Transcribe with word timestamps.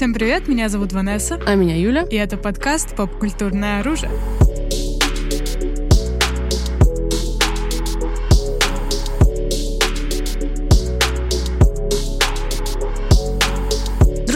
Всем 0.00 0.14
привет, 0.14 0.48
меня 0.48 0.70
зовут 0.70 0.94
Ванесса. 0.94 1.38
А 1.46 1.54
меня 1.56 1.76
Юля. 1.76 2.06
И 2.10 2.16
это 2.16 2.38
подкаст 2.38 2.96
«Поп-культурное 2.96 3.80
оружие». 3.80 4.10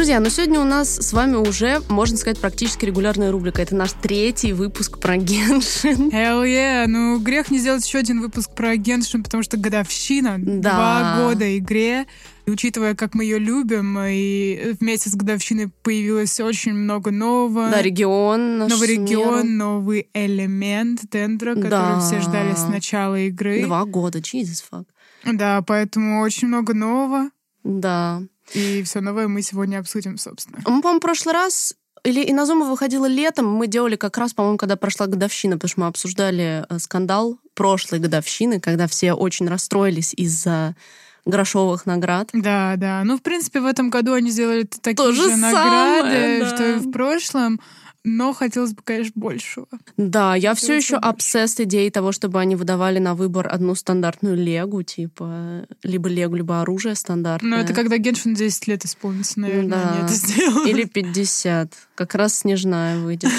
Друзья, 0.05 0.21
ну 0.21 0.29
сегодня 0.29 0.61
у 0.61 0.65
нас 0.65 0.97
с 0.99 1.15
вами 1.15 1.37
уже, 1.37 1.81
можно 1.89 2.19
сказать, 2.19 2.39
практически 2.39 2.85
регулярная 2.85 3.33
рубрика. 3.33 3.63
Это 3.63 3.75
наш 3.75 3.93
третий 3.93 4.53
выпуск 4.53 4.99
про 4.99 5.17
Геншин. 5.17 6.11
Hell 6.11 6.45
yeah! 6.45 6.85
Ну, 6.87 7.19
грех 7.21 7.51
не 7.51 7.59
сделать 7.59 7.87
еще 7.87 8.01
один 8.01 8.21
выпуск 8.21 8.51
про 8.55 8.77
Геншин, 8.77 9.23
потому 9.23 9.43
что 9.43 9.57
годовщина, 9.57 10.37
Да. 10.39 10.75
два 10.75 11.17
года 11.17 11.57
игре. 11.57 12.05
И 12.45 12.51
учитывая, 12.51 12.95
как 12.95 13.15
мы 13.15 13.25
ее 13.25 13.39
любим, 13.39 13.99
и 13.99 14.75
вместе 14.79 15.09
с 15.09 15.15
годовщиной 15.15 15.71
появилось 15.83 16.39
очень 16.39 16.75
много 16.75 17.11
нового. 17.11 17.71
Да, 17.71 17.81
регион 17.81 18.59
наш 18.59 18.73
Новый 18.73 18.89
регион, 18.89 19.57
новый 19.57 20.11
элемент 20.13 21.01
Дендра, 21.11 21.55
который 21.55 21.71
Да. 21.71 22.01
все 22.01 22.21
ждали 22.21 22.55
с 22.55 22.69
начала 22.69 23.19
игры. 23.21 23.65
Два 23.65 23.87
года, 23.87 24.19
Jesus 24.19 24.63
fuck. 24.71 24.85
Да, 25.25 25.63
поэтому 25.63 26.21
очень 26.21 26.49
много 26.49 26.75
нового. 26.75 27.31
Да. 27.63 28.21
И 28.53 28.83
все 28.83 29.01
новое 29.01 29.29
мы 29.29 29.43
сегодня 29.43 29.79
обсудим, 29.79 30.19
собственно. 30.19 30.59
Мы, 30.59 30.83
по-моему, 30.83 30.99
в 30.99 31.03
прошлый 31.03 31.35
раз 31.35 31.75
или 32.05 32.31
Инозума 32.31 32.67
выходила 32.67 33.07
летом, 33.07 33.49
мы 33.51 33.67
делали 33.67 33.97
как 33.97 34.19
раз, 34.19 34.35
по-моему, 34.35 34.59
когда 34.59 34.77
прошла 34.77 35.07
годовщина, 35.07 35.57
потому 35.57 35.69
что 35.71 35.81
мы 35.81 35.87
обсуждали 35.87 36.67
э, 36.69 36.79
скандал 36.79 37.39
прошлой 37.55 37.99
годовщины, 37.99 38.61
когда 38.61 38.87
все 38.87 39.15
очень 39.15 39.49
расстроились 39.49 40.13
из-за 40.13 40.77
грошовых 41.25 41.87
наград. 41.87 42.29
Да, 42.35 42.75
да. 42.77 43.03
Ну, 43.05 43.17
в 43.17 43.23
принципе, 43.23 43.61
в 43.61 43.67
этом 43.67 43.89
году 43.89 44.13
они 44.13 44.31
сделали 44.31 44.65
такие 44.65 44.97
То 44.97 45.13
же 45.13 45.31
же 45.31 45.37
награды, 45.37 46.11
самое, 46.11 46.41
да. 46.41 46.55
что 46.55 46.73
и 46.73 46.75
в 46.75 46.91
прошлом. 46.91 47.61
Но 48.05 48.35
хотелось 48.35 48.75
бы, 48.75 48.83
конечно, 48.85 49.13
большего. 49.15 49.67
Да, 49.97 50.35
я 50.35 50.55
все 50.55 50.75
еще 50.77 50.97
больше. 50.97 51.09
обсесс 51.09 51.59
идеей 51.59 51.91
того, 51.91 52.13
чтобы 52.13 52.39
они 52.39 52.55
выдавали 52.55 52.99
на 52.99 53.15
выбор 53.15 53.49
одну 53.51 53.75
стандартную 53.75 54.37
легу, 54.37 54.83
типа 54.83 55.67
либо 55.83 56.09
легу, 56.11 56.35
либо 56.37 56.61
оружие 56.61 56.95
стандартное. 56.97 57.51
Но 57.51 57.57
это 57.57 57.73
когда 57.73 57.97
Геншин 57.97 58.35
10 58.35 58.67
лет 58.67 58.85
исполнится, 58.85 59.41
наверное, 59.41 59.69
Да. 59.83 59.91
они 59.93 60.05
это 60.05 60.13
сделают. 60.13 60.69
Или 60.69 60.85
50. 60.85 61.73
Как 61.95 62.15
раз 62.15 62.41
снежная 62.41 62.99
выйдет 62.99 63.31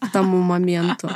к 0.00 0.10
тому 0.12 0.38
моменту. 0.42 1.10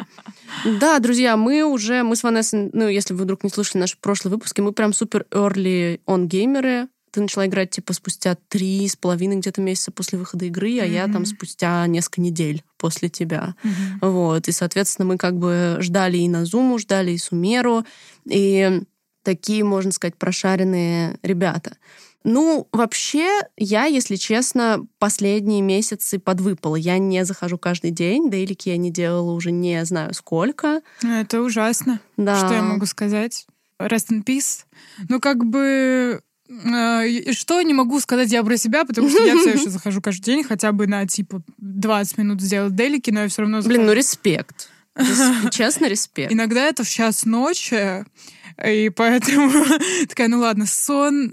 Да, 0.80 0.98
друзья, 1.00 1.36
мы 1.36 1.64
уже, 1.64 2.02
мы 2.02 2.14
с 2.16 2.22
Ванессой, 2.22 2.70
ну, 2.72 2.86
если 2.88 3.14
вы 3.14 3.24
вдруг 3.24 3.42
не 3.44 3.50
слушали 3.50 3.80
наши 3.80 3.96
прошлые 4.00 4.34
выпуски, 4.34 4.60
мы 4.60 4.72
прям 4.72 4.92
супер 4.92 5.26
early 5.30 6.00
on 6.06 6.26
геймеры. 6.26 6.88
Ты 7.10 7.20
начала 7.20 7.46
играть, 7.46 7.70
типа, 7.70 7.92
спустя 7.92 8.36
три 8.48 8.86
с 8.86 8.96
половиной 8.96 9.36
где-то 9.36 9.60
месяца 9.60 9.90
после 9.90 10.18
выхода 10.18 10.44
игры, 10.44 10.78
а 10.80 10.84
я 10.84 11.06
там 11.08 11.24
спустя 11.26 11.86
несколько 11.86 12.20
недель 12.20 12.62
после 12.78 13.08
тебя. 13.08 13.54
Мгм. 13.62 14.12
Вот, 14.12 14.48
и, 14.48 14.52
соответственно, 14.52 15.06
мы 15.06 15.18
как 15.18 15.36
бы 15.36 15.78
ждали 15.80 16.18
и 16.18 16.28
Назуму, 16.28 16.78
ждали 16.78 17.12
и 17.12 17.18
Сумеру, 17.18 17.84
и 18.26 18.82
такие, 19.22 19.64
можно 19.64 19.92
сказать, 19.92 20.16
прошаренные 20.16 21.18
ребята. 21.22 21.76
Ну, 22.22 22.68
вообще, 22.72 23.40
я, 23.56 23.86
если 23.86 24.16
честно, 24.16 24.86
последние 24.98 25.62
месяцы 25.62 26.18
подвыпала. 26.18 26.76
Я 26.76 26.98
не 26.98 27.24
захожу 27.24 27.56
каждый 27.56 27.92
день, 27.92 28.30
дейлики 28.30 28.68
я 28.68 28.76
не 28.76 28.90
делала 28.90 29.32
уже 29.32 29.52
не 29.52 29.82
знаю 29.86 30.12
сколько. 30.12 30.82
Ну, 31.02 31.12
Это 31.20 31.40
ужасно. 31.40 32.00
Да. 32.18 32.36
Что 32.36 32.54
я 32.54 32.62
могу 32.62 32.84
сказать? 32.84 33.46
Rest 33.80 34.10
in 34.10 34.22
peace. 34.24 34.64
Ну, 35.08 35.18
как 35.20 35.44
бы... 35.44 36.20
э, 36.50 37.32
Что 37.32 37.62
не 37.62 37.74
могу 37.74 38.00
сказать 38.00 38.30
я 38.32 38.42
про 38.42 38.56
себя, 38.56 38.84
потому 38.84 39.08
что 39.08 39.22
я 39.22 39.36
все 39.38 39.50
еще 39.54 39.70
захожу 39.70 40.00
каждый 40.02 40.24
день, 40.24 40.42
хотя 40.44 40.72
бы 40.72 40.86
на 40.86 41.06
типа 41.06 41.42
20 41.58 42.18
минут 42.18 42.40
сделать 42.40 42.74
делики, 42.74 43.10
но 43.10 43.22
я 43.22 43.28
все 43.28 43.42
равно 43.42 43.60
Блин, 43.62 43.82
ну 43.82 43.88
захожу. 43.88 43.98
респект. 43.98 44.68
Рес- 44.96 45.50
Честно, 45.52 45.86
респект. 45.86 46.32
Иногда 46.32 46.62
это 46.66 46.82
в 46.84 46.88
час 46.88 47.24
ночи, 47.24 48.04
и 48.66 48.90
поэтому 48.90 49.52
такая, 50.08 50.28
ну 50.28 50.40
ладно, 50.40 50.66
сон 50.66 51.30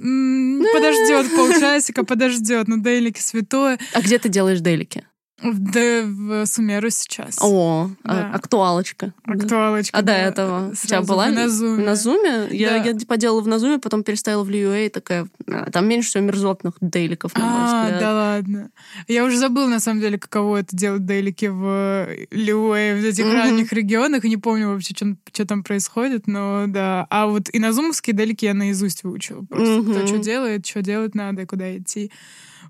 м, 0.61 0.63
подождет 0.73 1.35
полчасика, 1.35 2.06
подождет, 2.06 2.67
ну 2.67 2.77
дейлики 2.77 3.19
святое. 3.19 3.79
А 3.94 4.01
где 4.01 4.19
ты 4.19 4.29
делаешь 4.29 4.59
дейлики? 4.59 5.06
Да, 5.43 6.01
в 6.05 6.45
Сумеру 6.47 6.89
сейчас. 6.89 7.37
О, 7.41 7.91
а- 8.03 8.13
Да. 8.15 8.31
актуалочка. 8.33 9.13
Актуалочка. 9.23 9.95
А 9.95 10.01
до 10.01 10.11
этого 10.13 10.69
у 10.69 10.73
тебя 10.73 10.75
сразу 10.87 11.07
была 11.07 11.27
в 11.27 11.29
ли- 11.29 11.35
Назуме. 11.35 11.85
На 11.85 11.95
зуме? 11.95 12.47
Я, 12.51 12.69
Да. 12.79 12.89
я 12.89 12.95
поделала 13.07 13.41
в 13.41 13.47
Назуме, 13.47 13.77
потом 13.77 14.03
переставила 14.03 14.43
в 14.43 14.49
Льюэ 14.49 14.87
и 14.87 14.89
такая... 14.89 15.27
«А, 15.47 15.69
Там 15.69 15.87
меньше 15.87 16.09
всего 16.09 16.23
мерзотных 16.23 16.73
дейликов, 16.81 17.35
на 17.35 17.45
мой 17.45 17.59
А, 17.61 17.83
взгляд. 17.83 17.99
да 18.01 18.13
ладно. 18.15 18.69
Я 19.07 19.25
уже 19.25 19.37
забыла, 19.37 19.67
на 19.67 19.79
самом 19.79 20.01
деле, 20.01 20.17
каково 20.17 20.57
это 20.57 20.75
делать 20.75 21.05
дейлики 21.05 21.45
в 21.45 22.07
Лиуэ, 22.31 22.95
в 22.99 23.05
этих 23.05 23.25
Мгм. 23.25 23.33
ранних 23.35 23.71
регионах, 23.73 24.25
и 24.25 24.29
не 24.29 24.37
помню 24.37 24.69
вообще, 24.69 24.95
что 24.95 25.45
там 25.45 25.63
происходит, 25.63 26.25
но 26.25 26.65
да. 26.67 27.05
А 27.11 27.27
вот 27.27 27.49
и 27.53 27.59
на 27.59 27.73
зумовские 27.73 28.15
дейлики 28.15 28.45
я 28.45 28.55
наизусть 28.55 29.03
выучила. 29.03 29.43
Просто 29.43 29.81
кто 29.83 29.91
Мгм. 29.99 30.07
что 30.07 30.17
делает, 30.17 30.65
что 30.65 30.81
делать 30.81 31.13
надо, 31.13 31.45
куда 31.45 31.77
идти. 31.77 32.11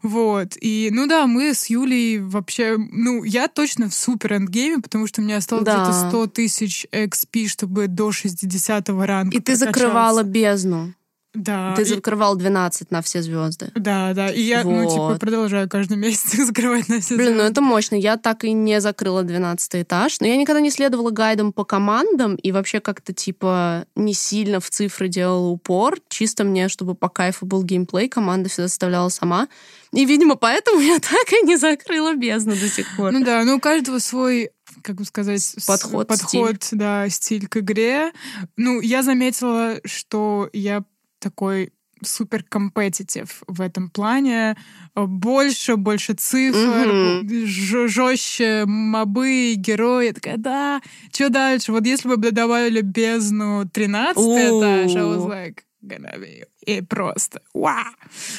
Вот. 0.03 0.57
И, 0.59 0.89
ну 0.91 1.07
да, 1.07 1.27
мы 1.27 1.53
с 1.53 1.67
Юлей 1.67 2.19
вообще... 2.19 2.77
Ну, 2.77 3.23
я 3.23 3.47
точно 3.47 3.89
в 3.89 3.93
супер 3.93 4.33
эндгейме, 4.33 4.81
потому 4.81 5.07
что 5.07 5.21
мне 5.21 5.37
осталось 5.37 5.65
Да. 5.65 5.83
где-то 5.83 6.09
100 6.09 6.27
тысяч 6.27 6.85
XP, 6.91 7.47
чтобы 7.47 7.87
до 7.87 8.11
60 8.11 8.89
ранга 8.89 9.37
И 9.37 9.39
ты 9.39 9.55
закрывала 9.55 10.23
бездну. 10.23 10.93
Да. 11.37 11.73
ты 11.75 11.83
и- 11.83 11.85
закрывал 11.85 12.35
12 12.35 12.91
на 12.91 13.01
все 13.01 13.21
звезды. 13.21 13.71
Да, 13.75 14.13
да. 14.13 14.29
И 14.29 14.41
я, 14.41 14.63
ну, 14.63 14.89
типа, 14.89 15.01
Вот. 15.09 15.19
продолжаю 15.19 15.69
каждый 15.69 15.97
месяц 15.97 16.33
закрывать 16.47 16.89
на 16.89 16.99
все 16.99 17.15
Блин, 17.15 17.37
ну 17.37 17.43
это 17.43 17.61
мощно. 17.61 17.95
Я 17.95 18.17
так 18.17 18.43
и 18.43 18.51
не 18.51 18.81
закрыла 18.81 19.23
12 19.23 19.83
этаж. 19.83 20.19
Но 20.19 20.27
я 20.27 20.35
никогда 20.35 20.59
не 20.61 20.71
следовала 20.71 21.11
гайдам 21.11 21.53
по 21.53 21.63
командам 21.63 22.35
и 22.35 22.51
вообще 22.51 22.79
как-то 22.79 23.13
типа 23.13 23.85
не 23.95 24.13
сильно 24.13 24.59
в 24.59 24.69
цифры 24.69 25.07
делала 25.07 25.47
упор. 25.47 25.99
Чисто 26.09 26.43
мне, 26.43 26.69
чтобы 26.69 26.95
по 26.95 27.09
кайфу 27.09 27.45
был 27.45 27.63
геймплей, 27.63 28.09
команда 28.09 28.49
всегда 28.49 28.67
составляла 28.67 29.09
сама. 29.09 29.47
И, 29.93 30.05
видимо, 30.05 30.35
поэтому 30.35 30.79
я 30.81 30.99
так 30.99 31.31
и 31.31 31.45
не 31.45 31.55
закрыла 31.57 32.15
бездну 32.15 32.53
до 32.55 32.67
сих 32.67 32.87
пор. 32.97 33.11
Ну 33.11 33.23
да, 33.23 33.43
ну 33.43 33.57
у 33.57 33.59
каждого 33.59 33.99
свой 33.99 34.49
как 34.83 34.95
бы 34.95 35.05
сказать, 35.05 35.55
Подход, 35.65 36.07
подход, 36.07 36.57
да, 36.71 37.07
стиль 37.09 37.47
к 37.47 37.57
игре. 37.57 38.11
Ну, 38.57 38.81
я 38.81 39.01
заметила, 39.01 39.79
что 39.85 40.49
я 40.53 40.83
такой 41.19 41.71
супер 42.03 42.43
компетитив 42.43 43.43
в 43.47 43.61
этом 43.61 43.89
плане. 43.89 44.55
Больше, 44.95 45.75
больше 45.77 46.13
цифр, 46.13 47.23
ж- 47.25 47.87
жестче 47.87 48.65
мобы, 48.65 49.55
герои. 49.55 50.07
Я 50.07 50.13
такая, 50.13 50.37
да, 50.37 50.81
что 51.11 51.29
дальше? 51.29 51.71
Вот 51.71 51.85
если 51.85 52.07
бы 52.07 52.17
добавили 52.31 52.81
бездну 52.81 53.67
13 53.67 54.17
этаж, 54.17 54.95
I 54.95 55.01
was 55.01 55.27
like, 55.27 55.59
gonna 55.83 56.19
be 56.19 56.43
и 56.67 56.81
просто, 56.81 57.41
вау! 57.53 57.85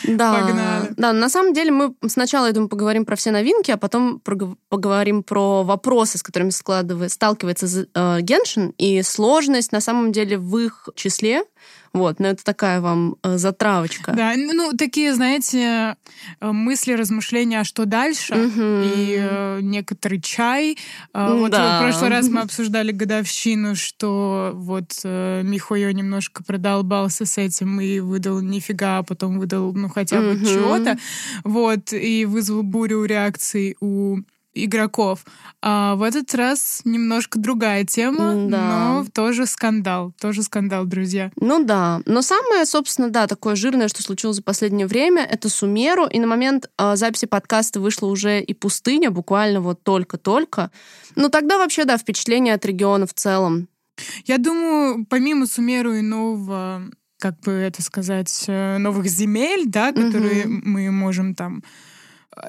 Да, 0.05 0.35
Погнали. 0.35 0.93
да, 0.99 1.13
на 1.15 1.31
самом 1.31 1.55
деле 1.55 1.71
мы 1.71 1.95
сначала, 2.07 2.47
я 2.47 2.53
думаю, 2.53 2.69
поговорим 2.69 3.07
про 3.07 3.17
все 3.17 3.31
новинки, 3.31 3.71
а 3.71 3.79
потом 3.79 4.21
поговорим 4.69 5.23
про 5.23 5.63
вопросы, 5.65 6.19
с 6.19 6.23
которыми 6.23 6.51
складывает, 6.51 7.11
сталкивается 7.11 7.67
э, 7.67 8.21
Геншин, 8.21 8.75
и 8.77 9.01
сложность 9.03 9.73
на 9.73 9.81
самом 9.81 10.13
деле 10.13 10.37
в 10.37 10.59
их 10.59 10.91
числе. 10.95 11.43
Вот, 11.93 12.21
но 12.21 12.29
это 12.29 12.45
такая 12.45 12.81
вам 12.81 13.17
э, 13.23 13.39
затравочка. 13.39 14.13
Да, 14.13 14.35
ну, 14.37 14.73
такие, 14.77 15.15
знаете, 15.15 15.97
э, 16.41 16.53
мысли, 16.53 16.93
размышления, 16.93 17.61
а 17.61 17.65
что 17.65 17.87
дальше, 17.87 18.35
Мгм. 18.35 18.83
и 18.83 19.17
э, 19.19 19.59
некоторый 19.63 20.21
чай. 20.21 20.77
Э, 21.15 21.35
Вот 21.35 21.51
Да. 21.51 21.79
в 21.79 21.83
прошлый 21.83 22.11
раз 22.11 22.29
мы 22.29 22.41
обсуждали 22.43 22.93
годовщину, 22.93 23.75
что 23.75 24.53
вот 24.55 25.01
э, 25.05 25.43
Михойо 25.45 25.93
немножко 25.93 26.45
продолбался 26.45 27.25
с 27.25 27.39
этим 27.39 27.81
и 27.81 28.01
выдал 28.01 28.41
нифига, 28.41 28.99
а 28.99 29.03
потом 29.03 29.39
выдал, 29.39 29.73
ну, 29.73 29.89
хотя 29.89 30.21
бы 30.21 30.35
Мгм. 30.35 30.45
чего-то. 30.45 30.99
Вот, 31.45 31.93
и 31.93 32.25
вызвал 32.27 32.63
бурю 32.63 33.05
реакций 33.05 33.77
у 33.81 34.19
игроков. 34.65 35.25
А 35.63 35.95
в 35.97 36.03
этот 36.03 36.35
раз 36.35 36.83
немножко 36.85 37.39
другая 37.39 37.85
тема, 37.85 38.33
М-да. 38.33 38.59
но 39.03 39.07
тоже 39.13 39.47
скандал. 39.47 40.13
Тоже 40.21 40.43
скандал, 40.43 40.85
друзья. 40.85 41.31
Ну 41.41 41.65
да. 41.65 42.01
Но 42.07 42.23
самое, 42.23 42.65
собственно, 42.65 43.11
да, 43.11 43.27
такое 43.27 43.57
жирное, 43.57 43.89
что 43.89 44.03
случилось 44.03 44.37
за 44.37 44.43
последнее 44.43 44.87
время, 44.87 45.25
это 45.25 45.49
Сумеру. 45.49 46.07
И 46.07 46.19
на 46.21 46.27
момент 46.27 46.71
э, 46.79 46.97
записи 46.97 47.27
подкаста 47.27 47.81
вышла 47.81 48.07
уже 48.07 48.41
и 48.41 48.55
пустыня, 48.55 49.11
буквально 49.11 49.61
вот 49.61 49.83
только-только. 49.83 50.71
Ну 51.17 51.29
тогда 51.29 51.59
вообще, 51.59 51.85
да, 51.85 51.97
впечатление 51.99 52.55
от 52.55 52.65
региона 52.65 53.07
в 53.07 53.15
целом. 53.15 53.69
Я 54.27 54.39
думаю, 54.39 55.05
помимо 55.09 55.47
Сумеру 55.47 55.93
и 55.95 56.03
нового, 56.03 56.83
как 57.19 57.41
бы 57.41 57.51
это 57.51 57.83
сказать, 57.83 58.45
э, 58.47 58.79
новых 58.79 59.07
земель, 59.09 59.65
да, 59.67 59.93
которые 59.93 60.47
Мгм. 60.47 60.63
мы 60.65 60.91
можем 60.93 61.35
там 61.35 61.65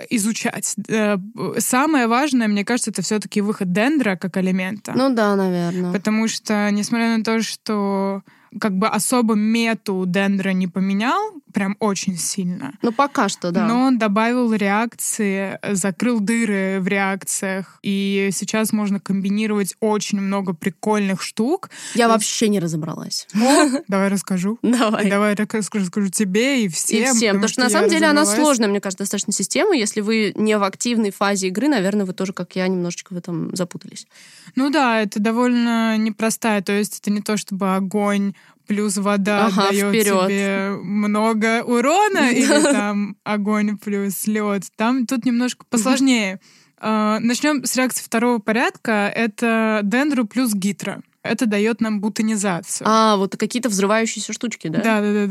изучать. 0.10 0.76
э, 0.88 1.18
Самое 1.58 2.08
важное, 2.08 2.48
мне 2.48 2.66
кажется, 2.66 2.92
это 2.92 3.02
все-таки 3.02 3.42
выход 3.42 3.72
дендра 3.72 4.16
как 4.16 4.38
элемента. 4.38 4.94
Ну 4.96 5.14
да, 5.14 5.36
наверное. 5.36 5.92
Потому 5.92 6.28
что, 6.28 6.70
несмотря 6.72 7.18
на 7.18 7.24
то, 7.24 7.42
что 7.42 8.22
как 8.60 8.78
бы 8.78 8.88
особо 8.88 9.36
мету 9.36 10.06
дендра 10.08 10.52
не 10.52 10.68
поменял, 10.68 11.34
прям 11.54 11.76
очень 11.80 12.18
сильно. 12.18 12.74
Ну, 12.82 12.92
пока 12.92 13.30
что, 13.30 13.52
да. 13.52 13.68
Но 13.68 13.82
он 13.82 13.98
добавил 13.98 14.54
реакции, 14.54 15.60
закрыл 15.72 16.20
дыры 16.20 16.80
в 16.80 16.88
реакциях, 16.88 17.80
и 17.84 18.30
сейчас 18.32 18.72
можно 18.72 19.00
комбинировать 19.00 19.76
очень 19.80 20.20
много 20.20 20.54
прикольных 20.54 21.22
штук. 21.22 21.70
Я 21.96 22.08
вообще 22.08 22.50
не 22.50 22.60
разобралась. 22.60 23.28
О, 23.36 23.82
давай 23.88 24.10
расскажу. 24.10 24.60
Давай. 24.62 25.08
И 25.08 25.10
давай 25.10 25.36
расскажу, 25.36 25.86
расскажу 25.86 26.10
тебе 26.10 26.66
и 26.66 26.68
всем. 26.68 27.14
И 27.14 27.18
всем, 27.18 27.36
потому 27.36 27.50
что, 27.50 27.62
на 27.62 27.70
самом 27.70 27.90
деле 27.90 28.08
она 28.08 28.26
сложная, 28.26 28.68
мне 28.70 28.80
кажется, 28.80 29.04
достаточно 29.04 29.34
система. 29.34 29.76
Если 29.76 30.02
вы 30.02 30.34
не 30.36 30.58
в 30.58 30.64
активной 30.64 31.12
фазе 31.12 31.48
игры, 31.48 31.68
наверное, 31.68 32.06
вы 32.06 32.14
тоже, 32.14 32.34
как 32.34 32.56
я, 32.56 32.68
немножечко 32.68 33.14
в 33.14 33.18
этом 33.18 33.56
запутались. 33.56 34.08
Ну 34.56 34.70
да, 34.70 35.02
это 35.02 35.20
довольно 35.20 35.98
непростая, 35.98 36.62
то 36.62 36.72
есть 36.72 37.00
это 37.00 37.12
не 37.12 37.22
то, 37.22 37.38
чтобы 37.38 37.76
огонь 37.76 38.34
плюс 38.70 38.98
вода 38.98 39.48
Ага, 39.48 39.70
дает 39.70 39.90
вперед. 39.90 40.28
тебе 40.28 40.70
много 40.84 41.64
урона, 41.64 42.30
или 42.32 42.62
там 42.62 43.18
огонь 43.24 43.80
плюс 43.80 44.28
лед. 44.28 44.64
Там 44.76 45.08
тут 45.08 45.26
немножко 45.26 45.66
посложнее. 45.68 46.40
А, 46.78 47.20
Начнем 47.20 47.66
с 47.66 47.76
реакции 47.76 48.04
второго 48.04 48.38
порядка. 48.38 49.12
Это 49.14 49.82
дендру 49.84 50.26
плюс 50.26 50.54
гитра. 50.54 51.02
Это 51.24 51.48
дает 51.48 51.82
нам 51.82 52.00
бутонизацию. 52.00 52.88
А, 52.88 53.18
вот 53.18 53.36
какие-то 53.38 53.70
взрывающиеся 53.70 54.34
штучки, 54.34 54.68
да? 54.68 54.82
Да, 54.82 55.02
да, 55.02 55.14
да, 55.14 55.26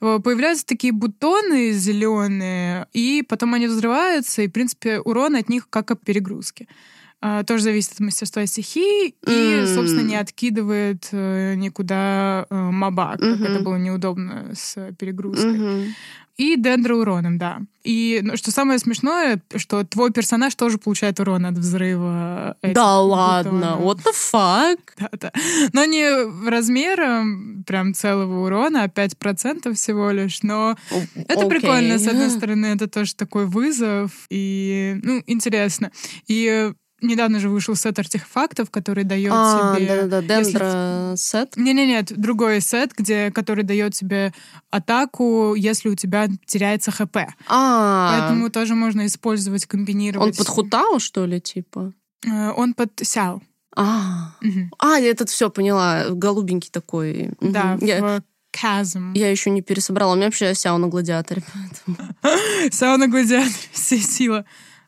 да. 0.00 0.18
Появляются 0.18 0.66
такие 0.66 0.92
бутоны 0.92 1.70
зеленые, 1.70 2.88
и 2.92 3.22
потом 3.26 3.54
они 3.54 3.68
взрываются, 3.68 4.42
и, 4.42 4.48
в 4.48 4.52
принципе, 4.52 4.98
урон 4.98 5.36
от 5.36 5.48
них 5.48 5.70
как 5.70 5.92
от 5.92 6.00
перегрузки. 6.04 6.66
А, 7.26 7.42
Тоже 7.42 7.62
зависит 7.64 7.92
от 7.92 8.00
мастерства 8.00 8.44
стихии, 8.44 9.14
и, 9.26 9.30
М. 9.60 9.66
собственно, 9.74 10.02
не 10.02 10.16
откидывает 10.16 11.08
э, 11.12 11.54
никуда 11.54 12.44
э, 12.50 12.54
моба, 12.54 13.12
как 13.12 13.22
Мгм. 13.22 13.44
это 13.44 13.60
было 13.64 13.76
неудобно 13.76 14.50
с 14.54 14.76
перегрузкой. 14.98 15.52
Мгм. 15.58 15.94
И 16.36 16.56
дендроуроном, 16.56 17.38
да. 17.38 17.60
И 17.82 18.20
ну, 18.22 18.36
что 18.36 18.50
самое 18.50 18.78
смешное, 18.78 19.40
что 19.56 19.84
твой 19.84 20.10
персонаж 20.12 20.54
тоже 20.54 20.76
получает 20.76 21.18
урон 21.20 21.46
от 21.46 21.54
взрыва. 21.56 22.56
этих 22.60 22.74
Да 22.74 23.00
ладно, 23.00 23.76
бутонов. 23.78 23.80
what 23.80 23.98
the 24.04 24.12
fuck? 24.32 24.78
Да, 24.98 25.08
да. 25.18 25.32
Но 25.72 25.84
не 25.86 26.10
размером 26.50 27.62
прям 27.66 27.94
целого 27.94 28.44
урона, 28.46 28.82
а 28.84 28.88
5% 28.88 29.72
всего 29.74 30.10
лишь. 30.10 30.42
Но 30.42 30.76
это 31.14 31.40
Окей. 31.46 31.48
прикольно, 31.48 31.98
с 31.98 32.06
одной 32.06 32.28
стороны, 32.30 32.66
это 32.66 32.86
тоже 32.88 33.14
такой 33.14 33.46
вызов. 33.46 34.10
И, 34.28 34.98
ну, 35.02 35.22
интересно. 35.26 35.90
И 36.26 36.72
недавно 37.06 37.38
же 37.40 37.48
вышел 37.48 37.74
сет 37.76 37.98
артефактов, 37.98 38.70
который 38.70 39.04
дает 39.04 39.32
А, 39.34 39.76
тебе... 39.76 39.86
да-да-да, 40.02 40.38
если- 40.38 40.52
дендро 40.52 41.14
сет. 41.16 41.56
Не-не-нет, 41.56 42.12
другой 42.18 42.60
сет, 42.60 42.92
где, 42.96 43.30
который 43.30 43.64
дает 43.64 43.94
тебе 43.94 44.32
атаку, 44.70 45.54
если 45.54 45.88
у 45.88 45.94
тебя 45.94 46.28
теряется 46.46 46.90
ХП. 46.90 47.18
А, 47.48 48.18
Поэтому 48.20 48.50
тоже 48.50 48.74
можно 48.74 49.06
использовать, 49.06 49.66
комбинировать. 49.66 50.28
он 50.30 50.34
под 50.36 50.48
хутао, 50.48 50.98
что 50.98 51.24
ли, 51.26 51.40
типа? 51.40 51.92
Э, 52.26 52.50
Он 52.50 52.74
под 52.74 52.90
сяо. 53.02 53.40
А, 53.76 54.30
а, 54.78 54.96
я 54.98 55.10
этот 55.10 55.30
все 55.30 55.50
поняла, 55.50 56.04
голубенький 56.10 56.70
такой. 56.70 57.30
Да, 57.40 57.76
я, 57.80 58.00
в 58.00 58.22
Chasm. 58.56 59.12
я 59.14 59.30
еще 59.30 59.50
не 59.50 59.62
пересобрала. 59.62 60.12
У 60.12 60.16
меня 60.16 60.26
вообще 60.26 60.54
сяо 60.54 60.78
на 60.78 60.86
гладиаторе. 60.88 61.42
поэтому- 61.52 62.14
Сауна 62.72 63.08
гладиатор, 63.08 63.50
все 63.72 63.98
сила, 63.98 64.44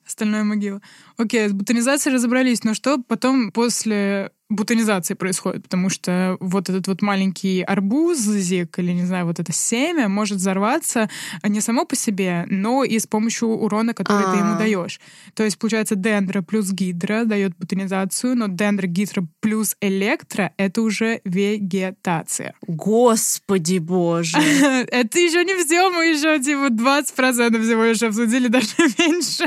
остальное 0.06 0.44
могила. 0.44 0.80
Окей, 1.16 1.48
с 1.48 1.52
бутонизацией 1.52 2.14
разобрались, 2.14 2.62
но 2.64 2.74
что 2.74 2.98
потом 2.98 3.50
после 3.50 4.32
бутонизации 4.48 5.14
происходит? 5.14 5.62
Потому 5.62 5.90
что 5.90 6.36
вот 6.40 6.68
этот 6.68 6.86
вот 6.88 7.02
маленький 7.02 7.62
арбузик 7.62 8.78
или, 8.78 8.92
не 8.92 9.04
знаю, 9.04 9.26
вот 9.26 9.40
это 9.40 9.52
семя 9.52 10.08
может 10.08 10.38
взорваться 10.38 11.08
а 11.42 11.48
не 11.48 11.60
само 11.60 11.84
по 11.84 11.96
себе, 11.96 12.44
но 12.48 12.84
и 12.84 12.98
с 12.98 13.06
помощью 13.06 13.48
урона, 13.48 13.94
который 13.94 14.24
ты 14.32 14.38
ему 14.38 14.54
А. 14.54 14.58
даешь. 14.58 15.00
То 15.34 15.44
есть, 15.44 15.58
получается, 15.58 15.94
дендра 15.94 16.42
плюс 16.42 16.70
гидра 16.70 17.24
дает 17.24 17.56
бутонизацию, 17.56 18.36
но 18.36 18.48
дендра, 18.48 18.86
гидра 18.86 19.26
плюс 19.40 19.76
электро— 19.80 20.52
это 20.56 20.82
уже 20.82 21.20
вегетация. 21.24 22.54
Господи 22.66 23.78
боже. 23.78 24.36
Это 24.90 25.18
еще 25.18 25.44
не 25.44 25.54
все, 25.62 25.90
мы 25.90 26.06
еще 26.06 26.40
типа 26.40 26.68
20% 26.68 27.62
всего 27.62 27.84
лишь 27.84 28.02
обсудили, 28.02 28.48
даже 28.56 28.66
меньше. 28.98 29.44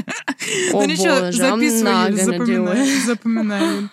О 0.73 0.81
Ну 0.81 0.85
ничего, 0.85 1.19
боже, 1.19 1.41
I'm 1.41 1.59
записывай, 1.59 2.13
запоминай, 2.13 3.01
запоминай. 3.05 3.89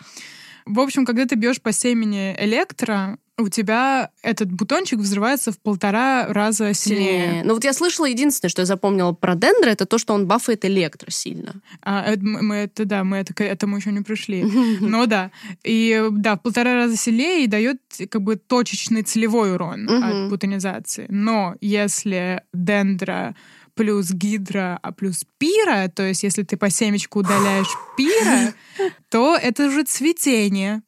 В 0.66 0.80
общем, 0.80 1.06
когда 1.06 1.26
ты 1.26 1.36
бьешь 1.36 1.60
по 1.60 1.72
семени 1.72 2.34
электро, 2.38 3.18
у 3.38 3.48
тебя 3.48 4.10
этот 4.22 4.50
бутончик 4.50 4.98
взрывается 4.98 5.52
в 5.52 5.58
полтора 5.60 6.26
раза 6.28 6.72
сильнее. 6.74 7.22
Сильнее. 7.22 7.44
Ну 7.44 7.54
вот 7.54 7.64
я 7.64 7.72
слышала, 7.72 8.06
единственное, 8.06 8.50
что 8.50 8.62
я 8.62 8.66
запомнила 8.66 9.12
про 9.12 9.34
дендра, 9.34 9.70
это 9.70 9.84
то, 9.84 9.98
что 9.98 10.14
он 10.14 10.26
бафает 10.26 10.64
электро 10.64 11.10
сильно. 11.10 11.54
А, 11.82 12.02
это 12.02 12.24
мы 12.24 12.54
это, 12.56 12.84
да, 12.84 13.04
мы 13.04 13.18
это, 13.18 13.34
к 13.34 13.44
этому 13.44 13.76
еще 13.76 13.92
не 13.92 14.00
пришли. 14.00 14.42
Но 14.80 15.06
да. 15.06 15.30
И 15.62 16.02
да, 16.10 16.36
в 16.36 16.40
полтора 16.40 16.74
раза 16.74 16.96
сильнее 16.96 17.44
и 17.44 17.46
дает 17.46 17.78
как 18.08 18.22
бы 18.22 18.36
точечный 18.36 19.02
целевой 19.02 19.54
урон 19.54 19.88
от 19.88 20.30
бутонизации. 20.30 21.06
Но 21.10 21.56
если 21.60 22.42
дендра 22.52 23.36
плюс 23.76 24.11
гидра, 24.11 24.78
а 24.82 24.90
плюс 24.90 25.25
пира, 25.38 25.88
то 25.88 26.02
есть 26.02 26.23
если 26.23 26.43
ты 26.43 26.56
по 26.56 26.70
семечку 26.70 27.20
удаляешь 27.20 27.69
пира, 27.96 28.55
то 29.11 29.37
это 29.37 29.67
уже 29.67 29.84
цветение. 29.84 30.82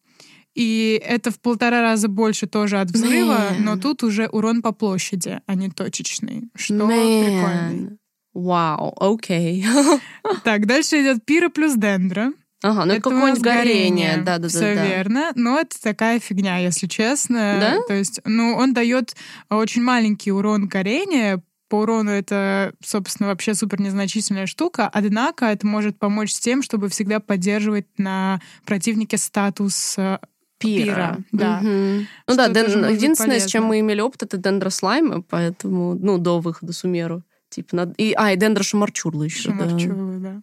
И 0.55 1.01
это 1.05 1.31
в 1.31 1.39
полтора 1.39 1.83
раза 1.83 2.09
больше 2.09 2.49
тоже 2.49 2.81
от 2.81 2.91
взрыва, 2.91 3.53
Man. 3.53 3.61
но 3.61 3.77
тут 3.77 4.03
уже 4.03 4.27
урон 4.27 4.61
по 4.61 4.73
площади, 4.73 5.41
а 5.47 5.55
не 5.55 5.71
точечный. 5.71 6.51
Что 6.57 6.89
прикольно. 6.89 7.99
Вау, 8.35 8.95
окей. 8.99 9.65
Так, 10.45 10.67
дальше 10.67 11.01
идет 11.01 11.25
пира 11.25 11.49
плюс 11.49 11.75
дендра. 11.75 12.33
Ага, 12.63 12.87
ну 12.87 12.93
это 12.95 13.03
какое-нибудь 13.03 13.41
горение. 13.41 14.17
Да, 14.25 14.39
да, 14.39 14.49
Все 14.49 14.75
да, 14.75 14.83
да. 14.83 14.87
верно. 14.87 15.33
Но 15.37 15.61
это 15.61 15.81
такая 15.81 16.19
фигня, 16.19 16.59
если 16.59 16.89
честно. 16.89 17.59
Да? 17.61 17.79
То 17.87 17.95
есть, 17.95 18.21
ну, 18.25 18.57
он 18.57 18.75
дает 18.75 19.15
очень 19.49 19.83
маленький 19.83 20.33
урон 20.33 20.67
горения. 20.67 21.41
По 21.69 21.81
урону 21.81 22.11
это, 22.11 22.73
собственно, 22.83 23.29
вообще 23.29 23.55
супер 23.55 23.81
незначительная 23.81 24.47
штука. 24.47 24.89
Однако 24.93 25.47
это 25.47 25.67
может 25.67 25.99
помочь 25.99 26.33
с 26.33 26.41
тем, 26.41 26.63
чтобы 26.63 26.89
всегда 26.89 27.21
поддерживать 27.21 27.87
на 27.99 28.41
противнике 28.65 29.19
статус 29.19 29.97
э, 29.99 30.19
Пира. 30.59 30.85
Пира, 30.85 31.19
да. 31.33 31.59
Мгм. 31.61 32.07
Ну 32.27 32.35
Что 32.35 32.49
да, 32.49 32.49
ден- 32.49 32.89
единственное, 32.91 33.39
с 33.39 33.47
чем 33.47 33.65
мы 33.65 33.81
имели 33.81 34.01
опыт, 34.01 34.23
это 34.23 34.39
дендрослаймы, 34.39 35.23
поэтому, 35.23 35.95
ну, 35.95 36.19
до 36.19 36.41
выхода 36.41 36.73
Сумеру. 36.73 37.23
Типа, 37.51 37.77
над... 37.77 37.95
и, 37.99 38.13
а, 38.17 38.33
и 38.33 38.37
дендрошамарчурла 38.37 39.23
еще, 39.25 39.51
да. 39.53 39.69
Шамарчевый, 39.69 40.19
да. 40.19 40.43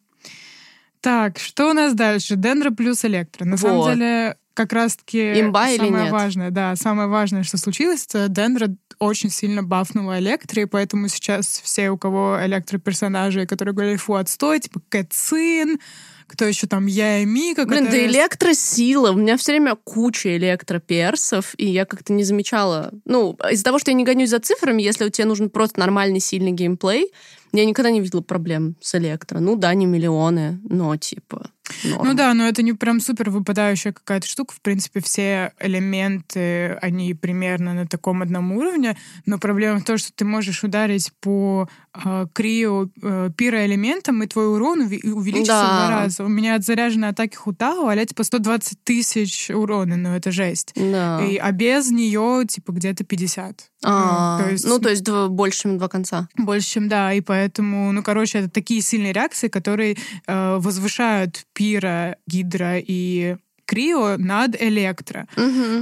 Так, 1.01 1.37
что 1.37 1.69
у 1.69 1.73
нас 1.73 1.93
дальше? 1.93 2.35
Дендро 2.35 2.71
плюс 2.71 3.05
электро. 3.05 3.45
На 3.45 3.57
самом 3.57 3.77
Вот. 3.77 3.93
деле, 3.93 4.37
как 4.55 4.73
раз-таки 4.73 5.39
Имба 5.39 5.69
или 5.69 5.77
самое 5.77 6.03
нет? 6.05 6.11
важное, 6.11 6.49
да, 6.49 6.75
самое 6.75 7.07
важное, 7.07 7.43
что 7.43 7.57
случилось, 7.57 8.05
это 8.07 8.27
Дендро 8.29 8.67
очень 8.97 9.29
сильно 9.29 9.61
бафнула 9.61 10.17
электро, 10.19 10.61
и 10.61 10.65
поэтому 10.65 11.07
сейчас 11.09 11.59
все, 11.63 11.91
у 11.91 11.97
кого 11.97 12.39
электроперсонажи, 12.43 13.45
которые 13.45 13.75
говорили, 13.75 13.97
фу, 13.97 14.13
отстой, 14.15 14.59
типа 14.61 14.81
Кэтсин, 14.89 15.79
кто 16.27 16.45
еще 16.45 16.65
там, 16.65 16.85
я 16.87 17.19
и 17.19 17.25
Мика, 17.25 17.65
Блин, 17.65 17.83
да 17.83 17.91
которая- 17.91 18.07
электросила. 18.07 19.11
У 19.11 19.15
меня 19.15 19.37
все 19.37 19.51
время 19.51 19.75
куча 19.75 20.37
электроперсов, 20.37 21.53
и 21.57 21.67
я 21.67 21.85
как-то 21.85 22.13
не 22.13 22.23
замечала. 22.23 22.91
Ну, 23.05 23.37
из-за 23.51 23.63
того, 23.63 23.77
что 23.79 23.91
я 23.91 23.95
не 23.95 24.03
гонюсь 24.05 24.29
за 24.29 24.39
цифрами, 24.39 24.81
если 24.81 25.05
у 25.05 25.09
тебя 25.09 25.27
нужен 25.27 25.49
просто 25.49 25.79
нормальный, 25.79 26.19
сильный 26.19 26.51
геймплей, 26.51 27.11
я 27.55 27.65
никогда 27.65 27.91
не 27.91 28.01
видела 28.01 28.21
проблем 28.21 28.75
с 28.81 28.95
электро. 28.95 29.39
Ну 29.39 29.55
да, 29.55 29.73
не 29.73 29.85
миллионы, 29.85 30.59
но 30.69 30.95
типа 30.97 31.49
норм. 31.83 32.07
Ну 32.07 32.13
да, 32.13 32.33
но 32.33 32.47
это 32.47 32.61
не 32.61 32.73
прям 32.73 32.99
супер 32.99 33.29
выпадающая 33.29 33.91
какая-то 33.91 34.27
штука. 34.27 34.53
В 34.53 34.61
принципе, 34.61 34.99
все 35.01 35.51
элементы, 35.59 36.73
они 36.81 37.13
примерно 37.13 37.73
на 37.73 37.87
таком 37.87 38.21
одном 38.21 38.51
уровне. 38.51 38.97
Но 39.25 39.37
проблема 39.39 39.79
в 39.79 39.83
том, 39.83 39.97
что 39.97 40.11
ты 40.13 40.25
можешь 40.25 40.63
ударить 40.63 41.11
по 41.21 41.67
э, 41.93 42.27
крио 42.33 42.87
э, 43.01 43.29
пироэлементам, 43.35 44.21
и 44.23 44.27
твой 44.27 44.53
урон 44.53 44.83
уви- 44.87 45.09
увеличится 45.09 45.53
Да. 45.53 45.63
в 45.63 45.67
два 45.67 45.89
раза. 46.01 46.23
У 46.23 46.27
меня 46.27 46.55
от 46.55 46.63
заряженной 46.63 47.09
атаки 47.09 47.35
Хутао, 47.35 47.87
а 47.87 48.05
типа 48.05 48.23
120 48.23 48.83
тысяч 48.83 49.49
урона, 49.49 49.95
ну 49.97 50.09
это 50.15 50.31
жесть. 50.31 50.73
Да. 50.75 51.23
И, 51.25 51.37
а 51.37 51.51
без 51.51 51.89
нее 51.91 52.43
типа 52.47 52.71
где-то 52.71 53.03
50. 53.03 53.71
А, 53.87 54.37
Ну, 54.39 54.43
то 54.43 54.51
есть 54.51 54.65
ну, 54.65 54.79
то 54.79 54.89
есть 54.89 55.03
дв- 55.07 55.27
больше, 55.29 55.61
чем 55.61 55.77
два 55.77 55.87
конца. 55.87 56.27
больше, 56.37 56.67
чем 56.67 56.89
да, 56.89 57.13
и 57.13 57.21
поэтому, 57.21 57.91
ну, 57.91 58.01
короче, 58.03 58.39
это 58.39 58.49
такие 58.49 58.81
сильные 58.81 59.13
реакции, 59.13 59.47
которые 59.47 59.95
э, 60.27 60.57
возвышают 60.57 61.45
Пира, 61.53 62.17
Гидра 62.27 62.79
и 62.79 63.37
Крио 63.65 64.17
над 64.17 64.61
Электро. 64.61 65.27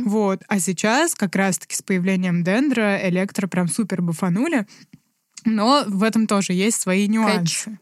Вот. 0.05 0.41
А 0.47 0.59
сейчас, 0.59 1.15
как 1.15 1.35
раз-таки 1.35 1.75
с 1.75 1.81
появлением 1.81 2.43
Дендра, 2.43 2.99
Электро 3.09 3.47
прям 3.47 3.67
супер 3.67 4.01
буфанули. 4.01 4.65
Но 5.45 5.83
в 5.87 6.03
этом 6.03 6.27
тоже 6.27 6.53
есть 6.53 6.79
свои 6.79 7.07
нюансы. 7.07 7.77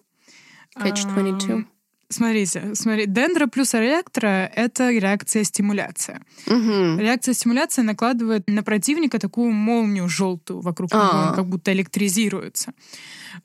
Catch 0.78 1.08
22. 1.14 1.66
Смотрите, 2.12 2.76
смотри, 2.76 3.06
дендро 3.08 3.48
плюс 3.48 3.74
электро— 3.76 4.28
это 4.56 4.92
реакция 4.92 5.44
стимуляция. 5.46 6.22
Мгм. 6.46 7.00
Реакция 7.00 7.34
стимуляции 7.34 7.82
накладывает 7.84 8.44
на 8.50 8.64
противника 8.64 9.18
такую 9.18 9.52
молнию 9.52 10.08
желтую 10.10 10.60
вокруг 10.62 10.92
него, 10.94 11.04
А. 11.04 11.30
он 11.30 11.36
как 11.36 11.46
будто 11.48 11.72
электризируется. 11.72 12.74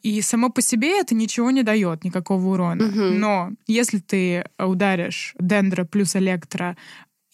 И 0.02 0.20
само 0.22 0.50
по 0.50 0.60
себе 0.62 1.00
это 1.00 1.14
ничего 1.14 1.50
не 1.52 1.62
дает, 1.62 2.04
никакого 2.04 2.46
урона. 2.54 2.84
Мгм. 2.86 3.20
Но 3.20 3.50
если 3.68 3.98
ты 3.98 4.44
ударишь 4.58 5.34
дендро 5.38 5.84
плюс 5.84 6.16
электро, 6.16 6.76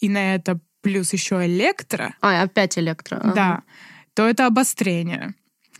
и 0.01 0.09
на 0.09 0.35
это 0.35 0.61
плюс 0.83 1.13
еще 1.15 1.47
электро, 1.47 2.15
А, 2.21 2.43
опять 2.43 2.77
электро. 2.79 3.17
ага. 3.17 3.33
да, 3.35 3.63
то 4.15 4.29
это 4.29 4.47
обострение. 4.47 5.35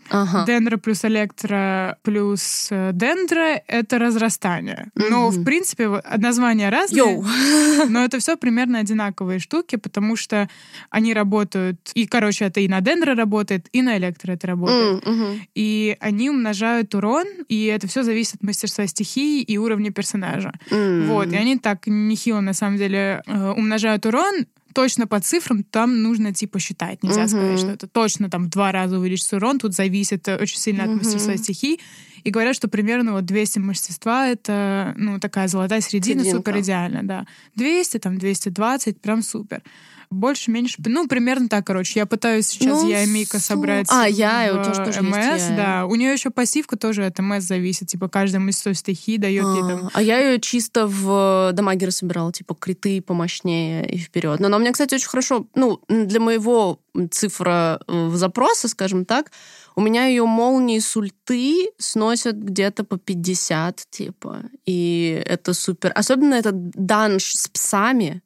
Ага. 0.09 0.45
Дендро 0.45 0.77
плюс 0.77 1.05
электро 1.05 1.97
плюс 2.03 2.67
э, 2.71 2.91
дендро— 2.93 3.61
это 3.67 3.99
разрастание. 3.99 4.87
Но, 4.95 5.29
Мгм. 5.31 5.41
в 5.41 5.43
принципе, 5.45 5.89
названия 6.17 6.69
разные. 6.69 6.97
Йоу. 6.99 7.25
Но 7.89 8.03
это 8.03 8.19
все 8.19 8.35
примерно 8.37 8.79
одинаковые 8.79 9.39
штуки, 9.39 9.75
потому 9.77 10.15
что 10.15 10.47
они 10.89 11.13
работают, 11.13 11.79
и, 11.95 12.05
короче, 12.07 12.45
это 12.45 12.59
и 12.59 12.67
на 12.67 12.81
дендро 12.81 13.15
работает, 13.15 13.67
и 13.71 13.81
на 13.81 13.97
электро 13.97 14.33
это 14.33 14.47
работает. 14.47 15.05
Мгм. 15.05 15.41
И 15.55 15.97
они 15.99 16.29
умножают 16.29 16.93
урон, 16.95 17.25
и 17.47 17.65
это 17.65 17.87
все 17.87 18.03
зависит 18.03 18.35
от 18.35 18.43
мастерства 18.43 18.85
стихии 18.87 19.41
и 19.41 19.57
уровня 19.57 19.91
персонажа. 19.91 20.51
М. 20.71 21.07
Вот, 21.07 21.31
и 21.31 21.35
они 21.35 21.57
так 21.57 21.87
нехило, 21.87 22.41
на 22.41 22.53
самом 22.53 22.77
деле, 22.77 23.21
э, 23.25 23.49
умножают 23.51 24.05
урон, 24.05 24.45
точно 24.73 25.07
по 25.07 25.19
цифрам 25.19 25.63
там 25.63 26.01
нужно 26.03 26.33
типа 26.33 26.59
считать. 26.59 27.03
Нельзя 27.03 27.21
Мгм. 27.21 27.29
сказать, 27.29 27.59
что 27.59 27.71
это 27.71 27.87
точно 27.87 28.29
там 28.29 28.45
в 28.45 28.49
два 28.49 28.71
раза 28.71 28.97
увеличится 28.99 29.37
урон. 29.37 29.59
Тут 29.59 29.73
зависит 29.73 30.27
э, 30.27 30.37
очень 30.37 30.57
сильно 30.59 30.83
от 30.83 30.89
Мгм. 30.89 30.97
мастерства 30.99 31.37
стихий. 31.37 31.79
И 32.23 32.29
говорят, 32.31 32.55
что 32.55 32.67
примерно 32.67 33.11
вот 33.13 33.25
200 33.25 33.59
мастерства— 33.59 34.27
это, 34.29 34.93
ну, 34.97 35.19
такая 35.19 35.47
золотая 35.49 35.81
середина, 35.81 36.21
Серединка. 36.23 36.37
супер 36.51 36.59
идеально, 36.61 37.03
да. 37.03 37.25
200, 37.55 37.97
там, 37.99 38.17
220, 38.17 39.01
прям 39.01 39.21
супер. 39.21 39.61
Больше, 40.09 40.51
меньше, 40.51 40.77
ну, 40.85 41.07
примерно 41.07 41.49
так, 41.49 41.65
короче. 41.65 41.99
Я 41.99 42.05
пытаюсь 42.05 42.47
сейчас 42.47 42.81
Ну, 42.83 42.89
я 42.89 43.03
и 43.03 43.07
Мика 43.07 43.39
су- 43.39 43.45
собрать 43.45 43.87
А, 43.89 44.07
я, 44.07 44.53
в 44.53 44.59
у 44.59 44.63
тебя 44.63 44.73
же 44.73 44.85
тоже 44.85 44.99
есть 45.05 45.17
МС, 45.17 45.49
я. 45.49 45.55
да. 45.55 45.85
У 45.85 45.95
нее 45.95 46.13
еще 46.13 46.29
пассивка 46.29 46.77
тоже 46.77 47.05
от 47.05 47.19
МС 47.19 47.43
зависит. 47.43 47.87
Типа, 47.87 48.09
каждое 48.09 48.39
мастерство 48.39 48.73
стихии 48.73 49.17
дает 49.17 49.43
ей 49.43 49.61
там 49.61 49.85
А, 49.87 49.89
а 49.93 50.01
я 50.01 50.19
ее 50.19 50.39
чисто 50.39 50.87
в 50.87 51.51
дамагеры 51.53 51.91
собирала, 51.91 52.31
типа 52.31 52.55
криты 52.55 53.01
помощнее 53.01 53.87
и 53.89 53.97
вперед. 53.97 54.39
Но 54.39 54.47
она 54.47 54.57
у 54.57 54.59
меня, 54.59 54.71
кстати, 54.71 54.95
очень 54.95 55.07
хорошо, 55.09 55.47
ну, 55.55 55.79
для 55.87 56.19
моего 56.19 56.79
цифра 57.11 57.79
э, 57.87 58.09
запроса, 58.13 58.67
скажем 58.67 59.05
так, 59.05 59.31
у 59.75 59.81
меня 59.81 60.05
ее 60.05 60.25
молнии 60.25 60.77
с 60.79 60.95
ульты 60.95 61.69
сносят 61.79 62.35
где-то 62.37 62.83
по 62.83 62.97
50, 62.97 63.83
типа. 63.89 64.41
И 64.65 65.23
это 65.25 65.53
супер. 65.53 65.91
Особенно 65.95 66.35
этот 66.35 66.69
данж 66.71 67.33
с 67.33 67.47
псами, 67.47 68.21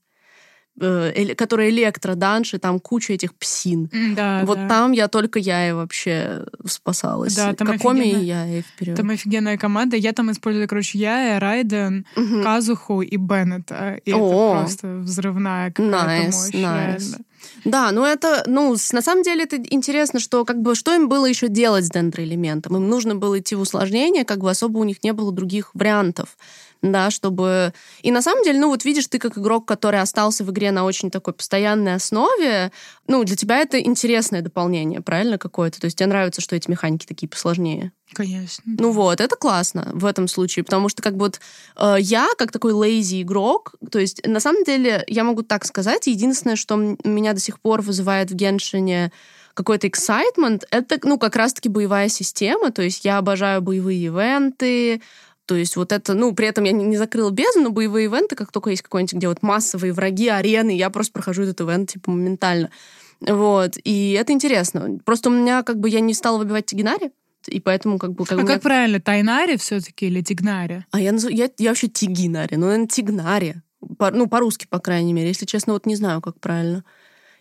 э, 0.79 1.11
эле- 1.15 1.35
который 1.35 1.69
электроданж, 1.69 2.53
и 2.53 2.57
там 2.57 2.79
куча 2.79 3.13
этих 3.13 3.33
псин. 3.35 3.89
Да, 4.15 4.43
вот 4.45 4.57
да. 4.57 4.67
там 4.67 4.91
я 4.91 5.07
только 5.07 5.39
я 5.39 5.69
и 5.69 5.71
вообще 5.71 6.45
спасалась. 6.65 7.35
Да, 7.35 7.53
там 7.53 7.67
Какоми 7.67 8.01
офигенно. 8.01 8.21
и 8.21 8.25
я 8.25 8.47
и 8.59 8.61
вперед. 8.61 8.95
Там 8.97 9.09
офигенная 9.09 9.57
команда. 9.57 9.97
Я 9.97 10.13
там 10.13 10.31
использую, 10.31 10.67
короче, 10.67 10.97
я, 10.97 11.39
Райден, 11.39 12.05
Мгм. 12.15 12.43
Казуху 12.43 13.01
и 13.01 13.17
Беннета. 13.17 13.99
И 14.05 14.13
О. 14.13 14.17
это 14.17 14.59
просто 14.61 14.87
взрывная 14.99 15.71
какая-то 15.71 16.05
Nice, 16.05 16.35
мощь. 16.45 16.53
реально. 16.53 17.17
Да, 17.65 17.91
ну 17.91 18.03
это, 18.03 18.43
ну, 18.45 18.75
на 18.91 19.01
самом 19.01 19.23
деле 19.23 19.43
это 19.43 19.57
интересно, 19.57 20.19
что 20.19 20.45
как 20.45 20.61
бы 20.61 20.75
что 20.75 20.93
им 20.93 21.09
было 21.09 21.25
еще 21.25 21.47
делать 21.47 21.85
с 21.85 21.89
дендроэлементом? 21.89 22.75
Им 22.77 22.89
нужно 22.89 23.15
было 23.15 23.39
идти 23.39 23.55
в 23.55 23.61
усложнение, 23.61 24.25
как 24.25 24.39
бы 24.39 24.49
особо 24.49 24.77
у 24.79 24.83
них 24.83 25.03
не 25.03 25.13
было 25.13 25.31
других 25.31 25.71
вариантов, 25.73 26.37
да, 26.81 27.09
чтобы... 27.09 27.73
И 28.01 28.11
на 28.11 28.21
самом 28.21 28.43
деле, 28.43 28.59
ну 28.59 28.69
вот 28.69 28.85
видишь, 28.85 29.07
ты 29.07 29.19
как 29.19 29.37
игрок, 29.37 29.65
который 29.65 30.01
остался 30.01 30.43
в 30.43 30.51
игре 30.51 30.71
на 30.71 30.83
очень 30.83 31.11
такой 31.11 31.33
постоянной 31.33 31.95
основе, 31.95 32.71
ну, 33.07 33.23
для 33.23 33.35
тебя 33.35 33.57
это 33.57 33.79
интересное 33.79 34.41
дополнение, 34.41 35.01
правильно, 35.01 35.37
какое-то? 35.37 35.79
То 35.79 35.85
есть 35.85 35.97
тебе 35.97 36.07
нравится, 36.07 36.41
что 36.41 36.55
эти 36.55 36.69
механики 36.69 37.05
такие 37.05 37.27
посложнее? 37.27 37.91
Конечно. 38.13 38.63
Ну 38.65 38.91
вот, 38.91 39.19
это 39.19 39.35
классно 39.35 39.89
в 39.93 40.05
этом 40.05 40.27
случае, 40.27 40.63
потому 40.63 40.89
что 40.89 41.01
как 41.03 41.17
бы 41.17 41.25
вот 41.25 41.39
э, 41.75 41.95
я, 41.99 42.29
как 42.37 42.51
такой 42.51 42.71
лейзи 42.71 43.21
игрок, 43.21 43.75
то 43.91 43.99
есть 43.99 44.25
на 44.25 44.39
самом 44.39 44.63
деле 44.63 45.03
я 45.07 45.23
могу 45.23 45.43
так 45.43 45.65
сказать, 45.65 46.07
единственное, 46.07 46.55
что 46.55 46.75
меня 47.03 47.33
до 47.33 47.39
сих 47.39 47.59
пор 47.59 47.81
вызывает 47.81 48.31
в 48.31 48.35
Геншине 48.35 49.11
какой-то 49.53 49.87
excitement, 49.87 50.63
это, 50.69 50.99
ну, 51.03 51.17
как 51.17 51.35
раз-таки 51.35 51.67
боевая 51.67 52.09
система, 52.09 52.71
то 52.71 52.81
есть 52.81 53.03
я 53.05 53.17
обожаю 53.17 53.61
боевые 53.61 54.05
ивенты, 54.05 55.01
то 55.47 55.55
есть 55.55 55.75
вот 55.75 55.91
это, 55.91 56.13
ну, 56.13 56.33
при 56.33 56.47
этом 56.47 56.65
я 56.65 56.73
не, 56.73 56.85
не 56.85 56.97
закрыла 56.97 57.31
бездну, 57.31 57.63
но 57.63 57.69
боевые 57.71 58.05
ивенты, 58.05 58.35
как 58.35 58.51
только 58.51 58.69
есть 58.69 58.83
какой-нибудь, 58.83 59.13
где 59.13 59.27
вот 59.27 59.41
массовые 59.41 59.93
враги, 59.93 60.27
арены, 60.27 60.75
я 60.75 60.89
просто 60.89 61.13
прохожу 61.13 61.43
этот 61.43 61.61
ивент, 61.61 61.89
типа, 61.91 62.11
моментально. 62.11 62.69
Вот, 63.19 63.77
и 63.83 64.11
это 64.11 64.31
интересно. 64.33 64.99
Просто 65.05 65.29
у 65.29 65.33
меня, 65.33 65.63
как 65.63 65.79
бы, 65.79 65.89
я 65.89 66.01
не 66.01 66.13
стала 66.13 66.37
выбивать 66.37 66.67
Тигинари, 66.67 67.11
и 67.47 67.59
поэтому, 67.59 67.97
как 67.97 68.13
бы, 68.13 68.25
как 68.25 68.39
А 68.39 68.41
меня 68.41 68.53
как 68.53 68.61
правильно, 68.61 68.99
Тайнари 68.99 69.57
все-таки 69.57 70.07
или 70.07 70.21
Тигнари? 70.21 70.85
а 70.91 70.99
я, 70.99 71.11
назов- 71.11 71.31
я, 71.31 71.49
я 71.57 71.69
вообще 71.69 71.87
тигинари, 71.87 72.55
ну, 72.55 72.65
наверное, 72.67 72.87
тигнари. 72.87 73.55
По- 73.97 74.11
ну, 74.11 74.27
по-русски, 74.27 74.65
по 74.69 74.79
крайней 74.79 75.13
мере. 75.13 75.27
Если 75.29 75.45
честно, 75.45 75.73
вот 75.73 75.85
не 75.85 75.95
знаю, 75.95 76.19
как 76.21 76.39
правильно. 76.39 76.83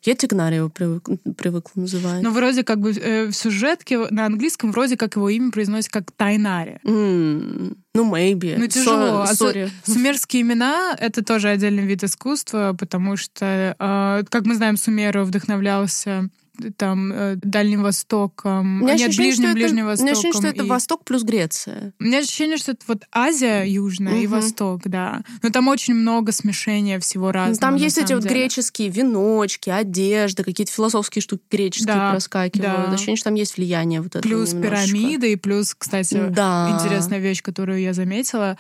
Я 0.03 0.15
тигнари 0.15 0.57
его 0.57 0.69
привык, 0.69 1.09
привыкла 1.37 1.81
называть. 1.81 2.23
Ну, 2.23 2.31
вроде 2.31 2.63
как 2.63 2.79
бы 2.79 2.93
э, 2.93 3.27
в 3.27 3.33
сюжетке 3.33 3.99
на 4.11 4.27
английском 4.27 4.71
вроде 4.71 4.97
как 4.97 5.17
его 5.17 5.29
имя 5.31 5.51
произносится 5.51 5.91
как 5.91 6.13
Тайнари. 6.13 6.79
М, 6.85 7.77
ну, 7.95 8.15
maybe. 8.15 8.55
Ну, 8.59 8.67
тяжело. 8.69 9.25
Со- 9.27 9.33
А 9.33 9.35
Сори. 9.35 9.71
су- 9.85 9.95
Сумерские 9.95 10.43
имена— 10.43 10.95
это 11.01 11.25
тоже 11.25 11.49
отдельный 11.49 11.87
вид 11.87 12.05
искусства, 12.05 12.77
потому 12.79 13.17
что, 13.17 13.75
э, 13.79 14.25
как 14.29 14.45
мы 14.45 14.55
знаем, 14.55 14.77
Сумеру 14.77 15.25
вдохновлялся 15.25 16.29
там 16.77 17.13
э, 17.13 17.37
Дальним 17.37 17.83
Востоком, 17.83 18.83
У 18.83 18.85
меня 18.85 18.95
нет, 18.95 19.09
ощущение, 19.09 19.31
Ближним, 19.31 19.45
это- 19.49 19.55
Ближним 19.55 19.87
У 19.87 19.91
меня 20.03 20.13
ощущение, 20.13 20.33
что 20.33 20.47
это 20.49 20.65
и- 20.65 20.69
Восток 20.69 21.05
плюс 21.05 21.23
Греция. 21.23 21.93
У 22.01 22.05
меня 22.05 22.19
ощущение, 22.19 22.57
что 22.57 22.73
это 22.73 22.85
вот 22.89 23.03
Азия 23.13 23.65
Южная 23.65 24.21
и 24.21 24.27
Мгм. 24.27 24.37
Восток, 24.37 24.81
да. 24.85 25.23
Но 25.43 25.51
там 25.51 25.69
очень 25.69 25.95
много 25.95 26.33
смешения 26.33 26.99
всего 27.01 27.33
разного. 27.33 27.61
Там 27.61 27.77
есть 27.77 27.99
эти 27.99 28.13
вот 28.13 28.23
деле. 28.23 28.35
греческие 28.35 28.89
веночки, 28.89 29.71
одежда, 29.71 30.45
какие-то 30.45 30.73
философские 30.73 31.23
штуки 31.23 31.43
греческие 31.51 31.95
Да, 31.95 32.11
проскакивают. 32.13 32.87
да. 32.89 32.93
Ощущение, 32.93 33.17
что 33.17 33.25
там 33.31 33.35
есть 33.35 33.57
влияние 33.57 34.01
вот 34.01 34.17
этого 34.17 34.23
Плюс 34.23 34.53
немножечко. 34.53 34.87
пирамиды, 34.87 35.33
и 35.33 35.37
плюс, 35.37 35.75
кстати, 35.75 36.27
Да. 36.31 36.79
интересная 36.81 37.19
вещь, 37.19 37.43
которую 37.43 37.81
я 37.81 37.93
заметила. 37.93 38.57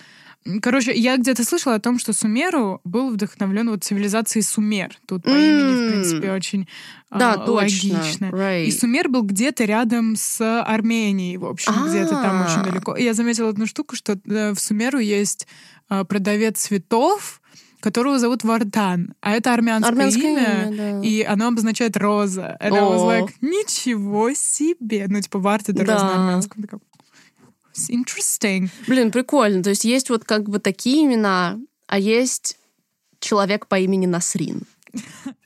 Короче, 0.63 0.93
я 0.95 1.17
где-то 1.17 1.45
слышала 1.45 1.75
о 1.77 1.81
том, 1.81 1.99
что 1.99 2.13
Сумеру 2.13 2.81
был 2.85 3.11
вдохновлен 3.11 3.69
вот 3.71 3.85
цивилизацией 3.85 4.43
Сумер. 4.43 4.97
Тут 5.07 5.25
по 5.25 5.31
имени, 5.31 5.87
в 5.89 5.91
принципе, 5.93 6.33
очень 6.33 6.69
Да, 7.11 7.35
а, 7.35 7.39
точно. 7.39 7.95
логично. 7.95 8.25
Right. 8.27 8.67
И 8.67 8.71
Сумер 8.73 9.09
был 9.09 9.23
где-то 9.23 9.65
рядом 9.65 10.15
с 10.17 10.41
Арменией, 10.63 11.37
в 11.37 11.45
общем, 11.47 11.73
где-то 11.89 12.11
там 12.11 12.43
А. 12.43 12.47
очень 12.47 12.63
далеко. 12.71 12.95
И 12.97 13.03
я 13.05 13.15
заметила 13.15 13.49
одну 13.49 13.67
штуку, 13.67 13.97
что 13.97 14.19
в 14.25 14.57
Сумеру 14.57 14.99
есть 14.99 15.47
а, 15.89 16.05
продавец 16.05 16.59
цветов, 16.61 17.41
которого 17.81 18.19
зовут 18.19 18.43
Вардан, 18.43 19.15
а 19.21 19.33
это 19.33 19.53
армянское, 19.55 19.91
Армянское 19.93 20.33
имя, 20.33 20.69
имя, 20.69 21.01
да. 21.01 21.07
и 21.07 21.23
оно 21.23 21.49
обозначает 21.49 21.97
роза. 21.97 22.57
And 22.61 22.75
I 22.75 22.81
was 22.81 23.03
О. 23.03 23.07
like, 23.21 23.31
ничего 23.41 24.33
себе! 24.35 25.07
Ну, 25.09 25.21
типа, 25.21 25.39
Вард— 25.39 25.69
это 25.69 25.85
Да. 25.85 25.93
роза 25.93 26.05
на 26.07 26.15
армянском. 26.27 26.65
Такая, 27.77 27.87
«It's 27.87 27.91
Interesting. 27.91 28.69
Блин, 28.87 29.11
прикольно. 29.11 29.63
То 29.63 29.71
есть 29.71 29.85
есть 29.85 30.11
вот 30.11 30.25
как 30.25 30.49
бы 30.49 30.59
такие 30.59 31.05
имена, 31.05 31.59
а 31.87 31.99
есть 31.99 32.59
человек 33.21 33.67
по 33.67 33.79
имени 33.79 34.07
Насрин. 34.07 34.63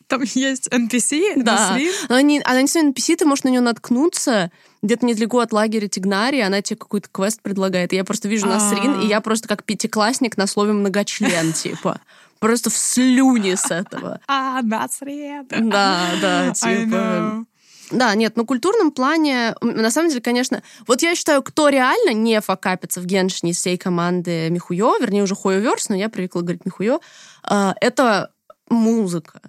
Там 0.06 0.22
есть 0.22 0.68
NPC, 0.68 1.42
Да. 1.42 1.70
Насрин. 1.70 1.92
Но 2.08 2.16
они, 2.16 2.40
она 2.44 2.62
не 2.62 2.66
NPC, 2.68 3.16
ты 3.16 3.24
можешь 3.26 3.44
на 3.44 3.48
нее 3.48 3.60
наткнуться 3.60 4.50
где-то 4.82 5.04
недалеко 5.06 5.38
от 5.40 5.52
лагеря 5.52 5.88
Тигнари, 5.88 6.40
она 6.40 6.62
тебе 6.62 6.78
какой-то 6.78 7.08
квест 7.12 7.40
предлагает. 7.42 7.92
Я 7.92 8.02
просто 8.04 8.28
вижу 8.28 8.46
Насрин, 8.46 9.00
А. 9.00 9.02
и 9.02 9.06
я 9.06 9.20
просто 9.20 9.46
как 9.46 9.62
пятиклассник 9.64 10.36
на 10.36 10.46
слове 10.46 10.72
многочлен, 10.72 11.52
типа. 11.52 12.00
Просто 12.38 12.70
в 12.70 12.76
слюне 12.76 13.56
с 13.56 13.70
этого. 13.70 14.20
А, 14.26 14.62
Насрин. 14.62 15.46
Да, 15.48 16.06
да, 16.22 16.50
типа. 16.54 17.44
Да, 17.90 18.14
нет, 18.14 18.36
на 18.36 18.44
культурном 18.44 18.92
плане, 18.92 19.54
на 19.60 19.90
самом 19.90 20.10
деле, 20.10 20.20
конечно, 20.20 20.62
вот 20.86 21.02
я 21.02 21.14
считаю, 21.16 21.42
кто 21.42 21.68
реально 21.68 22.12
не 22.14 22.40
факапится 22.40 23.00
в 23.00 23.06
Геншине 23.06 23.52
всей 23.52 23.76
команды 23.76 24.48
Михуё, 24.50 24.96
вернее, 25.00 25.24
уже 25.24 25.34
Хуёверс, 25.34 25.88
но 25.88 25.96
я 25.96 26.08
привыкла 26.08 26.40
говорить 26.42 26.64
Михуё, 26.64 27.00
а, 27.42 27.74
это 27.80 28.30
музыка. 28.68 29.40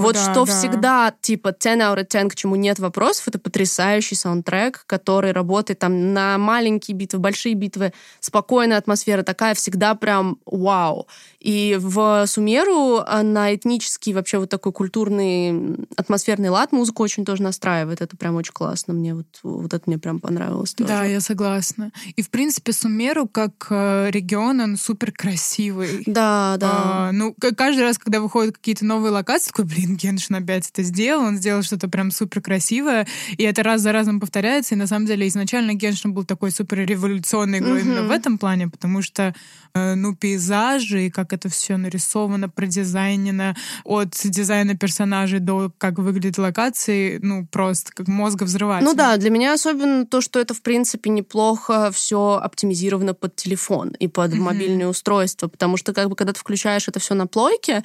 Вот 0.00 0.14
да, 0.14 0.32
что 0.32 0.44
да. 0.44 0.52
всегда, 0.52 1.14
типа, 1.20 1.52
10 1.52 1.78
out 1.78 1.98
of 1.98 2.06
10, 2.08 2.32
к 2.32 2.34
чему 2.34 2.56
нет 2.56 2.78
вопросов, 2.78 3.28
это 3.28 3.38
потрясающий 3.38 4.14
саундтрек, 4.14 4.84
который 4.86 5.32
работает 5.32 5.78
там 5.78 6.12
на 6.12 6.38
маленькие 6.38 6.96
битвы, 6.96 7.18
большие 7.18 7.54
битвы, 7.54 7.92
спокойная 8.20 8.78
атмосфера 8.78 9.22
такая, 9.22 9.54
всегда 9.54 9.94
прям 9.94 10.38
вау. 10.46 11.06
И 11.40 11.76
в 11.78 12.26
Сумеру 12.26 13.02
а, 13.06 13.22
на 13.22 13.54
этнический, 13.54 14.14
вообще 14.14 14.38
вот 14.38 14.48
такой 14.48 14.72
культурный 14.72 15.76
атмосферный 15.96 16.48
лад 16.48 16.72
музыку 16.72 17.02
очень 17.02 17.24
тоже 17.24 17.42
настраивает. 17.42 18.00
Это 18.00 18.16
прям 18.16 18.36
очень 18.36 18.54
классно. 18.54 18.94
Мне 18.94 19.14
вот, 19.14 19.26
вот 19.42 19.74
это 19.74 19.82
мне 19.86 19.98
прям 19.98 20.20
понравилось 20.20 20.72
тоже. 20.72 20.88
Да, 20.88 21.04
я 21.04 21.20
согласна. 21.20 21.92
И, 22.16 22.22
в 22.22 22.30
принципе, 22.30 22.72
Сумеру 22.72 23.28
как 23.28 23.66
э, 23.68 24.10
регион, 24.10 24.60
он 24.60 24.76
супер 24.78 25.12
красивый. 25.12 26.02
Да, 26.06 26.56
да. 26.58 26.70
А, 26.72 27.12
ну, 27.12 27.34
каждый 27.56 27.82
раз, 27.82 27.98
когда 27.98 28.20
выходят 28.20 28.56
какие-то 28.56 28.86
новые 28.86 29.12
локации, 29.12 29.50
такой, 29.50 29.66
блин, 29.66 29.83
Геншин 29.86 30.36
опять 30.36 30.68
это 30.70 30.82
сделал, 30.82 31.24
он 31.24 31.36
сделал 31.36 31.62
что-то 31.62 31.88
прям 31.88 32.10
супер 32.10 32.40
красивое, 32.40 33.06
и 33.36 33.42
это 33.42 33.62
раз 33.62 33.80
за 33.82 33.92
разом 33.92 34.20
повторяется, 34.20 34.74
и 34.74 34.78
на 34.78 34.86
самом 34.86 35.06
деле 35.06 35.26
изначально 35.28 35.74
Геншин 35.74 36.12
был 36.12 36.24
такой 36.24 36.50
супер 36.50 36.78
революционной 36.86 37.58
игрой 37.58 37.80
Мгм. 37.82 37.90
именно 37.90 38.02
в 38.08 38.10
этом 38.10 38.38
плане, 38.38 38.68
потому 38.68 39.02
что, 39.02 39.34
э, 39.74 39.94
ну, 39.94 40.14
пейзажи, 40.14 41.06
и 41.06 41.10
как 41.10 41.32
это 41.32 41.48
все 41.48 41.76
нарисовано, 41.76 42.48
продизайнено, 42.48 43.56
от 43.84 44.10
дизайна 44.24 44.76
персонажей 44.76 45.38
до 45.40 45.72
как 45.78 45.98
выглядят 45.98 46.38
локации, 46.38 47.18
ну, 47.22 47.46
просто 47.46 47.92
как 47.92 48.08
мозга 48.08 48.44
взрывать. 48.44 48.82
Ну 48.82 48.94
да, 48.94 49.16
для 49.16 49.30
меня 49.30 49.54
особенно 49.54 50.06
то, 50.06 50.20
что 50.20 50.38
это, 50.40 50.54
в 50.54 50.62
принципе, 50.62 51.10
неплохо 51.10 51.90
все 51.92 52.40
оптимизировано 52.42 53.14
под 53.14 53.36
телефон 53.36 53.90
и 53.98 54.08
под 54.08 54.32
Мгм. 54.32 54.42
мобильное 54.42 54.86
устройство, 54.88 55.48
потому 55.48 55.76
что, 55.76 55.92
как 55.92 56.08
бы, 56.08 56.16
когда 56.16 56.32
ты 56.32 56.40
включаешь 56.40 56.88
это 56.88 57.00
все 57.00 57.14
на 57.14 57.26
плойке, 57.26 57.82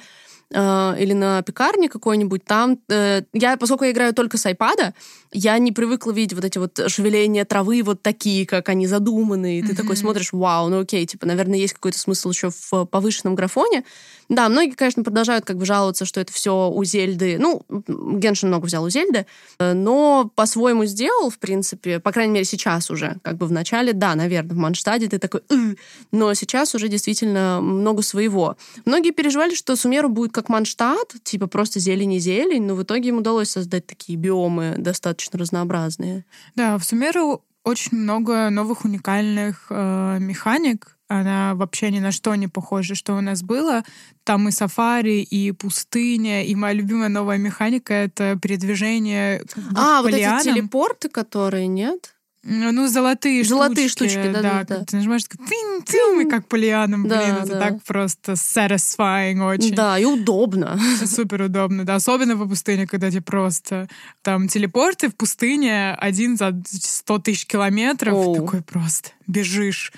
э, 0.52 0.94
или 0.98 1.12
на 1.12 1.42
пекарне 1.42 1.88
какой-нибудь, 1.88 2.44
там 2.44 2.78
э, 2.88 3.22
я, 3.32 3.56
поскольку 3.56 3.84
я 3.84 3.92
играю 3.92 4.14
только 4.14 4.38
с 4.38 4.46
айпада, 4.46 4.94
я 5.32 5.58
не 5.58 5.72
привыкла 5.72 6.10
видеть 6.12 6.34
вот 6.34 6.44
эти 6.44 6.58
вот 6.58 6.80
шевеления 6.88 7.44
травы 7.44 7.82
вот 7.82 8.02
такие, 8.02 8.46
как 8.46 8.68
они 8.68 8.86
задуманы, 8.86 9.58
и 9.58 9.62
ты 9.62 9.74
такой 9.74 9.94
Мгм. 9.94 9.96
смотришь, 9.96 10.32
вау, 10.32 10.68
ну 10.68 10.80
окей, 10.80 11.06
типа, 11.06 11.26
наверное, 11.26 11.58
есть 11.58 11.74
какой-то 11.74 11.98
смысл 11.98 12.30
еще 12.30 12.50
в 12.50 12.84
повышенном 12.86 13.34
графоне. 13.34 13.84
Да, 14.30 14.48
многие, 14.48 14.70
конечно, 14.70 15.02
продолжают 15.02 15.44
как 15.44 15.56
бы 15.56 15.66
жаловаться, 15.66 16.04
что 16.04 16.20
это 16.20 16.32
все 16.32 16.70
у 16.70 16.84
Зельды. 16.84 17.36
Ну, 17.38 17.62
Геншин 17.68 18.48
много 18.48 18.66
взял 18.66 18.84
у 18.84 18.88
Зельды, 18.88 19.26
э, 19.58 19.72
но 19.72 20.30
по-своему 20.36 20.84
сделал, 20.84 21.30
в 21.30 21.38
принципе, 21.40 21.98
по 21.98 22.12
крайней 22.12 22.34
мере, 22.34 22.44
сейчас 22.44 22.92
уже. 22.92 23.16
Как 23.22 23.36
бы 23.36 23.46
в 23.46 23.52
начале, 23.52 23.92
да, 23.92 24.14
наверное, 24.14 24.54
в 24.54 24.56
Манштаде 24.56 25.08
ты 25.08 25.18
такой, 25.18 25.40
«Ы», 25.50 25.76
но 26.12 26.32
сейчас 26.34 26.76
уже 26.76 26.86
действительно 26.86 27.60
много 27.60 28.02
своего. 28.02 28.56
Многие 28.84 29.10
переживали, 29.10 29.56
что 29.56 29.74
Сумеру 29.74 30.08
будет 30.08 30.30
как 30.30 30.48
Манштадт, 30.48 31.16
типа 31.24 31.48
просто 31.48 31.80
зелень 31.80 32.12
и 32.12 32.20
зелень, 32.20 32.62
но 32.62 32.76
в 32.76 32.84
итоге 32.84 33.08
им 33.08 33.18
удалось 33.18 33.50
создать 33.50 33.86
такие 33.86 34.16
биомы 34.16 34.76
достаточно 34.78 35.40
разнообразные. 35.40 36.24
Да, 36.54 36.78
в 36.78 36.84
Сумеру 36.84 37.42
очень 37.64 37.98
много 37.98 38.48
новых 38.50 38.84
уникальных 38.84 39.66
э, 39.70 40.18
механик. 40.20 40.96
Она 41.10 41.56
вообще 41.56 41.90
ни 41.90 41.98
на 41.98 42.12
что 42.12 42.32
не 42.36 42.46
похожа, 42.46 42.94
что 42.94 43.16
у 43.16 43.20
нас 43.20 43.42
было. 43.42 43.82
Там 44.22 44.48
и 44.48 44.52
сафари, 44.52 45.22
и 45.22 45.50
пустыня, 45.50 46.44
и 46.44 46.54
моя 46.54 46.72
любимая 46.72 47.08
новая 47.08 47.36
механика— 47.36 47.92
это 47.94 48.38
передвижение 48.40 49.42
а, 49.74 50.02
вот 50.02 50.12
эти 50.14 50.44
телепорты, 50.44 51.08
которые, 51.08 51.66
нет? 51.66 52.14
Ну, 52.44 52.86
золотые 52.86 53.42
Золотые 53.44 53.88
штучки. 53.88 54.12
штучки, 54.14 54.32
да-да-да. 54.32 54.64
когда 54.64 54.84
ты 54.84 54.96
нажимаешь, 54.96 55.24
так, 55.24 55.36
тынь, 55.46 55.82
тынь, 55.82 56.26
и 56.26 56.30
как 56.30 56.46
по 56.46 56.54
лианам, 56.54 57.06
Да, 57.08 57.18
блин, 57.22 57.34
это 57.42 57.46
да. 57.54 57.58
так 57.60 57.82
просто 57.82 58.32
satisfying 58.32 59.44
очень. 59.44 59.74
Да, 59.74 59.98
и 59.98 60.04
удобно. 60.04 60.78
Супер 61.04 61.42
удобно, 61.42 61.84
да. 61.84 61.96
Особенно 61.96 62.36
по 62.36 62.46
пустыне, 62.46 62.86
когда 62.86 63.10
тебе 63.10 63.20
просто 63.20 63.88
там 64.22 64.46
телепорты 64.48 65.08
в 65.08 65.16
пустыне 65.16 65.92
один 65.94 66.36
за 66.36 66.58
100 66.66 67.18
тысяч 67.18 67.46
километров. 67.46 68.14
Оу. 68.14 68.36
Такой 68.36 68.62
просто 68.62 69.10
бежишь. 69.26 69.92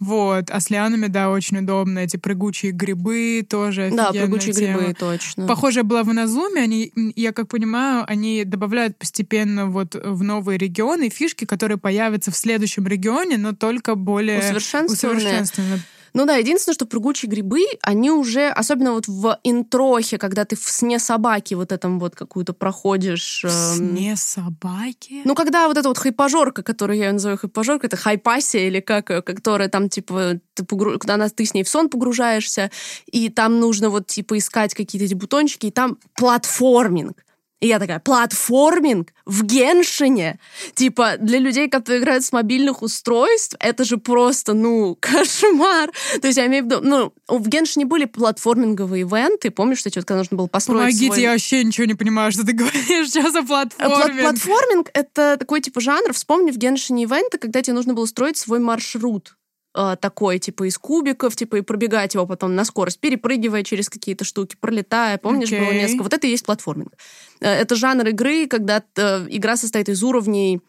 Вот. 0.00 0.50
А 0.50 0.60
с 0.60 0.70
лианами, 0.70 1.08
да, 1.08 1.30
очень 1.30 1.58
удобно. 1.58 1.98
Эти 1.98 2.16
прыгучие 2.16 2.72
грибы 2.72 3.44
тоже 3.48 3.90
Да, 3.92 4.12
прыгучие 4.12 4.52
тема. 4.52 4.78
грибы, 4.78 4.94
точно. 4.94 5.46
Похожая 5.46 5.82
была 5.84 6.04
в 6.04 6.12
Иназуме. 6.12 6.62
Они, 6.62 6.92
я 7.16 7.32
как 7.32 7.48
понимаю, 7.48 8.04
они 8.06 8.44
добавляют 8.44 8.96
постепенно 8.96 9.66
вот 9.66 9.94
в 9.94 10.22
новые 10.22 10.56
регионы 10.58 11.08
фишки, 11.08 11.44
которые 11.44 11.78
появятся 11.78 12.30
в 12.30 12.36
следующем 12.36 12.86
регионе, 12.86 13.38
но 13.38 13.52
только 13.52 13.96
более 13.96 14.38
Усовершенствованные. 14.38 15.16
усовершенствованные. 15.18 15.80
Ну 16.14 16.26
да, 16.26 16.36
единственное, 16.36 16.74
что 16.74 16.86
прыгучие 16.86 17.30
грибы, 17.30 17.64
они 17.82 18.10
уже, 18.10 18.48
особенно 18.48 18.92
вот 18.92 19.08
в 19.08 19.38
интрохе, 19.44 20.18
когда 20.18 20.44
ты 20.44 20.56
в 20.56 20.70
сне 20.70 20.98
собаки 20.98 21.54
вот 21.54 21.72
этом 21.72 21.98
вот 21.98 22.14
какую-то 22.14 22.52
проходишь... 22.52 23.44
В 23.44 23.48
эм, 23.48 23.76
сне 23.76 24.16
собаки? 24.16 25.22
Ну, 25.24 25.34
когда 25.34 25.68
вот 25.68 25.76
эта 25.78 25.88
вот 25.88 25.98
хайпажорка, 25.98 26.62
которую 26.62 26.98
я 26.98 27.12
называю 27.12 27.38
хайпажорка, 27.38 27.86
это 27.86 27.96
хайпасия 27.96 28.66
или 28.66 28.80
как, 28.80 29.10
её, 29.10 29.22
которая 29.22 29.68
там, 29.68 29.88
типа, 29.88 30.40
ты, 30.54 30.64
погру... 30.64 30.98
когда 30.98 31.14
она, 31.14 31.28
ты 31.28 31.44
с 31.44 31.54
ней 31.54 31.62
в 31.62 31.68
сон 31.68 31.88
погружаешься, 31.88 32.70
и 33.06 33.28
там 33.28 33.60
нужно 33.60 33.90
вот, 33.90 34.06
типа, 34.06 34.38
искать 34.38 34.74
какие-то 34.74 35.04
эти 35.04 35.14
бутончики, 35.14 35.66
и 35.66 35.70
там 35.70 35.98
платформинг. 36.14 37.24
И 37.60 37.66
я 37.66 37.80
такая, 37.80 37.98
платформинг 37.98 39.12
в 39.26 39.42
Геншине? 39.42 40.38
Типа, 40.74 41.16
для 41.18 41.40
людей, 41.40 41.68
которые 41.68 42.00
играют 42.00 42.24
с 42.24 42.32
мобильных 42.32 42.82
устройств, 42.82 43.56
это 43.58 43.84
же 43.84 43.96
просто, 43.96 44.54
ну, 44.54 44.96
кошмар. 45.00 45.90
То 46.20 46.28
есть 46.28 46.38
я 46.38 46.46
имею 46.46 46.64
в 46.64 46.66
виду, 46.66 46.80
ну, 46.82 47.12
в 47.26 47.48
Геншине 47.48 47.84
были 47.84 48.04
платформинговые 48.04 49.02
ивенты, 49.02 49.50
помнишь, 49.50 49.78
что 49.78 49.90
когда 49.90 50.16
нужно 50.16 50.36
было 50.36 50.46
построить 50.46 50.80
Помогите, 50.82 51.06
свой... 51.06 51.22
я 51.22 51.32
вообще 51.32 51.64
ничего 51.64 51.86
не 51.86 51.94
понимаю, 51.94 52.30
что 52.30 52.46
ты 52.46 52.52
говоришь. 52.54 53.10
За 53.10 53.20
А 53.20 53.42
Пла- 53.42 53.70
платформинг? 53.76 54.20
Платформинг— 54.22 54.90
это 54.94 55.36
такой 55.38 55.60
типа 55.60 55.80
жанр. 55.80 56.12
Вспомни 56.12 56.52
в 56.52 56.56
Геншине 56.58 57.04
ивенты, 57.04 57.38
когда 57.38 57.62
тебе 57.62 57.74
нужно 57.74 57.94
было 57.94 58.06
строить 58.06 58.36
свой 58.36 58.60
маршрут 58.60 59.30
э, 59.30 59.34
такой, 59.72 60.38
типа, 60.38 60.66
из 60.66 60.78
кубиков, 60.78 61.36
типа, 61.36 61.56
и 61.56 61.60
пробегать 61.60 62.14
его 62.14 62.26
потом 62.26 62.54
на 62.54 62.64
скорость, 62.64 62.98
перепрыгивая 63.00 63.62
через 63.62 63.88
какие-то 63.88 64.24
штуки, 64.24 64.56
пролетая. 64.58 65.18
Помнишь, 65.18 65.50
было 65.50 65.68
Окей. 65.68 65.80
несколько. 65.80 66.02
Вот 66.02 66.12
это 66.12 66.26
и 66.26 66.30
есть 66.30 66.44
платформинг. 66.44 66.92
Э, 67.40 67.52
Это 67.52 67.76
жанр 67.76 68.08
игры, 68.08 68.46
когда 68.46 68.82
э, 68.96 69.26
игра 69.28 69.56
состоит 69.56 69.88
из 69.88 70.02
уровней, 70.02 70.60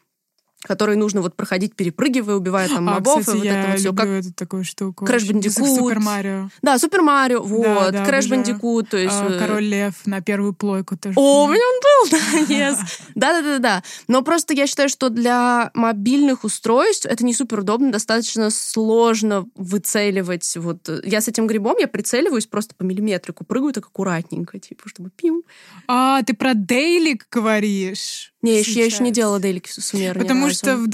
которые 0.64 0.98
нужно 0.98 1.22
вот 1.22 1.36
проходить, 1.36 1.76
перепрыгивая, 1.76 2.36
убивая 2.36 2.68
там 2.68 2.90
а, 2.90 2.96
мобов, 2.96 3.22
кстати, 3.22 3.36
и 3.36 3.40
вот 3.40 3.46
я 3.46 3.64
это 3.64 3.78
все. 3.78 3.94
Как... 3.94 4.08
эту 4.08 4.34
такую 4.34 4.64
штуку. 4.66 5.06
Очень. 5.06 5.40
Bandicoot. 5.40 5.78
Супер 5.78 6.00
Марио. 6.00 6.50
Да, 6.62 6.78
Супер 6.78 7.02
Марио, 7.02 7.42
вот, 7.42 7.92
да, 7.92 8.06
Крэш 8.06 8.26
обожаю. 8.26 8.30
Бандикут, 8.30 8.90
то 8.90 8.98
есть... 8.98 9.16
А, 9.16 9.30
э, 9.30 9.40
Король 9.40 9.64
Лев 9.64 9.94
на 10.06 10.22
первую 10.22 10.54
плойку 10.54 10.98
тоже. 10.98 11.14
О, 11.18 11.46
у 11.46 11.48
меня 11.48 11.62
он 11.62 11.80
был, 11.82 12.20
да, 12.48 12.54
yes. 12.54 12.78
Да-да-да-да. 13.16 13.84
Но 14.08 14.22
просто 14.22 14.54
я 14.54 14.68
считаю, 14.68 14.90
что 14.90 15.10
для 15.10 15.72
мобильных 15.74 16.44
устройств 16.44 17.06
это 17.06 17.24
не 17.24 17.34
супер 17.34 17.60
удобно, 17.60 17.92
достаточно 17.92 18.50
сложно 18.50 19.48
выцеливать. 19.56 20.58
Вот 20.58 20.90
э, 20.90 21.02
я 21.06 21.22
с 21.22 21.30
этим 21.30 21.48
грибом, 21.48 21.78
я 21.80 21.88
прицеливаюсь 21.88 22.48
просто 22.48 22.76
по 22.76 22.84
миллиметрику, 22.84 23.46
прыгаю 23.46 23.72
так 23.72 23.86
аккуратненько, 23.86 24.60
типа, 24.60 24.90
чтобы 24.90 25.10
пим. 25.10 25.44
А, 25.88 26.22
ты 26.24 26.34
про 26.34 26.54
Дейлик 26.54 27.28
говоришь? 27.32 28.34
Не, 28.42 28.54
я 28.54 28.60
еще, 28.60 28.72
я 28.80 28.86
еще 28.86 29.04
не 29.04 29.12
делала 29.12 29.40
дейлики 29.40 29.70
с 29.70 29.76
Сумерой 29.86 30.16
ни 30.16 30.28
Потому 30.28 30.50
что... 30.50 30.78
в- 30.78 30.88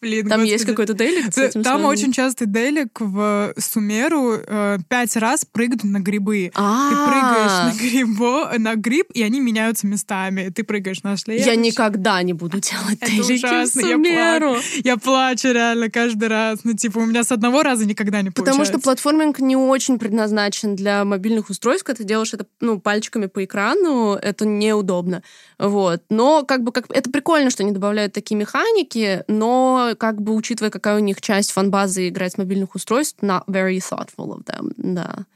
Блин, 0.00 0.28
Там 0.28 0.44
есть 0.44 0.58
господи. 0.64 0.70
какой-то 0.70 0.94
дейлик 0.94 1.34
с 1.34 1.38
этим 1.38 1.64
Там 1.64 1.80
связанный? 1.80 1.86
очень 1.88 2.12
часто 2.12 2.46
Дейлик 2.46 3.00
в 3.00 3.52
Сумеру 3.58 4.34
э, 4.46 4.78
пять 4.88 5.16
раз 5.16 5.44
прыгают 5.44 5.82
на 5.82 5.98
грибы. 5.98 6.52
Ты 6.54 6.60
А, 6.60 7.08
прыгаешь 7.08 7.74
на, 7.74 7.80
грибо, 7.80 8.52
на 8.58 8.74
гриб, 8.76 9.06
и 9.12 9.24
они 9.24 9.40
меняются 9.40 9.88
местами. 9.88 10.50
Ты 10.54 10.62
прыгаешь 10.62 11.02
на 11.02 11.16
шлем. 11.16 11.36
Я 11.44 11.56
никогда 11.56 12.22
не 12.22 12.32
буду 12.32 12.60
делать 12.60 12.98
Это 13.00 13.10
в 13.10 13.28
ужасно, 13.28 13.80
я 13.80 13.96
Сумеру. 13.96 14.56
Я 14.84 14.98
плачу 14.98 15.48
реально 15.50 15.90
каждый 15.90 16.28
раз. 16.28 16.60
Ну, 16.62 16.74
типа, 16.74 16.98
у 16.98 17.04
меня 17.04 17.24
с 17.24 17.32
одного 17.32 17.64
раза 17.64 17.84
никогда 17.84 18.22
не 18.22 18.30
Потому 18.30 18.58
получается. 18.58 18.74
что 18.74 18.80
платформинг 18.84 19.40
не 19.40 19.56
очень 19.56 19.98
предназначен 19.98 20.76
для 20.76 21.04
мобильных 21.04 21.50
устройств, 21.50 21.84
когда 21.84 21.98
ты 21.98 22.04
делаешь 22.04 22.32
это 22.32 22.46
ну, 22.60 22.78
пальчиками 22.78 23.26
по 23.26 23.44
экрану, 23.44 24.14
это 24.14 24.46
неудобно. 24.46 25.24
Вот. 25.58 26.02
Но 26.08 26.44
как 26.44 26.62
бы 26.62 26.72
как, 26.72 26.86
это 26.90 27.10
прикольно, 27.10 27.50
что 27.50 27.62
они 27.62 27.72
добавляют 27.72 28.12
такие 28.12 28.36
механики, 28.36 29.24
но 29.28 29.94
как 29.98 30.20
бы 30.22 30.34
учитывая, 30.34 30.70
какая 30.70 30.96
у 30.96 31.00
них 31.00 31.20
часть 31.20 31.52
фанбазы 31.52 32.08
играть 32.08 32.32
с 32.32 32.38
мобильных 32.38 32.74
устройств, 32.74 33.22
not 33.22 33.44
very 33.46 33.78
thoughtful 33.78 34.36
of 34.36 34.44
them, 34.44 34.72
да. 34.76 35.26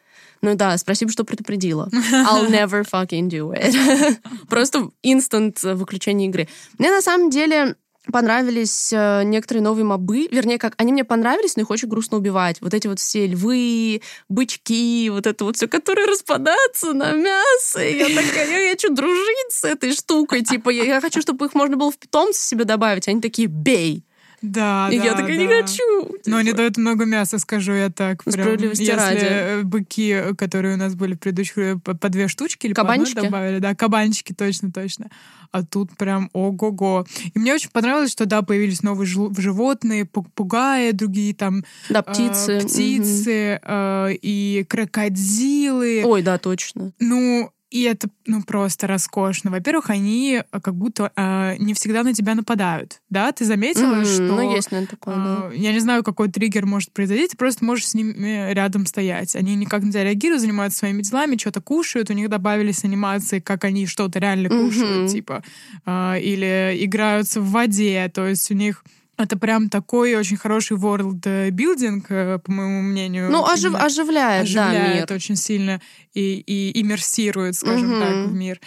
Ну 0.43 0.57
да, 0.57 0.77
спасибо, 0.77 1.13
что 1.13 1.25
предупредила. 1.25 1.89
I'll 2.13 2.51
never 2.51 2.85
fucking 2.85 3.29
do 3.29 3.53
it. 3.53 4.19
Просто 4.49 4.91
инстант 5.03 5.63
выключение 5.63 6.29
игры. 6.29 6.49
Мне 6.79 6.91
на 6.91 7.01
самом 7.01 7.31
деле 7.31 7.77
понравились 8.11 8.93
э, 8.93 9.23
некоторые 9.25 9.63
новые 9.63 9.85
мобы. 9.85 10.29
Вернее, 10.31 10.59
как 10.59 10.75
они 10.77 10.93
мне 10.93 11.05
понравились, 11.05 11.57
но 11.57 11.63
их 11.63 11.71
очень 11.71 11.89
грустно 11.89 12.17
убивать. 12.17 12.61
Вот 12.61 12.75
эти 12.75 12.87
вот 12.89 12.99
все 12.99 13.27
львы, 13.27 14.03
бычки, 14.29 15.09
вот 15.11 15.27
это 15.27 15.45
вот 15.45 15.57
все, 15.57 15.69
которые 15.69 16.07
распадаются 16.07 16.93
на 16.93 17.13
мясо. 17.13 17.83
И 17.83 17.99
я 17.99 18.07
такая, 18.07 18.65
я 18.65 18.71
хочу 18.71 18.93
дружить 18.93 19.51
с 19.51 19.65
этой 19.65 19.93
штукой. 19.95 20.43
Типа, 20.43 20.71
я, 20.71 20.85
я 20.85 21.01
хочу, 21.01 21.21
чтобы 21.21 21.47
их 21.47 21.55
можно 21.55 21.77
было 21.77 21.93
в 21.93 21.99
питомца 21.99 22.41
себе 22.41 22.65
добавить. 22.65 23.09
Они 23.09 23.21
такие, 23.21 23.49
бей. 23.49 24.05
Да, 24.43 24.89
И 24.91 24.99
да, 24.99 25.05
я 25.05 25.13
такая, 25.15 25.37
не 25.37 25.47
да. 25.47 25.63
хочу. 25.63 26.17
Но 26.27 26.37
они 26.39 26.47
типа. 26.49 26.57
дают 26.59 26.77
много 26.77 27.05
мяса, 27.05 27.39
скажу 27.39 27.73
я 27.73 27.91
так. 27.91 28.25
Прям, 28.25 28.33
Справедливости 28.33 28.83
если 28.83 28.97
ради. 28.97 29.25
э, 29.25 29.63
быки, 29.63 30.35
которые 30.37 30.75
у 30.75 30.77
нас 30.79 30.95
были 30.97 31.15
в 31.15 31.19
предыдущих, 31.21 31.59
э, 31.59 31.77
по, 31.79 31.95
по 31.95 32.09
две 32.09 32.27
штучки 32.29 32.67
или 32.67 32.75
Кабанчики? 32.75 33.15
по 33.15 33.21
одной 33.21 33.31
добавили, 33.31 33.59
да, 33.61 33.75
кабанчики, 33.75 34.33
точно, 34.35 34.73
точно. 34.73 35.11
А 35.53 35.63
тут 35.63 35.97
прям 35.97 36.29
ого-го. 36.33 37.07
И 37.35 37.39
мне 37.39 37.55
очень 37.55 37.71
понравилось, 37.71 38.11
что, 38.11 38.27
да, 38.27 38.43
появились 38.43 38.83
новые 38.83 39.07
животные, 39.07 40.07
попугаи, 40.07 40.91
другие 40.93 41.35
там 41.35 41.65
Да, 41.91 42.01
э, 42.07 42.11
птицы. 42.13 42.57
мгм. 42.59 42.67
птицы 42.67 43.61
э, 43.63 44.09
и 44.23 44.65
крокодилы. 44.69 46.03
Ой, 46.05 46.23
да, 46.23 46.39
точно. 46.39 46.93
Ну, 46.99 47.51
и 47.73 47.83
это, 47.85 48.09
ну, 48.27 48.43
просто 48.43 48.87
роскошно. 48.87 49.51
Во-первых, 49.51 49.89
они 49.91 50.43
э, 50.53 50.61
как 50.61 50.75
будто 50.75 51.11
э, 51.17 51.57
не 51.59 51.73
всегда 51.73 52.03
на 52.03 52.13
тебя 52.13 52.35
нападают, 52.35 53.01
да? 53.09 53.33
Ты 53.33 53.47
заметила, 53.47 53.95
Мгм, 53.95 54.05
что... 54.05 54.23
Ну, 54.23 54.55
есть, 54.55 54.71
наверное, 54.71 54.91
такое, 54.91 55.15
да. 55.17 55.47
А, 55.47 55.51
Я 55.55 55.73
не 55.73 55.81
знаю, 55.81 56.05
какой 56.05 56.31
триггер 56.31 56.67
может 56.67 56.93
произойти, 56.93 57.29
ты 57.29 57.37
просто 57.37 57.65
можешь 57.65 57.89
с 57.89 57.95
ними 57.95 58.53
рядом 58.53 58.85
стоять. 58.87 59.35
Они 59.37 59.55
никак 59.55 59.83
на 59.83 59.91
тебя 59.91 60.05
реагируют, 60.05 60.43
занимаются 60.43 60.81
своими 60.81 61.01
делами, 61.03 61.37
что-то 61.39 61.61
кушают, 61.63 62.11
у 62.11 62.13
них 62.13 62.29
добавились 62.29 62.85
анимации, 62.85 63.41
как 63.41 63.65
они 63.65 63.87
что-то 63.87 64.19
реально 64.19 64.51
кушают, 64.51 65.05
Мгм. 65.05 65.09
типа, 65.09 65.43
а, 65.87 66.17
или 66.19 66.77
играются 66.81 67.41
в 67.41 67.51
воде, 67.51 68.11
то 68.13 68.27
есть 68.29 68.51
у 68.51 68.55
них 68.55 68.85
это 69.19 69.37
прям 69.39 69.69
такой 69.69 70.15
очень 70.15 70.37
хороший 70.37 70.77
world 70.77 71.21
building, 71.51 72.05
э, 72.09 72.39
по 72.39 72.51
моему 72.51 72.83
мнению. 72.83 73.31
Ну, 73.31 73.45
ожив- 73.45 73.69
Именно 73.69 73.85
оживляет, 73.85 74.53
да, 74.55 74.71
оживляет 74.71 75.11
мир. 75.11 75.17
очень 75.17 75.37
сильно 75.37 75.81
и, 76.15 76.35
и 76.47 76.81
иммерсирует, 76.81 77.55
скажем 77.55 77.91
Мгм. 77.91 78.01
так, 78.01 78.27
в 78.27 78.33
мир. 78.35 78.61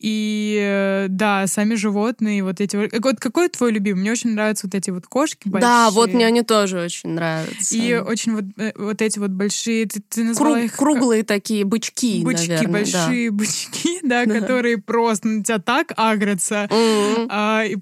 И 0.00 0.56
э, 0.62 1.06
да, 1.08 1.46
сами 1.48 1.74
животные, 1.74 2.44
вот 2.44 2.60
эти 2.60 2.76
вот. 2.76 2.90
Какой 3.18 3.48
твой 3.48 3.72
любимый? 3.72 4.00
Мне 4.00 4.12
очень 4.12 4.30
нравятся 4.30 4.66
вот 4.68 4.74
эти 4.76 4.90
вот 4.90 5.06
кошки 5.08 5.48
большие. 5.48 5.68
Да, 5.68 5.90
вот 5.90 6.12
мне 6.12 6.24
они 6.26 6.42
тоже 6.42 6.80
очень 6.80 7.10
нравятся. 7.10 7.74
И 7.76 7.94
очень 7.96 8.36
вот, 8.36 8.44
э, 8.58 8.72
вот 8.76 9.02
эти 9.02 9.18
вот 9.18 9.30
большие, 9.30 9.86
ты, 9.86 10.00
ты 10.08 10.22
назвала 10.22 10.56
Круг- 10.58 10.64
их... 10.64 10.76
круглые 10.76 11.22
такие 11.24 11.64
бычки, 11.64 12.22
Бычки, 12.24 12.48
наверное, 12.48 12.72
большие 12.72 13.30
бычки, 13.32 13.98
да, 14.02 14.24
Да. 14.24 14.34
которые 14.40 14.78
просто 14.78 15.26
на 15.28 15.42
тебя 15.42 15.58
так 15.58 15.92
агрятся, 15.96 16.68
да. 16.70 16.76
М. 16.76 17.26
а, 17.30 17.64
и 17.64 17.76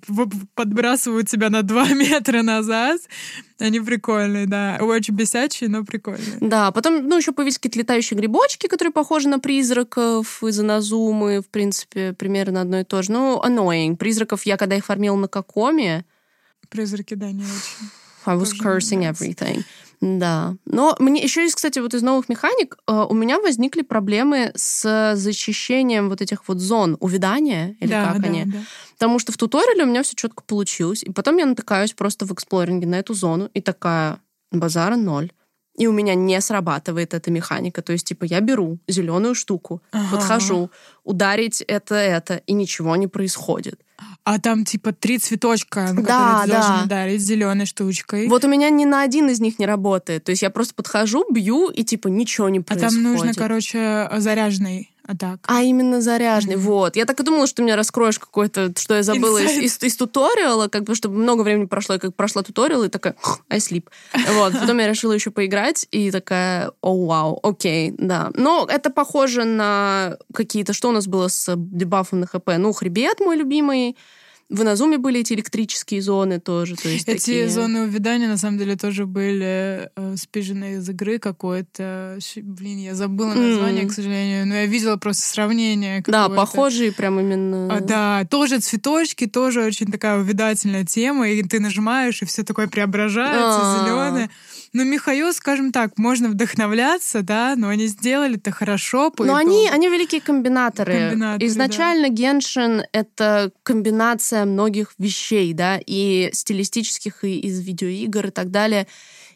подбрасывают 0.54 1.28
тебя 1.28 1.50
на 1.50 1.62
два 1.62 1.86
метра 1.92 2.42
назад. 2.42 3.00
Они 3.58 3.80
прикольные, 3.80 4.46
да. 4.46 4.78
Очень 4.80 5.14
бесячие, 5.14 5.68
но 5.68 5.84
прикольные. 5.84 6.38
Да, 6.40 6.70
потом, 6.72 7.08
ну, 7.08 7.16
еще 7.16 7.32
появились 7.32 7.58
какие-то 7.58 7.78
летающие 7.78 8.18
грибочки, 8.18 8.66
которые 8.66 8.92
похожи 8.92 9.28
на 9.28 9.38
призраков 9.38 10.42
из 10.42 10.58
Аназумы, 10.60 11.40
в 11.40 11.48
принципе, 11.48 12.12
примерно 12.12 12.60
одно 12.60 12.80
и 12.80 12.84
то 12.84 13.02
же. 13.02 13.12
Ну, 13.12 13.40
annoying. 13.44 13.96
Призраков 13.96 14.44
я, 14.44 14.56
когда 14.56 14.76
их 14.76 14.84
фармила 14.84 15.16
на 15.16 15.28
Кокоме, 15.28 16.04
Призраки, 16.68 17.14
да, 17.14 17.30
не 17.30 17.44
очень. 17.44 17.90
I 18.26 18.36
was 18.36 18.52
cursing 18.52 19.04
everything. 19.04 19.64
Да. 20.00 20.56
Но 20.64 20.94
мне 20.98 21.22
еще 21.22 21.42
есть, 21.42 21.54
кстати, 21.54 21.78
вот 21.78 21.94
из 21.94 22.02
новых 22.02 22.28
механик 22.28 22.76
э, 22.86 23.06
у 23.08 23.14
меня 23.14 23.40
возникли 23.40 23.82
проблемы 23.82 24.52
с 24.54 25.14
зачищением 25.14 26.08
вот 26.08 26.20
этих 26.20 26.48
вот 26.48 26.58
зон 26.58 26.96
увядания, 27.00 27.76
или 27.80 27.90
да, 27.90 28.12
как 28.12 28.20
да, 28.20 28.28
они. 28.28 28.44
да. 28.44 28.58
Потому 28.94 29.18
что 29.18 29.32
в 29.32 29.36
туториале 29.36 29.84
у 29.84 29.86
меня 29.86 30.02
все 30.02 30.14
четко 30.14 30.42
получилось. 30.42 31.02
И 31.02 31.10
потом 31.10 31.36
я 31.38 31.46
натыкаюсь 31.46 31.92
просто 31.92 32.26
в 32.26 32.32
эксплоринге 32.32 32.86
на 32.86 32.96
эту 32.96 33.14
зону 33.14 33.50
и 33.54 33.60
такая, 33.60 34.20
базара 34.52 34.96
ноль. 34.96 35.32
И 35.78 35.86
у 35.86 35.92
меня 35.92 36.14
не 36.14 36.40
срабатывает 36.40 37.12
эта 37.12 37.30
механика. 37.30 37.82
То 37.82 37.92
есть, 37.92 38.06
типа, 38.06 38.24
я 38.24 38.40
беру 38.40 38.78
зеленую 38.88 39.34
штуку, 39.34 39.82
Ага. 39.92 40.16
подхожу, 40.16 40.70
ударить 41.04 41.60
это, 41.60 41.94
это, 41.94 42.36
и 42.46 42.54
ничего 42.54 42.96
не 42.96 43.08
происходит. 43.08 43.80
А 44.28 44.40
там 44.40 44.64
типа 44.64 44.92
три 44.92 45.18
цветочка, 45.18 45.92
на 45.92 46.02
Да, 46.02 46.40
которые 46.42 46.46
да. 46.48 46.68
должен 46.68 46.84
ударить 46.86 47.20
зеленой 47.20 47.64
штучкой. 47.64 48.26
Вот 48.26 48.44
у 48.44 48.48
меня 48.48 48.70
ни 48.70 48.84
на 48.84 49.02
один 49.02 49.28
из 49.30 49.38
них 49.38 49.60
не 49.60 49.66
работает. 49.66 50.24
То 50.24 50.30
есть 50.30 50.42
я 50.42 50.50
просто 50.50 50.74
подхожу, 50.74 51.24
бью, 51.30 51.68
и 51.68 51.84
типа 51.84 52.08
ничего 52.08 52.48
не 52.48 52.58
а 52.58 52.62
происходит. 52.62 52.94
там 52.94 53.02
нужно, 53.04 53.34
короче, 53.34 54.10
заряженный 54.16 54.90
атак. 55.06 55.40
А 55.46 55.62
именно 55.62 56.00
заряженный, 56.00 56.56
Мгм. 56.56 56.64
вот. 56.64 56.96
Я 56.96 57.04
так 57.04 57.20
и 57.20 57.22
думала, 57.22 57.46
что 57.46 57.56
ты 57.56 57.62
мне 57.62 57.74
раскроешь 57.74 58.18
какой-то, 58.18 58.72
что 58.76 58.94
я 58.94 59.02
забыла 59.02 59.38
из, 59.38 59.52
из, 59.58 59.82
из 59.82 59.96
туториала, 59.96 60.68
как 60.68 60.84
бы, 60.84 60.94
чтобы 60.94 61.16
много 61.16 61.42
времени 61.42 61.66
прошло, 61.66 61.94
я 61.94 61.98
как 62.00 62.14
прошла 62.14 62.42
туториал, 62.42 62.84
и 62.84 62.88
такая, 62.88 63.14
I 63.48 63.58
sleep. 63.58 63.84
Вот. 64.34 64.52
Потом 64.52 64.78
я 64.78 64.88
решила 64.88 65.12
еще 65.12 65.30
поиграть, 65.30 65.86
и 65.90 66.10
такая, 66.10 66.72
о, 66.80 67.06
вау, 67.06 67.38
окей, 67.42 67.94
да. 67.96 68.30
Но 68.34 68.66
это 68.68 68.90
похоже 68.90 69.44
на 69.44 70.16
какие-то, 70.34 70.72
что 70.72 70.88
у 70.88 70.92
нас 70.92 71.06
было 71.06 71.28
с 71.28 71.52
дебафом 71.56 72.20
на 72.20 72.26
ХП? 72.26 72.50
Ну, 72.58 72.72
хребет 72.72 73.20
мой 73.20 73.36
любимый, 73.36 73.96
в 74.48 74.62
Иназуме 74.62 74.98
были 74.98 75.20
эти 75.20 75.32
электрические 75.32 76.00
зоны 76.00 76.38
тоже, 76.38 76.76
то 76.76 76.88
есть 76.88 77.08
Эти 77.08 77.18
такие... 77.18 77.48
зоны 77.48 77.82
увядания, 77.82 78.28
на 78.28 78.36
самом 78.36 78.58
деле, 78.58 78.76
тоже 78.76 79.04
были 79.06 79.90
э, 79.96 80.16
спижены 80.16 80.74
из 80.74 80.88
игры 80.88 81.18
какой-то. 81.18 82.18
Блин, 82.36 82.78
я 82.78 82.94
забыла 82.94 83.34
название, 83.34 83.82
М. 83.82 83.88
к 83.88 83.92
сожалению, 83.92 84.46
но 84.46 84.54
я 84.54 84.66
видела 84.66 84.96
просто 84.96 85.26
сравнение. 85.26 86.02
Да, 86.06 86.28
похожие 86.28 86.92
прям 86.92 87.18
именно... 87.18 87.74
А, 87.74 87.80
да, 87.80 88.24
тоже 88.30 88.60
цветочки, 88.60 89.26
тоже 89.26 89.64
очень 89.64 89.86
такая 89.90 90.18
увядательная 90.18 90.84
тема, 90.84 91.28
и 91.28 91.42
ты 91.42 91.58
нажимаешь, 91.58 92.22
и 92.22 92.24
все 92.24 92.44
такое 92.44 92.68
преображается, 92.68 93.60
А. 93.62 93.84
зеленое. 93.84 94.30
Но 94.76 94.84
Михаил, 94.84 95.32
скажем 95.32 95.72
так, 95.72 95.96
можно 95.96 96.28
вдохновляться, 96.28 97.22
да, 97.22 97.54
но 97.56 97.70
они 97.70 97.86
сделали 97.86 98.36
это 98.36 98.50
хорошо. 98.50 99.04
Но 99.04 99.24
итогу. 99.24 99.34
они, 99.34 99.70
они 99.70 99.88
великие 99.88 100.20
комбинаторы. 100.20 100.92
Комбинаторы, 100.92 101.46
Изначально 101.46 102.10
Геншин— 102.10 102.82
это 102.92 103.52
комбинация 103.62 104.44
многих 104.44 104.92
вещей, 104.98 105.54
да, 105.54 105.80
и 105.86 106.28
стилистических, 106.34 107.24
и 107.24 107.38
из 107.38 107.58
видеоигр 107.60 108.26
и 108.26 108.30
так 108.30 108.50
далее. 108.50 108.86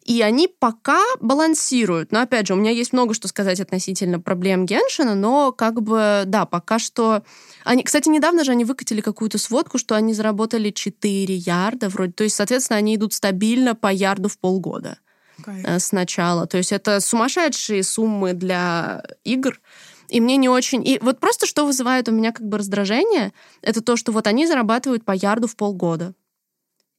И 0.05 0.21
они 0.21 0.47
пока 0.47 1.01
балансируют. 1.23 2.13
Но, 2.13 2.21
опять 2.21 2.47
же, 2.47 2.53
у 2.53 2.59
меня 2.59 2.71
есть 2.71 2.93
много 2.93 3.15
что 3.15 3.27
сказать 3.27 3.61
относительно 3.61 4.21
проблем 4.21 4.67
Геншина, 4.67 5.15
но 5.15 5.53
как 5.53 5.81
бы, 5.81 6.25
да, 6.27 6.45
пока 6.45 6.79
что... 6.79 7.23
Они, 7.65 7.83
кстати, 7.83 8.11
недавно 8.11 8.45
же 8.45 8.53
они 8.53 8.67
выкатили 8.67 9.01
какую-то 9.01 9.39
сводку, 9.39 9.79
что 9.79 9.95
они 9.95 10.13
заработали 10.13 10.71
4 10.71 11.35
ярда 11.35 11.89
вроде. 11.89 12.13
То 12.13 12.25
есть, 12.25 12.37
соответственно, 12.37 12.77
они 12.77 12.97
идут 12.97 13.15
стабильно 13.15 13.75
по 13.75 13.91
ярду 13.91 14.29
в 14.29 14.39
полгода 14.39 14.99
Кайф. 15.41 15.65
э, 15.67 15.79
сначала. 15.79 16.47
То 16.47 16.57
есть 16.59 16.73
это 16.73 17.01
сумасшедшие 17.01 17.83
суммы 17.83 18.33
для 18.33 19.03
игр. 19.25 19.61
И 20.09 20.21
мне 20.21 20.37
не 20.37 20.49
очень... 20.49 20.87
И 20.87 20.99
вот 21.01 21.21
просто 21.21 21.47
что 21.47 21.65
вызывает 21.65 22.09
у 22.09 22.13
меня 22.13 22.33
как 22.33 22.47
бы 22.47 22.59
раздражение, 22.59 23.33
это 23.63 23.81
то, 23.81 23.97
что 23.97 24.13
вот 24.13 24.27
они 24.27 24.47
зарабатывают 24.47 25.05
по 25.05 25.13
ярду 25.13 25.47
в 25.47 25.57
полгода. 25.57 26.15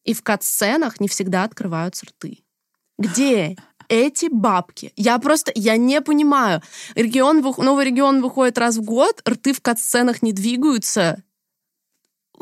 И 0.04 0.14
в 0.14 0.24
кат-сценах 0.24 1.00
не 1.00 1.08
всегда 1.08 1.44
открываются 1.44 2.06
рты. 2.08 2.40
Где 2.98 3.58
эти 3.90 4.28
бабки? 4.32 4.94
Я 4.96 5.20
просто, 5.20 5.52
я 5.56 5.78
не 5.78 6.02
понимаю. 6.02 6.62
Регион, 6.96 7.42
новый 7.42 7.86
регион 7.86 8.22
выходит 8.22 8.58
раз 8.58 8.78
в 8.78 8.82
год, 8.82 9.22
рты 9.28 9.54
в 9.54 9.62
кат-сценах 9.62 10.22
не 10.22 10.32
двигаются. 10.32 11.22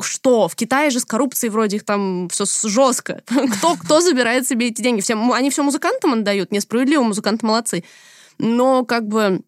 Что? 0.02 0.48
В 0.48 0.54
Китае 0.56 0.90
же 0.90 1.00
с 1.00 1.04
коррупцией 1.04 1.50
вроде 1.50 1.76
их 1.76 1.84
там 1.84 2.28
все 2.30 2.44
жестко. 2.68 3.22
Кто, 3.58 3.76
кто 3.76 4.00
забирает 4.00 4.46
себе 4.46 4.68
эти 4.68 4.82
деньги? 4.82 5.00
Все, 5.00 5.14
м- 5.14 5.32
они 5.32 5.50
все 5.50 5.62
музыкантам 5.62 6.12
отдают, 6.14 6.52
несправедливо, 6.52 7.02
музыканты 7.02 7.46
молодцы. 7.46 7.84
Но 8.38 8.84
как 8.84 9.06
бы 9.08 9.42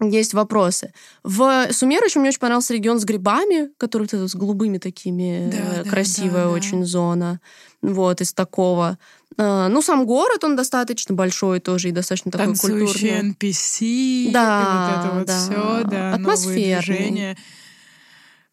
есть 0.00 0.34
вопросы. 0.34 0.92
В 1.22 1.72
Сумеру 1.72 2.06
еще 2.06 2.18
мне 2.18 2.30
очень 2.30 2.40
понравился 2.40 2.74
регион 2.74 2.98
с 2.98 3.04
грибами, 3.04 3.70
который 3.78 4.08
вот 4.10 4.28
с 4.30 4.34
голубыми 4.34 4.78
такими, 4.78 5.48
Да, 5.52 5.56
э, 5.80 5.84
да, 5.84 5.90
красивая 5.90 6.44
да, 6.44 6.48
да. 6.48 6.50
очень 6.50 6.84
зона. 6.84 7.40
Вот, 7.80 8.20
из 8.20 8.32
такого. 8.32 8.98
А, 9.36 9.68
Ну, 9.68 9.82
сам 9.82 10.04
город, 10.04 10.42
он 10.42 10.56
достаточно 10.56 11.14
большой 11.14 11.60
тоже 11.60 11.90
и 11.90 11.92
достаточно 11.92 12.30
такой 12.32 12.56
культурный. 12.56 13.30
NPC, 13.30 14.30
Да, 14.32 14.60
и 14.60 14.64
вот 14.72 15.06
это 15.06 15.14
вот 15.18 15.26
да. 15.26 15.38
все, 15.38 15.84
да, 15.88 16.14
Атмосферный. 16.14 17.36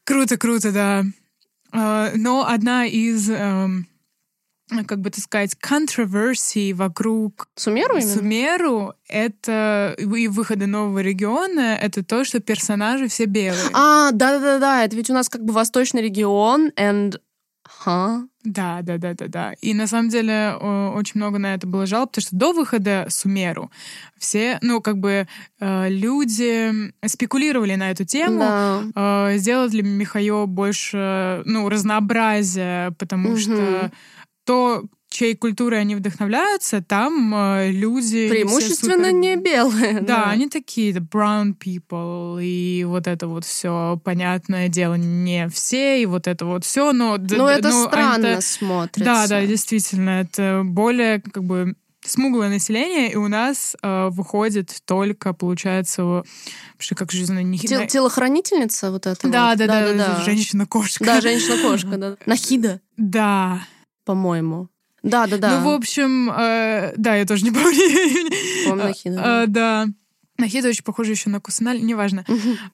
Круто, 0.03 0.37
круто, 0.37 0.71
да. 0.71 1.03
А, 1.71 2.11
Но 2.15 2.47
одна 2.47 2.85
из, 2.85 3.29
эм, 3.29 3.87
как 4.87 4.99
бы 4.99 5.09
так 5.09 5.23
сказать, 5.23 5.55
контроверсий 5.55 6.73
вокруг 6.73 7.47
Сумеру 7.55 7.95
именно? 7.97 8.09
Сумеру 8.09 8.93
это 9.07 9.95
и 9.97 10.27
выхода 10.27 10.67
нового 10.67 10.99
региона, 10.99 11.77
это 11.81 12.03
то, 12.03 12.23
что 12.23 12.39
персонажи 12.39 13.07
все 13.07 13.25
белые. 13.25 13.69
А, 13.73 14.11
да-да-да, 14.11 14.83
это 14.83 14.95
ведь 14.95 15.09
у 15.09 15.13
нас 15.13 15.29
как 15.29 15.43
бы 15.43 15.53
восточный 15.53 16.01
регион, 16.01 16.71
and... 16.77 17.19
Ха? 17.63 18.27
Да, 18.43 18.81
да, 18.81 18.97
да, 18.97 19.13
да, 19.13 19.27
да. 19.27 19.53
И 19.61 19.73
на 19.73 19.85
самом 19.87 20.09
деле 20.09 20.53
очень 20.55 21.13
много 21.19 21.37
на 21.37 21.53
это 21.53 21.67
было 21.67 21.85
жалоб, 21.85 22.09
потому 22.09 22.23
что 22.23 22.35
до 22.35 22.53
выхода 22.53 23.05
Сумеру 23.09 23.69
все, 24.17 24.57
ну, 24.61 24.81
как 24.81 24.97
бы 24.97 25.27
э, 25.59 25.89
люди 25.89 26.71
спекулировали 27.05 27.75
на 27.75 27.91
эту 27.91 28.03
тему, 28.05 28.39
Да. 28.39 28.81
э, 29.33 29.37
сделать 29.37 29.73
ли 29.73 29.83
Михаил 29.83 30.47
больше, 30.47 31.43
ну, 31.45 31.69
разнообразия, 31.69 32.91
потому 32.97 33.29
Мгм. 33.29 33.37
что 33.39 33.91
то, 34.45 34.83
чьей 35.11 35.35
культурой 35.35 35.81
они 35.81 35.95
вдохновляются, 35.95 36.81
там 36.81 37.33
э, 37.35 37.71
люди... 37.71 38.29
Преимущественно 38.29 39.09
супер... 39.09 39.11
не 39.11 39.35
белые. 39.35 39.93
Да, 40.01 40.25
да, 40.25 40.29
они 40.31 40.49
такие, 40.49 40.93
brown 40.93 41.53
people, 41.55 42.43
и 42.43 42.83
вот 42.85 43.07
это 43.07 43.27
вот 43.27 43.45
все, 43.45 44.01
понятное 44.03 44.69
дело, 44.69 44.95
не 44.95 45.47
все, 45.49 46.01
и 46.01 46.05
вот 46.05 46.27
это 46.27 46.45
вот 46.45 46.65
все, 46.65 46.93
но... 46.93 47.17
Ну, 47.17 47.47
это 47.47 47.69
ну, 47.69 47.87
странно 47.87 48.25
это... 48.25 48.41
смотрится. 48.41 49.03
Да, 49.03 49.27
да, 49.27 49.45
действительно, 49.45 50.21
это 50.21 50.61
более 50.63 51.21
как 51.21 51.43
бы 51.43 51.75
смуглое 52.03 52.49
население, 52.49 53.11
и 53.11 53.15
у 53.15 53.27
нас 53.27 53.75
э, 53.81 54.09
выходит 54.11 54.81
только, 54.85 55.33
получается, 55.33 56.03
вообще 56.03 56.95
как 56.95 57.11
же 57.11 57.31
не 57.43 57.59
Тел- 57.59 57.85
телохранительница 57.85 58.91
вот 58.91 59.05
эта. 59.05 59.27
Да, 59.27 59.49
вот. 59.49 59.59
да, 59.59 59.67
да, 59.67 59.93
да, 59.93 59.93
да. 59.93 60.23
Женщина-кошка. 60.23 61.05
Да, 61.05 61.21
женщина-кошка, 61.21 61.97
да. 61.97 62.17
Нахида. 62.25 62.81
Да. 62.97 63.61
По-моему. 64.05 64.69
Да, 65.03 65.27
да, 65.27 65.37
да. 65.37 65.59
Ну, 65.59 65.71
в 65.71 65.73
общем, 65.73 66.29
э, 66.29 66.93
да, 66.97 67.15
я 67.15 67.25
тоже 67.25 67.43
не 67.43 67.51
помню. 67.51 67.79
Помню 68.67 68.83
Нахида. 68.85 69.21
Э, 69.23 69.47
да. 69.47 69.87
Нахида 70.37 70.69
очень 70.69 70.83
похожа 70.83 71.11
еще 71.11 71.29
на 71.29 71.39
Кусаналь, 71.39 71.81
неважно. 71.83 72.25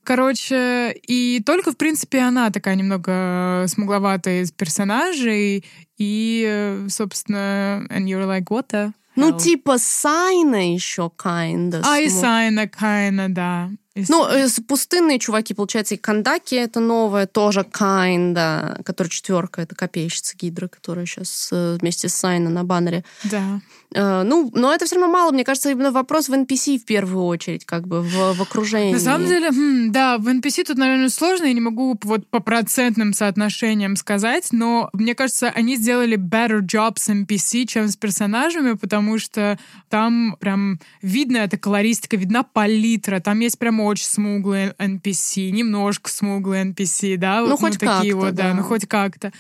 Короче, 0.04 0.96
и 1.08 1.42
только, 1.46 1.72
в 1.72 1.78
принципе, 1.78 2.20
она 2.20 2.50
такая 2.50 2.76
немного 2.76 3.66
смугловатая 3.68 4.44
из 4.44 4.52
персонажей. 4.52 5.66
И, 5.98 6.86
собственно, 6.90 7.86
and 7.90 8.06
you're 8.06 8.26
like, 8.26 8.46
what 8.46 8.68
the 8.72 8.92
ну, 9.18 9.36
типа 9.36 9.80
Сайна 9.80 10.74
еще 10.74 11.12
kinda. 11.18 11.82
А, 11.84 12.00
и 12.00 12.08
Сайна 12.08 12.66
kinda, 12.68 13.28
да. 13.30 13.70
Ну, 14.10 14.28
э, 14.28 14.48
пустынные 14.68 15.20
чуваки, 15.20 15.54
получается, 15.54 15.96
и 15.96 15.98
Кандаки 15.98 16.56
это 16.56 16.80
новое, 16.80 17.28
тоже 17.28 17.62
Kinda, 17.62 18.84
которая 18.84 19.10
четверка, 19.10 19.62
это 19.62 19.76
копейщица 19.76 20.36
Гидра, 20.38 20.68
которая 20.68 21.06
сейчас 21.06 21.50
э, 21.52 21.78
вместе 21.80 22.10
с 22.10 22.14
Сайна 22.14 22.50
на 22.50 22.64
баннере. 22.64 23.04
Да. 23.24 23.62
Э, 23.94 24.24
ну, 24.24 24.52
но 24.54 24.74
это 24.74 24.86
все 24.86 24.96
равно 24.96 25.12
мало. 25.12 25.32
Мне 25.32 25.44
кажется, 25.44 25.70
именно 25.72 25.92
вопрос 25.92 26.28
в 26.30 26.34
NPC 26.34 26.80
в 26.80 26.86
первую 26.86 27.24
очередь, 27.26 27.66
как 27.66 27.88
бы 27.88 28.02
в, 28.02 28.34
в 28.34 28.42
окружении. 28.42 28.94
На 28.94 29.00
самом 29.00 29.28
деле, 29.28 29.50
хм, 29.50 29.92
да, 29.92 30.18
в 30.18 30.28
NPC 30.28 30.66
тут, 30.66 30.78
наверное, 30.78 31.10
сложно. 31.10 31.46
Я 31.46 31.54
не 31.54 31.62
могу 31.62 31.98
вот 32.04 32.28
по 32.28 32.40
процентным 32.40 33.14
соотношениям 33.14 33.96
сказать, 33.96 34.50
но 34.52 34.90
мне 34.94 35.16
кажется, 35.16 35.50
они 35.50 35.78
сделали 35.78 36.18
better 36.18 36.62
job 36.62 36.94
с 36.98 37.10
NPC, 37.10 37.66
чем 37.66 37.88
с 37.88 37.96
персонажами, 37.96 38.74
потому 38.74 39.18
что 39.20 39.58
там 39.90 40.36
прям 40.40 40.80
видно 41.02 41.38
эта 41.38 41.58
колористика, 41.58 42.18
видна 42.18 42.44
палитра, 42.44 43.20
там 43.20 43.40
есть 43.40 43.58
прям 43.58 43.80
очень 43.80 44.06
смуглые 44.06 44.76
NPC, 44.80 45.52
немножко 45.52 46.10
смуглые 46.10 46.66
NPC, 46.66 47.18
да, 47.18 47.42
ну, 47.42 47.52
вот, 47.52 47.60
хоть 47.60 47.82
ну, 47.82 47.88
такие 47.88 48.16
вот, 48.16 48.34
да. 48.34 48.50
да, 48.50 48.54
ну 48.54 48.64
хоть 48.64 48.86
как-то. 48.86 49.32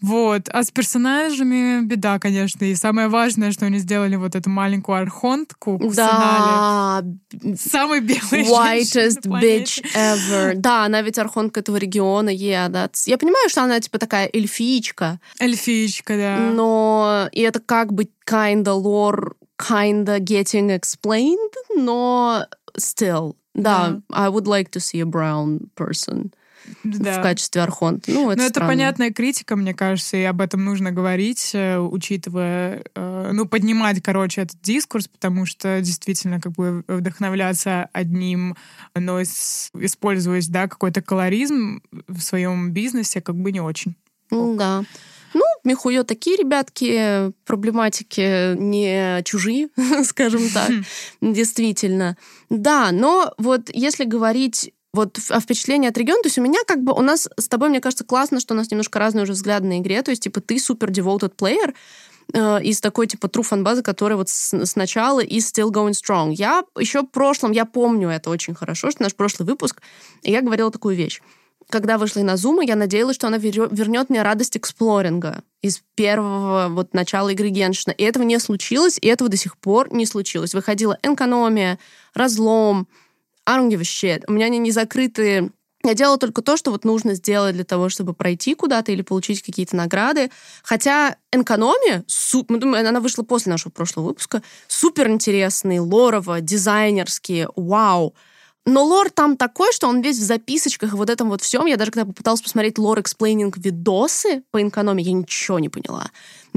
Вот. 0.00 0.48
А 0.50 0.62
с 0.62 0.70
персонажами 0.70 1.82
беда, 1.84 2.18
конечно. 2.18 2.64
И 2.64 2.74
самое 2.74 3.08
важное, 3.08 3.52
что 3.52 3.66
они 3.66 3.78
сделали 3.78 4.16
вот 4.16 4.34
эту 4.34 4.50
маленькую 4.50 4.98
архонтку. 5.02 5.80
Да. 5.94 7.02
Самый 7.56 8.00
белый 8.00 8.42
Whitest 8.44 9.22
bitch 9.22 9.84
ever. 9.94 10.54
Да, 10.54 10.84
она 10.84 11.02
ведь 11.02 11.18
архонтка 11.18 11.60
этого 11.60 11.76
региона. 11.76 12.30
Yeah, 12.30 12.68
that's... 12.70 13.04
Я 13.06 13.18
понимаю, 13.18 13.48
что 13.48 13.62
она 13.62 13.80
типа 13.80 13.98
такая 13.98 14.28
эльфичка. 14.32 15.20
Эльфичка, 15.38 16.16
да. 16.16 16.36
Но 16.52 17.28
и 17.32 17.40
это 17.40 17.60
как 17.60 17.92
бы 17.92 18.08
kinda 18.26 18.80
lore, 18.80 19.32
kinda 19.58 20.18
getting 20.18 20.78
explained, 20.78 21.54
но 21.76 22.46
still. 22.76 23.36
Да, 23.54 24.00
да, 24.08 24.26
I 24.26 24.28
would 24.28 24.46
like 24.46 24.70
to 24.70 24.80
see 24.80 25.00
a 25.00 25.04
brown 25.04 25.70
person 25.74 26.32
да. 26.84 27.18
в 27.18 27.22
качестве 27.22 27.62
архонта. 27.62 28.10
Ну, 28.10 28.30
это, 28.30 28.40
Но 28.40 28.46
это 28.46 28.60
понятная 28.60 29.10
критика, 29.10 29.56
мне 29.56 29.74
кажется, 29.74 30.16
и 30.16 30.22
об 30.22 30.40
этом 30.40 30.64
нужно 30.64 30.92
говорить, 30.92 31.50
э, 31.54 31.78
учитывая, 31.78 32.84
э, 32.94 33.30
ну, 33.32 33.46
поднимать, 33.46 34.02
короче, 34.02 34.42
этот 34.42 34.60
дискурс, 34.62 35.08
потому 35.08 35.46
что 35.46 35.80
действительно 35.80 36.40
как 36.40 36.52
бы 36.52 36.84
вдохновляться 36.88 37.88
одним, 37.92 38.56
но 38.94 39.22
используя, 39.22 40.42
да, 40.48 40.68
какой-то 40.68 41.02
колоризм 41.02 41.82
в 42.06 42.20
своем 42.20 42.70
бизнесе, 42.70 43.20
как 43.20 43.36
бы 43.36 43.52
не 43.52 43.60
очень. 43.60 43.96
Ну, 44.30 44.56
да. 44.56 44.84
Ну, 45.34 45.44
Михуё 45.64 46.04
такие 46.04 46.36
ребятки, 46.36 47.32
проблематики 47.44 48.56
не 48.56 49.22
чужие, 49.24 49.68
скажем 50.04 50.48
так, 50.50 50.70
действительно. 51.20 52.16
Да, 52.48 52.90
но 52.92 53.34
вот 53.38 53.70
если 53.72 54.04
говорить 54.04 54.72
вот 54.98 55.18
о 55.30 55.40
впечатлении 55.40 55.88
от 55.88 55.96
региона, 55.96 56.22
то 56.22 56.26
есть 56.26 56.38
у 56.38 56.42
меня 56.42 56.60
как 56.66 56.82
бы, 56.82 56.92
у 56.92 57.00
нас 57.00 57.28
с 57.36 57.48
тобой, 57.48 57.68
мне 57.68 57.80
кажется, 57.80 58.04
классно, 58.04 58.40
что 58.40 58.54
у 58.54 58.56
нас 58.56 58.70
немножко 58.70 58.98
разные 58.98 59.22
уже 59.22 59.32
взгляды 59.32 59.66
на 59.66 59.78
игре, 59.78 60.02
то 60.02 60.10
есть 60.10 60.22
типа 60.24 60.40
ты 60.40 60.58
супер 60.58 60.90
devoted 60.90 61.36
player, 61.36 61.74
э, 62.34 62.62
из 62.62 62.80
такой 62.80 63.06
типа 63.06 63.26
true 63.26 63.46
fan 63.48 63.62
базы, 63.62 63.82
которая 63.82 64.16
вот 64.16 64.28
с, 64.28 64.66
сначала 64.66 65.20
и 65.20 65.38
still 65.38 65.70
going 65.70 65.92
strong. 65.92 66.32
Я 66.32 66.64
еще 66.78 67.02
в 67.02 67.06
прошлом, 67.06 67.52
я 67.52 67.64
помню 67.64 68.08
это 68.08 68.30
очень 68.30 68.54
хорошо, 68.54 68.90
что 68.90 69.02
наш 69.02 69.14
прошлый 69.14 69.46
выпуск, 69.46 69.80
я 70.22 70.42
говорила 70.42 70.70
такую 70.70 70.96
вещь. 70.96 71.20
Когда 71.70 71.98
вышла 71.98 72.20
Иназума, 72.20 72.64
я 72.64 72.76
надеялась, 72.76 73.16
что 73.16 73.26
она 73.26 73.36
вернет 73.36 74.08
мне 74.08 74.22
радость 74.22 74.56
эксплоринга 74.56 75.42
из 75.60 75.82
первого 75.96 76.68
вот 76.70 76.94
начала 76.94 77.28
игры 77.28 77.50
Геншина. 77.50 77.92
И 77.92 78.02
этого 78.04 78.22
не 78.22 78.38
случилось, 78.38 78.98
и 78.98 79.06
этого 79.06 79.28
до 79.28 79.36
сих 79.36 79.58
пор 79.58 79.92
не 79.92 80.06
случилось. 80.06 80.54
Выходила 80.54 80.98
экономия, 81.02 81.78
разлом, 82.14 82.88
I 83.48 83.56
don't 83.56 83.70
give 83.70 83.80
a 83.80 83.84
shit. 83.84 84.24
У 84.28 84.32
меня 84.32 84.46
они 84.46 84.58
не 84.58 84.70
закрытые 84.70 85.50
я 85.84 85.94
делала 85.94 86.18
только 86.18 86.42
то, 86.42 86.56
что 86.56 86.72
вот 86.72 86.84
нужно 86.84 87.14
сделать 87.14 87.54
для 87.54 87.64
того, 87.64 87.88
чтобы 87.88 88.12
пройти 88.12 88.54
куда-то 88.54 88.90
или 88.90 89.02
получить 89.02 89.42
какие-то 89.42 89.76
награды. 89.76 90.30
Хотя 90.64 91.16
экономия, 91.30 92.04
суп, 92.08 92.50
мы 92.50 92.58
думаем, 92.58 92.86
она 92.86 93.00
вышла 93.00 93.22
после 93.22 93.52
нашего 93.52 93.70
прошлого 93.70 94.06
выпуска, 94.06 94.42
супер 94.66 95.08
интересный, 95.08 95.78
лорово, 95.78 96.40
дизайнерский, 96.40 97.46
вау. 97.54 98.14
Но 98.68 98.84
лор 98.84 99.08
там 99.08 99.38
такой, 99.38 99.72
что 99.72 99.88
он 99.88 100.02
весь 100.02 100.18
в 100.18 100.22
записочках 100.22 100.92
и 100.92 100.96
вот 100.96 101.08
этом 101.08 101.30
вот 101.30 101.40
всем. 101.40 101.64
Я 101.64 101.78
даже 101.78 101.90
когда 101.90 102.04
попыталась 102.04 102.42
посмотреть 102.42 102.78
лор 102.78 103.00
эксплейнинг 103.00 103.56
видосы 103.56 104.42
по 104.50 104.66
экономии, 104.66 105.02
я 105.02 105.12
ничего 105.12 105.58
не 105.58 105.70
поняла 105.70 106.10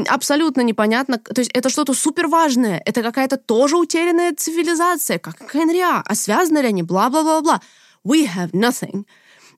абсолютно 0.07 0.61
непонятно. 0.61 1.17
То 1.17 1.41
есть 1.41 1.51
это 1.53 1.69
что-то 1.69 1.93
супер 1.93 2.27
важное. 2.27 2.81
Это 2.85 3.03
какая-то 3.03 3.37
тоже 3.37 3.77
утерянная 3.77 4.33
цивилизация, 4.35 5.19
как 5.19 5.35
Хенриа. 5.51 6.01
А 6.03 6.15
связаны 6.15 6.59
ли 6.59 6.67
они? 6.67 6.81
Бла-бла-бла-бла. 6.81 7.61
We 8.05 8.27
have 8.27 8.51
nothing. 8.51 9.05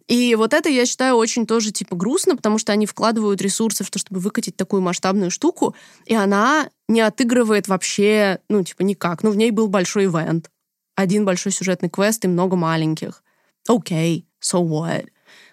И 0.08 0.36
вот 0.36 0.54
это, 0.54 0.70
я 0.70 0.86
считаю, 0.86 1.16
очень 1.16 1.48
тоже 1.48 1.72
типа 1.72 1.96
грустно, 1.96 2.36
потому 2.36 2.58
что 2.58 2.74
они 2.74 2.86
вкладывают 2.86 3.42
ресурсы 3.42 3.84
в 3.84 3.92
то, 3.92 4.00
чтобы 4.00 4.20
выкатить 4.20 4.58
такую 4.58 4.82
масштабную 4.82 5.32
штуку, 5.32 5.76
и 6.06 6.14
она 6.14 6.70
не 6.90 7.00
отыгрывает 7.00 7.70
вообще, 7.70 8.40
ну, 8.50 8.64
типа, 8.64 8.82
никак. 8.82 9.24
Ну, 9.24 9.32
в 9.32 9.38
ней 9.38 9.52
был 9.52 9.70
большой 9.70 10.06
ивент. 10.06 10.50
Один 10.96 11.26
большой 11.26 11.52
сюжетный 11.52 11.90
квест 11.90 12.24
и 12.26 12.28
много 12.28 12.56
маленьких. 12.56 13.24
Окей, 13.68 14.20
okay, 14.20 14.26
so 14.42 14.64
what? 14.64 15.08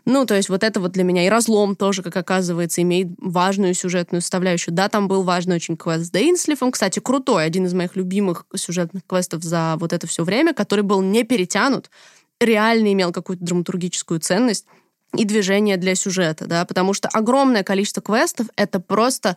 Ну, 0.04 0.26
то 0.26 0.34
есть 0.34 0.48
вот 0.48 0.64
это 0.64 0.80
вот 0.80 0.92
для 0.92 1.04
меня. 1.04 1.26
И 1.26 1.28
разлом 1.28 1.76
тоже, 1.76 2.02
как 2.02 2.16
оказывается, 2.16 2.82
имеет 2.82 3.08
важную 3.18 3.74
сюжетную 3.74 4.22
составляющую. 4.22 4.74
Да, 4.74 4.88
там 4.88 5.08
был 5.08 5.22
важный 5.22 5.56
очень 5.56 5.76
квест 5.76 6.06
с 6.06 6.10
Дейнслифом. 6.10 6.72
Кстати, 6.72 6.98
крутой, 7.00 7.44
один 7.44 7.66
из 7.66 7.74
моих 7.74 7.96
любимых 7.96 8.46
сюжетных 8.54 9.04
квестов 9.06 9.42
за 9.42 9.76
вот 9.78 9.92
это 9.92 10.06
все 10.06 10.24
время, 10.24 10.54
который 10.54 10.82
был 10.82 11.00
не 11.02 11.22
перетянут, 11.22 11.90
реально 12.40 12.92
имел 12.92 13.12
какую-то 13.12 13.44
драматургическую 13.44 14.20
ценность 14.20 14.66
и 15.16 15.24
движение 15.24 15.76
для 15.76 15.94
сюжета, 15.94 16.46
да, 16.46 16.64
потому 16.64 16.94
что 16.94 17.08
огромное 17.08 17.64
количество 17.64 18.00
квестов— 18.00 18.46
это 18.56 18.80
просто 18.80 19.36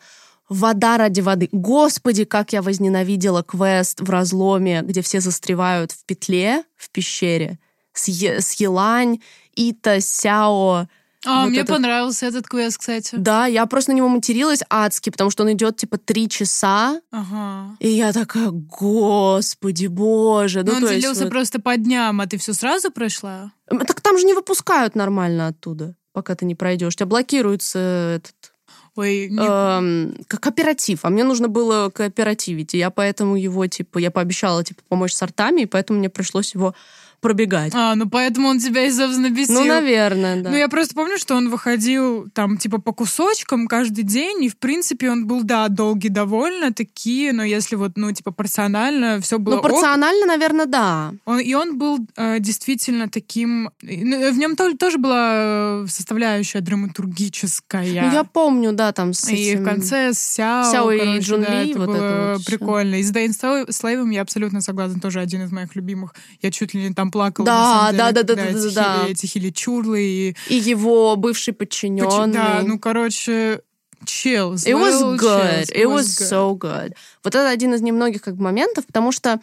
вода 0.49 0.97
ради 0.97 1.21
воды. 1.21 1.49
Господи, 1.51 2.25
как 2.25 2.53
я 2.53 2.61
возненавидела 2.61 3.43
квест 3.43 4.01
в 4.01 4.09
разломе, 4.09 4.81
где 4.83 5.01
все 5.01 5.19
застревают 5.19 5.91
в 5.91 6.05
петле 6.05 6.63
в 6.75 6.89
пещере 6.89 7.59
с, 7.93 8.07
е- 8.07 8.41
с 8.41 8.53
Елань 8.53 9.19
Ита, 9.55 10.01
Сяо. 10.01 10.87
А, 11.25 11.43
вот 11.43 11.51
мне 11.51 11.59
этот... 11.59 11.75
понравился 11.75 12.25
этот 12.25 12.47
квест, 12.47 12.77
кстати. 12.77 13.15
Да, 13.15 13.45
я 13.45 13.65
просто 13.65 13.91
на 13.91 13.95
него 13.95 14.09
материлась 14.09 14.59
адски, 14.69 15.09
потому 15.09 15.29
что 15.29 15.43
он 15.43 15.53
идет 15.53 15.77
типа 15.77 15.97
три 15.97 16.27
часа. 16.27 16.99
Ага. 17.11 17.77
И 17.79 17.87
я 17.87 18.11
такая, 18.11 18.49
господи, 18.51 19.87
боже. 19.87 20.63
Ну, 20.63 20.79
ну 20.79 20.87
он 20.87 20.93
делился 20.93 21.23
вот... 21.23 21.29
просто 21.29 21.61
по 21.61 21.77
дням, 21.77 22.19
а 22.19 22.27
ты 22.27 22.37
все 22.37 22.53
сразу 22.53 22.91
прошла? 22.91 23.53
Так 23.69 24.01
там 24.01 24.17
же 24.17 24.25
не 24.25 24.33
выпускают 24.33 24.95
нормально 24.95 25.47
оттуда, 25.47 25.95
пока 26.11 26.35
ты 26.35 26.45
не 26.45 26.55
пройдешь. 26.55 26.95
Тебя 26.95 27.05
блокируется 27.05 28.17
этот 28.17 28.52
Ой, 28.95 29.27
не... 29.29 29.39
эм, 29.39 30.15
кооператив, 30.27 30.99
а 31.03 31.09
мне 31.09 31.23
нужно 31.23 31.47
было 31.47 31.89
кооперативить, 31.89 32.75
и 32.75 32.77
я 32.77 32.91
поэтому 32.91 33.35
его, 33.35 33.65
типа, 33.65 33.97
я 33.97 34.11
пообещала, 34.11 34.63
типа, 34.63 34.81
помочь 34.87 35.13
с 35.13 35.23
артами, 35.23 35.61
и 35.61 35.65
поэтому 35.65 35.99
мне 35.99 36.09
пришлось 36.09 36.53
его 36.53 36.75
пробегать. 37.23 37.71
А, 37.73 37.95
ну 37.95 38.07
поэтому 38.07 38.49
он 38.49 38.59
тебя 38.59 38.85
и, 38.85 38.91
собственно, 38.91 39.29
бесил. 39.31 39.55
Ну, 39.61 39.65
наверное, 39.65 40.41
да. 40.43 40.51
Ну, 40.51 40.55
я 40.57 40.67
просто 40.67 40.93
помню, 40.93 41.17
что 41.17 41.35
он 41.35 41.49
выходил 41.49 42.27
там, 42.33 42.57
типа, 42.57 42.79
по 42.79 42.93
кусочкам 42.93 43.67
каждый 43.67 44.03
день, 44.03 44.43
и, 44.43 44.49
в 44.49 44.57
принципе, 44.57 45.09
он 45.09 45.25
был, 45.25 45.43
да, 45.43 45.67
долгий 45.69 46.09
довольно 46.09 46.71
такие, 46.71 47.33
но 47.33 47.43
если 47.43 47.75
вот, 47.75 47.93
ну, 47.95 48.11
типа, 48.11 48.31
порционально 48.31 49.19
все 49.21 49.39
было 49.39 49.55
Ну, 49.55 49.61
порционально, 49.61 50.25
наверное, 50.27 50.65
да. 50.67 51.13
Он, 51.25 51.39
и 51.39 51.53
он 51.55 51.77
был 51.79 51.99
э, 52.17 52.39
действительно 52.39 53.07
таким... 53.09 53.69
ну, 53.81 54.31
В 54.31 54.37
нем 54.37 54.55
тоже, 54.55 54.77
тоже 54.77 54.97
была 54.99 55.31
э, 55.33 55.85
составляющая 55.89 56.61
драматургическая. 56.61 57.83
Ну, 58.03 58.11
я 58.11 58.23
помню, 58.23 58.73
да, 58.73 58.91
там 58.91 59.13
с 59.13 59.29
И 59.29 59.35
этим- 59.35 59.61
в 59.61 59.65
конце 59.65 60.13
с 60.13 60.19
Сяо, 60.19 60.71
Сяо 60.71 60.91
и 60.91 60.99
короче, 60.99 61.19
Джун 61.19 61.41
да, 61.41 61.63
Ли, 61.63 61.69
это 61.71 61.79
вот 61.79 61.87
было 61.87 61.95
это 61.95 62.33
вот 62.37 62.45
прикольно. 62.45 62.95
И 62.95 63.03
с 63.03 63.11
Дэйн 63.11 63.33
Слейвом 63.69 64.09
я 64.11 64.21
абсолютно 64.21 64.61
согласна, 64.61 64.99
тоже 64.99 65.19
один 65.21 65.43
из 65.43 65.51
моих 65.51 65.75
любимых. 65.75 66.13
Я 66.41 66.51
чуть 66.51 66.73
ли 66.73 66.81
не 66.89 66.93
там 66.93 67.11
плакала, 67.13 67.45
Да, 67.45 67.53
на 67.53 67.65
самом 67.65 67.91
деле, 67.91 67.97
да, 67.97 68.11
да, 68.11 68.23
да, 68.23 68.35
когда 68.35 68.51
да, 68.51 68.59
эти, 68.59 68.75
да, 68.75 68.81
да. 68.81 68.99
хили, 68.99 69.11
эти 69.11 69.25
хили-чурлы 69.25 70.01
и... 70.01 70.35
И 70.49 70.55
его 70.55 71.15
бывший 71.15 71.53
подчиненный. 71.53 72.33
Да, 72.33 72.61
ну, 72.65 72.79
короче, 72.79 73.61
chill. 74.05 74.55
It 74.55 74.73
was 74.73 75.19
good. 75.19 75.19
chills. 75.19 75.71
It 75.71 75.87
was 75.87 76.05
so 76.05 76.57
good. 76.57 76.93
Вот 77.23 77.35
это 77.35 77.49
один 77.49 77.73
из 77.73 77.81
немногих 77.81 78.21
как 78.21 78.35
бы 78.35 78.43
моментов, 78.43 78.85
потому 78.87 79.11
что 79.11 79.39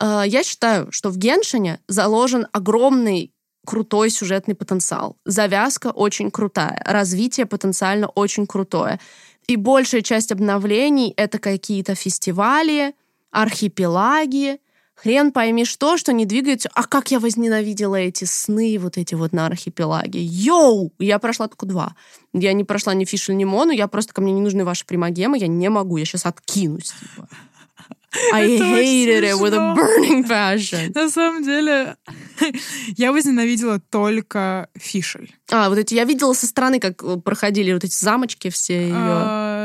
э, 0.00 0.22
я 0.26 0.42
считаю, 0.42 0.90
что 0.90 1.10
в 1.10 1.16
Геншине 1.16 1.78
заложен 1.86 2.46
огромный 2.52 3.32
крутой 3.64 4.10
сюжетный 4.10 4.56
потенциал. 4.56 5.16
Завязка 5.24 5.92
очень 5.92 6.30
крутая, 6.30 6.82
развитие 6.84 7.46
потенциально 7.46 8.08
очень 8.08 8.46
крутое. 8.46 8.98
И 9.46 9.56
большая 9.56 10.02
часть 10.02 10.32
обновлений— 10.32 11.14
это 11.16 11.38
какие-то 11.38 11.94
фестивали, 11.94 12.94
архипелаги, 13.30 14.58
хрен 14.94 15.32
пойми 15.32 15.64
что, 15.64 15.96
что 15.96 16.12
не 16.12 16.26
двигается. 16.26 16.70
А 16.74 16.84
как 16.84 17.10
я 17.10 17.20
возненавидела 17.20 17.96
эти 17.96 18.24
сны 18.24 18.78
вот 18.78 18.98
эти 18.98 19.14
вот 19.14 19.32
на 19.32 19.46
архипелаге. 19.46 20.20
Йоу! 20.22 20.92
Я 20.98 21.18
прошла 21.18 21.48
только 21.48 21.66
два. 21.66 21.94
Я 22.32 22.52
не 22.52 22.64
прошла 22.64 22.94
ни 22.94 23.04
Фишель, 23.04 23.36
ни 23.36 23.44
Мону, 23.44 23.72
я 23.72 23.88
просто, 23.88 24.12
ко 24.12 24.20
мне 24.20 24.32
не 24.32 24.40
нужны 24.40 24.64
ваши 24.64 24.86
примагемы, 24.86 25.38
я 25.38 25.46
не 25.46 25.68
могу, 25.68 25.96
я 25.96 26.04
сейчас 26.04 26.26
откинусь. 26.26 26.92
Типа. 26.92 27.28
I 28.32 28.46
Это 28.46 28.64
hated 28.64 29.24
it 29.24 29.38
with 29.38 29.54
a 29.54 29.74
burning 29.74 30.24
passion. 30.28 30.92
На 30.94 31.08
самом 31.08 31.42
деле, 31.42 31.96
я 32.96 33.12
возненавидела 33.12 33.80
только 33.80 34.68
Фишель. 34.78 35.34
А, 35.50 35.68
вот 35.68 35.78
эти, 35.78 35.94
я 35.94 36.04
видела 36.04 36.34
со 36.34 36.46
стороны, 36.46 36.78
как 36.78 37.02
э, 37.02 37.16
проходили 37.16 37.72
вот 37.72 37.84
эти 37.84 37.94
замочки 37.94 38.50
все 38.50 38.82
ее. 38.82 38.94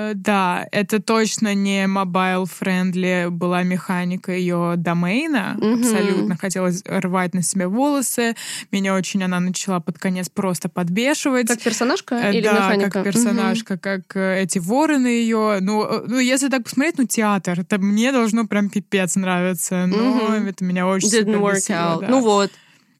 А, 0.09 0.13
да, 0.13 0.65
это 0.71 1.01
точно 1.01 1.53
не 1.53 1.85
mobile-friendly 1.85 3.29
была 3.29 3.63
механика 3.63 4.31
ее 4.31 4.73
домейна. 4.77 5.55
Мгм. 5.59 5.79
Абсолютно 5.79 6.37
хотелось 6.37 6.83
рвать 6.85 7.33
на 7.33 7.41
себе 7.43 7.67
волосы. 7.67 8.35
Меня 8.71 8.95
очень 8.95 9.23
она 9.23 9.39
начала 9.39 9.79
под 9.79 9.97
конец 9.99 10.29
просто 10.29 10.69
подбешивать. 10.69 11.47
Как 11.47 11.61
персонажка 11.61 12.15
Э, 12.15 12.33
или 12.33 12.43
да, 12.43 12.53
механика? 12.53 12.89
как 12.91 13.03
персонажка, 13.03 13.77
как 13.77 14.15
э, 14.15 14.43
эти 14.43 14.59
вороны 14.59 15.07
ее. 15.07 15.57
Ну, 15.61 15.83
э, 15.83 16.03
ну, 16.07 16.19
если 16.19 16.47
так 16.49 16.63
посмотреть, 16.63 16.97
ну, 16.97 17.05
театр, 17.05 17.59
это 17.61 17.77
мне 17.77 18.11
должно 18.11 18.45
прям 18.45 18.69
пипец 18.69 19.15
нравиться. 19.15 19.85
Но 19.87 19.97
Мгм. 20.15 20.47
это 20.47 20.63
меня 20.63 20.87
очень. 20.87 21.09
Didn't 21.09 21.39
work 21.39 21.69
out. 21.69 22.01
да. 22.01 22.07
Ну 22.09 22.21
вот. 22.21 22.51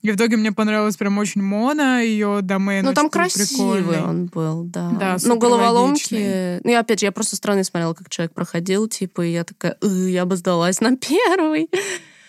И 0.01 0.11
в 0.11 0.15
итоге 0.15 0.37
мне 0.37 0.51
понравилось 0.51 0.95
прям 0.97 1.17
очень 1.17 1.41
Мона, 1.41 2.03
ее 2.03 2.39
домен 2.41 2.85
Ну 2.85 2.93
там 2.93 3.09
красивый 3.09 3.83
прикольный. 3.83 4.03
он 4.03 4.25
был, 4.27 4.63
да. 4.63 4.91
Да, 4.91 5.17
ну 5.23 5.37
головоломки... 5.37 6.13
логичный. 6.13 6.61
Ну 6.63 6.71
и 6.71 6.73
опять 6.73 6.99
же, 6.99 7.05
я 7.07 7.11
просто 7.11 7.35
стороны 7.35 7.63
смотрела, 7.63 7.93
как 7.93 8.09
человек 8.09 8.33
проходил, 8.33 8.87
типа, 8.87 9.25
и 9.25 9.31
я 9.31 9.43
такая, 9.43 9.77
«Э, 9.81 9.87
я 9.87 10.25
бы 10.25 10.35
сдалась 10.35 10.81
на 10.81 10.95
первый. 10.97 11.69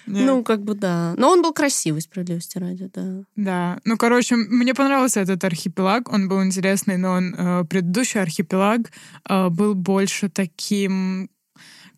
Нет. 0.08 0.26
Ну, 0.26 0.42
как 0.42 0.62
бы 0.62 0.74
да. 0.74 1.14
Но 1.18 1.30
он 1.30 1.42
был 1.42 1.52
красивый, 1.52 2.00
справедливости 2.00 2.56
ради, 2.58 2.90
да. 2.94 3.22
Да, 3.36 3.78
ну, 3.84 3.98
короче, 3.98 4.36
мне 4.36 4.74
понравился 4.74 5.20
этот 5.20 5.44
архипелаг, 5.44 6.10
он 6.10 6.28
был 6.28 6.42
интересный, 6.42 6.96
но 6.96 7.12
он, 7.12 7.34
э, 7.36 7.64
предыдущий 7.64 8.20
архипелаг 8.20 8.90
э, 9.28 9.48
был 9.50 9.74
больше 9.74 10.30
таким 10.30 11.28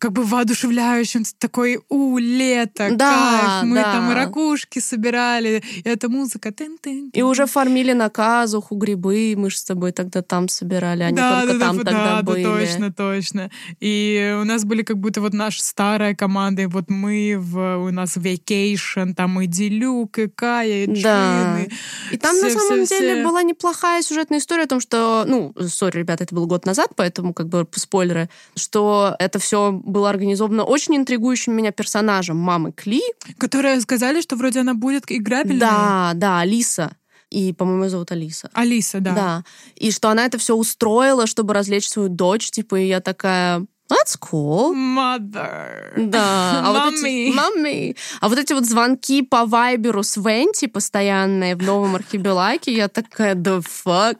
как 0.01 0.13
бы 0.13 0.23
воодушевляющим, 0.23 1.23
такой, 1.37 1.79
у, 1.89 2.17
лето, 2.17 2.89
Да, 2.95 3.59
кайф, 3.61 3.69
мы 3.69 3.75
да. 3.75 3.83
там 3.93 4.11
и 4.11 4.15
ракушки 4.15 4.79
собирали, 4.79 5.61
и 5.75 5.81
эта 5.87 6.09
музыка, 6.09 6.49
тын 6.51 6.77
-тын, 6.83 7.09
И 7.13 7.21
уже 7.21 7.45
фармили 7.45 7.93
на 7.93 8.09
казуху, 8.09 8.75
грибы, 8.75 9.35
мы 9.37 9.51
же 9.51 9.57
с 9.57 9.63
тобой 9.63 9.91
тогда 9.91 10.21
там 10.23 10.49
собирали, 10.49 11.03
а 11.03 11.11
не 11.11 11.17
да, 11.17 11.41
только 11.41 11.53
да, 11.59 11.65
там 11.65 11.77
да, 11.77 11.83
тогда 11.83 12.15
да, 12.15 12.21
были. 12.23 12.43
да, 12.43 12.49
точно, 12.49 12.91
точно. 12.91 13.49
И 13.79 14.35
у 14.41 14.43
нас 14.43 14.63
были 14.65 14.81
как 14.83 14.97
будто 14.97 15.21
вот 15.21 15.33
наша 15.33 15.61
старая 15.63 16.15
команда, 16.15 16.63
и 16.63 16.65
вот 16.65 16.89
мы, 16.89 17.35
в, 17.37 17.77
у 17.77 17.91
нас 17.91 18.17
Vacation, 18.17 19.13
там 19.13 19.39
и 19.41 19.45
Делюк, 19.47 20.17
и 20.17 20.27
Кая, 20.27 20.83
и 20.85 20.87
Да. 20.87 21.57
Джин, 21.59 21.71
и 22.11 22.15
И 22.15 22.17
там 22.17 22.35
на 22.37 22.47
все- 22.49 22.59
самом 22.59 22.85
все- 22.85 22.99
деле 22.99 23.13
все. 23.15 23.23
была 23.23 23.43
неплохая 23.43 24.01
сюжетная 24.01 24.39
история 24.39 24.63
о 24.63 24.67
том, 24.67 24.79
что, 24.81 25.25
ну, 25.27 25.53
сори, 25.67 25.97
ребята, 25.99 26.23
это 26.23 26.33
был 26.33 26.47
год 26.47 26.65
назад, 26.65 26.87
поэтому 26.95 27.33
как 27.33 27.47
бы 27.49 27.67
спойлеры, 27.75 28.29
что 28.55 29.15
это 29.19 29.37
все 29.37 29.71
было 29.91 30.09
организовано 30.09 30.63
очень 30.63 30.97
интригующим 30.97 31.53
меня 31.53 31.71
персонажем 31.71 32.37
мамы 32.37 32.71
Кли. 32.71 33.01
Которые 33.37 33.79
сказали, 33.81 34.21
что 34.21 34.35
вроде 34.35 34.61
она 34.61 34.73
будет 34.73 35.03
играбельной. 35.07 35.59
Да, 35.59 36.11
да, 36.15 36.39
Алиса. 36.39 36.95
И, 37.29 37.53
по-моему, 37.53 37.87
зовут 37.87 38.11
Алиса. 38.11 38.49
Алиса, 38.53 38.99
да. 38.99 39.13
Да. 39.13 39.43
И 39.75 39.91
что 39.91 40.09
она 40.09 40.25
это 40.25 40.37
все 40.37 40.53
устроила, 40.53 41.27
чтобы 41.27 41.53
развлечь 41.53 41.87
свою 41.87 42.09
дочь, 42.09 42.51
типа, 42.51 42.75
и 42.75 42.87
я 42.87 42.99
такая, 42.99 43.65
that's 43.89 44.19
cool. 44.19 44.73
Mother. 44.73 45.93
Да, 45.95 46.61
а 46.65 46.71
вот 46.71 46.93
Mommy. 46.93 47.27
эти, 47.29 47.33
мамми. 47.33 47.95
А 48.19 48.27
вот 48.27 48.37
эти 48.37 48.51
вот 48.51 48.65
звонки 48.65 49.21
по 49.21 49.45
Вайберу 49.45 50.03
с 50.03 50.17
Венти 50.17 50.67
постоянные 50.67 51.55
в 51.55 51.63
новом 51.63 51.95
архипелаге, 51.95 52.73
я 52.73 52.89
такая, 52.89 53.35
the 53.35 53.63
fuck? 53.63 54.17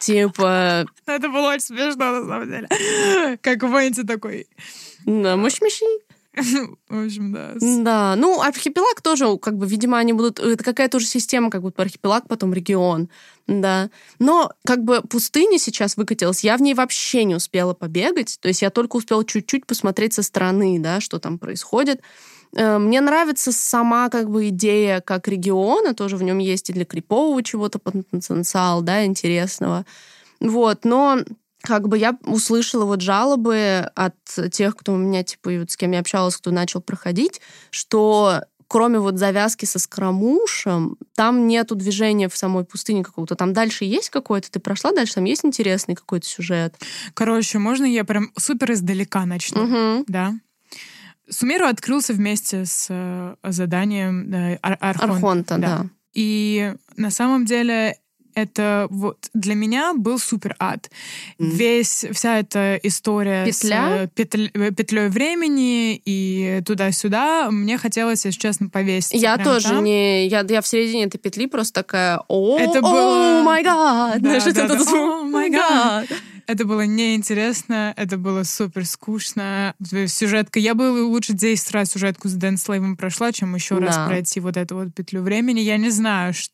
Типа, 0.00 0.86
Это 1.06 1.28
было 1.28 1.50
очень 1.50 1.60
смешно, 1.60 2.12
на 2.12 2.26
самом 2.26 2.50
деле. 2.50 2.68
Как 3.42 3.62
Венти 3.62 4.02
такой. 4.04 4.46
Да, 5.06 5.36
мышь-мыши. 5.36 5.84
В 6.88 7.04
общем, 7.04 7.32
да. 7.32 7.52
Да, 7.60 8.16
ну, 8.16 8.40
архипелаг 8.40 9.00
тоже, 9.02 9.36
как 9.38 9.56
бы, 9.56 9.66
видимо, 9.66 9.98
они 9.98 10.12
будут... 10.12 10.38
Это 10.38 10.62
какая-то 10.62 10.98
уже 10.98 11.06
система, 11.06 11.50
как 11.50 11.62
будто 11.62 11.82
архипелаг, 11.82 12.28
потом 12.28 12.54
регион, 12.54 13.08
да. 13.46 13.90
Но, 14.18 14.52
как 14.64 14.84
бы, 14.84 15.00
пустыня 15.02 15.58
сейчас 15.58 15.96
выкатилась, 15.96 16.44
я 16.44 16.56
в 16.56 16.62
ней 16.62 16.74
вообще 16.74 17.24
не 17.24 17.34
успела 17.34 17.74
побегать, 17.74 18.38
то 18.40 18.48
есть 18.48 18.62
я 18.62 18.70
только 18.70 18.96
успела 18.96 19.24
чуть-чуть 19.24 19.66
посмотреть 19.66 20.14
со 20.14 20.22
стороны, 20.22 20.78
да, 20.78 21.00
что 21.00 21.18
там 21.18 21.38
происходит. 21.38 22.02
Э, 22.54 22.78
Мне 22.78 23.00
нравится 23.00 23.52
сама, 23.52 24.08
как 24.08 24.30
бы, 24.30 24.48
идея 24.48 25.00
как 25.00 25.28
региона, 25.28 25.94
тоже 25.94 26.16
в 26.16 26.22
нем 26.22 26.38
есть 26.38 26.70
и 26.70 26.72
для 26.72 26.84
крипового 26.84 27.42
чего-то 27.42 27.78
потенциал, 27.78 28.82
да, 28.82 29.04
интересного. 29.04 29.84
Вот, 30.40 30.84
но 30.84 31.18
как 31.62 31.88
бы 31.88 31.98
я 31.98 32.16
услышала 32.24 32.84
вот 32.84 33.00
жалобы 33.00 33.90
от 33.94 34.14
тех, 34.52 34.76
кто 34.76 34.92
у 34.92 34.96
меня, 34.96 35.22
типа, 35.22 35.50
и 35.50 35.58
вот 35.58 35.70
с 35.70 35.76
кем 35.76 35.92
я 35.92 36.00
общалась, 36.00 36.36
кто 36.36 36.50
начал 36.50 36.80
проходить, 36.80 37.40
что 37.70 38.42
кроме 38.68 38.98
вот 38.98 39.18
завязки 39.18 39.64
со 39.64 39.78
скромушем, 39.78 40.98
там 41.14 41.46
нету 41.46 41.74
движения 41.74 42.28
в 42.28 42.36
самой 42.36 42.64
пустыне 42.64 43.02
какого-то. 43.02 43.34
Там 43.34 43.52
дальше 43.54 43.84
есть 43.84 44.10
какой-то, 44.10 44.50
ты 44.50 44.60
прошла 44.60 44.92
дальше, 44.92 45.14
там 45.14 45.24
есть 45.24 45.44
интересный 45.44 45.94
какой-то 45.94 46.26
сюжет. 46.26 46.76
Короче, 47.14 47.58
можно 47.58 47.86
я 47.86 48.04
прям 48.04 48.30
супер 48.36 48.72
издалека 48.72 49.24
начну? 49.24 49.64
Мгм. 49.64 50.04
Да. 50.06 50.34
Сумеру 51.30 51.66
открылся 51.66 52.12
вместе 52.12 52.64
с 52.64 52.86
э, 52.88 53.34
заданием 53.42 54.32
э, 54.32 54.58
Ар- 54.62 54.78
Архонта. 54.80 55.14
Архонта, 55.14 55.58
да. 55.58 55.78
да. 55.78 55.86
И 56.14 56.74
на 56.96 57.10
самом 57.10 57.44
деле 57.44 57.96
это 58.42 58.86
вот 58.90 59.28
для 59.34 59.54
меня 59.54 59.94
был 59.94 60.18
супер 60.18 60.54
ад. 60.58 60.90
Мгм. 61.38 61.50
Весь, 61.50 62.06
вся 62.12 62.38
эта 62.38 62.78
история 62.82 63.44
Петля? 63.46 64.08
с 64.16 64.20
э, 64.20 64.70
петлей 64.70 65.08
времени 65.08 66.00
и 66.04 66.62
туда-сюда, 66.64 67.50
мне 67.50 67.78
хотелось, 67.78 68.24
если 68.24 68.38
честно, 68.38 68.68
повесить. 68.68 69.20
Я 69.20 69.36
тоже 69.38 69.80
не... 69.80 70.26
Я, 70.28 70.44
я 70.48 70.60
в 70.60 70.66
середине 70.66 71.04
этой 71.04 71.18
петли 71.18 71.46
просто 71.46 71.74
такая... 71.82 72.20
О, 72.28 72.58
Это 72.58 72.78
о, 72.78 72.82
было- 72.82 73.42
май 73.44 73.62
гад! 73.62 74.18
Знаешь, 74.20 74.46
это. 74.46 74.78
О, 74.92 75.22
май 75.24 75.50
гад. 75.50 76.06
Это 76.46 76.64
было 76.64 76.86
неинтересно, 76.86 77.92
это 77.96 78.16
было 78.16 78.42
супер 78.42 78.86
скучно. 78.86 79.74
Сюжетка. 80.06 80.58
Я 80.58 80.74
бы 80.74 81.04
лучше 81.04 81.34
10 81.34 81.70
раз 81.72 81.90
сюжетку 81.90 82.28
с 82.28 82.32
Дэн 82.32 82.56
Слейвом 82.56 82.96
прошла, 82.96 83.32
чем 83.32 83.54
еще 83.54 83.76
раз 83.78 83.96
Да. 83.96 84.06
пройти 84.06 84.40
вот 84.40 84.56
эту 84.56 84.76
вот 84.76 84.94
петлю 84.94 85.20
времени. 85.20 85.60
Я 85.60 85.76
не 85.76 85.90
знаю, 85.90 86.32
ш- 86.32 86.48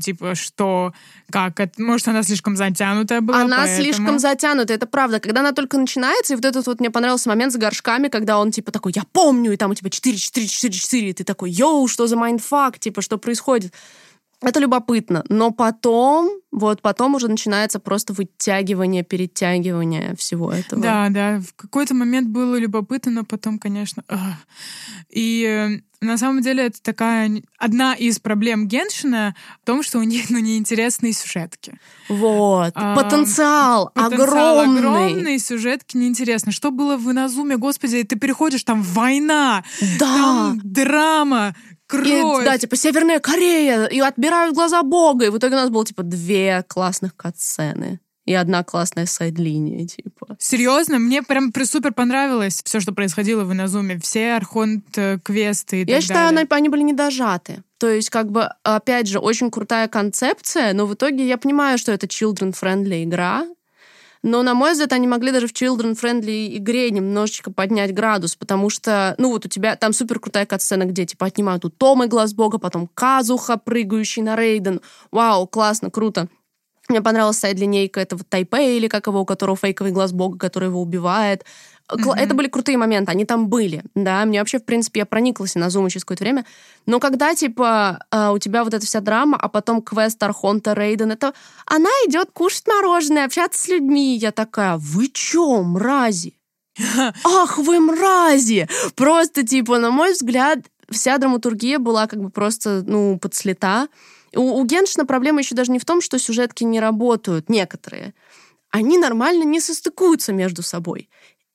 типа, 0.00 0.34
что, 0.34 0.92
как 1.30 1.60
это. 1.60 1.80
Может, 1.82 2.08
она 2.08 2.22
слишком 2.22 2.56
затянутая 2.56 3.20
была. 3.20 3.42
Она 3.42 3.58
поэтому- 3.58 3.82
слишком 3.82 4.18
затянута, 4.18 4.72
это 4.72 4.86
правда. 4.86 5.20
Когда 5.20 5.40
она 5.40 5.52
только 5.52 5.78
начинается, 5.78 6.32
и 6.32 6.36
вот 6.36 6.44
этот 6.44 6.66
вот 6.66 6.80
мне 6.80 6.90
понравился 6.90 7.28
момент 7.28 7.52
с 7.52 7.56
горшками, 7.56 8.08
когда 8.08 8.38
он 8.38 8.50
типа 8.50 8.72
такой, 8.72 8.92
я 8.94 9.02
помню, 9.12 9.52
и 9.52 9.56
там 9.56 9.74
типа 9.74 9.90
4, 9.90 10.16
4, 10.16 10.46
4, 10.46 10.72
4, 10.72 11.10
и 11.10 11.12
ты 11.12 11.24
такой, 11.24 11.50
yo, 11.50 11.88
что 11.88 12.06
за 12.06 12.16
mindfuck, 12.16 12.78
типа, 12.78 13.02
что 13.02 13.18
происходит? 13.18 13.72
Это 14.42 14.58
любопытно. 14.60 15.24
Но 15.28 15.52
потом, 15.52 16.30
вот 16.50 16.82
потом 16.82 17.14
уже 17.14 17.28
начинается 17.28 17.78
просто 17.78 18.12
вытягивание, 18.12 19.04
перетягивание 19.04 20.14
всего 20.16 20.52
этого. 20.52 20.82
Да, 20.82 21.08
да. 21.10 21.40
В 21.40 21.54
какой-то 21.54 21.94
момент 21.94 22.28
было 22.28 22.56
любопытно, 22.56 23.12
но 23.12 23.24
потом, 23.24 23.58
конечно... 23.58 24.02
И 25.10 25.44
э, 25.44 25.82
на 26.04 26.16
самом 26.16 26.40
деле 26.42 26.64
это 26.66 26.82
такая 26.82 27.30
одна 27.58 27.94
из 27.94 28.18
проблем 28.18 28.66
Геншина 28.66 29.34
в 29.62 29.66
том, 29.66 29.82
что 29.82 29.98
у 29.98 30.02
них 30.02 30.30
ну, 30.30 30.38
неинтересные 30.38 31.12
сюжетки. 31.12 31.78
Вот. 32.08 32.72
А, 32.74 32.96
потенциал, 32.96 33.90
Потенциал 33.94 34.60
огромный. 34.60 34.78
огромный, 34.80 35.38
сюжетки 35.38 35.96
неинтересно. 35.98 36.50
Что 36.50 36.70
было 36.70 36.96
в 36.96 37.10
Иназуме, 37.10 37.58
господи, 37.58 38.02
ты 38.04 38.16
переходишь, 38.18 38.64
там 38.64 38.82
война, 38.82 39.64
Да. 39.98 40.06
там 40.06 40.60
драма, 40.64 41.54
И, 41.94 41.98
кровь. 41.98 42.44
да, 42.44 42.58
типа 42.58 42.76
Северная 42.76 43.20
Корея, 43.20 43.86
и 43.86 44.00
отбирают 44.00 44.54
глаза 44.54 44.82
Бога. 44.82 45.26
И 45.26 45.28
в 45.30 45.38
итоге 45.38 45.54
у 45.54 45.58
нас 45.58 45.70
было 45.70 45.84
типа 45.84 46.02
две 46.02 46.64
классных 46.68 47.16
катсцены 47.16 48.00
и 48.24 48.34
одна 48.34 48.62
классная 48.62 49.06
сайд-линия, 49.06 49.86
типа. 49.86 50.36
Серьезно, 50.38 50.98
мне 50.98 51.22
прям 51.22 51.52
супер 51.64 51.92
понравилось 51.92 52.62
все, 52.64 52.80
что 52.80 52.92
происходило 52.92 53.44
в 53.44 53.52
Иназуме. 53.52 53.98
Все 53.98 54.34
архонт-квесты 54.34 55.82
и 55.82 55.84
Я 55.88 55.96
так 55.96 56.02
считаю, 56.02 56.30
далее. 56.32 56.46
они, 56.50 56.68
были 56.68 56.82
не 56.82 56.92
дожаты. 56.92 57.62
То 57.78 57.88
есть, 57.90 58.10
как 58.10 58.30
бы, 58.30 58.48
опять 58.62 59.08
же, 59.08 59.18
очень 59.18 59.50
крутая 59.50 59.88
концепция, 59.88 60.72
но 60.72 60.86
в 60.86 60.94
итоге 60.94 61.26
я 61.26 61.36
понимаю, 61.36 61.78
что 61.78 61.90
это 61.90 62.06
children-friendly 62.06 63.02
игра, 63.02 63.44
но, 64.22 64.42
на 64.42 64.54
мой 64.54 64.72
взгляд, 64.72 64.92
они 64.92 65.08
могли 65.08 65.32
даже 65.32 65.48
в 65.48 65.52
children-friendly 65.52 66.56
игре 66.56 66.90
немножечко 66.90 67.52
поднять 67.52 67.92
градус, 67.92 68.36
потому 68.36 68.70
что, 68.70 69.14
ну, 69.18 69.30
вот 69.30 69.46
у 69.46 69.48
тебя 69.48 69.74
там 69.74 69.92
супер 69.92 70.20
крутая 70.20 70.46
катсцена, 70.46 70.84
где, 70.84 71.04
типа, 71.04 71.26
отнимают 71.26 71.64
у 71.64 71.70
Тома 71.70 72.06
глаз 72.06 72.32
бога, 72.32 72.58
потом 72.58 72.88
Казуха, 72.94 73.56
прыгающий 73.56 74.22
на 74.22 74.36
Рейден. 74.36 74.80
Вау, 75.10 75.46
классно, 75.48 75.90
круто. 75.90 76.28
Мне 76.88 77.00
понравилась 77.00 77.38
сайд-линейка 77.38 78.00
этого 78.00 78.22
Тайпея, 78.24 78.76
или 78.76 78.88
как 78.88 79.06
его, 79.06 79.20
у 79.20 79.24
которого 79.24 79.56
фейковый 79.56 79.92
глаз 79.92 80.12
бога, 80.12 80.38
который 80.38 80.68
его 80.68 80.80
убивает. 80.80 81.44
Мгм. 81.92 82.12
Это 82.12 82.34
были 82.34 82.48
крутые 82.48 82.78
моменты, 82.78 83.10
они 83.12 83.24
там 83.24 83.48
были, 83.48 83.82
да. 83.94 84.24
Мне 84.24 84.38
вообще, 84.38 84.58
в 84.58 84.64
принципе, 84.64 85.00
я 85.00 85.06
прониклась 85.06 85.54
на 85.54 85.66
Zoom 85.66 85.88
через 85.88 86.04
какое-то 86.04 86.24
время. 86.24 86.44
Но 86.86 87.00
когда, 87.00 87.34
типа, 87.34 88.04
а, 88.10 88.32
у 88.32 88.38
тебя 88.38 88.64
вот 88.64 88.74
эта 88.74 88.86
вся 88.86 89.00
драма, 89.00 89.36
а 89.40 89.48
потом 89.48 89.82
квест 89.82 90.22
Архонта 90.22 90.72
Рейден, 90.72 91.10
это 91.10 91.32
она 91.66 91.90
идет 92.06 92.30
кушать 92.32 92.66
мороженое, 92.66 93.24
общаться 93.26 93.60
с 93.60 93.68
людьми. 93.68 94.16
Я 94.16 94.32
такая, 94.32 94.76
вы 94.78 95.08
чё, 95.08 95.62
мрази? 95.62 96.34
Ах, 97.24 97.58
вы 97.58 97.80
мрази! 97.80 98.68
Просто, 98.94 99.46
типа, 99.46 99.78
на 99.78 99.90
мой 99.90 100.12
взгляд, 100.12 100.60
вся 100.90 101.18
драматургия 101.18 101.78
была 101.78 102.06
как 102.06 102.20
бы 102.20 102.30
просто, 102.30 102.82
ну, 102.86 103.18
подслета. 103.18 103.88
У, 104.34 104.40
у 104.40 104.64
Геншина 104.64 105.04
проблема 105.04 105.40
еще 105.40 105.54
даже 105.54 105.72
не 105.72 105.78
в 105.78 105.84
том, 105.84 106.00
что 106.00 106.18
сюжетки 106.18 106.64
не 106.64 106.80
работают, 106.80 107.50
некоторые. 107.50 108.14
Они 108.70 108.96
нормально 108.96 109.44
не 109.44 109.60
состыкуются 109.60 110.32
между 110.32 110.62
собой. 110.62 111.10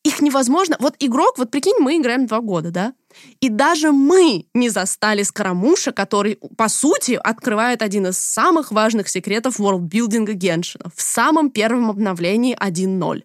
Их 0.07 0.21
невозможно... 0.21 0.77
Вот 0.79 0.95
игрок, 0.99 1.37
вот 1.37 1.51
прикинь, 1.51 1.79
мы 1.79 1.97
играем 1.97 2.27
два 2.27 2.39
года, 2.39 2.71
да? 2.71 2.93
И 3.41 3.49
даже 3.49 3.91
мы 3.91 4.45
не 4.53 4.69
застали 4.69 5.21
Скоромуша, 5.23 5.91
который, 5.91 6.39
по 6.55 6.69
сути, 6.69 7.19
открывает 7.21 7.81
один 7.81 8.07
из 8.07 8.17
самых 8.17 8.71
важных 8.71 9.09
секретов 9.09 9.59
ворлдбилдинга 9.59 10.31
Геншина 10.31 10.85
в 10.95 11.01
самом 11.01 11.49
первом 11.49 11.89
обновлении 11.89 12.55
1.0. 12.57 13.23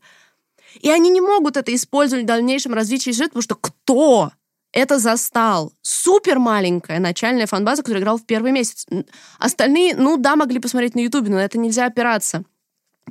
И 0.80 0.90
они 0.90 1.10
не 1.10 1.20
могут 1.20 1.56
это 1.56 1.72
использовать 1.72 2.24
в 2.24 2.26
дальнейшем 2.26 2.74
развитии 2.74 3.10
сюжета, 3.12 3.28
потому 3.28 3.42
что 3.42 3.54
кто 3.54 4.32
это 4.72 4.98
застал? 4.98 5.72
Супер 5.82 6.40
маленькая 6.40 6.98
начальная 6.98 7.46
фанбаза, 7.46 7.82
которая 7.82 8.02
играла 8.02 8.18
в 8.18 8.26
первый 8.26 8.50
месяц. 8.50 8.86
Остальные, 9.38 9.94
ну 9.94 10.16
да, 10.16 10.34
могли 10.34 10.58
посмотреть 10.58 10.96
на 10.96 11.00
Ютубе, 11.00 11.30
но 11.30 11.38
это 11.38 11.58
нельзя 11.58 11.86
опираться. 11.86 12.42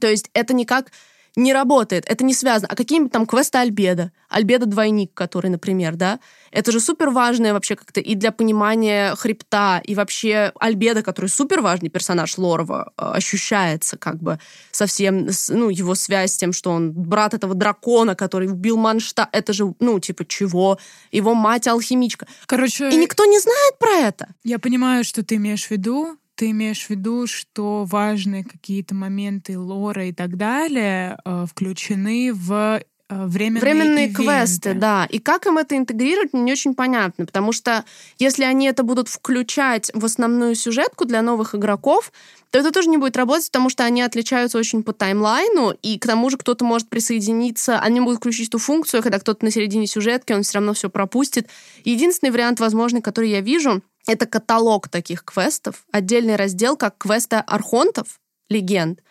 То 0.01 0.07
есть 0.07 0.29
это 0.33 0.53
никак 0.53 0.91
не 1.35 1.53
работает, 1.53 2.05
это 2.07 2.23
не 2.23 2.33
связано. 2.33 2.67
А 2.71 2.75
какие-нибудь 2.75 3.11
там 3.11 3.25
квесты 3.25 3.57
Альбеда, 3.57 4.11
Альбеда-двойник, 4.29 5.13
который, 5.13 5.49
например, 5.49 5.95
да, 5.95 6.19
это 6.51 6.71
же 6.71 6.79
супер 6.79 7.09
важное 7.09 7.53
вообще 7.53 7.75
как-то 7.75 8.01
и 8.01 8.15
для 8.15 8.31
понимания 8.31 9.15
хребта, 9.15 9.79
и 9.83 9.95
вообще 9.95 10.51
Альбеда, 10.59 11.03
который 11.03 11.27
супер 11.27 11.61
важный 11.61 11.89
персонаж 11.89 12.37
Лорова, 12.37 12.91
э, 12.97 13.03
ощущается 13.13 13.97
как 13.97 14.21
бы 14.21 14.39
совсем, 14.71 15.27
ну, 15.49 15.69
его 15.69 15.95
связь 15.95 16.33
с 16.33 16.37
тем, 16.37 16.51
что 16.51 16.71
он 16.71 16.91
брат 16.91 17.33
этого 17.33 17.55
дракона, 17.55 18.15
который 18.15 18.49
убил 18.49 18.77
Маншта, 18.77 19.29
это 19.31 19.53
же, 19.53 19.73
ну, 19.79 19.99
типа, 19.99 20.25
чего? 20.25 20.77
Его 21.11 21.33
мать 21.33 21.67
алхимичка. 21.67 22.27
Короче, 22.45 22.89
И 22.89 22.97
никто 22.97 23.25
не 23.25 23.39
знает 23.39 23.79
про 23.79 23.91
это. 23.91 24.27
я 24.43 24.59
понимаю, 24.59 25.03
что 25.03 25.23
ты 25.23 25.35
имеешь 25.35 25.67
в 25.67 25.71
виду. 25.71 26.17
Ты 26.41 26.49
имеешь 26.49 26.87
в 26.87 26.89
виду, 26.89 27.27
что 27.27 27.85
важные 27.85 28.43
какие-то 28.43 28.95
моменты 28.95 29.59
лора 29.59 30.07
и 30.07 30.11
так 30.11 30.37
далее 30.37 31.15
э, 31.23 31.45
включены 31.47 32.33
в 32.33 32.51
э, 32.51 32.81
временные, 33.09 33.61
Временные 33.61 34.05
ивенты. 34.05 34.23
квесты, 34.23 34.73
да. 34.73 35.05
И 35.05 35.19
как 35.19 35.45
им 35.45 35.59
это 35.59 35.77
интегрировать, 35.77 36.33
мне 36.33 36.41
не 36.41 36.51
очень 36.53 36.73
понятно. 36.73 37.27
Потому 37.27 37.51
что 37.51 37.85
если 38.17 38.43
они 38.43 38.65
это 38.65 38.81
будут 38.81 39.07
включать 39.07 39.91
в 39.93 40.03
основную 40.03 40.55
сюжетку 40.55 41.05
для 41.05 41.21
новых 41.21 41.53
игроков, 41.53 42.11
то 42.49 42.57
это 42.57 42.71
тоже 42.71 42.89
не 42.89 42.97
будет 42.97 43.17
работать, 43.17 43.45
потому 43.51 43.69
что 43.69 43.83
они 43.83 44.01
отличаются 44.01 44.57
очень 44.57 44.81
по 44.81 44.93
таймлайну, 44.93 45.75
и 45.83 45.99
к 45.99 46.07
тому 46.07 46.31
же 46.31 46.37
кто-то 46.37 46.65
может 46.65 46.89
присоединиться, 46.89 47.79
они 47.79 47.99
могут 47.99 48.17
включить 48.17 48.49
ту 48.49 48.57
функцию, 48.57 49.03
когда 49.03 49.19
кто-то 49.19 49.45
на 49.45 49.51
середине 49.51 49.85
сюжетки, 49.85 50.33
он 50.33 50.41
все 50.41 50.55
равно 50.55 50.73
все 50.73 50.89
пропустит. 50.89 51.49
Единственный 51.83 52.31
вариант 52.31 52.59
возможный, 52.59 53.03
который 53.03 53.29
я 53.29 53.41
вижу, 53.41 53.83
это 54.07 54.25
каталог 54.25 54.89
таких 54.89 55.23
квестов, 55.23 55.85
отдельный 55.91 56.35
раздел, 56.35 56.77
как 56.77 56.97
квесты 56.97 57.37
архонтов, 57.37 58.19
легенд, 58.49 59.01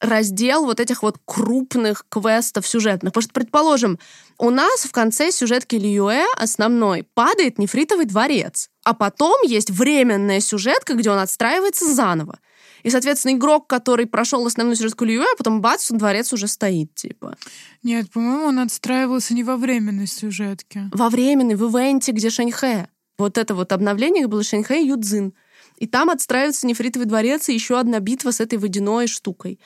раздел 0.00 0.64
вот 0.64 0.80
этих 0.80 1.02
вот 1.02 1.18
крупных 1.24 2.06
квестов 2.08 2.66
сюжетных. 2.66 3.12
Потому 3.12 3.22
что, 3.22 3.32
предположим, 3.32 3.98
у 4.38 4.50
нас 4.50 4.84
в 4.84 4.92
конце 4.92 5.30
сюжетки 5.30 5.76
Льюэ 5.76 6.24
основной 6.36 7.06
падает 7.14 7.58
нефритовый 7.58 8.06
дворец, 8.06 8.70
а 8.82 8.94
потом 8.94 9.42
есть 9.42 9.70
временная 9.70 10.40
сюжетка, 10.40 10.94
где 10.94 11.10
он 11.10 11.18
отстраивается 11.18 11.92
заново. 11.92 12.38
И, 12.82 12.88
соответственно, 12.88 13.34
игрок, 13.34 13.66
который 13.66 14.06
прошел 14.06 14.46
основную 14.46 14.74
сюжетку 14.74 15.04
Льюэ, 15.04 15.26
а 15.34 15.36
потом 15.36 15.60
бац, 15.60 15.90
дворец 15.90 16.32
уже 16.32 16.48
стоит, 16.48 16.94
типа. 16.94 17.36
Нет, 17.82 18.10
по-моему, 18.10 18.46
он 18.46 18.58
отстраивался 18.60 19.34
не 19.34 19.44
во 19.44 19.56
временной 19.56 20.06
сюжетке. 20.06 20.88
Во 20.92 21.10
временной, 21.10 21.56
в 21.56 21.70
ивенте, 21.70 22.12
где 22.12 22.30
Шэньхэ. 22.30 22.88
Вот 23.20 23.38
это 23.38 23.54
вот 23.54 23.72
обновление 23.72 24.26
было 24.26 24.42
Шэньхэ 24.42 24.82
и 24.82 24.88
Юдзин. 24.88 25.34
И 25.76 25.86
там 25.86 26.10
отстраивается 26.10 26.66
нефритовый 26.66 27.06
дворец 27.06 27.48
и 27.48 27.54
еще 27.54 27.78
одна 27.78 28.00
битва 28.00 28.32
с 28.32 28.40
этой 28.40 28.58
водяной 28.58 29.06
штукой. 29.06 29.58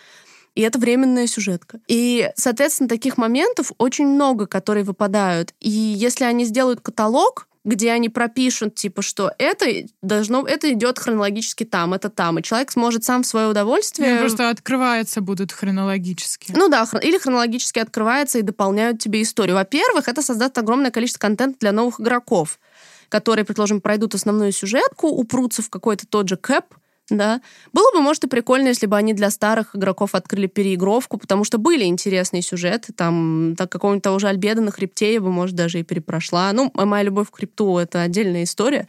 И 0.55 0.61
это 0.61 0.79
временная 0.79 1.27
сюжетка. 1.27 1.81
И, 1.89 2.31
соответственно, 2.37 2.89
таких 2.89 3.17
моментов 3.17 3.73
очень 3.79 4.07
много, 4.07 4.47
которые 4.47 4.85
выпадают. 4.85 5.53
И 5.61 5.69
если 5.69 6.25
они 6.25 6.45
сделают 6.45 6.81
каталог, 6.81 7.49
где 7.65 7.91
они 7.93 8.09
пропишут, 8.09 8.75
типа, 8.75 9.03
что 9.03 9.33
это 9.39 9.67
должно, 10.03 10.47
это 10.47 10.73
идет 10.73 10.99
хронологически 10.99 11.65
там, 11.65 11.95
это 11.95 12.11
там, 12.11 12.39
и 12.39 12.43
человек 12.43 12.71
сможет 12.71 13.05
сам 13.05 13.23
в 13.23 13.27
свое 13.27 13.49
удовольствие. 13.49 14.11
Они 14.11 14.19
просто 14.21 14.51
открываются 14.51 15.23
будут 15.23 15.51
хронологически. 15.51 16.53
Ну 16.55 16.69
да, 16.69 16.87
или 17.03 17.17
хронологически 17.19 17.79
открывается 17.79 18.39
и 18.39 18.43
дополняют 18.43 19.01
тебе 19.01 19.23
историю. 19.23 19.57
Во-первых, 19.57 20.09
это 20.09 20.21
создаст 20.21 20.59
огромное 20.59 20.91
количество 20.91 21.21
контента 21.21 21.59
для 21.59 21.73
новых 21.73 22.01
игроков, 22.01 22.61
которые, 23.09 23.45
предположим, 23.45 23.81
пройдут 23.81 24.15
основную 24.15 24.53
сюжетку, 24.53 25.09
упрутся 25.09 25.63
в 25.63 25.71
какой-то 25.71 26.07
тот 26.07 26.29
же 26.29 26.37
кэп, 26.37 26.65
да. 27.11 27.43
Было 27.73 27.93
бы, 27.93 28.01
может, 28.01 28.25
и 28.25 28.29
прикольно, 28.29 28.69
если 28.69 28.87
бы 28.87 28.97
они 28.97 29.13
для 29.13 29.31
старых 29.31 29.77
игроков 29.77 30.15
открыли 30.15 30.47
переигровку, 30.47 31.19
потому 31.19 31.45
что 31.45 31.59
были 31.59 31.85
интересные 31.85 32.41
сюжеты, 32.41 32.95
там, 32.95 33.55
так 33.59 33.71
какого-нибудь 33.71 34.03
того 34.03 34.19
же 34.19 34.29
Альбеда 34.29 34.63
на 34.63 34.71
хребте 34.71 35.13
я 35.13 35.21
бы, 35.21 35.31
может, 35.31 35.55
даже 35.55 35.81
и 35.81 35.83
перепрошла. 35.83 36.51
Ну, 36.53 36.73
моя 36.75 37.03
любовь 37.03 37.31
к 37.31 37.37
хребту— 37.37 37.77
это 37.79 38.01
отдельная 38.01 38.45
история. 38.45 38.89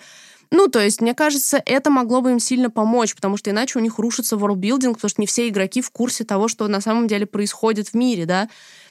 Ну, 0.57 0.69
то 0.69 0.79
есть, 0.79 1.01
мне 1.01 1.13
кажется, 1.13 1.61
это 1.65 1.89
могло 1.89 2.21
бы 2.21 2.31
им 2.31 2.39
сильно 2.39 2.69
помочь, 2.69 3.13
потому 3.13 3.35
что 3.35 3.49
иначе 3.49 3.77
у 3.77 3.81
них 3.81 3.99
рушится 3.99 4.37
ворлдбилдинг, 4.37 4.95
потому 4.95 5.09
что 5.09 5.19
не 5.19 5.27
все 5.27 5.49
игроки 5.49 5.81
в 5.81 5.91
курсе 5.91 6.23
того, 6.23 6.47
что 6.47 6.65
на 6.69 6.79
самом 6.79 7.09
деле 7.09 7.25
происходит 7.25 7.89
в 7.89 7.93
мире, 7.93 8.25
да. 8.25 8.47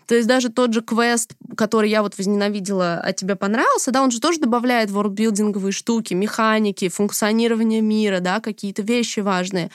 То 0.07 0.15
есть 0.15 0.29
даже 0.29 0.51
тот 0.51 0.75
же 0.75 0.83
квест, 0.83 1.33
который 1.57 1.89
я 1.89 2.03
вот 2.03 2.19
возненавидела, 2.19 3.01
а 3.03 3.15
тебе 3.15 3.35
понравился, 3.35 3.93
да, 3.93 4.03
он 4.03 4.11
же 4.11 4.21
тоже 4.21 4.41
добавляет 4.41 4.91
worldbuilding 4.91 5.54
овые 5.54 5.73
штуки, 5.73 6.13
механики, 6.13 6.91
функционирование 6.91 7.81
мира, 7.81 8.21
да, 8.21 8.41
какие-то 8.41 8.83
вещи 8.83 9.21
важные. 9.21 9.71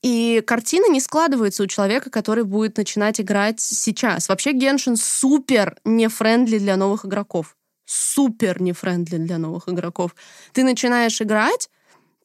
И 0.00 0.42
картина 0.46 0.90
не 0.90 1.02
складывается 1.02 1.64
у 1.64 1.66
человека, 1.66 2.08
который 2.08 2.44
будет 2.44 2.78
начинать 2.78 3.20
играть 3.20 3.60
сейчас. 3.60 4.30
Вообще 4.30 4.52
Геншин 4.52 4.96
супер 4.96 5.76
не 5.84 6.08
friendly 6.08 6.58
для 6.58 6.76
новых 6.78 7.04
игроков. 7.04 7.56
Супер 7.86 8.60
не 8.60 8.72
friendly 8.72 9.16
для 9.16 9.38
новых 9.38 9.68
игроков. 9.68 10.14
Ты 10.52 10.64
начинаешь 10.64 11.22
играть, 11.22 11.70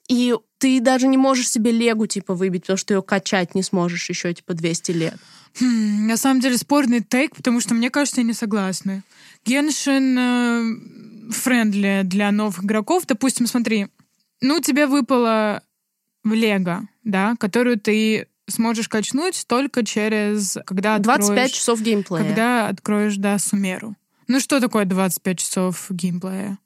и 0.09 0.35
ты 0.57 0.81
даже 0.81 1.07
не 1.07 1.17
можешь 1.17 1.49
себе 1.49 1.71
легу, 1.71 2.07
типа, 2.07 2.33
выбить, 2.33 2.63
потому 2.63 2.77
что 2.77 2.93
ее 2.93 3.01
качать 3.01 3.55
не 3.55 3.63
сможешь 3.63 4.09
еще, 4.09 4.33
типа, 4.33 4.53
200 4.53 4.91
лет. 4.91 5.15
Хм, 5.59 6.07
на 6.07 6.17
самом 6.17 6.41
деле 6.41 6.57
спорный 6.57 7.01
take, 7.01 7.35
потому 7.35 7.61
что 7.61 7.73
мне 7.73 7.89
кажется, 7.89 8.21
я 8.21 8.27
не 8.27 8.33
согласна. 8.33 9.03
Геншин 9.45 10.17
э, 10.17 11.31
friendly 11.31 12.01
для 12.03 12.31
новых 12.31 12.63
игроков. 12.63 13.05
Допустим, 13.05 13.47
смотри, 13.47 13.87
ну 14.41 14.59
тебе 14.59 14.87
выпала 14.87 15.61
лега, 16.23 16.87
да, 17.03 17.35
которую 17.39 17.79
ты 17.79 18.27
сможешь 18.47 18.89
качнуть 18.89 19.45
только 19.47 19.85
через... 19.85 20.57
Когда 20.65 20.97
25 20.97 21.29
откроешь, 21.29 21.51
часов 21.51 21.81
геймплея. 21.81 22.23
Когда 22.23 22.67
откроешь, 22.67 23.15
да, 23.15 23.39
Сумеру. 23.39 23.95
Ну 24.31 24.39
что 24.39 24.61
такое 24.61 24.85
25 24.85 25.39
часов 25.39 25.87
геймплея? 25.89 26.57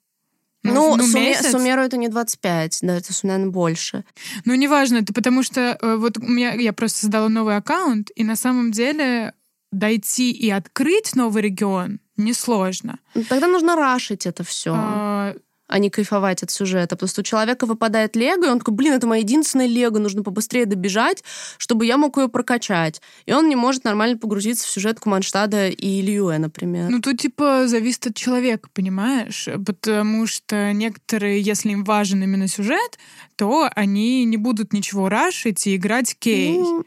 Ну, 0.62 0.96
ну 0.96 1.04
суме, 1.04 1.42
суммеру 1.42 1.82
это 1.82 1.98
не 1.98 2.10
25, 2.10 2.80
да, 2.84 2.98
это, 2.98 3.12
наверное, 3.24 3.50
больше. 3.50 4.06
Ну, 4.46 4.54
неважно, 4.54 4.98
это 4.98 5.14
потому 5.14 5.42
что 5.42 5.76
э, 5.82 5.96
вот 5.96 6.20
у 6.20 6.22
меня, 6.22 6.54
я 6.54 6.74
просто 6.74 7.00
создала 7.00 7.28
новый 7.28 7.58
аккаунт, 7.58 8.12
и 8.16 8.24
на 8.24 8.36
самом 8.36 8.72
деле 8.72 9.34
дойти 9.72 10.32
и 10.32 10.48
открыть 10.52 11.16
новый 11.16 11.42
регион 11.42 12.00
несложно. 12.18 13.00
Ну, 13.16 13.24
тогда 13.28 13.48
нужно 13.48 13.76
рашить 13.76 14.28
это 14.28 14.44
все. 14.44 14.74
А, 14.76 15.36
а 15.68 15.80
не 15.80 15.90
кайфовать 15.90 16.44
от 16.44 16.52
сюжета. 16.52 16.96
Потому 16.96 17.10
что 17.10 17.22
у 17.22 17.24
человека 17.24 17.66
выпадает 17.66 18.16
лего, 18.16 18.46
и 18.46 18.50
он 18.50 18.60
такой, 18.60 18.74
блин, 18.74 18.94
это 18.94 19.08
моя 19.08 19.22
единственная 19.22 19.68
лего, 19.68 19.98
нужно 19.98 20.24
побыстрее 20.24 20.66
добежать, 20.66 21.24
чтобы 21.58 21.86
я 21.86 21.98
мог 21.98 22.18
ее 22.18 22.28
прокачать. 22.28 23.02
И 23.26 23.34
он 23.34 23.50
не 23.50 23.56
может 23.56 23.84
нормально 23.84 24.18
погрузиться 24.18 24.68
в 24.68 24.70
сюжет 24.70 25.00
Куманштада 25.00 25.70
и 25.70 26.02
Льюэ, 26.02 26.38
например. 26.38 26.90
Ну, 26.90 27.02
тут, 27.02 27.20
типа, 27.20 27.68
зависит 27.68 28.08
от 28.08 28.16
человека, 28.16 28.70
понимаешь? 28.74 29.48
Потому 29.66 30.28
что 30.28 30.72
некоторые, 30.74 31.42
если 31.42 31.72
им 31.72 31.84
важен 31.84 32.24
именно 32.24 32.48
сюжет, 32.48 33.00
то 33.36 33.70
они 33.76 34.26
не 34.26 34.38
будут 34.38 34.74
ничего 34.74 35.10
рашить 35.10 35.68
и 35.68 35.76
играть 35.76 36.16
кей. 36.18 36.58
Ну, 36.58 36.86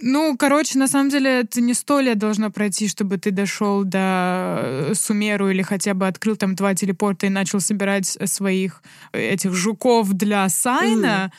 ну, 0.00 0.36
короче, 0.36 0.78
на 0.78 0.86
самом 0.86 1.10
деле 1.10 1.40
это 1.40 1.60
не 1.60 1.74
сто 1.74 2.00
лет 2.00 2.18
должно 2.18 2.50
пройти, 2.50 2.88
чтобы 2.88 3.18
ты 3.18 3.30
дошел 3.30 3.84
до 3.84 4.60
э, 4.62 4.92
Сумеру 4.94 5.50
или 5.50 5.62
хотя 5.62 5.94
бы 5.94 6.06
открыл 6.06 6.36
там 6.36 6.54
два 6.54 6.74
телепорта 6.74 7.26
и 7.26 7.30
начал 7.30 7.60
собирать 7.60 8.06
своих 8.06 8.82
э, 9.12 9.20
этих 9.20 9.54
жуков 9.54 10.12
для 10.12 10.48
Сайна. 10.48 11.32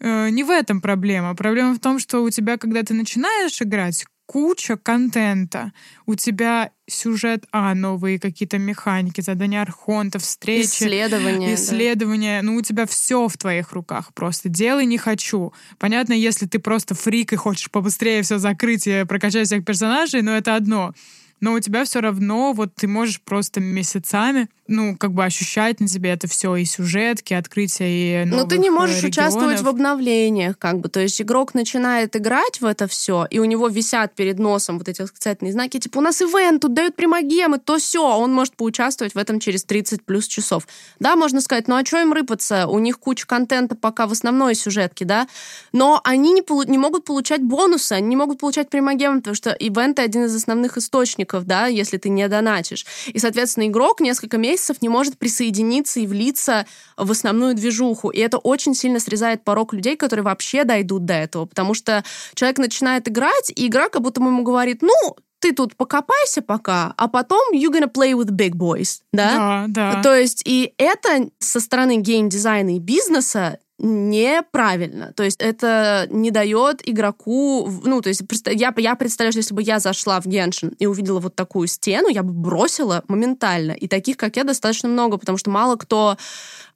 Mm. 0.00 0.30
Не 0.30 0.44
в 0.44 0.50
этом 0.50 0.80
проблема. 0.80 1.34
Проблема 1.34 1.74
в 1.74 1.78
том, 1.78 1.98
что 1.98 2.22
у 2.22 2.28
тебя, 2.28 2.58
когда 2.58 2.82
ты 2.82 2.92
начинаешь 2.94 3.62
играть, 3.62 4.04
куча 4.26 4.76
контента. 4.76 5.72
У 6.06 6.14
тебя 6.14 6.70
сюжет 6.86 7.44
А, 7.52 7.74
новые 7.74 8.18
какие-то 8.18 8.58
механики, 8.58 9.20
задания 9.20 9.62
архонтов, 9.62 10.22
встречи. 10.22 10.66
Исследования. 10.66 11.54
Исследования. 11.54 12.40
Да. 12.40 12.46
Ну, 12.46 12.56
у 12.56 12.62
тебя 12.62 12.86
все 12.86 13.28
в 13.28 13.36
твоих 13.36 13.72
руках. 13.72 14.12
Просто 14.14 14.48
делай 14.48 14.86
не 14.86 14.98
хочу. 14.98 15.52
Понятно, 15.78 16.12
если 16.12 16.46
ты 16.46 16.58
просто 16.58 16.94
фрик 16.94 17.32
и 17.32 17.36
хочешь 17.36 17.70
побыстрее 17.70 18.22
все 18.22 18.38
закрыть 18.38 18.86
и 18.86 19.04
прокачать 19.04 19.46
всех 19.46 19.64
персонажей, 19.64 20.22
но 20.22 20.32
это 20.32 20.56
одно 20.56 20.94
но 21.40 21.52
у 21.52 21.60
тебя 21.60 21.84
все 21.84 22.00
равно 22.00 22.52
вот 22.52 22.74
ты 22.74 22.86
можешь 22.88 23.20
просто 23.20 23.60
месяцами, 23.60 24.48
ну, 24.66 24.96
как 24.96 25.12
бы 25.12 25.24
ощущать 25.24 25.78
на 25.80 25.88
себе 25.88 26.10
это 26.10 26.26
все 26.26 26.56
и 26.56 26.64
сюжетки, 26.64 27.34
открытие 27.34 28.22
и 28.22 28.24
Но 28.24 28.44
ты 28.44 28.56
не 28.56 28.70
можешь 28.70 29.02
регионов. 29.02 29.12
участвовать 29.34 29.60
в 29.60 29.68
обновлениях, 29.68 30.58
как 30.58 30.80
бы. 30.80 30.88
То 30.88 31.00
есть 31.00 31.20
игрок 31.20 31.52
начинает 31.52 32.16
играть 32.16 32.62
в 32.62 32.64
это 32.64 32.86
все, 32.86 33.26
и 33.28 33.38
у 33.40 33.44
него 33.44 33.68
висят 33.68 34.14
перед 34.14 34.38
носом 34.38 34.78
вот 34.78 34.88
эти 34.88 35.02
восклицательные 35.02 35.52
знаки, 35.52 35.78
типа, 35.78 35.98
у 35.98 36.00
нас 36.00 36.22
ивент, 36.22 36.62
тут 36.62 36.72
дают 36.72 36.96
примагемы, 36.96 37.58
то 37.58 37.76
все, 37.78 38.02
он 38.02 38.32
может 38.32 38.56
поучаствовать 38.56 39.14
в 39.14 39.18
этом 39.18 39.38
через 39.38 39.64
30 39.64 40.02
плюс 40.02 40.26
часов. 40.26 40.66
Да, 40.98 41.14
можно 41.14 41.40
сказать, 41.42 41.68
ну 41.68 41.74
а 41.76 41.84
что 41.84 42.00
им 42.00 42.12
рыпаться? 42.14 42.66
У 42.66 42.78
них 42.78 42.98
куча 42.98 43.26
контента 43.26 43.74
пока 43.74 44.06
в 44.06 44.12
основной 44.12 44.54
сюжетке, 44.54 45.04
да, 45.04 45.28
но 45.72 46.00
они 46.04 46.32
не, 46.32 46.40
полу- 46.42 46.64
не 46.66 46.78
могут 46.78 47.04
получать 47.04 47.42
бонусы, 47.42 47.92
они 47.92 48.08
не 48.08 48.16
могут 48.16 48.38
получать 48.38 48.70
примагемы, 48.70 49.18
потому 49.18 49.34
что 49.34 49.50
ивенты 49.50 50.00
один 50.00 50.24
из 50.24 50.34
основных 50.34 50.78
источников 50.78 51.33
подписчиков, 51.34 51.44
да, 51.44 51.66
если 51.66 51.98
ты 51.98 52.08
не 52.08 52.28
донатишь. 52.28 52.86
И, 53.06 53.18
соответственно, 53.18 53.66
игрок 53.66 54.00
несколько 54.00 54.38
месяцев 54.38 54.76
не 54.80 54.88
может 54.88 55.18
присоединиться 55.18 56.00
и 56.00 56.06
влиться 56.06 56.66
в 56.96 57.10
основную 57.10 57.54
движуху. 57.54 58.10
И 58.10 58.18
это 58.18 58.38
очень 58.38 58.74
сильно 58.74 59.00
срезает 59.00 59.44
порог 59.44 59.74
людей, 59.74 59.96
которые 59.96 60.24
вообще 60.24 60.64
дойдут 60.64 61.04
до 61.04 61.14
этого. 61.14 61.46
Потому 61.46 61.74
что 61.74 62.04
человек 62.34 62.58
начинает 62.58 63.08
играть, 63.08 63.52
и 63.54 63.66
игра 63.66 63.88
как 63.88 64.02
будто 64.02 64.20
ему 64.20 64.42
говорит, 64.42 64.82
ну, 64.82 65.16
ты 65.40 65.52
тут 65.52 65.76
покопайся 65.76 66.40
пока, 66.40 66.94
а 66.96 67.06
потом 67.06 67.54
you 67.54 67.70
gonna 67.70 67.92
play 67.92 68.14
with 68.14 68.30
big 68.30 68.52
boys, 68.52 69.02
да? 69.12 69.66
Да, 69.68 69.92
да. 69.92 70.02
То 70.02 70.14
есть 70.14 70.42
и 70.46 70.72
это 70.78 71.28
со 71.38 71.60
стороны 71.60 71.98
геймдизайна 71.98 72.76
и 72.76 72.78
бизнеса 72.78 73.58
неправильно. 73.78 75.12
То 75.14 75.24
есть 75.24 75.40
это 75.40 76.06
не 76.10 76.30
дает 76.30 76.86
игроку... 76.88 77.68
Ну, 77.84 78.00
то 78.00 78.08
есть 78.08 78.22
я, 78.46 78.72
я 78.76 78.94
представляю, 78.94 79.32
что 79.32 79.38
если 79.40 79.54
бы 79.54 79.62
я 79.62 79.80
зашла 79.80 80.20
в 80.20 80.26
Геншин 80.26 80.70
и 80.78 80.86
увидела 80.86 81.20
вот 81.20 81.34
такую 81.34 81.66
стену, 81.66 82.08
я 82.08 82.22
бы 82.22 82.32
бросила 82.32 83.02
моментально. 83.08 83.72
И 83.72 83.88
таких, 83.88 84.16
как 84.16 84.36
я, 84.36 84.44
достаточно 84.44 84.88
много, 84.88 85.18
потому 85.18 85.38
что 85.38 85.50
мало 85.50 85.76
кто 85.76 86.16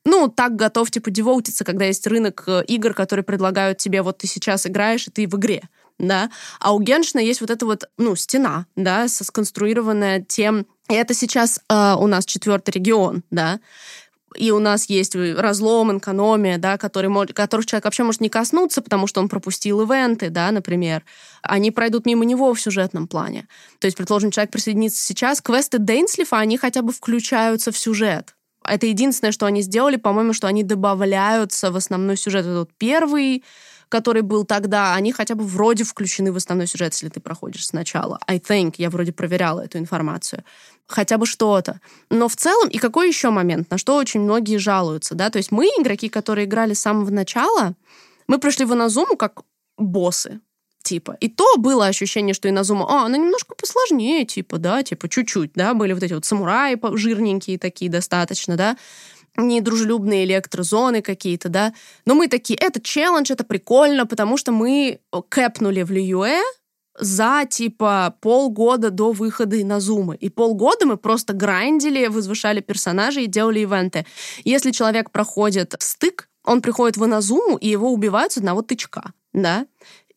ну, 0.04 0.28
так 0.28 0.56
готов, 0.56 0.90
типа, 0.90 1.10
девоутиться, 1.10 1.64
когда 1.64 1.84
есть 1.84 2.06
рынок 2.06 2.44
э, 2.46 2.64
игр, 2.66 2.94
которые 2.94 3.24
предлагают 3.24 3.78
тебе, 3.78 4.00
вот 4.00 4.18
ты 4.18 4.26
сейчас 4.26 4.66
играешь, 4.66 5.06
и 5.06 5.10
ты 5.10 5.26
в 5.26 5.34
игре, 5.34 5.62
да. 5.98 6.30
А 6.60 6.72
у 6.72 6.80
Геншина 6.80 7.20
есть 7.20 7.40
вот 7.40 7.50
эта 7.50 7.66
вот, 7.66 7.84
ну, 7.98 8.16
стена, 8.16 8.66
да, 8.74 9.08
сконструированная 9.08 10.24
тем... 10.26 10.66
И 10.88 10.94
это 10.94 11.12
сейчас 11.12 11.60
э, 11.68 11.94
у 11.98 12.06
нас 12.06 12.24
четвертый 12.24 12.70
регион, 12.70 13.22
да 13.30 13.60
и 14.36 14.50
у 14.50 14.58
нас 14.58 14.86
есть 14.86 15.14
разлом, 15.14 15.98
экономия, 15.98 16.58
да, 16.58 16.78
который, 16.78 17.26
которых 17.32 17.66
человек 17.66 17.84
вообще 17.84 18.02
может 18.02 18.20
не 18.20 18.28
коснуться, 18.28 18.82
потому 18.82 19.06
что 19.06 19.20
он 19.20 19.28
пропустил 19.28 19.80
ивенты, 19.82 20.30
да, 20.30 20.50
например, 20.50 21.04
они 21.42 21.70
пройдут 21.70 22.06
мимо 22.06 22.24
него 22.24 22.52
в 22.52 22.60
сюжетном 22.60 23.08
плане. 23.08 23.48
То 23.78 23.86
есть, 23.86 23.96
предположим, 23.96 24.30
человек 24.30 24.50
присоединится 24.50 25.02
сейчас, 25.02 25.40
квесты 25.40 25.78
Дейнслифа, 25.78 26.38
они 26.38 26.58
хотя 26.58 26.82
бы 26.82 26.92
включаются 26.92 27.72
в 27.72 27.78
сюжет. 27.78 28.34
Это 28.64 28.86
единственное, 28.86 29.32
что 29.32 29.46
они 29.46 29.62
сделали, 29.62 29.96
по-моему, 29.96 30.32
что 30.32 30.46
они 30.46 30.62
добавляются 30.62 31.70
в 31.70 31.76
основной 31.76 32.16
сюжет. 32.16 32.44
Это 32.44 32.58
вот 32.60 32.70
первый 32.76 33.42
который 33.88 34.22
был 34.22 34.44
тогда, 34.44 34.94
они 34.94 35.12
хотя 35.12 35.34
бы 35.34 35.44
вроде 35.44 35.84
включены 35.84 36.32
в 36.32 36.36
основной 36.36 36.66
сюжет, 36.66 36.92
если 36.92 37.08
ты 37.08 37.20
проходишь 37.20 37.66
сначала. 37.66 38.18
I 38.26 38.38
think, 38.38 38.74
я 38.78 38.90
вроде 38.90 39.12
проверяла 39.12 39.62
эту 39.62 39.78
информацию. 39.78 40.44
Хотя 40.88 41.18
бы 41.18 41.26
что-то. 41.26 41.80
Но 42.10 42.28
в 42.28 42.36
целом, 42.36 42.68
и 42.68 42.78
какой 42.78 43.08
еще 43.08 43.28
момент, 43.30 43.70
на 43.70 43.76
что 43.76 43.96
очень 43.96 44.20
многие 44.20 44.56
жалуются, 44.56 45.14
да, 45.14 45.28
то 45.28 45.36
есть 45.36 45.52
мы, 45.52 45.66
игроки, 45.66 46.08
которые 46.08 46.46
играли 46.46 46.72
с 46.72 46.80
самого 46.80 47.10
начала, 47.10 47.74
мы 48.26 48.38
пришли 48.38 48.64
в 48.64 48.72
Иназуму 48.72 49.16
как 49.16 49.42
боссы, 49.76 50.40
типа. 50.82 51.18
И 51.20 51.28
то 51.28 51.56
было 51.58 51.86
ощущение, 51.86 52.32
что 52.32 52.48
Иназума, 52.48 52.86
а, 52.88 53.04
она 53.04 53.18
немножко 53.18 53.54
посложнее, 53.54 54.24
типа, 54.24 54.56
да, 54.56 54.82
типа, 54.82 55.10
чуть-чуть, 55.10 55.52
да, 55.54 55.74
были 55.74 55.92
вот 55.92 56.02
эти 56.02 56.14
вот 56.14 56.24
самураи 56.24 56.78
жирненькие 56.96 57.58
такие 57.58 57.90
достаточно, 57.90 58.56
да, 58.56 58.78
недружелюбные 59.36 60.24
электрозоны 60.24 61.02
какие-то, 61.02 61.50
да. 61.50 61.74
Но 62.06 62.14
мы 62.14 62.28
такие, 62.28 62.58
это 62.58 62.80
челлендж, 62.80 63.30
это 63.30 63.44
прикольно, 63.44 64.06
потому 64.06 64.38
что 64.38 64.52
мы 64.52 65.00
кэпнули 65.28 65.82
в 65.82 65.90
Льюэ 65.90 66.40
за, 66.98 67.44
типа, 67.48 68.16
полгода 68.20 68.90
до 68.90 69.12
выхода 69.12 69.56
на 69.64 69.80
зумы. 69.80 70.16
И 70.16 70.28
полгода 70.28 70.86
мы 70.86 70.96
просто 70.96 71.32
грандили, 71.32 72.06
возвышали 72.06 72.60
персонажей 72.60 73.24
и 73.24 73.28
делали 73.28 73.60
ивенты. 73.60 74.04
Если 74.44 74.70
человек 74.70 75.10
проходит 75.10 75.74
стык, 75.78 76.28
он 76.44 76.62
приходит 76.62 76.96
в 76.96 77.04
Иназуму, 77.04 77.56
и 77.56 77.68
его 77.68 77.92
убивают 77.92 78.32
с 78.32 78.38
одного 78.38 78.62
тычка, 78.62 79.12
да. 79.32 79.66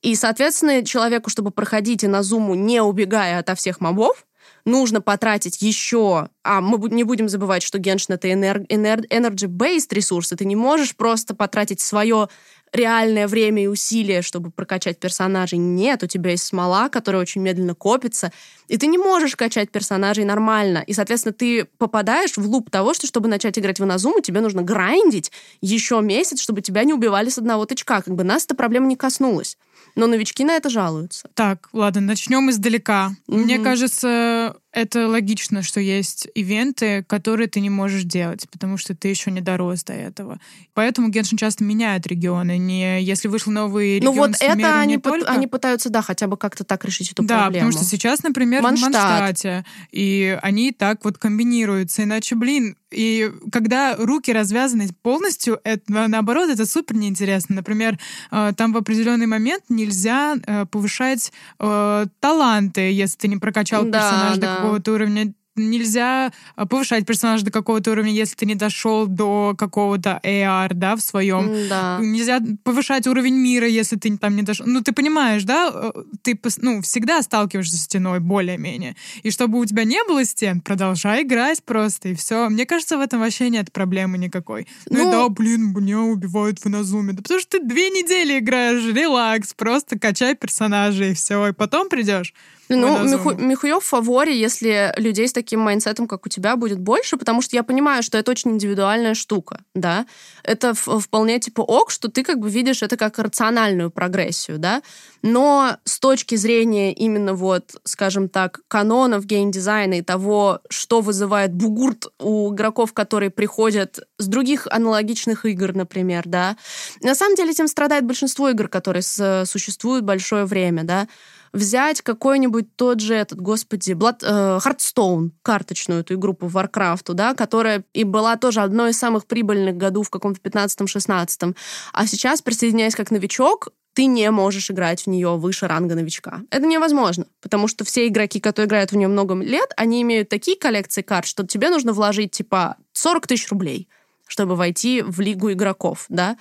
И, 0.02 0.16
соответственно, 0.16 0.84
человеку, 0.86 1.30
чтобы 1.30 1.52
проходить 1.52 2.04
Иназуму, 2.04 2.56
не 2.56 2.82
убегая 2.82 3.40
ото 3.40 3.54
всех 3.56 3.82
мобов, 3.82 4.26
нужно 4.66 5.02
потратить 5.02 5.62
еще... 5.62 6.30
А 6.44 6.62
мы 6.62 6.90
не 6.90 7.04
будем 7.04 7.30
забывать, 7.30 7.64
что 7.64 7.78
Геншин— 7.78 8.16
это 8.16 8.28
energy-based 8.30 9.88
ресурсы. 9.92 10.36
Ты 10.36 10.46
не 10.46 10.56
можешь 10.56 10.96
просто 10.96 11.36
потратить 11.36 11.82
свое 11.82 12.30
реальное 12.74 13.28
время 13.28 13.64
и 13.64 13.68
усилия, 13.68 14.22
чтобы 14.22 14.52
прокачать 14.52 15.00
персонажей. 15.00 15.58
Нет, 15.58 16.04
у 16.04 16.08
тебя 16.08 16.32
есть 16.32 16.46
смола, 16.46 16.90
которая 16.90 17.22
очень 17.22 17.42
медленно 17.42 17.76
копится, 17.76 18.32
и 18.68 18.78
ты 18.78 18.88
не 18.88 18.98
можешь 18.98 19.36
качать 19.36 19.72
персонажей 19.72 20.24
нормально. 20.24 20.84
И, 20.88 20.94
соответственно, 20.94 21.34
ты 21.34 21.66
попадаешь 21.78 22.38
в 22.38 22.46
луп 22.46 22.70
того, 22.70 22.94
что 22.94 23.08
чтобы 23.08 23.28
начать 23.28 23.60
играть 23.60 23.80
в 23.80 23.84
Иназуму, 23.84 24.22
тебе 24.22 24.42
нужно 24.42 24.62
грандить 24.62 25.32
еще 25.60 26.02
месяц, 26.02 26.40
чтобы 26.40 26.62
тебя 26.62 26.84
не 26.84 26.94
убивали 26.94 27.30
с 27.30 27.38
одного 27.38 27.66
тычка. 27.66 28.02
Как 28.02 28.16
бы 28.16 28.24
нас 28.24 28.46
эта 28.46 28.56
проблема 28.56 28.88
не 28.88 28.96
коснулась. 28.96 29.58
Но 29.96 30.08
новички 30.08 30.46
на 30.46 30.56
это 30.56 30.70
жалуются. 30.70 31.30
Так, 31.34 31.68
ладно, 31.74 32.02
начнем 32.02 32.50
издалека. 32.50 33.12
Угу. 33.28 33.38
Мне 33.38 33.60
кажется, 33.60 34.56
это 34.74 35.08
логично, 35.08 35.64
что 35.64 35.80
есть 35.80 36.28
ивенты, 36.34 37.04
которые 37.04 37.48
ты 37.48 37.60
не 37.60 37.70
можешь 37.70 38.04
делать, 38.04 38.48
потому 38.50 38.78
что 38.78 38.96
ты 38.96 39.10
еще 39.10 39.32
не 39.32 39.42
дорос 39.42 39.84
до 39.84 39.94
этого. 39.94 40.40
Поэтому 40.74 41.10
Геншин 41.10 41.38
часто 41.38 41.64
меняет 41.64 42.08
регионы. 42.08 42.58
Не, 42.58 43.04
если 43.04 43.28
вышел 43.28 43.52
новый 43.52 43.98
регион, 43.98 44.16
Ну 44.16 44.22
вот 44.22 44.32
это 44.40 44.80
они, 44.80 44.98
только... 44.98 45.30
они 45.30 45.48
пытаются, 45.48 45.90
да, 45.90 46.02
хотя 46.02 46.28
бы 46.28 46.38
как-то 46.38 46.64
так 46.64 46.86
решить 46.86 47.12
эту 47.12 47.24
да, 47.24 47.44
проблему. 47.44 47.68
Да, 47.68 47.72
потому 47.72 47.86
что 47.86 47.98
сейчас, 47.98 48.24
например, 48.24 48.62
Манштат. 48.62 48.92
в 48.92 48.94
Манштате, 48.94 49.66
и 49.92 50.40
они 50.42 50.72
так 50.72 51.04
вот 51.04 51.18
комбинируются. 51.18 52.04
Иначе, 52.04 52.36
блин, 52.36 52.78
и 52.92 53.32
когда 53.52 53.96
руки 53.98 54.32
развязаны 54.32 54.90
полностью, 55.02 55.60
это, 55.64 56.08
наоборот, 56.08 56.50
это 56.50 56.66
супер 56.66 56.96
неинтересно. 56.96 57.56
Например, 57.56 57.98
э, 58.32 58.54
там 58.56 58.74
в 58.74 58.78
определенный 58.78 59.28
момент 59.28 59.64
нельзя 59.70 60.36
э, 60.46 60.66
повышать 60.66 61.32
э, 61.60 62.06
таланты, 62.20 62.92
если 62.92 63.18
ты 63.18 63.28
не 63.30 63.38
прокачал 63.38 63.86
да, 63.86 64.00
персонажа 64.00 64.42
да. 64.42 64.61
Какого-то 64.62 64.94
уровня 64.94 65.34
нельзя 65.56 66.32
а, 66.56 66.66
повышать 66.66 67.06
персонажа 67.06 67.46
до 67.46 67.52
какого-то 67.52 67.92
уровня, 67.92 68.12
если 68.12 68.36
ты 68.36 68.46
не 68.46 68.56
дошел 68.56 69.06
до 69.06 69.54
какого-то 69.58 70.20
AR, 70.24 70.74
да, 70.74 70.96
в 70.96 71.02
своем. 71.02 71.68
Да. 71.70 72.00
Нельзя 72.02 72.40
повышать 72.64 73.08
уровень 73.08 73.36
мира, 73.36 73.68
если 73.68 73.98
ты 73.98 74.18
там 74.18 74.36
не 74.36 74.44
дошел. 74.44 74.66
Ну, 74.66 74.82
ты 74.82 74.94
понимаешь, 74.94 75.44
да? 75.44 75.72
Э, 75.74 75.92
ты, 76.22 76.40
ну, 76.58 76.82
всегда 76.82 77.22
сталкиваешься 77.22 77.76
с 77.76 77.82
стеной 77.82 78.20
более-менее. 78.20 78.96
И 79.24 79.32
чтобы 79.32 79.60
у 79.60 79.66
тебя 79.66 79.84
не 79.84 80.02
было 80.06 80.24
стен, 80.24 80.62
продолжай 80.62 81.24
играть 81.24 81.64
просто, 81.64 82.10
и 82.10 82.16
все. 82.16 82.50
Мне 82.50 82.66
кажется, 82.66 82.98
в 82.98 83.02
этом 83.02 83.20
вообще 83.20 83.50
нет 83.50 83.72
проблемы 83.72 84.18
никакой. 84.18 84.68
Ну, 84.90 85.04
ну 85.04 85.10
и 85.10 85.12
да, 85.12 85.30
блин, 85.30 85.74
меня 85.76 86.00
убивают 86.00 86.60
в 86.60 86.68
Иназуме. 86.68 87.14
Да 87.14 87.22
потому 87.22 87.40
что 87.40 87.60
ты 87.60 87.66
две 87.66 87.90
недели 87.90 88.40
играешь, 88.40 88.86
релакс, 88.86 89.54
просто 89.54 90.00
качай 90.00 90.36
персонажей, 90.36 91.12
и 91.12 91.14
все. 91.14 91.48
И 91.48 91.52
потом 91.52 91.90
придешь 91.90 92.34
ну, 92.76 93.04
Михо, 93.04 93.34
Михуев 93.34 93.84
в 93.84 93.88
фаворе, 93.88 94.40
если 94.40 94.94
людей 94.98 95.28
с 95.28 95.34
таким 95.34 95.60
mindset 95.60 95.93
ом, 95.93 96.08
как 96.08 96.26
у 96.26 96.30
тебя, 96.30 96.56
будет 96.56 96.80
больше, 96.80 97.18
потому 97.18 97.42
что 97.42 97.56
я 97.56 97.64
понимаю, 97.64 98.04
что 98.04 98.18
это 98.18 98.32
очень 98.32 98.52
индивидуальная 98.52 99.14
штука, 99.14 99.60
да. 99.76 100.06
Это 100.44 100.74
вполне 100.74 101.40
типа 101.40 101.62
ок, 101.62 101.92
что 101.92 102.10
ты 102.10 102.24
как 102.24 102.40
бы 102.40 102.50
видишь 102.50 102.84
это 102.84 102.98
как 102.98 103.20
рациональную 103.20 103.92
прогрессию, 103.92 104.60
да. 104.60 104.82
Но 105.22 105.78
с 105.86 106.00
точки 106.00 106.36
зрения 106.36 106.94
именно 106.94 107.34
вот, 107.34 107.76
скажем 107.84 108.30
так, 108.30 108.62
канонов 108.68 109.26
геймдизайна 109.26 109.96
и 109.96 110.02
того, 110.02 110.62
что 110.70 111.02
вызывает 111.02 111.54
бугурт 111.54 112.08
у 112.20 112.54
игроков, 112.54 112.94
которые 112.94 113.30
приходят 113.30 114.00
с 114.18 114.28
других 114.28 114.68
аналогичных 114.70 115.46
игр, 115.46 115.74
например, 115.76 116.24
да. 116.26 116.58
На 117.02 117.16
самом 117.16 117.36
деле 117.36 117.52
этим 117.52 117.68
страдает 117.68 118.06
большинство 118.06 118.50
игр, 118.50 118.68
которые 118.68 119.02
существуют 119.02 120.06
большое 120.06 120.46
время, 120.46 120.84
да 120.84 121.08
взять 121.54 122.02
какой-нибудь 122.02 122.76
тот 122.76 123.00
же 123.00 123.14
этот, 123.16 123.40
господи, 123.42 123.92
Blood, 123.92 124.20
э, 124.24 124.60
Hearthstone, 124.64 125.32
карточную 125.42 126.02
эту 126.02 126.16
игру 126.16 126.34
по 126.34 126.46
Warcraft, 126.46 127.14
да, 127.14 127.34
которая 127.34 127.84
и 127.94 128.04
была 128.04 128.38
тоже 128.38 128.62
одной 128.62 128.92
из 128.92 128.98
самых 128.98 129.26
прибыльных 129.26 129.76
году 129.76 130.04
в 130.04 130.10
каком-то 130.10 130.40
15-16. 130.42 131.56
А 131.94 132.08
сейчас, 132.08 132.42
присоединяясь 132.42 132.96
как 132.96 133.12
новичок, 133.12 133.70
ты 133.94 134.06
не 134.06 134.30
можешь 134.32 134.72
играть 134.72 135.04
в 135.04 135.08
нее 135.08 135.36
выше 135.36 135.68
ранга 135.68 135.96
новичка. 135.96 136.42
Это 136.50 136.66
невозможно, 136.66 137.26
потому 137.42 137.68
что 137.68 137.84
все 137.84 138.08
игроки, 138.08 138.40
которые 138.40 138.68
играют 138.68 138.92
в 138.92 138.96
нее 138.96 139.10
много 139.10 139.36
лет, 139.36 139.74
они 139.76 140.02
имеют 140.02 140.30
такие 140.30 140.58
коллекции 140.58 141.02
карт, 141.02 141.26
что 141.26 141.46
тебе 141.46 141.70
нужно 141.70 141.92
вложить 141.92 142.32
типа 142.32 142.78
40 142.94 143.28
тысяч 143.28 143.50
рублей, 143.50 143.90
чтобы 144.28 144.56
войти 144.56 145.02
в 145.02 145.20
лигу 145.20 145.52
игроков, 145.52 146.06
да. 146.08 146.38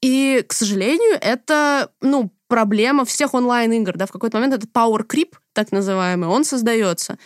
И, 0.00 0.44
к 0.48 0.52
сожалению, 0.52 1.18
это, 1.20 1.90
ну, 2.00 2.30
проблема 2.48 3.04
всех 3.04 3.34
онлайн-игр, 3.34 3.96
да, 3.96 4.06
в 4.06 4.12
какой-то 4.12 4.38
момент 4.38 4.54
этот 4.54 4.70
power 4.72 5.06
creep, 5.06 5.34
так 5.52 5.72
называемый, 5.72 6.28
он 6.28 6.44
создается. 6.44 7.18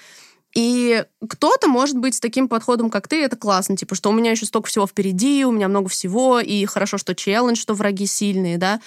И 0.54 1.04
кто-то 1.26 1.66
может 1.66 1.96
быть 1.96 2.14
с 2.14 2.20
таким 2.20 2.46
подходом, 2.46 2.90
как 2.90 3.08
ты, 3.08 3.22
это 3.22 3.36
классно, 3.36 3.76
типа, 3.76 3.94
что 3.94 4.10
у 4.10 4.12
меня 4.12 4.32
еще 4.32 4.44
столько 4.44 4.68
всего 4.68 4.86
впереди, 4.86 5.46
у 5.46 5.50
меня 5.50 5.68
много 5.68 5.88
всего, 5.88 6.40
и 6.40 6.66
хорошо, 6.66 6.98
что 6.98 7.14
челлендж, 7.14 7.58
что 7.58 7.72
враги 7.72 8.06
сильные, 8.06 8.58
да. 8.58 8.80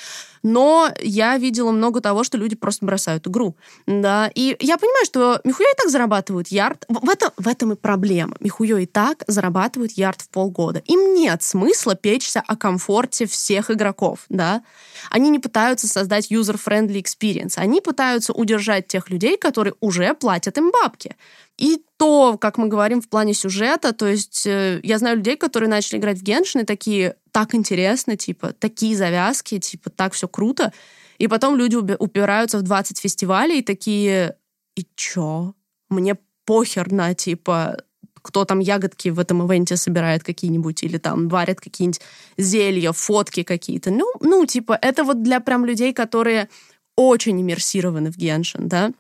Но 0.47 0.91
я 1.01 1.39
видела 1.39 1.71
много 1.71 2.01
того, 2.01 2.23
что 2.23 2.37
люди 2.37 2.55
просто 2.55 2.85
бросают 2.85 3.25
игру, 3.27 3.55
да. 3.87 4.29
И 4.35 4.55
я 4.59 4.77
понимаю, 4.77 5.03
что 5.03 5.41
Михуё 5.43 5.67
и 5.67 5.75
так 5.75 5.89
зарабатывают 5.89 6.49
ярд. 6.49 6.85
В, 6.87 7.09
этом, 7.09 7.31
в 7.35 7.47
этом 7.47 7.71
и 7.71 7.75
проблема. 7.75 8.35
Михуё 8.39 8.77
и 8.77 8.85
так 8.85 9.23
зарабатывают 9.25 9.93
ярд 9.93 10.21
в 10.21 10.29
полгода. 10.29 10.83
Им 10.85 11.15
нет 11.15 11.41
смысла 11.41 11.95
печься 11.95 12.43
о 12.45 12.55
комфорте 12.55 13.25
всех 13.25 13.71
игроков, 13.71 14.25
да. 14.29 14.61
Они 15.09 15.31
не 15.31 15.39
пытаются 15.39 15.87
создать 15.87 16.31
user-friendly 16.31 17.03
experience. 17.03 17.53
Они 17.55 17.81
пытаются 17.81 18.31
удержать 18.31 18.85
тех 18.85 19.09
людей, 19.09 19.37
которые 19.37 19.73
уже 19.79 20.13
платят 20.13 20.59
им 20.59 20.69
бабки. 20.69 21.15
И 21.57 21.81
то, 21.97 22.37
как 22.37 22.57
мы 22.57 22.67
говорим 22.67 23.01
в 23.01 23.07
плане 23.07 23.33
сюжета, 23.33 23.93
то 23.93 24.07
есть 24.07 24.45
э, 24.45 24.79
я 24.83 24.97
знаю 24.97 25.17
людей, 25.17 25.37
которые 25.37 25.69
начали 25.69 25.97
играть 25.99 26.19
в 26.19 26.23
Геншин 26.23 26.61
и 26.61 26.65
такие, 26.65 27.15
так 27.31 27.55
интересно, 27.55 28.17
типа, 28.17 28.53
такие 28.53 28.95
завязки, 28.95 29.59
типа, 29.59 29.89
так 29.89 30.13
все 30.13 30.27
круто. 30.27 30.73
И 31.17 31.27
потом 31.27 31.55
люди 31.55 31.75
упираются 31.75 32.57
в 32.57 32.63
20 32.63 32.99
фестивалей 32.99 33.59
и 33.59 33.63
такие, 33.63 34.37
и 34.75 34.85
чё? 34.95 35.53
Мне 35.89 36.17
похер 36.45 36.91
на, 36.91 37.13
типа, 37.13 37.77
кто 38.21 38.43
там 38.43 38.59
ягодки 38.59 39.09
в 39.09 39.19
этом 39.19 39.45
ивенте 39.45 39.77
собирает 39.77 40.23
какие-нибудь, 40.23 40.83
или 40.83 40.97
там 40.97 41.29
варят 41.29 41.61
какие-нибудь 41.61 42.01
зелья, 42.37 42.91
фотки 42.91 43.43
какие-то. 43.43 43.91
Ну, 43.91 44.11
ну, 44.19 44.45
типа, 44.45 44.77
это 44.81 45.03
вот 45.03 45.23
для 45.23 45.39
прям 45.39 45.65
людей, 45.65 45.93
которые 45.93 46.49
очень 46.95 47.39
иммерсированы 47.39 48.11
в 48.11 48.17
Геншин, 48.17 48.67
да. 48.67 48.91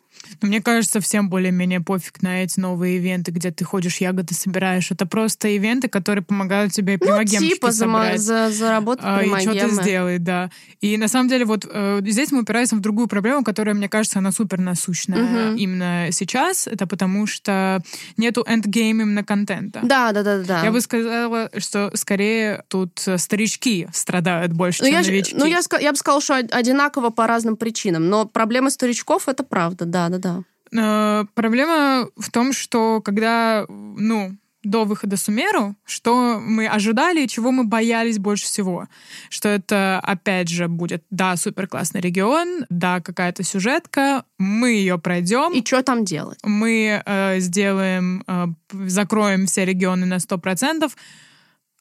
Мне 0.41 0.61
кажется, 0.61 0.99
всем 0.99 1.29
более-менее 1.29 1.81
пофиг 1.81 2.21
на 2.21 2.43
эти 2.43 2.59
новые 2.59 2.97
ивенты, 2.97 3.31
где 3.31 3.51
ты 3.51 3.63
ходишь, 3.63 3.97
ягоды 3.97 4.33
собираешь. 4.33 4.91
Это 4.91 5.05
просто 5.05 5.49
ивенты, 5.49 5.87
которые 5.87 6.23
помогают 6.23 6.73
тебе 6.73 6.97
ну, 6.99 7.23
типа 7.23 7.71
собрать. 7.71 8.19
За, 8.19 8.49
заработать 8.51 9.05
а, 9.05 9.21
И 9.21 9.41
что-то 9.41 9.69
сделать, 9.69 10.23
да. 10.23 10.49
И 10.81 10.97
на 10.97 11.07
самом 11.07 11.29
деле 11.29 11.45
вот 11.45 11.65
э, 11.69 12.01
здесь 12.05 12.31
мы 12.31 12.41
упираемся 12.41 12.75
в 12.75 12.79
другую 12.79 13.07
проблему, 13.07 13.43
которая, 13.43 13.75
мне 13.75 13.89
кажется, 13.89 14.19
она 14.19 14.31
супер 14.31 14.59
насущная 14.59 15.23
угу. 15.23 15.57
именно 15.57 16.07
сейчас. 16.11 16.67
Это 16.67 16.87
потому 16.87 17.27
что 17.27 17.81
нету 18.17 18.43
эндгейм 18.47 19.01
именно 19.01 19.23
контента. 19.23 19.81
Да, 19.83 20.11
да, 20.11 20.23
да, 20.23 20.39
да. 20.43 20.63
Я 20.63 20.71
бы 20.71 20.81
сказала, 20.81 21.49
что 21.57 21.91
скорее 21.95 22.63
тут 22.67 23.05
старички 23.17 23.87
страдают 23.93 24.53
больше, 24.53 24.83
ну, 24.83 24.89
чем 24.89 25.01
я, 25.01 25.05
новички. 25.05 25.35
Ну, 25.37 25.45
я, 25.45 25.59
я 25.79 25.91
бы 25.91 25.97
сказала, 25.97 26.21
что 26.21 26.35
одинаково 26.35 27.09
по 27.09 27.27
разным 27.27 27.55
причинам. 27.55 28.09
Но 28.09 28.25
проблема 28.25 28.69
старичков— 28.69 29.27
это 29.27 29.43
правда, 29.43 29.85
да, 29.85 30.09
да, 30.17 30.43
да. 30.71 31.21
Э, 31.21 31.25
проблема 31.33 32.07
в 32.17 32.31
том, 32.31 32.53
что 32.53 33.01
когда, 33.01 33.65
ну, 33.69 34.37
до 34.65 34.83
выхода 34.83 35.15
Сумеру, 35.15 35.75
что 35.85 36.39
мы 36.41 36.67
ожидали 36.67 37.23
и 37.23 37.27
чего 37.27 37.51
мы 37.51 37.63
боялись 37.63 38.19
больше 38.19 38.45
всего. 38.45 38.87
Что 39.29 39.49
это, 39.49 39.99
опять 40.03 40.49
же, 40.49 40.67
будет, 40.67 41.03
да, 41.09 41.37
супер 41.37 41.67
классный 41.67 42.01
регион, 42.01 42.65
да, 42.69 42.99
какая-то 42.99 43.43
сюжетка, 43.43 44.25
мы 44.37 44.71
ее 44.71 44.97
пройдем. 44.97 45.53
И 45.53 45.63
что 45.63 45.83
там 45.83 46.03
делать? 46.03 46.39
Мы 46.43 47.01
э, 47.05 47.39
сделаем, 47.39 48.23
э, 48.27 48.47
закроем 48.87 49.45
все 49.45 49.65
регионы 49.65 50.05
на 50.05 50.17
100%. 50.17 50.91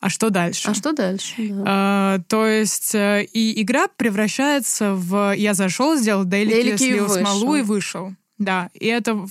А 0.00 0.10
что 0.10 0.28
дальше? 0.28 0.70
А 0.70 0.74
что 0.74 0.92
дальше? 0.92 1.34
Да. 1.38 1.64
А, 1.66 2.18
то 2.28 2.46
есть 2.46 2.94
э, 2.94 3.24
и 3.24 3.62
игра 3.62 3.88
превращается 3.88 4.94
в... 4.94 5.34
Я 5.34 5.54
зашел, 5.54 5.96
сделал 5.96 6.24
дейлики, 6.24 6.76
слил 6.76 7.08
смолу 7.08 7.54
и 7.54 7.62
вышел. 7.62 8.12
Да, 8.38 8.70
и 8.74 8.86
это 8.86 9.26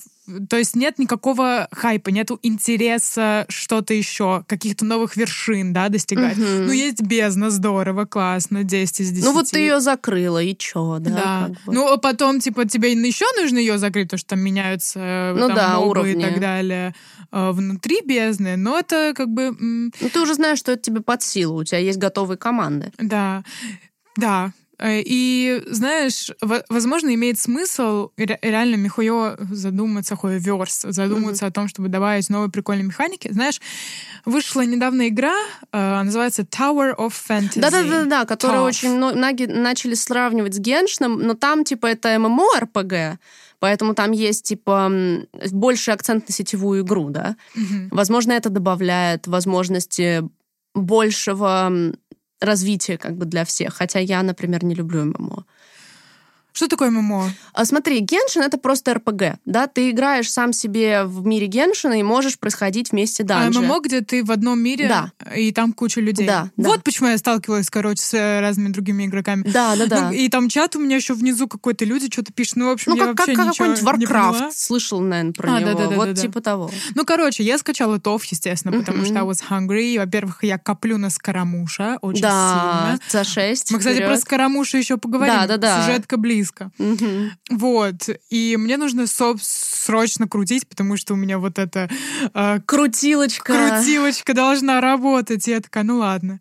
то 0.50 0.58
есть 0.58 0.76
нет 0.76 1.00
никакого 1.00 1.68
хайпа, 1.72 2.10
нету 2.10 2.40
интереса 2.44 3.46
что-то 3.50 3.94
еще, 3.94 4.46
каких-то 4.48 4.86
новых 4.86 5.18
вершин, 5.18 5.74
да, 5.74 5.90
достигать. 5.90 6.38
Угу. 6.38 6.46
Ну, 6.46 6.72
есть 6.72 7.02
бездна, 7.02 7.50
здорово, 7.50 8.06
классно, 8.06 8.64
10 8.64 9.02
из 9.02 9.12
10. 9.12 9.26
Ну, 9.26 9.34
вот 9.34 9.50
ты 9.52 9.60
ее 9.60 9.82
закрыла, 9.82 10.42
и 10.42 10.56
чё, 10.56 11.00
да? 11.00 11.10
Да. 11.10 11.48
Как 11.48 11.66
бы. 11.66 11.74
Ну, 11.74 11.92
а 11.92 11.98
потом, 11.98 12.40
типа, 12.40 12.66
тебе 12.66 12.94
еще 12.94 13.26
нужно 13.38 13.58
ее 13.58 13.78
закрыть, 13.78 14.08
потому 14.08 14.20
что 14.20 14.30
там 14.30 14.40
меняются 14.40 15.00
э, 15.00 15.34
ну, 15.34 15.48
там, 15.48 15.56
да, 15.56 15.80
уровни. 15.80 16.14
и 16.14 16.22
так 16.22 16.40
далее 16.40 16.96
э, 17.32 17.52
внутри 17.52 18.02
бездны, 18.06 18.56
но 18.56 18.80
это 18.80 19.12
как 19.14 19.28
бы... 19.28 19.54
Ну, 19.60 19.92
ты 20.10 20.22
уже 20.22 20.36
знаешь, 20.36 20.60
что 20.60 20.72
это 20.72 20.84
тебе 20.84 21.02
под 21.02 21.22
силу, 21.22 21.60
у 21.60 21.64
тебя 21.66 21.80
есть 21.80 22.00
готовые 22.00 22.38
команды. 22.38 22.94
Да, 22.98 23.44
да, 24.16 24.54
и, 24.82 25.64
знаешь, 25.68 26.32
возможно, 26.42 27.14
имеет 27.14 27.40
смысл 27.40 28.10
реально 28.18 28.76
Михуё 28.76 29.36
задуматься, 29.52 30.18
верс, 30.24 30.82
задуматься 30.82 31.46
mm-hmm. 31.46 31.50
о 31.50 31.52
том, 31.52 31.68
чтобы 31.68 31.90
добавить 31.90 32.30
новые 32.30 32.50
прикольные 32.50 32.86
механики. 32.86 33.32
Знаешь, 33.32 33.62
вышла 34.26 34.62
недавно 34.66 35.08
игра, 35.08 35.36
э, 35.72 36.02
называется 36.04 36.42
Tower 36.42 36.96
of 36.96 37.14
Fantasy. 37.28 37.60
Да-да-да, 37.60 38.26
которую 38.26 38.64
очень 38.64 38.96
многие 38.96 39.46
начали 39.46 39.94
сравнивать 39.94 40.56
с 40.56 40.60
Геншином, 40.60 41.20
но 41.20 41.34
там, 41.36 41.64
типа, 41.64 41.88
это 41.88 42.16
MMORPG, 42.16 43.18
Поэтому 43.60 43.96
там 43.96 44.12
есть, 44.12 44.44
типа, 44.44 44.92
больше 45.52 45.92
акцент 45.92 46.28
на 46.28 46.34
сетевую 46.34 46.84
игру, 46.84 47.10
да. 47.10 47.38
Mm-hmm. 47.56 47.88
Возможно, 47.92 48.34
это 48.34 48.50
добавляет 48.50 49.26
возможности 49.26 50.22
большего 50.76 51.72
развитие 52.44 52.98
как 52.98 53.18
бы 53.18 53.26
для 53.26 53.44
всех. 53.46 53.74
Хотя 53.76 54.00
я, 54.00 54.24
например, 54.24 54.64
не 54.64 54.76
люблю 54.76 55.06
ММО. 55.06 55.46
Что 56.54 56.68
такое 56.68 56.92
ММО? 56.92 57.32
А, 57.54 57.66
смотри, 57.66 58.00
Геншин— 58.00 58.42
это 58.44 58.60
просто 58.60 58.94
РПГ, 58.94 59.40
да? 59.46 59.66
Ты 59.66 59.90
играешь 59.90 60.32
сам 60.32 60.54
себе 60.54 61.04
в 61.04 61.26
мире 61.26 61.48
Геншина 61.48 62.00
и 62.00 62.04
можешь 62.04 62.38
происходить 62.38 62.92
вместе 62.92 63.24
данжи. 63.24 63.58
А 63.58 63.62
ММО, 63.64 63.80
где 63.80 64.02
ты 64.02 64.24
в 64.24 64.32
одном 64.32 64.60
мире, 64.60 64.88
да. 64.88 65.12
и 65.36 65.52
там 65.52 65.74
куча 65.74 66.00
людей. 66.00 66.28
Да, 66.28 66.52
Вот 66.56 66.78
да. 66.78 66.82
почему 66.84 67.10
я 67.10 67.18
сталкивалась, 67.18 67.72
короче, 67.72 68.04
с 68.04 68.14
э, 68.14 68.40
разными 68.40 68.72
другими 68.72 69.06
игроками. 69.06 69.42
Да, 69.48 69.76
да, 69.76 69.88
да. 69.88 70.10
Ну, 70.10 70.12
и 70.12 70.30
там 70.30 70.48
чат 70.48 70.76
у 70.76 70.80
меня 70.80 70.98
еще 70.98 71.16
внизу 71.16 71.48
какой-то 71.48 71.86
люди 71.86 72.08
что-то 72.12 72.32
пишут. 72.32 72.58
Ну, 72.58 72.68
в 72.68 72.74
общем, 72.74 72.92
ну, 72.92 72.98
я 72.98 73.06
как, 73.08 73.20
вообще 73.20 73.36
как 73.36 73.48
ничего 73.48 73.74
какой-нибудь 73.74 74.00
не 74.00 74.06
Warcraft. 74.06 74.52
Слышал, 74.54 75.00
наверное, 75.00 75.34
про 75.34 75.56
а, 75.56 75.60
него. 75.60 75.72
Да, 75.72 75.78
да, 75.78 75.90
да, 75.90 75.96
вот 75.96 76.06
да, 76.06 76.14
да. 76.14 76.22
типа 76.22 76.42
того. 76.42 76.70
Ну, 76.94 77.04
короче, 77.04 77.42
я 77.42 77.58
скачала 77.58 78.00
ТОВ, 78.00 78.24
естественно, 78.26 78.78
потому 78.78 79.06
что 79.06 79.16
I 79.16 79.24
was 79.24 79.42
hungry. 79.50 79.98
Во-первых, 79.98 80.44
я 80.44 80.60
коплю 80.60 81.00
на 81.00 81.10
Скоромуша 81.10 81.98
очень 82.02 82.22
да, 82.22 83.00
сильно. 83.10 83.24
за 83.24 83.24
6 83.24 83.72
Мы, 83.72 83.80
кстати, 83.80 83.96
вперед. 83.96 84.10
про 84.12 84.18
Скоромуша 84.20 84.78
еще 84.78 84.98
поговорим. 84.98 85.34
Да, 85.34 85.48
да, 85.48 85.58
да. 85.58 85.82
Сюжетка 85.82 86.18
близко 86.18 86.43
близко. 86.44 86.72
Мгм. 86.78 87.32
Вот. 87.52 88.10
И 88.30 88.58
мне 88.58 88.78
нужно 88.78 89.02
соб- 89.04 89.40
срочно 89.42 90.28
крутить, 90.28 90.68
потому 90.68 90.98
что 90.98 91.14
у 91.14 91.18
меня 91.18 91.38
вот 91.40 91.60
эта 91.60 91.90
э, 92.34 92.60
Крутилочка. 92.66 93.54
крутилочка 93.54 94.34
должна 94.34 94.82
работать. 94.82 95.48
И 95.48 95.52
я 95.52 95.60
такая, 95.60 95.84
ну 95.84 95.98
ладно. 95.98 96.40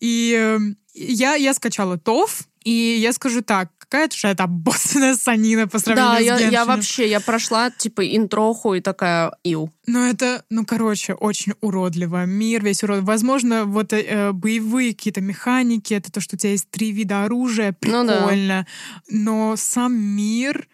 И 0.00 0.34
э, 0.36 0.58
я, 0.94 1.34
я 1.34 1.54
скачала 1.54 1.98
ТОВ, 1.98 2.42
и 2.64 2.70
я 3.00 3.12
скажу 3.12 3.42
так, 3.42 3.70
какая-то 3.88 4.16
же 4.16 4.28
это 4.28 4.44
обоссанная 4.44 5.14
санина 5.16 5.66
по 5.68 5.78
сравнению 5.78 6.12
Да, 6.12 6.38
с 6.38 6.40
я, 6.40 6.44
я 6.46 6.50
Геншином. 6.50 6.66
вообще, 6.68 7.08
я 7.10 7.20
прошла, 7.20 7.70
типа, 7.70 8.06
интроху 8.16 8.74
и 8.74 8.80
такая, 8.80 9.32
ил. 9.44 9.70
Ну, 9.86 10.04
это, 10.04 10.44
ну, 10.50 10.64
короче, 10.64 11.14
очень 11.14 11.52
уродливо. 11.60 12.24
Мир 12.26 12.64
весь 12.64 12.82
урод. 12.82 13.02
Возможно, 13.04 13.64
вот 13.64 13.92
э, 13.92 14.32
боевые 14.32 14.94
какие-то 14.94 15.20
механики, 15.20 15.94
это 15.94 16.10
то, 16.10 16.20
что 16.20 16.36
у 16.36 16.38
тебя 16.38 16.50
есть 16.52 16.70
три 16.70 16.90
вида 16.92 17.24
оружия, 17.24 17.76
Ну 17.82 18.04
да. 18.04 18.16
прикольно. 18.18 18.66
Но 19.08 19.54
сам 19.56 19.94
мир... 19.94 20.66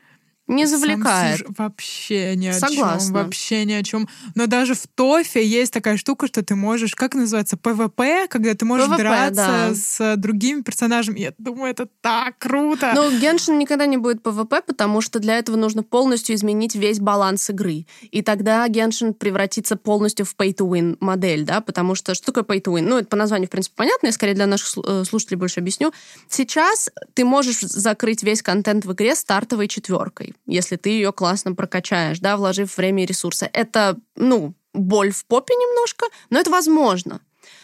Не 0.49 0.67
сам 0.67 0.81
завлекает. 0.81 1.39
сюжет 1.39 1.59
вообще 1.59 2.35
ни 2.37 2.49
о 2.49 2.53
Согласна. 2.53 3.07
чем. 3.07 3.13
Вообще 3.15 3.65
ни 3.65 3.73
о 3.73 3.83
чем. 3.83 4.09
Но 4.35 4.47
даже 4.47 4.75
в 4.75 4.87
ТОФе 4.87 5.47
есть 5.47 5.73
такая 5.73 5.97
штука, 5.97 6.27
что 6.27 6.43
ты 6.43 6.55
можешь, 6.55 6.95
как 6.95 7.15
называется, 7.15 7.57
PvP, 7.57 8.27
когда 8.29 8.55
ты 8.55 8.65
можешь 8.65 8.89
PvP, 8.89 8.97
драться 8.97 9.35
да. 9.35 9.75
с 9.75 10.17
другими 10.17 10.63
персонажами. 10.63 11.21
Я 11.21 11.33
думаю, 11.39 11.71
это 11.71 11.87
так 12.01 12.39
круто. 12.39 12.93
Но 12.95 13.11
Геншин 13.11 13.59
никогда 13.59 13.87
не 13.87 13.97
будет 13.97 14.23
PvP, 14.23 14.63
потому 14.67 15.01
что 15.01 15.21
для 15.21 15.39
этого 15.39 15.57
нужно 15.57 15.83
полностью 15.83 16.35
изменить 16.35 16.75
весь 16.75 16.99
баланс 16.99 17.49
игры. 17.49 17.87
И 18.11 18.23
тогда 18.23 18.67
Геншин 18.69 19.15
превратится 19.15 19.77
полностью 19.77 20.27
в 20.27 20.35
pay-to-win 20.37 20.97
модель, 21.01 21.45
да, 21.45 21.61
потому 21.61 21.95
что 21.95 22.15
что 22.15 22.33
такое 22.33 22.59
pay-to-win? 22.59 22.83
Ну, 22.83 22.99
это 22.99 23.09
по 23.09 23.17
названию, 23.17 23.47
в 23.47 23.51
принципе, 23.51 23.75
понятно, 23.77 24.09
я 24.09 24.13
скорее 24.13 24.35
для 24.35 24.47
наших 24.47 24.77
э, 24.85 25.05
слушателей 25.05 25.39
больше 25.39 25.61
объясню. 25.61 25.93
Сейчас 26.29 26.91
ты 27.15 27.25
можешь 27.25 27.61
закрыть 27.61 28.23
весь 28.23 28.43
контент 28.43 28.85
в 28.85 28.93
игре 28.93 29.15
стартовой 29.15 29.69
четверкой, 29.69 30.32
если 30.47 30.77
ты 30.77 30.91
ее 30.91 31.13
классно 31.13 31.55
прокачаешь, 31.55 32.21
да, 32.21 32.37
вложив 32.37 32.77
время 32.77 33.03
и 33.03 33.07
ресурсы. 33.07 33.49
Это, 33.53 33.99
ну, 34.17 34.55
боль 34.73 35.13
в 35.13 35.25
попе 35.27 35.55
немножко, 35.55 36.07
но 36.31 36.39
это 36.39 36.51
возможно. 36.51 37.21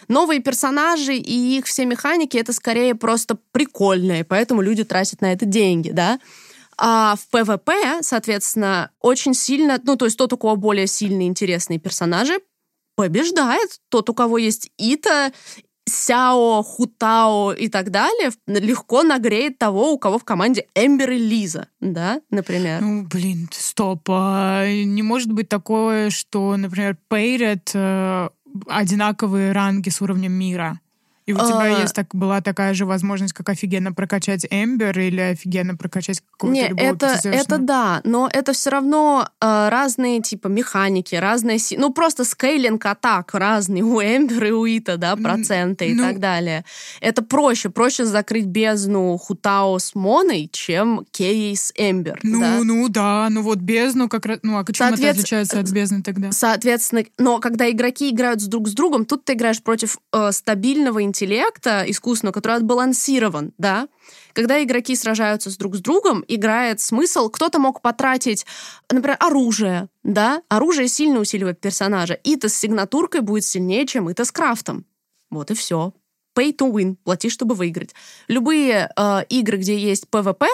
Новые 0.08 0.40
персонажи 0.40 1.16
и 1.16 1.58
их 1.58 1.66
все 1.66 1.84
механики 1.84 2.36
это 2.36 2.52
скорее 2.52 2.94
просто 2.94 3.38
прикольные, 3.52 4.24
поэтому 4.24 4.62
люди 4.62 4.84
тратят 4.84 5.20
на 5.20 5.32
это 5.32 5.44
деньги, 5.44 5.90
да. 5.90 6.18
А 6.76 7.16
в 7.16 7.28
PvP, 7.28 8.02
соответственно, 8.02 8.90
очень 9.00 9.34
сильно, 9.34 9.80
ну, 9.82 9.96
то 9.96 10.04
есть 10.04 10.16
тот, 10.16 10.32
у 10.32 10.36
кого 10.36 10.56
более 10.56 10.86
сильные 10.86 11.28
интересные 11.28 11.78
персонажи, 11.78 12.38
побеждает. 12.94 13.80
Тот, 13.90 14.10
у 14.10 14.14
кого 14.14 14.38
есть 14.38 14.70
Итто, 14.76 15.32
Сяо, 15.88 16.62
Хутао 16.62 17.52
и 17.52 17.68
так 17.68 17.90
далее, 17.90 18.30
легко 18.46 19.02
нагреет 19.02 19.58
того, 19.58 19.92
у 19.92 19.98
кого 19.98 20.18
в 20.18 20.24
команде 20.24 20.66
Эмбер 20.74 21.10
и 21.10 21.18
Лиза, 21.18 21.68
да, 21.80 22.20
например. 22.30 22.80
Ну, 22.80 23.02
блин, 23.04 23.48
стоп. 23.52 24.08
а 24.08 24.66
не 24.66 25.02
может 25.02 25.32
быть 25.32 25.48
такое, 25.48 26.10
что, 26.10 26.56
например, 26.56 26.96
пейрят 27.08 27.70
э, 27.74 28.28
одинаковые 28.68 29.52
ранги 29.52 29.88
с 29.88 30.00
уровнем 30.00 30.32
мира. 30.32 30.80
И 31.28 31.32
у 31.34 31.36
тебя 31.36 31.76
А. 31.76 31.82
есть 31.82 31.94
так, 31.94 32.06
была 32.14 32.40
такая 32.40 32.72
же 32.72 32.86
возможность, 32.86 33.34
как 33.34 33.50
офигенно 33.50 33.92
прокачать 33.92 34.46
Эмбер 34.48 34.98
или 34.98 35.20
офигенно 35.20 35.76
прокачать 35.76 36.22
какого-то 36.22 36.58
Не, 36.58 36.68
любого 36.68 36.86
это, 36.86 37.20
это 37.22 37.58
да, 37.58 38.00
но 38.04 38.30
это 38.32 38.54
все 38.54 38.70
равно 38.70 39.28
э, 39.38 39.68
разные 39.68 40.22
типа 40.22 40.48
механики, 40.48 41.14
разные... 41.14 41.58
Ну, 41.76 41.92
просто 41.92 42.24
скейлинг 42.24 42.86
атак 42.86 43.34
разный 43.34 43.82
у 43.82 44.00
Эмбер 44.00 44.42
и 44.42 44.50
у 44.52 44.64
Ита, 44.64 44.96
да, 44.96 45.16
проценты 45.16 45.88
и 45.88 45.94
ну- 45.94 46.02
так 46.02 46.18
далее. 46.18 46.64
Это 47.02 47.20
проще. 47.20 47.68
Проще 47.68 48.06
закрыть 48.06 48.46
бездну 48.46 49.14
Хутао 49.18 49.78
с 49.78 49.94
Моной, 49.94 50.48
чем 50.50 51.04
Кей 51.10 51.54
с 51.54 51.74
Эмбер, 51.76 52.20
Ну, 52.22 52.40
да. 52.40 52.60
ну 52.64 52.88
да, 52.88 53.28
ну 53.30 53.42
вот 53.42 53.58
бездну 53.58 54.08
как 54.08 54.24
раз... 54.24 54.38
Ну, 54.42 54.56
а 54.56 54.64
чем 54.64 54.68
это 54.68 54.78
Соответственно, 54.78 55.10
отличается 55.10 55.60
от 55.60 55.70
бездны 55.70 56.02
тогда? 56.02 56.32
Соответственно, 56.32 57.04
но 57.18 57.38
когда 57.38 57.70
игроки 57.70 58.08
играют 58.08 58.40
с 58.40 58.46
друг 58.46 58.66
с 58.66 58.72
другом, 58.72 59.04
тут 59.04 59.26
ты 59.26 59.34
играешь 59.34 59.62
против 59.62 59.98
э, 60.14 60.32
стабильного 60.32 61.04
интеллекта 61.18 61.84
искусственного, 61.86 62.32
который 62.32 62.56
отбалансирован, 62.56 63.52
да. 63.58 63.88
Когда 64.32 64.62
игроки 64.62 64.94
сражаются 64.94 65.50
с 65.50 65.56
друг 65.56 65.76
с 65.76 65.80
другом, 65.80 66.24
играет 66.28 66.80
смысл. 66.80 67.28
Кто-то 67.28 67.58
мог 67.58 67.82
потратить, 67.82 68.46
например, 68.90 69.16
оружие, 69.18 69.88
да. 70.04 70.42
Оружие 70.48 70.88
сильно 70.88 71.18
усиливает 71.18 71.60
персонажа. 71.60 72.18
Ита 72.22 72.48
с 72.48 72.54
сигнатуркой 72.54 73.22
будет 73.22 73.44
сильнее, 73.44 73.86
чем 73.86 74.10
Ита 74.10 74.24
с 74.24 74.30
крафтом. 74.30 74.84
Вот 75.30 75.50
и 75.50 75.54
все. 75.54 75.92
Pay 76.36 76.56
to 76.56 76.70
win. 76.70 76.96
Плати, 77.02 77.30
чтобы 77.30 77.54
выиграть. 77.54 77.94
Любые 78.28 78.90
э, 78.96 79.24
игры, 79.28 79.58
где 79.58 79.76
есть 79.76 80.06
PvP, 80.10 80.46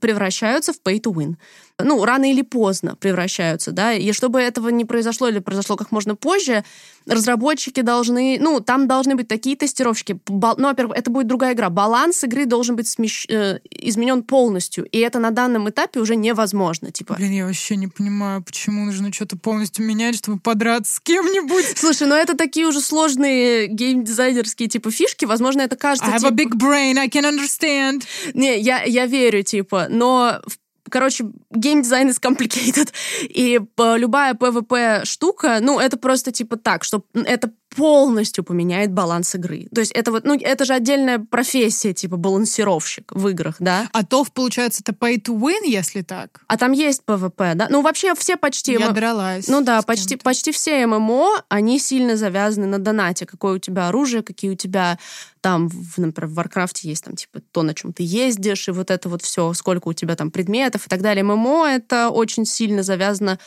превращаются 0.00 0.72
в 0.72 0.80
pay 0.82 1.00
to 1.00 1.12
win. 1.12 1.36
Ну, 1.80 2.04
рано 2.04 2.28
или 2.28 2.42
поздно 2.42 2.96
превращаются, 2.96 3.70
да, 3.70 3.92
и 3.92 4.10
чтобы 4.10 4.40
этого 4.40 4.68
не 4.70 4.84
произошло 4.84 5.28
или 5.28 5.38
произошло 5.38 5.76
как 5.76 5.92
можно 5.92 6.16
позже, 6.16 6.64
разработчики 7.06 7.82
должны, 7.82 8.36
ну, 8.40 8.58
там 8.58 8.88
должны 8.88 9.14
быть 9.14 9.28
такие 9.28 9.54
тестировщики, 9.56 10.18
ну, 10.28 10.56
во-первых, 10.56 10.98
это 10.98 11.10
будет 11.12 11.28
другая 11.28 11.54
игра, 11.54 11.70
баланс 11.70 12.24
игры 12.24 12.46
должен 12.46 12.74
быть 12.74 12.86
смещ- 12.86 13.26
э, 13.28 13.60
изменен 13.70 14.24
полностью, 14.24 14.86
и 14.86 14.98
это 14.98 15.20
на 15.20 15.30
данном 15.30 15.70
этапе 15.70 16.00
уже 16.00 16.16
невозможно, 16.16 16.90
типа. 16.90 17.14
Блин, 17.14 17.30
я 17.30 17.46
вообще 17.46 17.76
не 17.76 17.86
понимаю, 17.86 18.42
почему 18.42 18.84
нужно 18.84 19.12
что-то 19.12 19.38
полностью 19.38 19.86
менять, 19.86 20.16
чтобы 20.16 20.40
подраться 20.40 20.96
с 20.96 21.00
кем-нибудь. 21.00 21.78
Слушай, 21.78 22.08
ну 22.08 22.16
это 22.16 22.36
такие 22.36 22.66
уже 22.66 22.80
сложные 22.80 23.68
геймдизайнерские 23.68 24.68
типа 24.68 24.90
фишки, 24.90 25.26
возможно, 25.26 25.60
это 25.60 25.76
кажется... 25.76 26.10
I 26.10 26.16
have 26.16 26.22
типа- 26.22 26.28
a 26.28 26.32
big 26.32 26.54
brain, 26.56 26.98
I 26.98 27.08
can 27.08 27.24
understand. 27.24 28.02
Не, 28.34 28.58
я, 28.58 28.82
я 28.82 29.06
верю, 29.06 29.44
типа, 29.44 29.86
но 29.88 30.40
в- 30.44 30.58
Короче, 30.90 31.24
геймдизайн 31.50 32.08
is 32.10 32.18
complicated. 32.20 32.92
И 33.22 33.58
э, 33.58 33.98
любая 33.98 34.34
PvP-штука, 34.34 35.58
ну, 35.60 35.78
это 35.78 35.96
просто 35.96 36.32
типа 36.32 36.56
так, 36.56 36.84
что 36.84 37.04
это 37.14 37.50
полностью 37.74 38.44
поменяет 38.44 38.92
баланс 38.92 39.34
игры. 39.34 39.68
То 39.74 39.80
есть 39.80 39.92
это 39.92 40.10
вот, 40.10 40.24
ну, 40.24 40.34
это 40.34 40.64
же 40.64 40.74
отдельная 40.74 41.18
профессия, 41.18 41.92
типа 41.92 42.16
балансировщик 42.16 43.12
в 43.14 43.28
играх, 43.28 43.56
да? 43.58 43.88
А 43.92 44.04
то, 44.04 44.24
получается, 44.32 44.82
это 44.84 44.92
pay 44.92 45.20
to 45.22 45.38
win, 45.38 45.66
если 45.66 46.02
так. 46.02 46.40
А 46.46 46.56
там 46.56 46.72
есть 46.72 47.02
PvP, 47.06 47.54
да? 47.54 47.68
Ну, 47.70 47.82
вообще 47.82 48.14
все 48.14 48.36
почти... 48.36 48.72
Я 48.72 48.90
дралась. 48.90 49.48
Ну 49.48 49.60
да, 49.60 49.82
почти, 49.82 50.10
кем-то. 50.10 50.24
почти 50.24 50.52
все 50.52 50.86
ММО, 50.86 51.44
они 51.48 51.78
сильно 51.78 52.16
завязаны 52.16 52.66
на 52.66 52.78
донате. 52.78 53.26
Какое 53.26 53.54
у 53.54 53.58
тебя 53.58 53.88
оружие, 53.88 54.22
какие 54.22 54.50
у 54.50 54.56
тебя 54.56 54.98
там, 55.40 55.68
в, 55.68 55.98
например, 55.98 56.28
в 56.28 56.34
Варкрафте 56.34 56.88
есть 56.88 57.04
там 57.04 57.14
типа 57.14 57.40
то, 57.52 57.62
на 57.62 57.74
чем 57.74 57.92
ты 57.92 58.02
ездишь, 58.02 58.68
и 58.68 58.72
вот 58.72 58.90
это 58.90 59.08
вот 59.08 59.22
все, 59.22 59.52
сколько 59.52 59.88
у 59.88 59.92
тебя 59.92 60.16
там 60.16 60.30
предметов 60.30 60.86
и 60.86 60.88
так 60.88 61.02
далее. 61.02 61.22
MMO 61.22 61.66
это 61.66 62.08
очень 62.10 62.44
сильно 62.44 62.82
завязано 62.82 63.38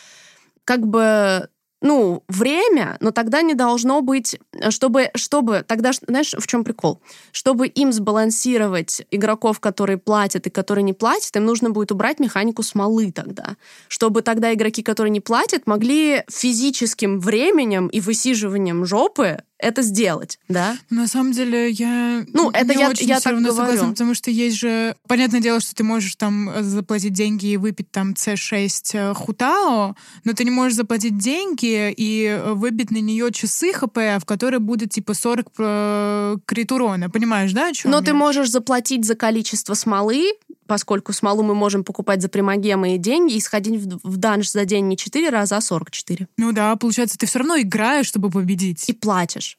как 0.64 0.86
бы 0.86 1.50
ну, 1.82 2.24
время, 2.28 2.98
но 3.00 3.12
тогда 3.12 3.42
не 3.42 3.56
должно 3.56 4.02
быть, 4.02 4.40
чтобы, 4.70 5.10
чтобы 5.16 5.66
тогда, 5.68 5.92
знаешь, 6.08 6.34
в 6.38 6.46
чем 6.46 6.64
прикол? 6.64 7.02
Чтобы 7.32 7.68
им 7.68 7.92
сбалансировать 7.92 9.02
игроков, 9.10 9.60
которые 9.60 9.98
платят 9.98 10.46
и 10.46 10.52
которые 10.52 10.84
не 10.84 10.94
платят, 10.94 11.36
им 11.36 11.46
нужно 11.46 11.72
будет 11.72 11.92
убрать 11.92 12.20
механику 12.20 12.62
смолы 12.62 13.12
тогда. 13.12 13.58
Чтобы 13.88 14.22
тогда 14.22 14.54
игроки, 14.54 14.84
которые 14.84 15.12
не 15.12 15.22
платят, 15.22 15.66
могли 15.66 16.24
физическим 16.30 17.20
временем 17.20 17.88
и 17.88 18.00
высиживанием 18.00 18.86
жопы 18.86 19.40
это 19.62 19.82
сделать, 19.82 20.39
да? 20.49 20.78
На 20.89 21.07
самом 21.07 21.32
деле, 21.32 21.70
я 21.70 22.26
Ну, 22.34 22.49
это 22.51 22.74
я- 22.74 22.89
очень 22.89 23.07
я 23.07 23.16
всё 23.16 23.24
так 23.24 23.34
равно 23.34 23.49
говорю. 23.49 23.72
согласна, 23.72 23.91
потому 23.93 24.14
что 24.16 24.32
есть 24.32 24.57
же... 24.57 24.95
Понятное 25.07 25.39
дело, 25.39 25.59
что 25.59 25.76
ты 25.76 25.84
можешь 25.84 26.16
там 26.16 26.49
э, 26.49 26.64
заплатить 26.64 27.14
деньги 27.14 27.47
и 27.47 27.57
выпить 27.57 27.91
там 27.91 28.14
C6 28.14 28.82
э, 28.93 29.14
хутао, 29.14 29.95
но 30.24 30.34
ты 30.34 30.43
не 30.43 30.51
можешь 30.51 30.76
заплатить 30.76 31.18
деньги 31.18 31.93
и 31.95 32.26
э, 32.26 32.53
выбить 32.53 32.91
на 32.91 32.97
нее 32.97 33.32
часы 33.32 33.72
ХП, 33.74 33.97
в 34.20 34.26
которые 34.26 34.59
будет 34.59 34.89
типа 34.91 35.14
40 35.14 35.47
э, 35.59 36.36
крит 36.45 36.72
урона. 36.72 37.09
Понимаешь, 37.09 37.51
да, 37.53 37.68
о 37.68 37.74
чем 37.74 37.91
Но 37.91 38.01
ты 38.01 38.14
можешь 38.14 38.49
заплатить 38.49 39.05
за 39.05 39.16
количество 39.16 39.74
смолы, 39.74 40.32
поскольку 40.72 41.12
смолу 41.12 41.44
мы 41.44 41.54
можем 41.54 41.84
покупать 41.84 42.22
за 42.22 42.30
примагемы 42.30 42.96
и 42.96 42.98
деньги, 42.98 43.34
и 43.34 43.42
сходить 43.42 43.76
в, 43.76 44.00
в 44.08 44.16
данж 44.16 44.50
за 44.50 44.64
день 44.64 44.88
не 44.88 44.96
4 44.96 45.30
раза, 45.30 45.58
а 45.58 45.62
44. 45.62 46.30
Ну 46.38 46.54
да, 46.54 46.74
получается, 46.78 47.18
ты 47.18 47.26
все 47.26 47.40
равно 47.40 47.60
играешь, 47.60 48.06
чтобы 48.06 48.30
победить. 48.30 48.88
И 48.88 48.94
платишь. 48.94 49.58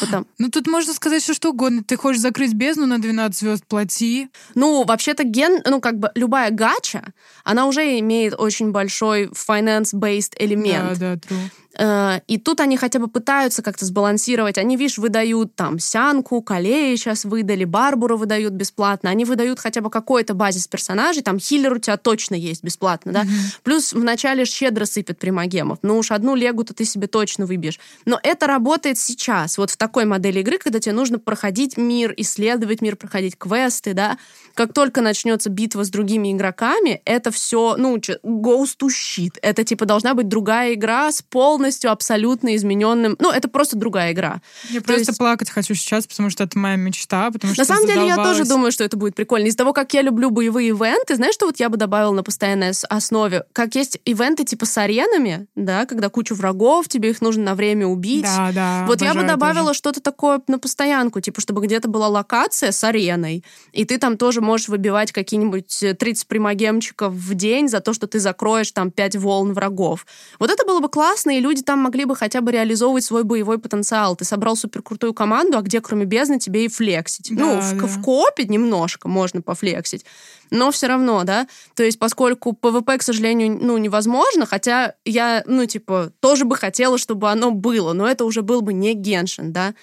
Потом. 0.00 0.26
Ну 0.38 0.48
тут 0.48 0.66
можно 0.66 0.94
сказать 0.94 1.22
все 1.22 1.34
что 1.34 1.50
угодно. 1.50 1.84
Ты 1.84 1.98
хочешь 1.98 2.22
закрыть 2.22 2.54
бездну 2.54 2.86
на 2.86 2.98
12 2.98 3.38
звезд, 3.38 3.66
плати. 3.66 4.30
Ну, 4.54 4.84
вообще-то 4.84 5.24
ген, 5.24 5.60
ну, 5.66 5.82
как 5.82 5.98
бы 5.98 6.10
любая 6.14 6.50
гача, 6.50 7.12
она 7.44 7.66
уже 7.66 7.98
имеет 7.98 8.32
очень 8.32 8.70
большой 8.70 9.26
finance-based 9.26 10.32
элемент. 10.38 10.98
Да, 10.98 11.16
да, 11.16 11.20
true. 11.20 11.50
Э, 11.78 12.20
и 12.26 12.38
тут 12.38 12.60
они 12.60 12.76
хотя 12.76 12.98
бы 12.98 13.08
пытаются 13.08 13.62
как-то 13.62 13.84
сбалансировать. 13.84 14.58
Они, 14.58 14.76
видишь, 14.76 14.98
выдают 14.98 15.54
там 15.54 15.78
Сянку, 15.78 16.42
Калея 16.42 16.96
сейчас 16.96 17.24
выдали, 17.24 17.64
Барбуру 17.64 18.16
выдают 18.16 18.54
бесплатно. 18.54 19.10
Они 19.10 19.24
выдают 19.24 19.60
хотя 19.60 19.80
бы 19.80 19.90
какой-то 19.90 20.34
базис 20.34 20.68
персонажей. 20.68 21.22
Там 21.22 21.38
Хиллер 21.38 21.74
у 21.74 21.78
тебя 21.78 21.96
точно 21.96 22.34
есть 22.34 22.62
бесплатно, 22.62 23.12
да? 23.12 23.22
Mm-hmm. 23.22 23.60
Плюс 23.62 23.92
вначале 23.92 24.44
щедро 24.44 24.84
сыпят 24.84 25.18
примагемов. 25.18 25.78
Ну 25.82 25.98
уж 25.98 26.10
одну 26.10 26.34
легу-то 26.34 26.74
ты 26.74 26.84
себе 26.84 27.06
точно 27.06 27.46
выбьешь. 27.46 27.80
Но 28.04 28.18
это 28.22 28.46
работает 28.46 28.98
сейчас, 28.98 29.58
вот 29.58 29.70
в 29.70 29.76
такой 29.76 30.04
модели 30.04 30.40
игры, 30.40 30.58
когда 30.58 30.78
тебе 30.80 30.94
нужно 30.94 31.18
проходить 31.18 31.76
мир, 31.76 32.14
исследовать 32.16 32.80
мир, 32.80 32.96
проходить 32.96 33.36
квесты, 33.36 33.94
да? 33.94 34.18
Как 34.54 34.72
только 34.72 35.00
начнется 35.00 35.50
битва 35.50 35.84
с 35.84 35.90
другими 35.90 36.32
игроками, 36.32 37.02
это 37.04 37.30
все, 37.30 37.76
ну, 37.76 37.96
ghost 37.96 38.76
to 38.80 38.88
shit. 38.88 39.38
Это, 39.42 39.64
типа, 39.64 39.84
должна 39.84 40.14
быть 40.14 40.28
другая 40.28 40.74
игра 40.74 41.10
с 41.10 41.22
полностью 41.64 41.90
абсолютно 41.90 42.54
измененным... 42.56 43.16
Ну, 43.18 43.30
это 43.30 43.48
просто 43.48 43.76
другая 43.76 44.12
игра. 44.12 44.42
Я 44.68 44.80
То 44.80 44.86
просто 44.86 45.10
есть... 45.10 45.18
плакать 45.18 45.50
хочу 45.50 45.74
сейчас, 45.74 46.06
потому 46.06 46.28
что 46.28 46.44
это 46.44 46.58
моя 46.58 46.76
мечта, 46.76 47.30
потому 47.30 47.54
что 47.54 47.62
На 47.62 47.66
самом 47.66 47.86
деле, 47.86 48.06
я 48.06 48.16
тоже 48.16 48.44
думаю, 48.44 48.70
что 48.70 48.84
это 48.84 48.98
будет 48.98 49.14
прикольно. 49.14 49.46
Из 49.46 49.56
того, 49.56 49.72
как 49.72 49.94
я 49.94 50.02
люблю 50.02 50.30
боевые 50.30 50.68
ивенты, 50.68 51.16
знаешь, 51.16 51.34
что 51.34 51.46
вот 51.46 51.58
я 51.60 51.70
бы 51.70 51.78
добавила 51.78 52.12
на 52.12 52.22
постоянной 52.22 52.72
основе? 52.90 53.44
Как 53.54 53.74
есть 53.76 53.98
ивенты 54.04 54.44
типа 54.44 54.66
с 54.66 54.76
аренами, 54.76 55.46
да, 55.54 55.86
когда 55.86 56.10
кучу 56.10 56.34
врагов, 56.34 56.88
тебе 56.88 57.10
их 57.10 57.22
нужно 57.22 57.44
на 57.44 57.54
время 57.54 57.86
убить. 57.86 58.24
Да, 58.24 58.50
да. 58.52 58.84
Вот 58.86 59.00
я 59.00 59.14
бы 59.14 59.22
добавила 59.22 59.72
что-то 59.72 60.00
такое 60.02 60.42
на 60.48 60.58
постоянку, 60.58 61.20
типа, 61.20 61.40
чтобы 61.40 61.62
где-то 61.62 61.88
была 61.88 62.08
локация 62.08 62.72
с 62.72 62.84
ареной, 62.84 63.42
и 63.72 63.86
ты 63.86 63.96
там 63.96 64.18
тоже 64.18 64.42
можешь 64.42 64.68
выбивать 64.68 65.12
какие-нибудь 65.12 65.84
30 65.98 66.24
э, 66.24 66.26
примогемчиков 66.28 67.12
в 67.12 67.34
день 67.34 67.68
за 67.68 67.80
то, 67.80 67.94
что 67.94 68.06
ты 68.06 68.20
закроешь 68.20 68.70
там 68.72 68.90
5 68.90 69.16
волн 69.16 69.54
врагов. 69.54 70.04
Вот 70.38 70.50
это 70.50 70.66
было 70.66 70.80
бы 70.80 70.88
классно, 70.88 71.38
и 71.38 71.40
люди 71.40 71.53
там 71.62 71.80
могли 71.80 72.04
бы 72.04 72.16
хотя 72.16 72.40
бы 72.40 72.52
реализовывать 72.52 73.04
свой 73.04 73.24
боевой 73.24 73.58
потенциал. 73.58 74.16
Ты 74.16 74.24
собрал 74.24 74.56
суперкрутую 74.56 75.14
команду, 75.14 75.58
а 75.58 75.62
где 75.62 75.80
кроме 75.80 76.04
бездны 76.04 76.38
тебе 76.38 76.64
ей 76.64 76.68
флексить? 76.68 77.34
Да, 77.34 77.44
ну, 77.44 77.60
в, 77.60 77.76
да. 77.76 77.86
в 77.86 78.02
коопе 78.02 78.44
немножко 78.44 79.08
можно 79.08 79.42
пофлексить, 79.42 80.04
но 80.50 80.70
все 80.70 80.86
равно, 80.86 81.24
да. 81.24 81.46
То 81.74 81.82
есть, 81.82 81.98
поскольку 81.98 82.52
PvP, 82.52 82.98
к 82.98 83.02
сожалению, 83.02 83.58
ну, 83.60 83.78
невозможно, 83.78 84.46
хотя 84.46 84.94
я, 85.04 85.42
ну, 85.46 85.66
типа, 85.66 86.12
тоже 86.20 86.44
бы 86.44 86.56
хотела, 86.56 86.98
чтобы 86.98 87.30
оно 87.30 87.50
было, 87.50 87.92
но 87.92 88.06
это 88.06 88.24
уже 88.24 88.42
был 88.42 88.62
бы 88.62 88.72
не 88.72 88.94
Геншин, 88.94 89.52
да. 89.52 89.74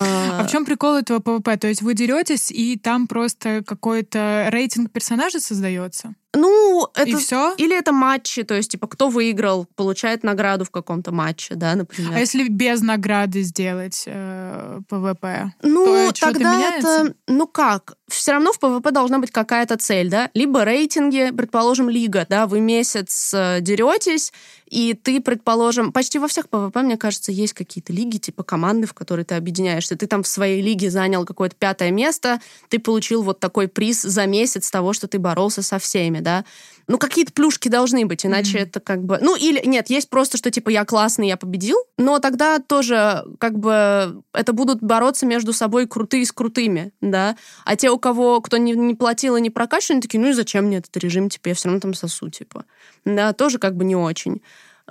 А, 0.00 0.40
а 0.40 0.44
в 0.44 0.50
чем 0.50 0.64
прикол 0.64 0.96
этого 0.96 1.18
PvP? 1.18 1.58
То 1.58 1.68
есть 1.68 1.82
вы 1.82 1.92
деретесь, 1.92 2.50
и 2.50 2.78
там 2.78 3.06
просто 3.06 3.62
какой-то 3.66 4.46
рейтинг 4.50 4.90
персонажа 4.90 5.40
создается? 5.40 6.14
Ну, 6.32 6.88
это... 6.94 7.08
И 7.08 7.14
все? 7.16 7.54
Или 7.56 7.76
это 7.76 7.92
матчи, 7.92 8.44
то 8.44 8.54
есть, 8.54 8.70
типа, 8.70 8.86
кто 8.86 9.08
выиграл, 9.08 9.66
получает 9.74 10.22
награду 10.22 10.64
в 10.64 10.70
каком-то 10.70 11.10
матче, 11.10 11.56
да, 11.56 11.74
например. 11.74 12.12
А 12.14 12.20
если 12.20 12.48
без 12.48 12.82
награды 12.82 13.42
сделать 13.42 14.04
э, 14.06 14.80
PvP? 14.88 15.52
Ну, 15.62 16.12
то 16.12 16.20
тогда 16.20 16.56
меняется? 16.56 16.88
это... 16.88 17.14
Ну 17.26 17.46
как? 17.48 17.94
Все 18.08 18.32
равно 18.32 18.52
в 18.52 18.60
PvP 18.60 18.92
должна 18.92 19.18
быть 19.18 19.32
какая-то 19.32 19.76
цель, 19.76 20.08
да? 20.08 20.30
Либо 20.34 20.64
рейтинги, 20.64 21.32
предположим, 21.36 21.88
лига, 21.88 22.26
да, 22.28 22.46
вы 22.46 22.60
месяц 22.60 23.32
э, 23.34 23.58
деретесь, 23.60 24.32
и 24.66 24.94
ты, 24.94 25.20
предположим, 25.20 25.90
почти 25.90 26.20
во 26.20 26.28
всех 26.28 26.48
PvP, 26.48 26.82
мне 26.82 26.96
кажется, 26.96 27.32
есть 27.32 27.54
какие-то 27.54 27.92
лиги, 27.92 28.18
типа 28.18 28.44
команды, 28.44 28.86
в 28.86 28.94
которые 28.94 29.24
ты 29.24 29.34
объединяешься. 29.34 29.96
Ты 29.96 30.06
там 30.06 30.22
в 30.22 30.28
своей 30.28 30.62
лиге 30.62 30.90
занял 30.90 31.24
какое-то 31.24 31.56
пятое 31.56 31.90
место, 31.90 32.40
ты 32.68 32.78
получил 32.78 33.22
вот 33.22 33.40
такой 33.40 33.66
приз 33.66 34.02
за 34.02 34.26
месяц 34.26 34.70
того, 34.70 34.92
что 34.92 35.08
ты 35.08 35.18
боролся 35.18 35.62
со 35.62 35.80
всеми 35.80 36.19
да, 36.20 36.44
ну, 36.90 36.98
какие-то 36.98 37.32
плюшки 37.32 37.68
должны 37.68 38.04
быть, 38.04 38.26
иначе 38.26 38.58
mm-hmm. 38.58 38.62
это 38.62 38.80
как 38.80 39.04
бы... 39.04 39.18
Ну, 39.20 39.36
или 39.36 39.64
нет, 39.64 39.90
есть 39.90 40.10
просто, 40.10 40.36
что 40.36 40.50
типа 40.50 40.70
я 40.70 40.84
классный, 40.84 41.28
я 41.28 41.36
победил, 41.36 41.76
но 41.96 42.18
тогда 42.18 42.58
тоже 42.58 43.24
как 43.38 43.58
бы 43.58 44.22
это 44.32 44.52
будут 44.52 44.82
бороться 44.82 45.24
между 45.24 45.52
собой 45.52 45.86
крутые 45.86 46.26
с 46.26 46.32
крутыми, 46.32 46.92
да, 47.00 47.36
а 47.64 47.76
те, 47.76 47.90
у 47.90 47.98
кого, 47.98 48.40
кто 48.40 48.56
не, 48.56 48.72
не 48.72 48.96
платил 48.96 49.36
и 49.36 49.40
не 49.40 49.50
прокачан, 49.50 50.00
такие, 50.00 50.20
ну 50.20 50.30
и 50.30 50.32
зачем 50.32 50.64
мне 50.64 50.78
этот 50.78 50.96
режим, 50.96 51.28
типа, 51.28 51.48
я 51.48 51.54
все 51.54 51.68
равно 51.68 51.80
там 51.80 51.94
сосу, 51.94 52.28
типа, 52.28 52.64
да, 53.04 53.32
тоже 53.32 53.58
как 53.58 53.76
бы 53.76 53.84
не 53.84 53.94
очень. 53.94 54.42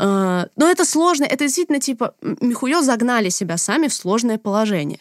А, 0.02 0.47
но 0.56 0.70
это 0.70 0.86
сложно, 0.86 1.26
это 1.26 1.43
действительно 1.43 1.82
типа 1.82 2.14
Михуё 2.22 2.82
загнали 2.82 3.28
себя 3.28 3.58
сами 3.58 3.88
в 3.88 3.93
сложное 3.93 4.38
положение. 4.38 5.00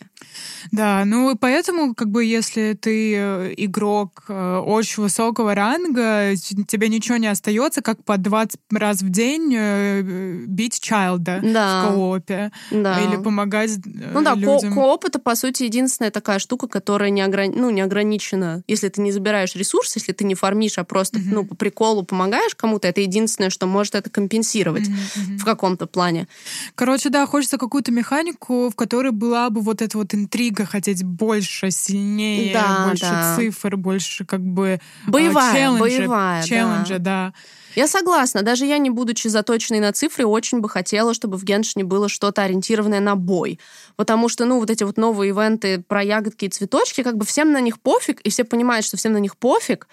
Да, 0.73 1.05
ну 1.05 1.37
поэтому, 1.37 1.95
как 1.95 2.11
бы, 2.11 2.25
если 2.25 2.75
ты 2.75 3.15
э, 3.17 3.55
игрок 3.57 4.25
э, 4.29 4.57
очень 4.57 5.05
высокого 5.05 5.55
ранга, 5.55 6.35
тебе 6.67 6.89
ничего 6.89 7.17
не 7.17 7.29
остается, 7.29 7.81
как 7.81 8.03
по 8.03 8.19
20 8.19 8.59
раз 8.73 9.03
в 9.03 9.09
день 9.09 9.55
э, 9.57 10.03
бить 10.47 10.81
чайлда 10.81 11.41
да. 11.45 11.83
в 11.83 11.89
коопе. 11.89 12.51
Да. 12.73 13.01
Или 13.01 13.23
помогать 13.23 13.71
Ну 13.85 14.23
да, 14.23 14.35
людям. 14.35 14.71
Ко 14.71 14.81
кооп 14.81 15.05
это, 15.05 15.21
по 15.21 15.37
сути, 15.37 15.63
единственная 15.63 16.11
такая 16.11 16.41
штука, 16.41 16.67
которая 16.67 17.11
не, 17.11 17.23
ограни... 17.23 17.55
ну, 17.57 17.71
не 17.71 17.81
ограничена. 17.81 18.65
Если 18.67 18.89
ты 18.89 19.01
не 19.01 19.13
забираешь 19.13 19.55
ресурс, 19.55 19.95
если 19.95 20.13
ты 20.13 20.25
не 20.25 20.35
фармишь, 20.35 20.79
а 20.79 20.85
просто, 20.85 21.19
mm-hmm. 21.19 21.31
ну, 21.31 21.45
по 21.45 21.55
приколу 21.55 22.03
помогаешь 22.03 22.57
кому-то, 22.57 22.89
это 22.89 23.01
единственное, 23.01 23.51
что 23.51 23.67
может 23.67 23.95
это 23.95 24.11
компенсировать 24.11 24.88
mm-hmm. 24.89 25.39
в 25.39 25.45
каком-то 25.45 25.87
плане. 25.87 26.29
Короче, 26.75 27.09
да, 27.09 27.27
хочется 27.27 27.59
какую-то 27.59 27.93
механику, 27.93 28.71
в 28.71 28.75
которой 28.75 29.13
была 29.13 29.51
бы 29.51 29.61
вот 29.61 29.83
эта 29.83 29.99
вот 29.99 30.15
интрига, 30.15 30.65
хотеть 30.65 31.05
больше, 31.05 31.71
сильнее, 31.71 32.53
да, 32.53 32.87
больше 32.89 33.05
да. 33.05 33.37
цифр, 33.37 33.77
больше 33.77 34.25
как 34.25 34.41
бы 34.41 34.81
а, 35.07 35.11
боевая, 35.11 35.53
челленджа, 35.53 35.81
боевая, 35.81 36.43
челленджа, 36.43 36.99
да. 36.99 37.33
да. 37.33 37.35
Я 37.79 37.87
согласна. 37.87 38.43
Даже 38.43 38.67
я, 38.67 38.79
не 38.79 38.91
будучи 38.91 39.29
заточенной 39.29 39.79
на 39.79 39.93
цифры, 39.93 40.27
очень 40.27 40.61
бы 40.61 40.69
хотела, 40.69 41.15
чтобы 41.15 41.37
в 41.37 41.45
Геншине 41.45 41.85
было 41.85 42.09
что-то 42.09 42.43
ориентированное 42.43 42.99
на 42.99 43.15
бой. 43.15 43.61
Потому 43.95 44.29
что, 44.29 44.47
ну, 44.47 44.59
вот 44.59 44.69
эти 44.69 44.83
вот 44.83 44.97
новые 44.97 45.31
ивенты 45.31 45.81
про 45.87 46.03
ягодки 46.03 46.47
и 46.47 46.49
цветочки, 46.49 47.03
как 47.05 47.17
бы 47.17 47.25
всем 47.25 47.53
на 47.53 47.61
них 47.61 47.81
пофиг, 47.81 48.21
и 48.23 48.31
все 48.31 48.45
понимают, 48.45 48.85
что 48.85 48.97
всем 48.97 49.13
на 49.13 49.19
них 49.19 49.37
пофиг, 49.37 49.87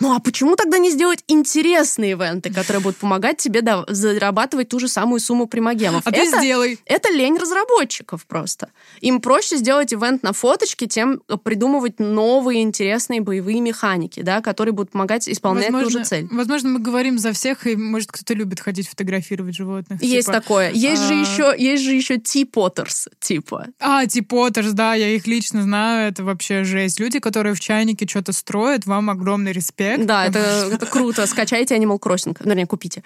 ну 0.00 0.14
а 0.14 0.18
почему 0.18 0.56
тогда 0.56 0.78
не 0.78 0.90
сделать 0.90 1.22
интересные 1.28 2.12
ивенты, 2.12 2.52
которые 2.52 2.82
будут 2.82 2.96
помогать 2.96 3.36
тебе 3.36 3.60
да, 3.60 3.84
зарабатывать 3.86 4.70
ту 4.70 4.80
же 4.80 4.88
самую 4.88 5.20
сумму 5.20 5.46
примагемов? 5.46 6.02
А 6.06 6.10
это, 6.10 6.20
ты 6.20 6.38
сделай. 6.38 6.78
Это 6.86 7.12
лень 7.12 7.36
разработчиков 7.36 8.24
просто. 8.24 8.70
Им 9.02 9.20
проще 9.20 9.58
сделать 9.58 9.92
ивент 9.92 10.22
на 10.22 10.32
фоточке, 10.32 10.86
тем 10.86 11.20
придумывать 11.44 11.98
новые 11.98 12.62
интересные 12.62 13.20
боевые 13.20 13.60
механики, 13.60 14.22
да, 14.22 14.40
которые 14.40 14.72
будут 14.72 14.92
помогать 14.92 15.28
исполнять 15.28 15.70
возможно, 15.70 15.90
ту 15.90 15.98
же 15.98 16.04
цель. 16.04 16.28
Возможно, 16.30 16.70
мы 16.70 16.80
говорим 16.80 17.18
за 17.18 17.32
всех, 17.32 17.66
и 17.66 17.76
может 17.76 18.10
кто-то 18.10 18.32
любит 18.32 18.60
ходить 18.60 18.88
фотографировать 18.88 19.54
животных. 19.54 20.02
Есть 20.02 20.28
типа, 20.28 20.40
такое. 20.40 20.70
Есть 20.70 21.02
а... 21.02 21.08
же 21.08 21.14
еще, 21.14 21.54
есть 21.58 21.84
же 21.84 21.92
еще 21.92 22.16
Ти 22.18 22.46
Поттерс, 22.46 23.08
типа. 23.20 23.66
А, 23.78 24.06
Ти 24.06 24.22
Поттерс, 24.22 24.72
да, 24.72 24.94
я 24.94 25.08
их 25.08 25.26
лично 25.26 25.62
знаю, 25.62 26.10
это 26.10 26.24
вообще 26.24 26.64
жесть. 26.64 26.98
Люди, 27.00 27.18
которые 27.18 27.54
в 27.54 27.60
чайнике 27.60 28.06
что-то 28.08 28.32
строят, 28.32 28.86
вам 28.86 29.10
огромный 29.10 29.52
респект 29.52 29.89
проект. 29.96 30.06
Да, 30.06 30.26
это, 30.26 30.38
это 30.72 30.86
круто. 30.86 31.26
Скачайте 31.26 31.76
Animal 31.76 31.98
Crossing. 31.98 32.36
Вернее, 32.40 32.66
купите. 32.66 33.02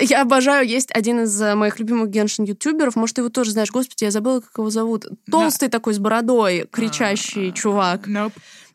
Я 0.00 0.22
обожаю. 0.22 0.66
Есть 0.66 0.90
один 0.92 1.20
из 1.20 1.40
э, 1.40 1.54
моих 1.54 1.78
любимых 1.78 2.10
геншин-ютуберов. 2.10 2.96
Может, 2.96 3.16
ты 3.16 3.22
его 3.22 3.28
тоже 3.28 3.52
знаешь. 3.52 3.70
Господи, 3.70 4.04
я 4.04 4.10
забыла, 4.10 4.40
как 4.40 4.58
его 4.58 4.70
зовут. 4.70 5.06
Толстый 5.30 5.68
такой 5.68 5.94
с 5.94 5.98
бородой, 5.98 6.66
кричащий 6.70 7.52
чувак. 7.52 8.06
Nope. 8.06 8.32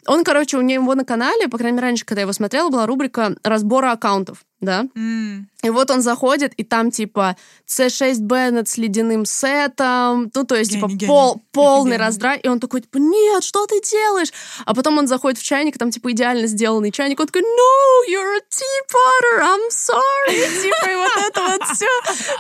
Он, 0.08 0.24
короче, 0.24 0.58
у 0.58 0.62
него 0.62 0.96
на 0.96 1.06
канале, 1.06 1.48
по 1.48 1.58
крайней 1.58 1.76
мере, 1.76 1.88
раньше, 1.88 2.06
когда 2.06 2.22
я 2.22 2.24
его 2.24 2.34
смотрела, 2.34 2.70
была 2.70 2.88
рубрика 2.88 3.36
разбора 3.44 3.92
аккаунтов 3.92 4.44
да? 4.62 4.88
Mm. 4.96 5.46
И 5.64 5.70
вот 5.70 5.92
он 5.92 6.02
заходит, 6.02 6.54
и 6.54 6.64
там 6.64 6.90
типа 6.92 7.36
C6 7.68 8.20
Беннет 8.20 8.68
с 8.68 8.78
ледяным 8.78 9.26
сетом, 9.26 10.32
ну 10.34 10.44
то 10.44 10.56
есть 10.56 10.72
гений, 10.72 10.98
типа 10.98 11.12
пол, 11.12 11.44
полный 11.52 11.92
гений. 11.92 12.04
раздрай, 12.04 12.40
и 12.40 12.48
он 12.48 12.60
такой 12.60 12.82
типа 12.82 12.98
нет, 12.98 13.44
что 13.44 13.68
ты 13.68 13.80
делаешь? 13.82 14.32
А 14.66 14.74
потом 14.74 14.98
он 14.98 15.08
заходит 15.08 15.40
в 15.40 15.44
чайник, 15.44 15.78
там 15.78 15.92
типа 15.92 16.12
идеально 16.12 16.48
сделанный 16.48 16.92
чайник, 16.92 17.20
он 17.20 17.28
такой 17.28 17.42
no, 17.42 18.10
you're 18.10 18.38
a 18.38 18.42
teapotter, 18.50 19.42
I'm 19.42 19.70
sorry, 19.70 20.62
типа 20.64 20.92
и 20.92 20.96
вот 20.96 21.12
это 21.28 21.42
вот 21.42 21.64
все. 21.76 21.86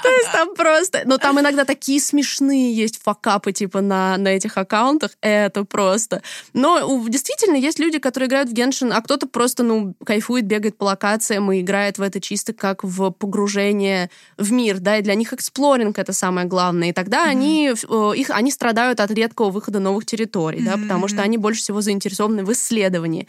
То 0.02 0.10
есть 0.10 0.32
там 0.32 0.56
просто, 0.56 1.02
но 1.06 1.18
там 1.18 1.40
иногда 1.40 1.66
такие 1.66 2.00
смешные 2.00 2.74
есть 2.74 3.02
факапы 3.04 3.52
типа 3.52 3.82
на 3.82 4.18
на 4.18 4.30
этих 4.30 4.58
аккаунтах, 4.58 5.12
это 5.22 5.64
просто. 5.64 6.24
Но 6.54 7.08
действительно 7.08 7.56
есть 7.56 7.78
люди, 7.78 8.00
которые 8.00 8.28
играют 8.28 8.50
в 8.50 8.54
Геншин, 8.54 8.92
а 8.94 9.02
кто-то 9.02 9.28
просто 9.28 9.62
ну 9.62 9.94
кайфует, 10.04 10.46
бегает 10.46 10.78
по 10.78 10.86
локациям 10.86 11.52
и 11.52 11.62
играет 11.62 12.00
в 12.00 12.02
это 12.02 12.11
чисто 12.20 12.53
как 12.53 12.84
в 12.84 13.12
погружение 13.12 14.09
в 14.38 14.51
мир, 14.51 14.80
да, 14.80 14.97
и 14.97 15.01
для 15.01 15.16
них 15.16 15.34
эксплоринг 15.34 15.97
это 15.99 16.14
самое 16.14 16.47
главное. 16.47 16.89
И 16.89 16.93
тогда 16.93 17.26
mm-hmm. 17.26 17.30
они, 17.30 17.70
э, 17.70 18.18
их, 18.18 18.30
они 18.30 18.51
страдают 18.51 18.99
от 18.99 19.12
редкого 19.12 19.49
выхода 19.49 19.80
новых 19.80 20.05
территорий, 20.05 20.59
mm-hmm. 20.59 20.66
да, 20.66 20.78
потому 20.78 21.07
что 21.07 21.22
они 21.22 21.38
больше 21.38 21.62
всего 21.62 21.82
заинтересованы 21.82 22.43
в 22.43 22.51
исследовании. 22.51 23.28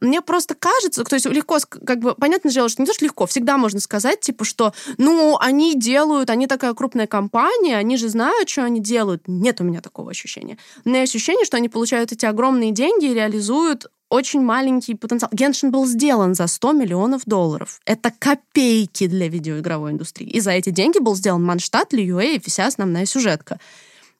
Мне 0.00 0.20
просто 0.20 0.54
кажется, 0.54 1.04
то 1.04 1.14
есть 1.14 1.26
легко, 1.26 1.58
как 1.84 2.00
бы, 2.00 2.14
понятное 2.14 2.52
дело, 2.52 2.68
что 2.68 2.82
не 2.82 2.86
то, 2.86 2.94
что 2.94 3.04
легко, 3.04 3.26
всегда 3.26 3.56
можно 3.56 3.80
сказать, 3.80 4.20
типа, 4.20 4.44
что, 4.44 4.74
ну, 4.98 5.36
они 5.40 5.74
делают, 5.74 6.30
они 6.30 6.46
такая 6.46 6.74
крупная 6.74 7.06
компания, 7.06 7.76
они 7.76 7.96
же 7.96 8.08
знают, 8.08 8.48
что 8.48 8.64
они 8.64 8.80
делают. 8.80 9.22
Нет 9.26 9.60
у 9.60 9.64
меня 9.64 9.80
такого 9.80 10.10
ощущения. 10.10 10.58
У 10.84 10.90
меня 10.90 11.02
ощущение, 11.02 11.44
что 11.44 11.56
они 11.56 11.68
получают 11.68 12.12
эти 12.12 12.26
огромные 12.26 12.72
деньги 12.72 13.06
и 13.06 13.14
реализуют 13.14 13.86
очень 14.10 14.42
маленький 14.42 14.94
потенциал. 14.94 15.30
Геншин 15.32 15.70
был 15.70 15.86
сделан 15.86 16.34
за 16.34 16.46
100 16.46 16.72
миллионов 16.72 17.22
долларов. 17.24 17.80
Это 17.84 18.12
копейки 18.16 19.06
для 19.06 19.28
видеоигровой 19.28 19.92
индустрии. 19.92 20.28
И 20.28 20.40
за 20.40 20.52
эти 20.52 20.70
деньги 20.70 20.98
был 20.98 21.16
сделан 21.16 21.42
Манштат, 21.42 21.92
Льюэ 21.92 22.36
и 22.36 22.40
вся 22.40 22.66
основная 22.66 23.06
сюжетка. 23.06 23.58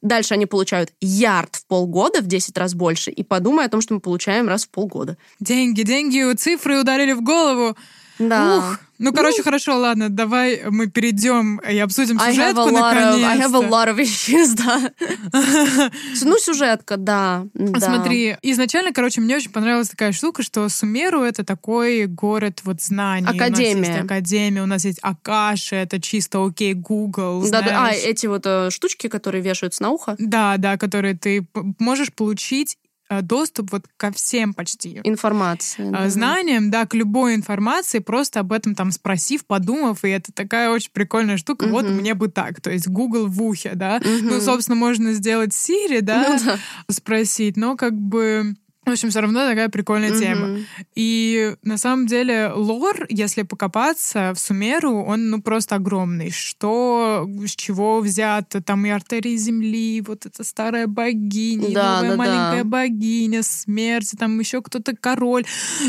Дальше 0.04 0.34
они 0.34 0.44
получают 0.44 0.92
ярд 1.00 1.56
в 1.56 1.66
полгода, 1.66 2.20
в 2.20 2.26
10 2.26 2.56
раз 2.58 2.74
больше, 2.74 3.10
и 3.10 3.22
подумай 3.22 3.64
о 3.64 3.70
том, 3.70 3.80
что 3.80 3.94
мы 3.94 4.00
получаем 4.00 4.46
раз 4.46 4.66
в 4.66 4.68
полгода. 4.68 5.16
Деньги, 5.40 5.80
деньги, 5.80 6.34
цифры 6.34 6.78
ударили 6.78 7.12
в 7.12 7.22
голову. 7.22 7.74
Да. 8.18 8.58
Ух. 8.58 8.78
Ну, 8.98 9.12
короче, 9.12 9.38
ну, 9.38 9.44
хорошо, 9.44 9.76
ладно, 9.78 10.08
давай 10.08 10.62
мы 10.70 10.86
перейдем 10.86 11.58
и 11.58 11.78
обсудим 11.78 12.18
сюжетку 12.18 12.70
наконец 12.70 13.24
I 13.24 13.38
have 13.38 13.54
a 13.54 13.68
lot 13.68 13.88
of 13.88 13.98
issues, 13.98 14.54
да. 14.56 14.92
ну, 16.22 16.38
сюжетка, 16.38 16.96
да, 16.96 17.44
да. 17.54 17.80
Смотри, 17.80 18.36
изначально, 18.42 18.92
короче, 18.92 19.20
мне 19.20 19.36
очень 19.36 19.50
понравилась 19.50 19.88
такая 19.88 20.12
штука, 20.12 20.44
что 20.44 20.68
Сумеру— 20.68 21.22
это 21.22 21.44
такой 21.44 22.06
город 22.06 22.60
вот 22.62 22.80
знаний. 22.80 23.26
Академия. 23.26 23.74
У 23.74 23.78
нас 23.78 23.88
есть 23.88 24.04
академия, 24.04 24.62
у 24.62 24.66
нас 24.66 24.84
есть 24.84 24.98
Акаши, 25.02 25.74
это 25.74 26.00
чисто 26.00 26.44
окей, 26.44 26.74
Google, 26.74 27.42
Да, 27.50 27.62
да, 27.62 27.86
а, 27.88 27.92
эти 27.92 28.26
вот 28.26 28.42
э, 28.46 28.70
штучки, 28.70 29.08
которые 29.08 29.42
вешаются 29.42 29.82
на 29.82 29.90
ухо? 29.90 30.14
Да, 30.18 30.56
да, 30.56 30.76
которые 30.76 31.16
ты 31.16 31.46
можешь 31.78 32.12
получить 32.12 32.78
доступ 33.22 33.72
вот 33.72 33.84
ко 33.96 34.10
всем 34.12 34.54
почти 34.54 35.00
информации, 35.04 35.88
э, 35.88 35.92
да. 35.92 36.08
знаниям, 36.08 36.70
да, 36.70 36.86
к 36.86 36.94
любой 36.94 37.34
информации, 37.34 37.98
просто 37.98 38.40
об 38.40 38.52
этом 38.52 38.74
там 38.74 38.90
спросив, 38.90 39.44
подумав, 39.46 40.04
и 40.04 40.08
это 40.08 40.32
такая 40.32 40.70
очень 40.70 40.90
прикольная 40.92 41.36
штука. 41.36 41.64
Угу. 41.64 41.72
Вот 41.72 41.84
мне 41.84 42.14
бы 42.14 42.28
так, 42.28 42.60
то 42.60 42.70
есть 42.70 42.88
Google 42.88 43.26
в 43.26 43.42
ухе, 43.42 43.72
да. 43.74 43.96
Угу. 43.96 44.24
Ну, 44.24 44.40
собственно, 44.40 44.76
можно 44.76 45.12
сделать 45.12 45.50
Siri, 45.50 46.00
да, 46.02 46.36
ну, 46.38 46.44
да, 46.44 46.58
спросить, 46.90 47.56
но 47.56 47.76
как 47.76 47.94
бы 47.94 48.54
в 48.84 48.90
общем, 48.90 49.10
все 49.10 49.20
равно 49.20 49.46
такая 49.46 49.68
прикольная 49.68 50.10
mm-hmm. 50.10 50.18
тема. 50.18 50.58
И 50.94 51.54
на 51.62 51.78
самом 51.78 52.06
деле 52.06 52.50
лор, 52.54 53.06
если 53.08 53.42
покопаться 53.42 54.32
в 54.34 54.38
Сумеру, 54.38 55.02
он 55.02 55.30
ну 55.30 55.42
просто 55.42 55.76
огромный. 55.76 56.30
Что, 56.30 57.28
с 57.46 57.56
чего 57.56 58.00
взято, 58.00 58.62
там 58.62 58.84
и 58.86 58.90
артерии 58.90 59.36
земли, 59.36 60.02
вот 60.06 60.26
эта 60.26 60.44
старая 60.44 60.86
богиня, 60.86 61.72
да, 61.72 62.02
новая 62.02 62.10
да, 62.10 62.16
маленькая 62.16 62.64
да. 62.64 62.68
богиня, 62.68 63.42
смерть, 63.42 64.12
там 64.18 64.38
еще 64.38 64.62
кто-то 64.62 64.94
король, 64.96 65.44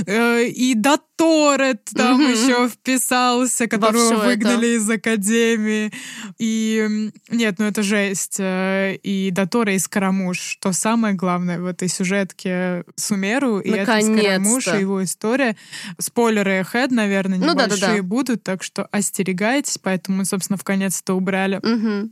э, 0.05 0.45
и 0.45 0.73
Доторет 0.75 1.85
там 1.95 2.21
mm-hmm. 2.21 2.31
еще 2.31 2.69
вписался, 2.69 3.67
которого 3.67 4.25
выгнали 4.25 4.75
это. 4.75 4.83
из 4.83 4.89
академии. 4.89 5.91
И 6.39 7.11
нет, 7.29 7.55
ну 7.57 7.65
это 7.65 7.83
жесть. 7.83 8.37
Э, 8.39 8.95
и 8.95 9.31
Дотора 9.31 9.73
и 9.73 9.79
Скоромуш, 9.79 10.39
что 10.39 10.71
самое 10.71 11.13
главное 11.13 11.59
в 11.59 11.65
этой 11.65 11.87
сюжетке 11.87 12.84
Сумеру, 12.95 13.59
и 13.59 13.71
это 13.71 14.01
Скоромуш, 14.01 14.67
и 14.67 14.79
его 14.79 15.03
история. 15.03 15.55
Спойлеры 15.99 16.59
ahead, 16.59 16.89
наверное, 16.91 17.37
небольшие 17.37 17.55
ну, 17.55 17.69
да, 17.69 17.87
да, 17.87 17.95
да. 17.95 18.03
будут, 18.03 18.43
так 18.43 18.63
что 18.63 18.85
остерегайтесь, 18.91 19.77
поэтому 19.77 20.17
мы, 20.19 20.25
собственно, 20.25 20.57
в 20.57 20.63
конец-то 20.63 21.13
убрали. 21.13 21.57
Угу. 21.57 22.11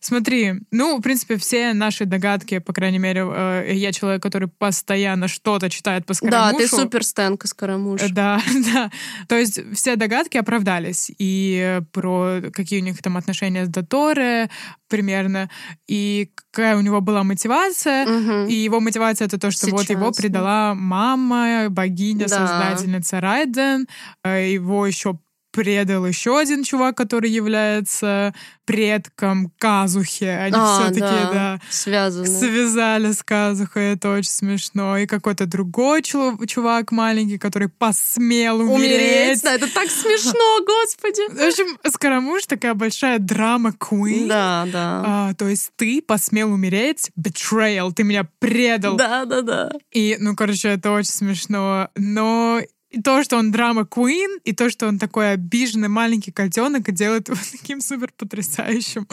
Смотри, 0.00 0.54
ну, 0.70 0.96
в 0.96 1.02
принципе, 1.02 1.36
все 1.36 1.74
наши 1.74 2.06
догадки, 2.06 2.58
по 2.58 2.72
крайней 2.72 2.98
мере, 2.98 3.22
э, 3.22 3.72
я 3.74 3.92
человек, 3.92 4.22
который 4.22 4.48
постоянно 4.48 5.28
что-то 5.28 5.68
читает 5.68 6.06
по 6.06 6.14
Скоромушу. 6.14 6.52
Да, 6.52 6.58
ты 6.58 6.68
супер 6.68 7.04
Стэнка 7.04 7.46
Скоромуш. 7.46 8.00
Да, 8.10 8.40
да. 8.72 8.90
То 9.28 9.36
есть 9.36 9.60
все 9.74 9.96
догадки 9.96 10.38
оправдались. 10.38 11.10
И 11.18 11.82
про 11.92 12.40
какие 12.50 12.80
у 12.80 12.84
них 12.84 13.00
там 13.02 13.18
отношения 13.18 13.66
с 13.66 13.68
Доторе 13.68 14.48
примерно, 14.88 15.50
и 15.86 16.32
какая 16.34 16.76
у 16.76 16.80
него 16.80 17.02
была 17.02 17.22
мотивация. 17.22 18.04
Угу. 18.04 18.48
И 18.48 18.54
его 18.54 18.80
мотивация 18.80 19.26
это 19.26 19.38
то, 19.38 19.50
что 19.50 19.66
Сейчас, 19.66 19.72
вот 19.72 19.90
его 19.90 20.12
предала 20.12 20.74
мама, 20.74 21.68
богиня, 21.68 22.26
да. 22.26 22.46
создательница 22.46 23.20
Райден. 23.20 23.86
Э, 24.24 24.50
его 24.50 24.86
еще 24.86 25.18
предал 25.50 26.06
еще 26.06 26.38
один 26.38 26.64
чувак, 26.64 26.96
который 26.96 27.30
является 27.30 28.34
предком 28.64 29.52
Казухи. 29.58 30.24
Они 30.24 30.54
а, 30.56 30.78
все-таки, 30.78 31.00
да, 31.00 31.30
да, 31.32 31.60
связаны. 31.70 32.26
связали 32.26 33.10
с 33.10 33.22
Казухой, 33.22 33.94
это 33.94 34.10
очень 34.12 34.30
смешно. 34.30 34.96
И 34.96 35.06
какой-то 35.06 35.46
другой 35.46 36.02
чувак 36.02 36.92
маленький, 36.92 37.38
который 37.38 37.68
посмел 37.68 38.60
умереть. 38.60 38.76
Умереть, 38.76 39.42
да, 39.42 39.54
это 39.54 39.72
так 39.74 39.90
смешно, 39.90 40.64
господи. 40.66 41.32
В 41.32 41.48
общем, 41.48 41.78
Скоромуш 41.90 42.46
такая 42.46 42.74
большая 42.74 43.18
драма 43.18 43.70
Queen. 43.70 44.28
Да, 44.28 44.68
да. 44.72 45.02
А, 45.04 45.34
то 45.34 45.48
есть 45.48 45.70
ты 45.74 46.00
посмел 46.00 46.52
умереть, 46.52 47.10
betrayal, 47.18 47.92
ты 47.92 48.04
меня 48.04 48.28
предал. 48.38 48.96
Да, 48.96 49.24
да, 49.24 49.42
да. 49.42 49.70
И, 49.90 50.16
ну, 50.20 50.36
короче, 50.36 50.68
это 50.68 50.92
очень 50.92 51.10
смешно. 51.10 51.88
Но 51.96 52.60
и 52.90 53.00
то, 53.00 53.22
что 53.22 53.36
он 53.36 53.52
драма 53.52 53.84
Куин, 53.84 54.40
и 54.44 54.52
то, 54.52 54.68
что 54.68 54.88
он 54.88 54.98
такой 54.98 55.32
обиженный 55.32 55.88
маленький 55.88 56.32
котенок 56.32 56.88
и 56.88 56.92
делает 56.92 57.28
его 57.28 57.38
таким 57.52 57.80
супер 57.80 58.12
потрясающим. 58.16 59.06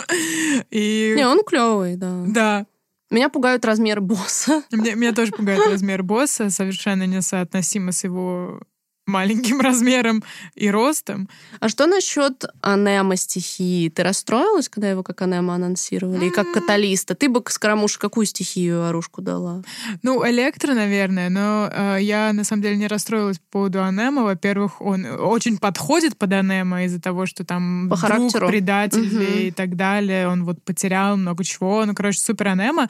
И... 0.72 1.14
Не, 1.16 1.28
он 1.28 1.44
клевый, 1.44 1.96
да. 1.96 2.24
Да. 2.28 2.66
Меня 3.10 3.30
пугают 3.30 3.64
размеры 3.64 4.02
босса. 4.02 4.64
Меня, 4.72 4.96
меня 4.96 5.14
тоже 5.14 5.32
пугает 5.32 5.66
размер 5.66 6.04
босса, 6.04 6.50
совершенно 6.50 7.06
несоотносимо 7.06 7.92
с 7.92 8.04
его 8.04 8.60
маленьким 9.08 9.62
размером 9.62 10.24
и 10.56 10.70
ростом. 10.70 11.30
А 11.60 11.70
что 11.70 11.88
насчет 11.88 12.46
анема 12.62 13.16
стихии? 13.16 13.90
Ты 13.90 14.04
расстроилась, 14.04 14.70
когда 14.70 14.90
его 14.90 15.02
как 15.02 15.22
анема 15.22 15.56
анонсировали? 15.56 16.26
И 16.26 16.30
как 16.30 16.52
каталиста? 16.52 17.16
Ты 17.16 17.30
бы 17.30 17.42
Скоромуш 17.48 17.98
какую 17.98 18.26
стихию 18.26 18.86
оружку 18.86 19.22
дала? 19.22 19.64
Ну, 20.04 20.28
электро, 20.30 20.74
наверное, 20.74 21.30
но 21.30 21.70
э, 21.72 21.98
я 22.02 22.34
на 22.34 22.44
самом 22.44 22.62
деле 22.62 22.76
не 22.76 22.88
расстроилась 22.88 23.40
по 23.40 23.46
поводу 23.52 23.84
анема. 23.84 24.24
Во-первых, 24.24 24.82
он 24.82 25.06
очень 25.06 25.58
подходит 25.58 26.18
под 26.18 26.34
анема 26.34 26.84
из-за 26.84 27.02
того, 27.02 27.26
что 27.26 27.46
там 27.46 27.88
по 27.90 27.96
друг 27.96 28.10
характеру. 28.10 28.48
предатель 28.48 29.16
угу. 29.16 29.24
и 29.24 29.52
так 29.52 29.76
далее. 29.76 30.28
Он 30.28 30.44
вот 30.44 30.62
потерял 30.64 31.16
много 31.16 31.44
чего. 31.44 31.86
Ну, 31.86 31.96
короче, 31.96 32.20
супер 32.20 32.50
анема. 32.50 32.90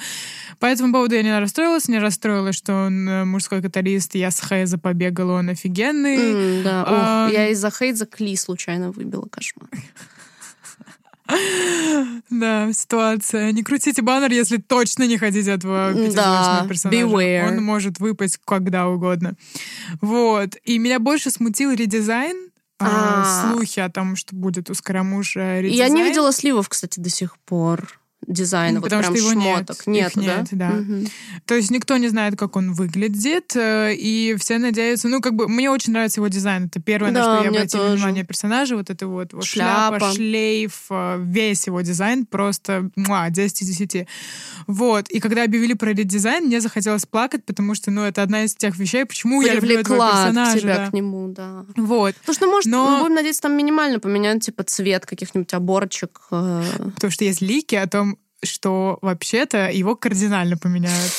По 0.60 0.66
этому 0.66 0.92
поводу 0.92 1.16
я 1.16 1.22
не 1.22 1.38
расстроилась. 1.38 1.88
Не 1.88 2.00
расстроилась, 2.00 2.56
что 2.56 2.74
он 2.88 3.08
э, 3.08 3.26
мужской 3.26 3.62
каталист. 3.62 4.16
Я 4.16 4.32
с 4.32 4.42
Хейза 4.42 4.80
побегала, 4.80 5.34
он 5.34 5.50
офигенный 5.50 6.07
Mm, 6.16 6.64
да. 6.64 6.84
А... 6.88 7.26
Ох, 7.28 7.34
я 7.34 7.50
из-за 7.50 7.72
хейт 7.72 7.98
Кли 8.10 8.36
случайно 8.36 8.92
выбила 8.92 9.28
кошмар. 9.30 9.70
Да, 12.30 12.72
ситуация. 12.72 13.52
Не 13.52 13.64
крутите 13.64 14.02
баннер, 14.02 14.32
если 14.32 14.58
точно 14.58 15.04
не 15.04 15.18
хотите 15.18 15.52
этого 15.52 15.94
да, 15.94 16.66
персонажа. 16.68 16.98
Beware. 16.98 17.50
Он 17.50 17.64
может 17.64 18.00
выпасть 18.00 18.40
когда 18.46 18.88
угодно. 18.88 19.36
Вот. 20.02 20.56
И 20.64 20.78
меня 20.80 21.00
больше 21.00 21.30
смутил 21.30 21.72
редизайн, 21.72 22.50
а, 22.80 23.24
а. 23.24 23.52
слухи 23.52 23.80
о 23.80 23.90
том, 23.90 24.16
что 24.16 24.36
будет 24.36 24.70
у 24.70 24.74
Скарамуша 24.74 25.60
редизайн. 25.60 25.78
Я 25.78 25.90
не 25.90 26.04
видела 26.04 26.32
сливов, 26.32 26.70
кстати, 26.70 27.00
до 27.00 27.10
сих 27.10 27.38
пор 27.40 28.00
дизайна, 28.28 28.74
ну, 28.74 28.80
вот 28.82 28.90
потому 28.90 29.02
прям 29.02 29.16
что 29.16 29.24
его 29.24 29.42
шмоток. 29.42 29.88
Нет, 29.88 30.16
нет, 30.18 30.48
да? 30.52 30.72
да. 30.72 30.78
Угу. 30.80 31.08
То 31.46 31.56
есть 31.56 31.72
никто 31.72 31.96
не 31.98 32.10
знает, 32.10 32.38
как 32.38 32.58
он 32.58 32.74
выглядит, 32.74 33.56
э, 33.56 33.96
и 33.96 34.36
все 34.38 34.58
надеются... 34.58 35.08
Ну, 35.08 35.22
как 35.22 35.34
бы, 35.34 35.48
мне 35.48 35.72
очень 35.72 35.94
нравится 35.94 36.20
его 36.20 36.28
дизайн. 36.28 36.66
Это 36.66 36.82
первое, 36.82 37.12
да, 37.12 37.20
на 37.20 37.36
что 37.36 37.44
я 37.44 37.50
обратила 37.50 37.84
тоже. 37.84 37.96
внимание 37.96 38.26
персонажа. 38.26 38.76
Вот 38.76 38.90
это 38.90 39.08
вот, 39.08 39.34
вот 39.34 39.46
шляпа. 39.46 40.00
шляпа, 40.00 40.14
шлейф, 40.14 40.86
э, 40.90 41.18
весь 41.24 41.68
его 41.68 41.82
дизайн 41.82 42.26
просто 42.26 42.90
муа, 42.98 43.30
10 43.30 43.62
из 43.62 43.78
10. 43.78 44.08
Вот. 44.68 45.08
И 45.10 45.20
когда 45.20 45.44
объявили 45.44 45.74
про 45.74 45.92
редизайн, 45.92 46.46
мне 46.46 46.60
захотелось 46.60 47.06
плакать, 47.06 47.46
потому 47.46 47.76
что, 47.76 47.92
ну, 47.92 48.02
это 48.04 48.22
одна 48.24 48.44
из 48.44 48.56
тех 48.56 48.78
вещей, 48.78 49.06
почему 49.06 49.42
я 49.42 49.54
люблю 49.54 49.80
этого 49.80 50.12
персонажа. 50.12 50.60
тебя 50.60 50.78
да. 50.78 50.90
к 50.90 50.94
нему, 50.94 51.30
да. 51.30 51.66
Вот. 51.78 52.16
Потому 52.16 52.36
что, 52.36 52.48
может, 52.48 52.70
Но... 52.70 53.00
будем 53.00 53.16
надеяться, 53.16 53.44
там 53.44 53.56
минимально 53.56 54.00
поменять, 54.00 54.44
типа, 54.44 54.66
цвет 54.66 55.06
каких-нибудь 55.06 55.54
оборочек. 55.54 56.20
Э. 56.32 56.64
Потому 56.96 57.12
что 57.12 57.24
есть 57.24 57.42
лики 57.42 57.76
о 57.76 57.88
том, 57.88 58.17
что 58.44 59.00
вообще-то 59.02 59.70
его 59.70 59.96
кардинально 59.96 60.58
поменяют. 60.58 61.12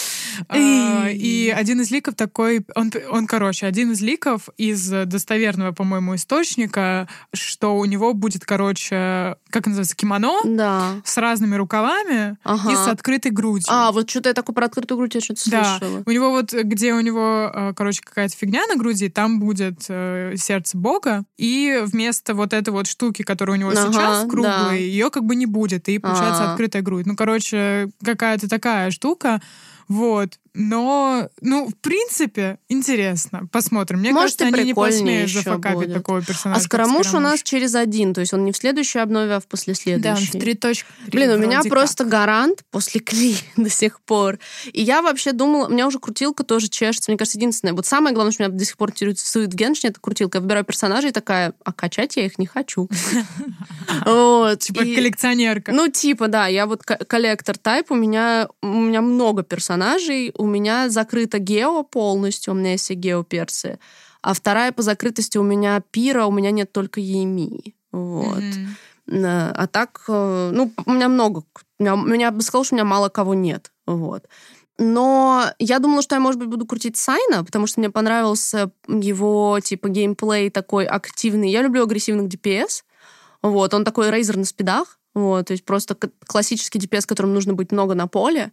А, 0.48 1.08
и 1.08 1.52
один 1.54 1.80
из 1.80 1.90
ликов 1.90 2.14
такой, 2.14 2.64
он, 2.74 2.92
он, 3.10 3.26
короче, 3.26 3.66
один 3.66 3.92
из 3.92 4.00
ликов 4.00 4.48
из 4.56 4.88
достоверного, 4.88 5.72
по-моему, 5.72 6.14
источника, 6.14 7.08
что 7.32 7.76
у 7.76 7.84
него 7.84 8.14
будет, 8.14 8.44
короче, 8.44 9.36
как 9.50 9.66
называется, 9.66 9.96
кимоно 9.96 10.40
да. 10.44 11.00
с 11.04 11.16
разными 11.16 11.54
рукавами 11.56 12.36
ага. 12.44 12.72
и 12.72 12.76
с 12.76 12.88
открытой 12.88 13.32
грудью. 13.32 13.66
А, 13.68 13.92
вот 13.92 14.08
что-то 14.08 14.28
я 14.28 14.34
такое 14.34 14.54
про 14.54 14.66
открытую 14.66 14.98
грудь 14.98 15.14
я 15.14 15.20
что-то 15.20 15.50
да. 15.50 15.78
слышала. 15.78 16.02
У 16.06 16.10
него 16.10 16.30
вот, 16.30 16.52
где 16.52 16.94
у 16.94 17.00
него, 17.00 17.50
э, 17.52 17.72
короче, 17.74 18.02
какая-то 18.02 18.36
фигня 18.36 18.66
на 18.66 18.76
груди, 18.76 19.08
там 19.08 19.40
будет 19.40 19.84
э, 19.88 20.34
сердце 20.36 20.76
Бога, 20.76 21.24
и 21.36 21.82
вместо 21.84 22.34
вот 22.34 22.52
этой 22.52 22.70
вот 22.70 22.86
штуки, 22.86 23.22
которая 23.22 23.56
у 23.56 23.60
него 23.60 23.70
ага, 23.70 23.92
сейчас 23.92 24.22
круглой, 24.28 24.44
да. 24.44 24.72
ее 24.72 25.10
как 25.10 25.24
бы 25.24 25.36
не 25.36 25.46
будет, 25.46 25.88
и 25.88 25.98
получается 25.98 26.44
а. 26.44 26.52
открытая 26.52 26.82
грудь. 26.82 27.06
Ну, 27.06 27.16
короче, 27.16 27.90
какая-то 28.04 28.48
такая 28.48 28.90
штука. 28.90 29.40
Вот. 29.88 30.38
Но, 30.54 31.28
ну, 31.40 31.68
в 31.68 31.76
принципе, 31.76 32.58
интересно. 32.68 33.48
Посмотрим. 33.52 34.00
Мне 34.00 34.12
Может, 34.12 34.38
кажется, 34.38 34.58
они 34.58 34.68
не 34.68 34.74
посмеют 34.74 35.30
зафакапить 35.30 35.92
такого 35.92 36.22
персонажа. 36.22 36.60
А 36.60 36.64
Скоромуш 36.64 37.14
у 37.14 37.20
нас 37.20 37.42
через 37.42 37.74
один, 37.74 38.14
то 38.14 38.20
есть 38.20 38.32
он 38.34 38.44
не 38.44 38.52
в 38.52 38.56
следующей 38.56 38.98
обнове, 38.98 39.34
а 39.34 39.40
в 39.40 39.44
Да, 39.44 39.48
послеследующей. 39.48 40.26
в 40.32 40.42
3.3 40.42 40.84
Блин, 41.08 41.30
у 41.30 41.38
меня 41.38 41.62
просто 41.64 42.04
гарант 42.04 42.64
после 42.70 43.00
Кли 43.00 43.36
до 43.56 43.70
сих 43.70 44.00
пор. 44.00 44.38
И 44.72 44.82
я 44.82 45.02
вообще 45.02 45.32
думала, 45.32 45.66
у 45.66 45.70
меня 45.70 45.86
уже 45.86 45.98
крутилка 45.98 46.44
тоже 46.44 46.68
чешется. 46.68 47.10
Мне 47.10 47.18
кажется, 47.18 47.38
единственное, 47.38 47.74
вот 47.74 47.86
самое 47.86 48.14
главное, 48.14 48.32
что 48.32 48.44
меня 48.44 48.52
до 48.52 48.64
сих 48.64 48.76
пор 48.76 48.90
интересует 48.90 49.52
в 49.52 49.56
Геншине, 49.56 49.90
это 49.90 50.00
крутилка. 50.00 50.38
Я 50.38 50.42
выбираю 50.42 50.64
персонажей 50.64 51.10
и 51.10 51.12
такая, 51.12 51.54
а 51.64 51.72
качать 51.72 52.16
я 52.16 52.26
их 52.26 52.38
не 52.38 52.46
хочу. 52.46 52.88
Вот. 54.04 54.60
Типа 54.60 54.80
коллекционерка. 54.80 55.72
Ну, 55.72 55.88
типа, 55.88 56.28
да, 56.28 56.46
я 56.46 56.66
вот 56.66 56.82
ко- 56.82 56.96
коллектор 57.04 57.56
тайп, 57.56 57.90
у 57.90 57.94
меня, 57.94 58.48
у 58.62 58.66
меня 58.66 59.00
много 59.00 59.42
персонажей, 59.42 60.32
у 60.38 60.46
меня 60.46 60.88
закрыто 60.88 61.38
гео 61.38 61.82
полностью, 61.82 62.54
у 62.54 62.56
меня 62.56 62.72
есть 62.72 62.84
все 62.84 62.94
геоперсы, 62.94 63.78
а 64.22 64.34
вторая 64.34 64.72
по 64.72 64.82
закрытости 64.82 65.38
у 65.38 65.42
меня 65.42 65.82
пира, 65.90 66.26
у 66.26 66.32
меня 66.32 66.50
нет 66.50 66.72
только 66.72 67.00
Еемии. 67.00 67.74
Вот. 67.92 68.42
Э, 69.06 69.52
А 69.54 69.66
так, 69.66 70.04
э, 70.08 70.50
ну, 70.52 70.72
у 70.86 70.92
меня 70.92 71.08
много. 71.08 71.44
У 71.78 71.82
меня, 71.82 71.96
меня 71.96 72.30
бы 72.30 72.42
сказала, 72.42 72.64
что 72.64 72.74
у 72.74 72.78
меня 72.78 72.84
мало 72.84 73.08
кого 73.08 73.34
нет. 73.34 73.72
Вот. 73.86 74.24
Но 74.78 75.44
я 75.58 75.80
думала, 75.80 76.02
что 76.02 76.14
я, 76.14 76.20
может 76.20 76.38
быть, 76.38 76.48
буду 76.48 76.64
крутить 76.64 76.96
Сайна, 76.96 77.44
потому 77.44 77.66
что 77.66 77.80
мне 77.80 77.90
понравился 77.90 78.70
его, 78.86 79.58
типа, 79.60 79.88
геймплей 79.88 80.50
такой 80.50 80.86
активный. 80.86 81.50
Я 81.50 81.62
люблю 81.62 81.82
агрессивных 81.82 82.28
DPS. 82.28 82.84
Вот, 83.42 83.74
он 83.74 83.84
такой 83.84 84.10
рейзер 84.10 84.36
на 84.36 84.44
спидах. 84.44 84.98
Вот, 85.14 85.46
то 85.46 85.52
есть 85.52 85.64
просто 85.64 85.96
классический 86.26 86.78
DPS, 86.78 87.06
которым 87.06 87.34
нужно 87.34 87.54
быть 87.54 87.72
много 87.72 87.94
на 87.94 88.06
поле. 88.06 88.52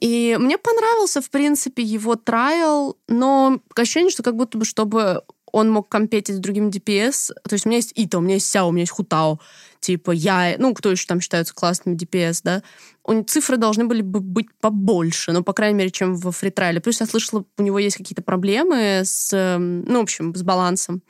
И 0.00 0.36
мне 0.38 0.58
понравился, 0.58 1.20
в 1.20 1.30
принципе, 1.30 1.82
его 1.82 2.16
трайл, 2.16 2.98
но 3.08 3.60
ощущение, 3.74 4.10
что 4.10 4.22
как 4.22 4.36
будто 4.36 4.58
бы, 4.58 4.64
чтобы 4.64 5.22
он 5.52 5.70
мог 5.70 5.88
компетить 5.88 6.36
с 6.36 6.38
другим 6.38 6.70
DPS. 6.70 7.30
То 7.48 7.52
есть 7.52 7.66
у 7.66 7.68
меня 7.68 7.76
есть 7.76 7.92
Ита, 7.94 8.18
у 8.18 8.20
меня 8.22 8.34
есть 8.34 8.50
Сяо, 8.50 8.68
у 8.68 8.72
меня 8.72 8.82
есть 8.82 8.92
Хутао. 8.92 9.38
Типа 9.80 10.10
я, 10.10 10.54
ну, 10.58 10.74
кто 10.74 10.90
еще 10.90 11.06
там 11.06 11.20
считаются 11.20 11.54
классными 11.54 11.96
DPS, 11.96 12.40
да? 12.42 12.62
У 13.04 13.22
цифры 13.22 13.58
должны 13.58 13.84
были 13.84 14.00
бы 14.00 14.20
быть 14.20 14.46
побольше, 14.60 15.32
ну, 15.32 15.42
по 15.44 15.52
крайней 15.52 15.76
мере, 15.78 15.90
чем 15.90 16.16
во 16.16 16.32
фритрайле. 16.32 16.80
Плюс 16.80 17.00
я 17.00 17.06
слышала, 17.06 17.44
у 17.58 17.62
него 17.62 17.78
есть 17.78 17.96
какие-то 17.96 18.22
проблемы 18.22 19.02
с, 19.04 19.32
эм, 19.32 19.84
ну, 19.84 20.00
в 20.00 20.02
общем, 20.02 20.34
с 20.34 20.42
балансом. 20.42 21.02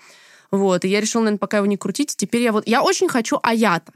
Вот, 0.50 0.84
и 0.84 0.88
я 0.88 1.00
решила, 1.00 1.22
наверное, 1.22 1.38
пока 1.38 1.58
его 1.58 1.66
не 1.66 1.76
крутить. 1.76 2.14
Теперь 2.16 2.42
я 2.42 2.52
вот... 2.52 2.66
Я 2.66 2.82
очень 2.82 3.08
хочу 3.08 3.38
Аята. 3.42 3.92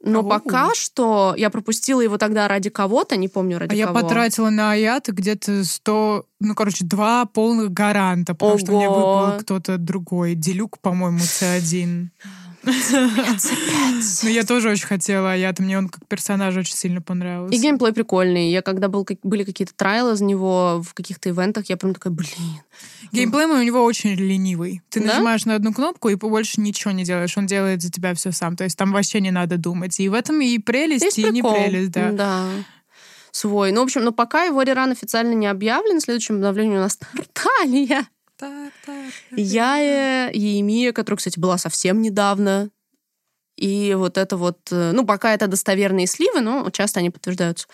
Но 0.00 0.20
Оу. 0.20 0.28
пока 0.28 0.74
что 0.74 1.34
я 1.36 1.50
пропустила 1.50 2.00
его 2.00 2.18
тогда 2.18 2.46
ради 2.46 2.70
кого-то, 2.70 3.16
не 3.16 3.28
помню 3.28 3.58
ради 3.58 3.72
А 3.72 3.76
я 3.76 3.86
кого. 3.86 4.00
потратила 4.00 4.48
на 4.50 4.72
Аята 4.72 5.12
где-то 5.12 5.64
100, 5.64 6.26
ну, 6.40 6.54
короче, 6.54 6.84
два 6.84 7.24
полных 7.26 7.72
гаранта, 7.72 8.34
потому 8.34 8.58
что 8.58 8.72
мне 8.72 8.88
Ого. 8.88 8.96
выпал 8.96 9.40
кто-то 9.40 9.76
другой. 9.76 10.34
Делюк, 10.34 10.78
по-моему, 10.78 11.18
C1. 11.18 12.08
Ну, 12.62 14.28
я 14.28 14.44
тоже 14.44 14.70
очень 14.70 14.86
хотела 14.86 15.32
Аята, 15.32 15.62
мне 15.62 15.78
он 15.78 15.88
как 15.88 16.06
персонаж 16.06 16.56
очень 16.56 16.74
сильно 16.74 17.00
понравился. 17.00 17.54
И 17.54 17.60
геймплей 17.60 17.92
прикольный. 17.92 18.50
Я 18.50 18.62
когда 18.62 18.88
был, 18.88 19.06
были 19.22 19.44
какие-то 19.44 19.74
трайлы 19.74 20.14
из 20.14 20.20
него 20.20 20.82
в 20.84 20.94
каких-то 20.94 21.30
ивентах, 21.30 21.66
я 21.68 21.76
прям 21.76 21.94
такая, 21.94 22.12
блин. 22.12 22.30
Геймплей 23.12 23.46
у 23.46 23.62
него 23.62 23.82
очень 23.84 24.14
ленивый. 24.14 24.82
Ты 24.90 25.00
Да? 25.00 25.06
нажимаешь 25.06 25.44
на 25.44 25.54
одну 25.54 25.72
кнопку 25.72 26.08
и 26.08 26.14
больше 26.16 26.60
ничего 26.60 26.90
не 26.92 27.04
делаешь. 27.04 27.36
Он 27.38 27.46
делает 27.46 27.82
за 27.82 27.90
тебя 27.90 28.14
все 28.14 28.32
сам. 28.32 28.56
То 28.56 28.64
есть 28.64 28.76
там 28.76 28.92
вообще 28.92 29.20
не 29.20 29.30
надо 29.30 29.56
думать. 29.56 29.98
И 30.00 30.08
в 30.08 30.14
этом 30.14 30.40
и 30.40 30.58
прелесть, 30.58 31.04
Есть 31.04 31.18
и 31.18 31.24
не 31.24 31.42
прикол. 31.42 31.54
прелесть, 31.54 31.90
да. 31.92 32.12
Да. 32.12 32.44
Свой. 33.30 33.72
Ну, 33.72 33.80
в 33.80 33.84
общем, 33.84 34.04
но 34.04 34.12
пока 34.12 34.44
его 34.44 34.62
реран 34.62 34.90
официально 34.90 35.32
не 35.34 35.46
объявлен, 35.46 36.00
в 36.00 36.02
следующем 36.02 36.36
обновлении 36.36 36.76
у 36.76 36.80
нас 36.80 36.98
Тарталия. 37.14 38.06
Я 39.36 40.30
и 40.30 40.38
Емия, 40.40 40.92
которая, 40.92 41.18
кстати, 41.18 41.38
была 41.38 41.58
совсем 41.58 42.00
недавно. 42.02 42.70
И 43.56 43.94
вот 43.94 44.16
это 44.18 44.36
вот... 44.36 44.58
э, 44.70 44.92
Ну, 44.92 45.04
пока 45.04 45.34
это 45.34 45.48
достоверные 45.48 46.06
сливы, 46.06 46.40
но 46.40 46.70
часто 46.70 47.00
они 47.00 47.10
подтверждаются. 47.10 47.66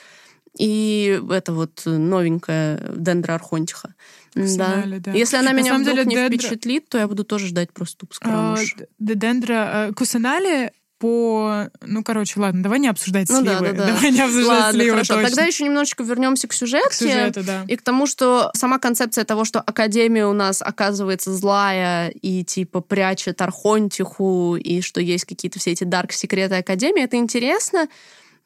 И 0.59 1.21
это 1.31 1.53
вот 1.53 1.83
новенькая 1.85 2.81
Дендра 2.97 3.35
Архонтиха. 3.35 3.95
Да. 4.35 4.85
Да. 4.87 5.13
Если 5.13 5.37
она 5.37 5.53
На 5.53 5.57
меня 5.57 5.75
вдруг 5.77 5.95
деле 5.97 6.05
не 6.07 6.15
Дендра- 6.17 6.29
впечатлит, 6.29 6.89
то 6.89 6.99
я 6.99 7.07
буду 7.09 7.25
тоже 7.25 7.49
ждать 7.49 7.73
просто 7.73 7.99
туп 7.99 8.15
скоромуш. 8.15 8.75
Д- 8.99 9.15
Дендра... 9.15 9.89
э, 9.89 9.93
Кусанале 9.93 10.73
по... 10.99 11.69
Ну, 11.83 12.03
короче, 12.03 12.41
ладно, 12.41 12.63
давай 12.63 12.79
не 12.79 12.89
обсуждать 12.89 13.29
Ну 13.29 13.43
да, 13.43 13.61
да, 13.61 13.73
да. 13.73 13.87
Давай 13.87 14.11
не 14.11 14.21
обсуждать 14.21 14.49
Ладно, 14.49 14.81
сливы 14.81 14.91
хорошо. 14.93 15.15
точно. 15.15 15.29
Тогда 15.29 15.45
еще 15.45 15.65
немножечко 15.65 16.03
вернемся 16.03 16.49
к 16.49 16.53
сюжетке. 16.53 16.89
К 16.91 16.95
сюжету, 16.95 17.43
да. 17.43 17.65
И 17.69 17.77
к 17.77 17.83
тому, 17.83 18.07
что 18.07 18.51
сама 18.55 18.79
концепция 18.79 19.25
того, 19.25 19.45
что 19.45 19.61
Академия 19.61 20.27
у 20.27 20.33
нас 20.33 20.63
оказывается 20.63 21.33
злая 21.35 22.09
и 22.09 22.45
типа 22.45 22.81
прячет 22.81 23.43
Архонтиху, 23.43 24.57
и 24.57 24.81
что 24.81 25.01
есть 25.01 25.25
какие-то 25.25 25.59
все 25.59 25.73
эти 25.73 25.85
дарк-секреты 25.85 26.57
Академии, 26.57 27.03
это 27.03 27.17
интересно, 27.17 27.89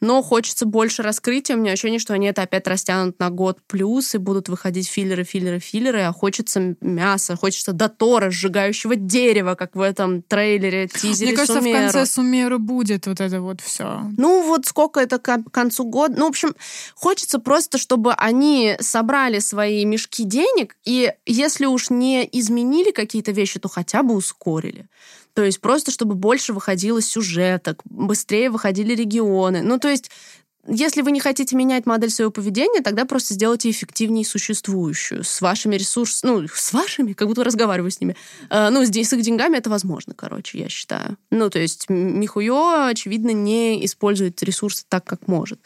но 0.00 0.22
хочется 0.22 0.66
больше 0.66 1.02
раскрытия. 1.02 1.56
У 1.56 1.60
меня 1.60 1.72
ощущение, 1.72 1.98
что 1.98 2.14
они 2.14 2.26
это 2.26 2.42
опять 2.42 2.66
растянут 2.66 3.18
на 3.18 3.30
год 3.30 3.58
плюс, 3.66 4.14
и 4.14 4.18
будут 4.18 4.48
выходить 4.48 4.88
филлеры, 4.88 5.24
филлеры, 5.24 5.58
филлеры, 5.58 6.02
а 6.02 6.12
хочется 6.12 6.76
мяса, 6.80 7.36
хочется 7.36 7.72
дотора, 7.72 8.30
сжигающего 8.30 8.96
дерева, 8.96 9.54
как 9.54 9.74
в 9.74 9.80
этом 9.80 10.22
трейлере, 10.22 10.88
тизере 10.88 11.30
Мне 11.30 11.36
кажется, 11.36 11.60
Сумеру. 11.60 11.78
в 11.78 11.82
конце 11.82 12.06
Сумеру 12.06 12.58
будет 12.58 13.06
вот 13.06 13.20
это 13.20 13.40
вот 13.40 13.60
все. 13.60 14.02
Ну, 14.16 14.42
вот 14.46 14.66
сколько 14.66 15.00
это 15.00 15.18
к 15.18 15.42
концу 15.50 15.84
года. 15.84 16.14
Ну, 16.16 16.26
в 16.26 16.28
общем, 16.28 16.54
хочется 16.94 17.38
просто, 17.38 17.78
чтобы 17.78 18.12
они 18.14 18.76
собрали 18.80 19.38
свои 19.40 19.84
мешки 19.84 20.24
денег, 20.24 20.76
и 20.84 21.12
если 21.26 21.66
уж 21.66 21.90
не 21.90 22.28
изменили 22.30 22.90
какие-то 22.90 23.32
вещи, 23.32 23.58
то 23.58 23.68
хотя 23.68 24.02
бы 24.02 24.14
ускорили. 24.14 24.86
То 25.38 25.44
есть 25.44 25.60
просто, 25.60 25.92
чтобы 25.92 26.16
больше 26.16 26.52
выходило 26.52 27.00
сюжеток, 27.00 27.80
быстрее 27.84 28.50
выходили 28.50 28.92
регионы. 28.92 29.62
Ну, 29.62 29.78
то 29.78 29.86
есть 29.86 30.10
если 30.66 31.00
вы 31.00 31.12
не 31.12 31.20
хотите 31.20 31.54
менять 31.54 31.86
модель 31.86 32.10
своего 32.10 32.32
поведения, 32.32 32.82
тогда 32.82 33.04
просто 33.04 33.34
сделайте 33.34 33.70
эффективнее 33.70 34.24
существующую. 34.24 35.22
С 35.22 35.40
вашими 35.40 35.76
ресурсами, 35.76 36.30
ну, 36.32 36.48
с 36.52 36.72
вашими, 36.72 37.12
как 37.12 37.28
будто 37.28 37.44
разговариваю 37.44 37.92
с 37.92 38.00
ними. 38.00 38.16
Э, 38.50 38.70
ну, 38.70 38.84
здесь 38.84 39.10
с 39.10 39.12
их 39.12 39.22
деньгами 39.22 39.58
это 39.58 39.70
возможно, 39.70 40.12
короче, 40.12 40.58
я 40.58 40.68
считаю. 40.68 41.16
Ну, 41.30 41.50
то 41.50 41.60
есть 41.60 41.88
Михуё, 41.88 42.86
очевидно, 42.88 43.30
не 43.30 43.84
использует 43.86 44.42
ресурсы 44.42 44.86
так, 44.88 45.04
как 45.04 45.28
может. 45.28 45.60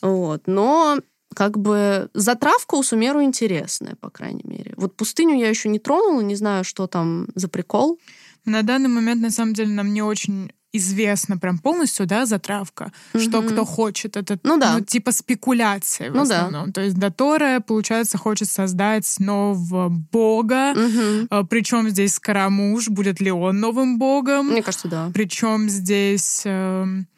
Вот. 0.00 0.44
Но 0.46 0.98
как 1.34 1.58
бы 1.58 2.08
затравка 2.14 2.76
у 2.76 2.82
Сумеру 2.82 3.22
интересная, 3.22 3.96
по 3.96 4.08
крайней 4.08 4.44
мере. 4.44 4.72
Вот 4.78 4.96
пустыню 4.96 5.36
я 5.36 5.50
еще 5.50 5.68
не 5.68 5.78
тронула, 5.78 6.22
не 6.22 6.36
знаю, 6.36 6.64
что 6.64 6.86
там 6.86 7.28
за 7.34 7.48
прикол. 7.48 7.98
На 8.44 8.62
данный 8.62 8.88
момент, 8.88 9.20
на 9.22 9.30
самом 9.30 9.54
деле, 9.54 9.70
нам 9.74 9.92
не 9.92 10.02
очень 10.02 10.50
известно 10.72 11.36
прям 11.36 11.58
полностью, 11.58 12.06
да, 12.06 12.26
затравка, 12.26 12.92
что 13.18 13.40
Мгм. 13.42 13.50
кто 13.50 13.64
хочет. 13.64 14.16
Это, 14.16 14.38
Ну 14.44 14.56
да. 14.56 14.80
типа 14.80 15.10
спекуляция 15.10 16.12
в 16.12 16.14
Ну 16.14 16.24
да. 16.26 16.46
основном. 16.46 16.72
То 16.72 16.80
есть 16.80 16.96
Дотора, 16.96 17.58
получается, 17.58 18.18
хочет 18.18 18.48
создать 18.48 19.04
нового 19.18 19.88
бога, 19.88 20.72
Мгм. 20.74 21.46
причем 21.48 21.88
здесь 21.90 22.14
Скоромуш, 22.14 22.88
будет 22.88 23.20
ли 23.20 23.32
он 23.32 23.58
новым 23.58 23.98
богом. 23.98 24.46
Мне 24.50 24.62
кажется, 24.62 24.86
да. 24.86 25.10
Причем 25.12 25.68
здесь 25.68 26.42
эм, 26.44 27.08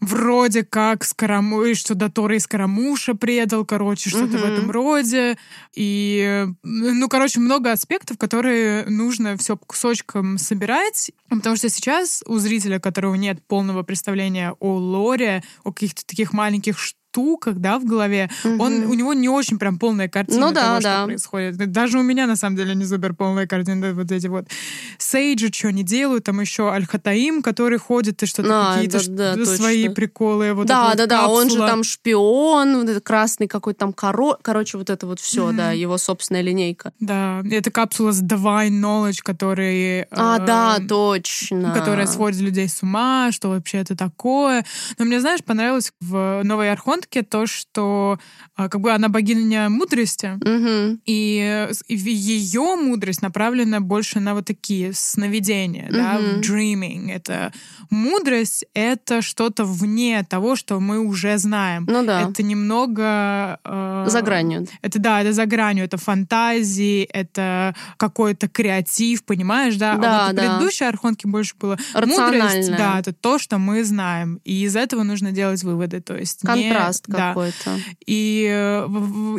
вроде 0.00 0.64
как 0.64 1.04
Скоромуш, 1.04 1.78
что 1.78 1.94
Дотора 1.94 2.36
и 2.36 2.38
Скоромуша 2.38 3.14
предал, 3.14 3.64
короче, 3.64 4.10
что-то 4.10 4.38
в 4.38 4.42
Мгм. 4.42 4.52
этом 4.52 4.70
роде. 4.70 5.36
И, 5.74 6.46
э, 6.46 6.46
ну, 6.62 7.08
короче, 7.08 7.40
много 7.40 7.72
аспектов, 7.72 8.18
которые 8.18 8.84
нужно 8.86 9.36
все 9.36 9.56
по 9.56 9.66
кусочкам 9.66 10.38
собирать, 10.38 11.10
потому 11.28 11.56
что 11.56 11.68
сейчас 11.68 12.22
у 12.26 12.38
зрителя, 12.38 12.78
которого 12.78 13.14
нет 13.14 13.42
полного 13.46 13.82
представления 13.82 14.54
о 14.60 14.74
лоре, 14.76 15.42
о 15.64 15.72
каких-то 15.72 16.04
таких 16.06 16.32
маленьких 16.32 16.78
штуках, 16.78 16.96
да, 17.56 17.78
в 17.78 17.84
голове, 17.84 18.30
он, 18.44 18.80
Мгм. 18.80 18.90
у 18.90 18.94
него 18.94 19.14
не 19.14 19.28
очень 19.28 19.58
прям 19.58 19.78
полная 19.78 20.08
картина 20.08 20.48
Ну 20.48 20.52
да, 20.52 20.60
того, 20.62 20.80
да. 20.80 20.96
что 20.98 21.04
происходит. 21.06 21.56
Даже 21.72 21.98
у 21.98 22.02
меня, 22.02 22.26
на 22.26 22.36
самом 22.36 22.56
деле, 22.56 22.74
не 22.74 22.84
супер 22.84 23.14
полная 23.14 23.46
картина. 23.46 23.92
Вот 23.94 24.10
эти 24.12 24.26
вот 24.26 24.46
Сейджи, 24.98 25.50
что 25.52 25.68
они 25.68 25.82
делают, 25.82 26.24
там 26.24 26.40
еще 26.40 26.68
Аль-Хатаим, 26.70 27.42
который 27.42 27.78
ходит 27.78 28.22
и 28.22 28.26
что-то 28.26 28.48
А, 28.52 28.74
какие-то 28.74 29.08
да, 29.10 29.36
да, 29.36 29.44
свои 29.46 29.82
точно. 29.84 29.94
приколы. 29.94 30.52
Вот 30.54 30.66
да, 30.66 30.94
да, 30.94 31.02
вот 31.02 31.08
да, 31.08 31.28
он 31.28 31.44
же 31.44 31.56
капсула. 31.56 31.68
там 31.68 31.84
шпион, 31.84 32.76
вот 32.80 32.88
этот 32.88 33.04
красный 33.04 33.48
какой-то 33.48 33.80
там 33.80 33.92
коро... 33.92 34.36
Короче, 34.42 34.78
вот 34.78 34.90
это 34.90 35.06
вот 35.06 35.20
все, 35.20 35.46
Мгм. 35.46 35.56
да, 35.56 35.72
его 35.72 35.98
собственная 35.98 36.42
линейка. 36.42 36.92
Да, 37.00 37.42
это 37.50 37.70
капсула 37.70 38.12
с 38.12 38.22
Divine 38.22 38.70
Knowledge, 38.80 39.18
который... 39.22 40.02
А, 40.10 40.38
э, 40.38 40.46
да, 40.46 40.78
точно. 40.88 41.72
которая 41.72 42.06
сводит 42.06 42.40
людей 42.40 42.68
с 42.68 42.82
ума, 42.82 43.30
что 43.32 43.48
вообще 43.48 43.78
это 43.78 43.96
такое. 43.96 44.64
Но 44.98 45.04
мне, 45.04 45.20
знаешь, 45.20 45.42
понравилось 45.44 45.92
в 46.00 46.42
«Новой 46.44 46.70
Архонт», 46.70 47.05
архонтке 47.06 47.22
то, 47.22 47.46
что 47.46 48.18
а, 48.56 48.68
как 48.68 48.80
бы 48.80 48.92
она 48.92 49.08
богиня 49.08 49.68
мудрости, 49.68 50.38
Мгм. 50.40 51.00
и, 51.06 51.68
и 51.88 51.94
ее 51.96 52.76
мудрость 52.76 53.22
направлена 53.22 53.80
больше 53.80 54.20
на 54.20 54.34
вот 54.34 54.46
такие 54.46 54.92
сновидения, 54.92 55.88
да, 55.90 56.18
в 56.18 56.22
Мгм. 56.22 56.40
dreaming. 56.40 57.12
Это 57.12 57.52
мудрость— 57.90 58.64
это 58.74 59.22
что-то 59.22 59.64
вне 59.64 60.24
того, 60.28 60.56
что 60.56 60.80
мы 60.80 60.98
уже 61.00 61.38
знаем. 61.38 61.86
Ну 61.88 62.04
да. 62.04 62.22
Это 62.30 62.42
немного... 62.42 63.58
э, 63.64 64.06
За 64.08 64.22
гранью. 64.22 64.66
Это 64.82 64.98
да, 64.98 65.20
это 65.20 65.32
за 65.32 65.46
гранью, 65.46 65.84
это 65.84 65.96
фантазии, 65.96 67.02
это 67.04 67.74
какой-то 67.96 68.48
креатив, 68.48 69.24
понимаешь, 69.24 69.76
да? 69.76 69.96
Да, 69.96 70.24
а 70.24 70.26
вот 70.28 70.36
да. 70.36 70.42
предыдущей 70.42 70.84
архонки 70.84 71.26
больше 71.26 71.54
было 71.60 71.76
мудрость, 71.94 72.70
да, 72.76 72.98
это 72.98 73.12
то, 73.12 73.38
что 73.38 73.58
мы 73.58 73.84
знаем, 73.84 74.40
и 74.44 74.64
из 74.64 74.76
этого 74.76 75.02
нужно 75.02 75.32
делать 75.32 75.62
выводы, 75.62 76.00
то 76.00 76.16
есть 76.16 76.42
не- 76.44 76.48
Контраст 77.02 77.06
да. 77.08 77.28
какой-то. 77.28 77.80
И, 78.06 78.46
э, 78.50 78.86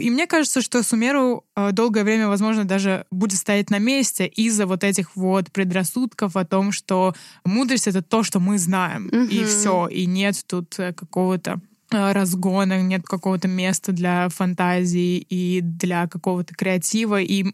и 0.01 0.09
мне 0.09 0.27
кажется, 0.27 0.61
что 0.61 0.83
Сумеру 0.83 1.43
э, 1.55 1.71
долгое 1.71 2.03
время, 2.03 2.27
возможно, 2.27 2.65
даже 2.65 3.05
будет 3.11 3.37
стоять 3.37 3.69
на 3.69 3.79
месте 3.79 4.27
из-за 4.27 4.65
вот 4.65 4.83
этих 4.83 5.15
вот 5.15 5.51
предрассудков 5.51 6.35
о 6.35 6.45
том, 6.45 6.71
что 6.71 7.13
мудрость— 7.45 7.87
это 7.89 8.01
то, 8.01 8.23
что 8.23 8.39
мы 8.39 8.57
знаем, 8.57 9.07
и 9.07 9.39
Мгм. 9.39 9.47
все, 9.47 9.87
и 9.87 10.05
нет 10.05 10.43
тут 10.47 10.77
э, 10.79 10.93
какого-то 10.93 11.59
разгона, 11.89 12.81
нет 12.81 13.03
какого-то 13.05 13.47
места 13.47 13.93
для 13.93 14.27
фантазии 14.29 15.17
и 15.17 15.61
для 15.61 16.07
какого-то 16.07 16.53
креатива 16.53 17.21
и 17.21 17.45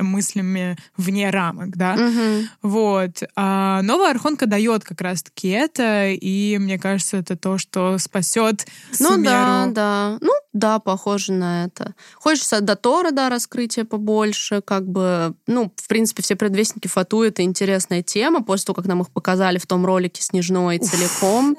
мыслями 0.00 0.76
вне 0.96 1.30
рамок, 1.30 1.76
да. 1.76 1.94
Мгм. 1.94 2.48
Вот. 2.62 3.22
А 3.36 3.82
новая 3.82 4.10
Архонка 4.10 4.46
дает 4.46 4.84
как 4.84 5.00
раз-таки 5.00 5.48
это, 5.48 6.08
и 6.08 6.58
мне 6.58 6.78
кажется, 6.78 7.18
это 7.18 7.36
то, 7.36 7.58
что 7.58 7.98
спасет 7.98 8.66
Ну 8.98 9.14
Сумеру. 9.14 9.24
да, 9.24 9.66
да. 9.68 10.18
Ну 10.20 10.32
да, 10.58 10.78
похоже 10.78 11.32
на 11.32 11.64
это. 11.64 11.94
Хочется 12.16 12.60
до 12.60 12.76
Тора, 12.76 13.10
да, 13.10 13.28
раскрытия 13.28 13.84
побольше, 13.84 14.60
как 14.60 14.86
бы, 14.86 15.34
ну, 15.46 15.72
в 15.76 15.88
принципе, 15.88 16.22
все 16.22 16.36
предвестники 16.36 16.88
Фату— 16.88 17.22
это 17.24 17.42
интересная 17.42 18.02
тема, 18.02 18.42
после 18.42 18.66
того, 18.66 18.74
как 18.76 18.86
нам 18.86 19.02
их 19.02 19.10
показали 19.10 19.58
в 19.58 19.66
том 19.66 19.86
ролике 19.86 20.22
«Снежной» 20.22 20.78
целиком. 20.78 21.56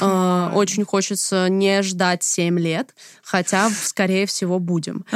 А, 0.00 0.50
Очень 0.54 0.84
хочется 0.84 1.48
не 1.48 1.82
ждать 1.82 2.22
7 2.22 2.58
лет, 2.58 2.94
хотя, 3.22 3.70
скорее 3.70 4.26
всего, 4.26 4.58
будем. 4.58 5.04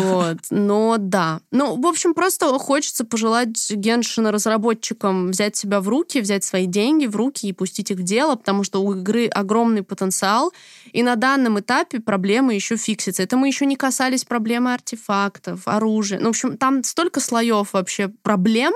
Вот. 0.00 0.38
Но 0.50 0.96
да. 0.98 1.40
Ну, 1.50 1.80
в 1.80 1.86
общем, 1.86 2.14
просто 2.14 2.46
хочется 2.58 3.04
пожелать 3.04 3.70
Геншина 3.70 4.30
разработчикам 4.30 5.30
взять 5.30 5.56
себя 5.56 5.80
в 5.80 5.88
руки, 5.88 6.20
взять 6.20 6.44
свои 6.44 6.66
деньги 6.66 7.06
в 7.06 7.16
руки 7.16 7.46
и 7.46 7.52
пустить 7.52 7.90
их 7.90 7.98
в 7.98 8.02
дело, 8.02 8.36
потому 8.36 8.62
что 8.62 8.82
у 8.82 8.94
игры 8.94 9.26
огромный 9.26 9.82
потенциал, 9.82 10.52
и 10.92 11.02
на 11.02 11.16
данном 11.16 11.58
этапе 11.60 12.00
проблемы 12.00 12.54
еще 12.60 12.76
фиксятся. 12.76 13.22
Это 13.22 13.36
мы 13.36 13.48
еще 13.48 13.66
не 13.66 13.76
касались 13.76 14.24
проблемы 14.24 14.72
артефактов, 14.72 15.62
оружия. 15.66 16.18
Ну, 16.20 16.26
в 16.26 16.30
общем, 16.30 16.56
там 16.56 16.84
столько 16.84 17.20
слоев 17.20 17.72
вообще 17.72 18.08
проблем, 18.22 18.72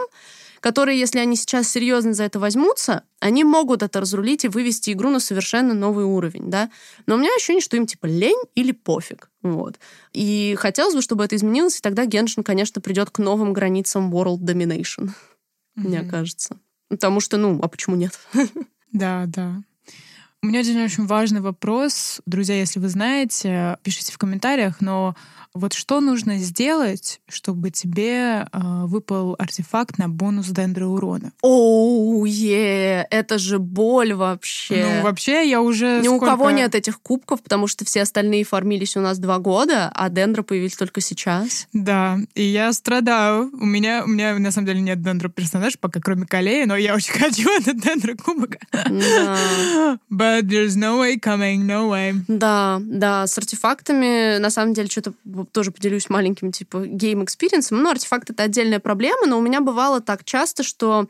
которые, 0.60 0.98
если 0.98 1.18
они 1.18 1.36
сейчас 1.36 1.68
серьезно 1.68 2.14
за 2.14 2.24
это 2.24 2.38
возьмутся, 2.38 3.02
они 3.20 3.44
могут 3.44 3.82
это 3.82 4.00
разрулить 4.00 4.44
и 4.44 4.48
вывести 4.48 4.92
игру 4.92 5.10
на 5.10 5.20
совершенно 5.20 5.74
новый 5.74 6.06
уровень, 6.06 6.50
да. 6.50 6.70
Но 7.06 7.16
у 7.16 7.18
меня 7.18 7.28
ощущение, 7.36 7.60
что 7.60 7.76
им 7.76 7.86
типа 7.86 8.06
лень 8.06 8.42
или 8.54 8.72
пофиг, 8.72 9.30
вот. 9.42 9.78
И 10.14 10.56
хотелось 10.58 10.94
бы, 10.94 11.02
чтобы 11.02 11.24
это 11.24 11.36
изменилось, 11.36 11.78
и 11.78 11.82
тогда 11.82 12.06
Геншин, 12.06 12.42
конечно, 12.42 12.80
придет 12.80 13.10
к 13.10 13.18
новым 13.18 13.52
границам 13.52 14.10
World 14.14 14.38
Domination, 14.38 15.10
мне 15.76 16.00
Мгм. 16.00 16.10
кажется. 16.10 16.56
Потому 16.88 17.20
что, 17.20 17.36
ну, 17.36 17.60
а 17.62 17.68
почему 17.68 17.96
нет? 17.96 18.18
Да, 18.92 19.24
да. 19.26 19.56
У 20.44 20.46
меня 20.46 20.60
один 20.60 20.84
очень 20.84 21.06
важный 21.06 21.40
вопрос. 21.40 22.20
Друзья, 22.26 22.54
если 22.56 22.78
вы 22.78 22.90
знаете, 22.90 23.78
пишите 23.82 24.12
в 24.12 24.18
комментариях, 24.18 24.82
но 24.82 25.16
вот 25.54 25.72
что 25.72 26.00
нужно 26.00 26.36
сделать, 26.38 27.20
чтобы 27.28 27.70
тебе 27.70 28.48
э, 28.52 28.58
выпал 28.86 29.36
артефакт 29.38 29.98
на 29.98 30.08
бонус 30.08 30.48
дендроурона? 30.48 31.32
Оу, 31.42 32.24
е, 32.24 33.06
это 33.08 33.38
же 33.38 33.60
боль 33.60 34.14
вообще. 34.14 34.84
Ну, 34.96 35.02
вообще, 35.04 35.48
я 35.48 35.62
уже 35.62 36.00
Ни 36.02 36.08
у 36.08 36.16
сколько- 36.16 36.26
кого 36.26 36.50
нет 36.50 36.74
этих 36.74 37.00
кубков, 37.00 37.40
потому 37.40 37.68
что 37.68 37.84
все 37.84 38.02
остальные 38.02 38.42
фармились 38.42 38.96
у 38.96 39.00
нас 39.00 39.18
два 39.18 39.38
года, 39.38 39.92
а 39.94 40.08
дендро 40.08 40.42
появились 40.42 40.76
только 40.76 41.00
сейчас. 41.00 41.68
Да, 41.72 42.18
и 42.34 42.42
я 42.42 42.72
страдаю. 42.72 43.48
У 43.52 43.64
меня, 43.64 44.02
у 44.04 44.08
меня 44.08 44.36
на 44.38 44.50
самом 44.50 44.66
деле 44.66 44.80
нет 44.80 45.00
дендро 45.02 45.28
персонажа, 45.28 45.78
пока 45.80 46.00
кроме 46.00 46.26
Калеи, 46.26 46.64
но 46.64 46.76
я 46.76 46.96
очень 46.96 47.12
хочу 47.18 47.48
этот 47.48 47.80
дендро 47.80 48.14
кубок. 48.16 48.56
Да. 48.72 49.98
But 50.34 50.48
there's 50.48 50.76
no 50.76 50.98
way 50.98 51.16
coming, 51.16 51.64
no 51.64 51.88
way. 51.88 52.12
Да, 52.26 52.80
да, 52.84 53.24
с 53.24 53.38
артефактами, 53.38 54.38
на 54.38 54.50
самом 54.50 54.74
деле, 54.74 54.88
что-то 54.88 55.12
тоже 55.52 55.70
поделюсь 55.70 56.10
маленьким, 56.10 56.50
типа, 56.50 56.86
game 56.86 57.08
experience 57.08 57.64
ом. 57.64 57.80
Ну, 57.80 57.88
артефакт— 57.88 58.30
это 58.30 58.42
отдельная 58.42 58.80
проблема, 58.80 59.28
но 59.28 59.38
у 59.38 59.40
меня 59.40 59.60
бывало 59.60 60.00
так 60.00 60.24
часто, 60.24 60.64
что 60.64 61.06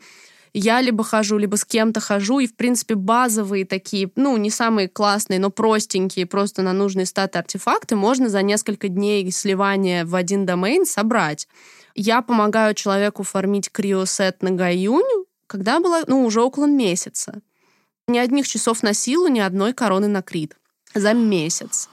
я 0.53 0.79
либо 0.79 1.03
хожу, 1.03 1.39
либо 1.39 1.55
с 1.55 1.65
кем-то 1.65 2.01
хожу, 2.01 2.37
и, 2.37 2.45
в 2.45 2.55
принципе, 2.55 2.93
базовые 2.93 3.65
такие, 3.65 4.11
ну, 4.15 4.37
не 4.37 4.51
самые 4.51 4.87
классные, 4.87 5.39
но 5.39 5.49
простенькие, 5.49 6.27
просто 6.27 6.61
на 6.61 6.73
нужные 6.73 7.07
статы 7.07 7.39
артефакты 7.39 7.95
можно 7.95 8.29
за 8.29 8.43
несколько 8.43 8.89
дней 8.89 9.31
сливания 9.31 10.05
в 10.05 10.13
один 10.13 10.45
домен 10.45 10.85
собрать. 10.85 11.47
Я 11.95 12.21
помогаю 12.21 12.75
человеку 12.75 13.23
фармить 13.23 13.71
криосет 13.71 14.43
на 14.43 14.51
Ганью, 14.51 15.25
когда 15.47 15.79
было, 15.79 16.03
ну, 16.05 16.23
уже 16.23 16.43
около 16.43 16.67
месяца. 16.67 17.41
Ни 18.07 18.19
одних 18.19 18.47
часов 18.47 18.83
на 18.83 18.93
силу, 18.93 19.27
ни 19.27 19.39
одной 19.39 19.73
короны 19.73 20.07
на 20.07 20.21
крит. 20.21 20.57
За 20.93 21.13
месяц. 21.13 21.89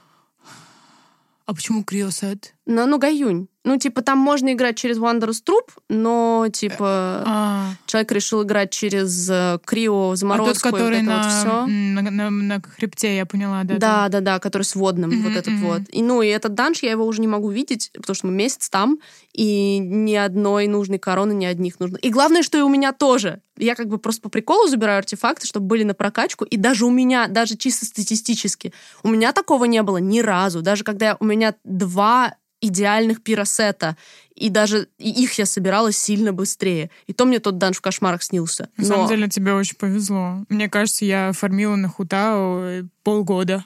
А 1.47 1.55
почему 1.55 1.84
Криосет? 1.84 2.55
Ну, 2.66 2.86
ну, 2.86 2.98
Гаюнь. 2.98 3.48
Ну, 3.64 3.76
типа, 3.76 4.02
там 4.02 4.18
можно 4.18 4.52
играть 4.52 4.76
через 4.76 4.98
Wanderous 4.98 5.43
Troop, 5.44 5.70
но, 5.89 6.47
типа, 6.52 7.22
А, 7.24 7.66
человек 7.86 8.10
решил 8.10 8.43
играть 8.43 8.70
через 8.72 9.30
э, 9.30 9.59
Крио, 9.64 10.10
а 10.10 10.16
заморозку, 10.16 10.70
тот, 10.70 10.72
который 10.72 10.82
вот 10.82 10.94
это 10.97 11.05
на, 11.05 11.22
вот 11.22 11.32
все. 11.32 11.66
на, 11.66 12.02
на- 12.02 12.30
на 12.30 12.60
хребте, 12.62 13.16
я 13.16 13.24
поняла, 13.24 13.62
да. 13.62 13.76
Да, 13.78 14.09
да, 14.09 14.20
да, 14.20 14.39
который 14.40 14.62
с 14.64 14.74
водным, 14.74 15.22
вот 15.22 15.36
этот 15.36 15.55
вот. 15.60 15.82
И, 15.90 16.02
ну, 16.02 16.22
и 16.22 16.26
этот 16.28 16.55
данж 16.55 16.82
я 16.82 16.90
его 16.90 17.06
уже 17.06 17.20
не 17.20 17.28
могу 17.28 17.51
видеть, 17.51 17.90
потому 17.94 18.14
что 18.16 18.26
мы 18.26 18.32
месяц 18.32 18.68
там, 18.68 18.98
и 19.32 19.78
ни 19.78 20.14
одной 20.16 20.66
нужной 20.66 20.98
короны, 20.98 21.32
ни 21.32 21.44
одних 21.44 21.78
нужных. 21.78 22.05
И 22.05 22.10
главное, 22.10 22.43
что 22.43 22.59
и 22.59 22.62
у 22.62 22.68
меня 22.68 22.93
тоже. 22.93 23.43
Я 23.59 23.76
как 23.76 23.86
бы 23.86 23.98
просто 23.98 24.22
по 24.22 24.28
приколу 24.28 24.66
забираю 24.66 24.98
артефакты, 24.98 25.47
чтобы 25.47 25.66
были 25.66 25.84
на 25.84 25.94
прокачку, 25.94 26.44
и 26.44 26.56
даже 26.56 26.84
у 26.84 26.90
меня, 26.90 27.28
даже 27.28 27.56
чисто 27.56 27.86
статистически, 27.86 28.72
у 29.05 29.09
меня 29.09 29.32
такого 29.32 29.66
не 29.66 29.82
было 29.82 29.98
ни 29.98 30.18
разу. 30.18 30.62
Даже 30.62 30.82
когда 30.82 31.16
у 31.20 31.24
меня 31.24 31.55
два 31.62 32.34
идеальных 32.62 33.22
пиросета, 33.22 33.97
и 34.34 34.48
даже 34.48 34.89
их 34.98 35.34
я 35.34 35.44
собирала 35.44 35.93
сильно 35.93 36.32
быстрее. 36.32 36.90
И 37.06 37.12
то 37.12 37.26
мне 37.26 37.39
тот 37.39 37.59
данж 37.59 37.76
в 37.76 37.80
кошмарах 37.82 38.22
снился. 38.22 38.70
На 38.78 38.82
Но- 38.82 38.89
самом 38.89 39.09
деле 39.09 39.28
тебе 39.28 39.52
очень 39.52 39.76
повезло. 39.76 40.44
Мне 40.48 40.70
кажется, 40.70 41.05
я 41.05 41.32
фармила 41.32 41.76
на 41.76 41.89
Хутао 41.89 42.60
э, 42.62 42.82
полгода. 43.02 43.64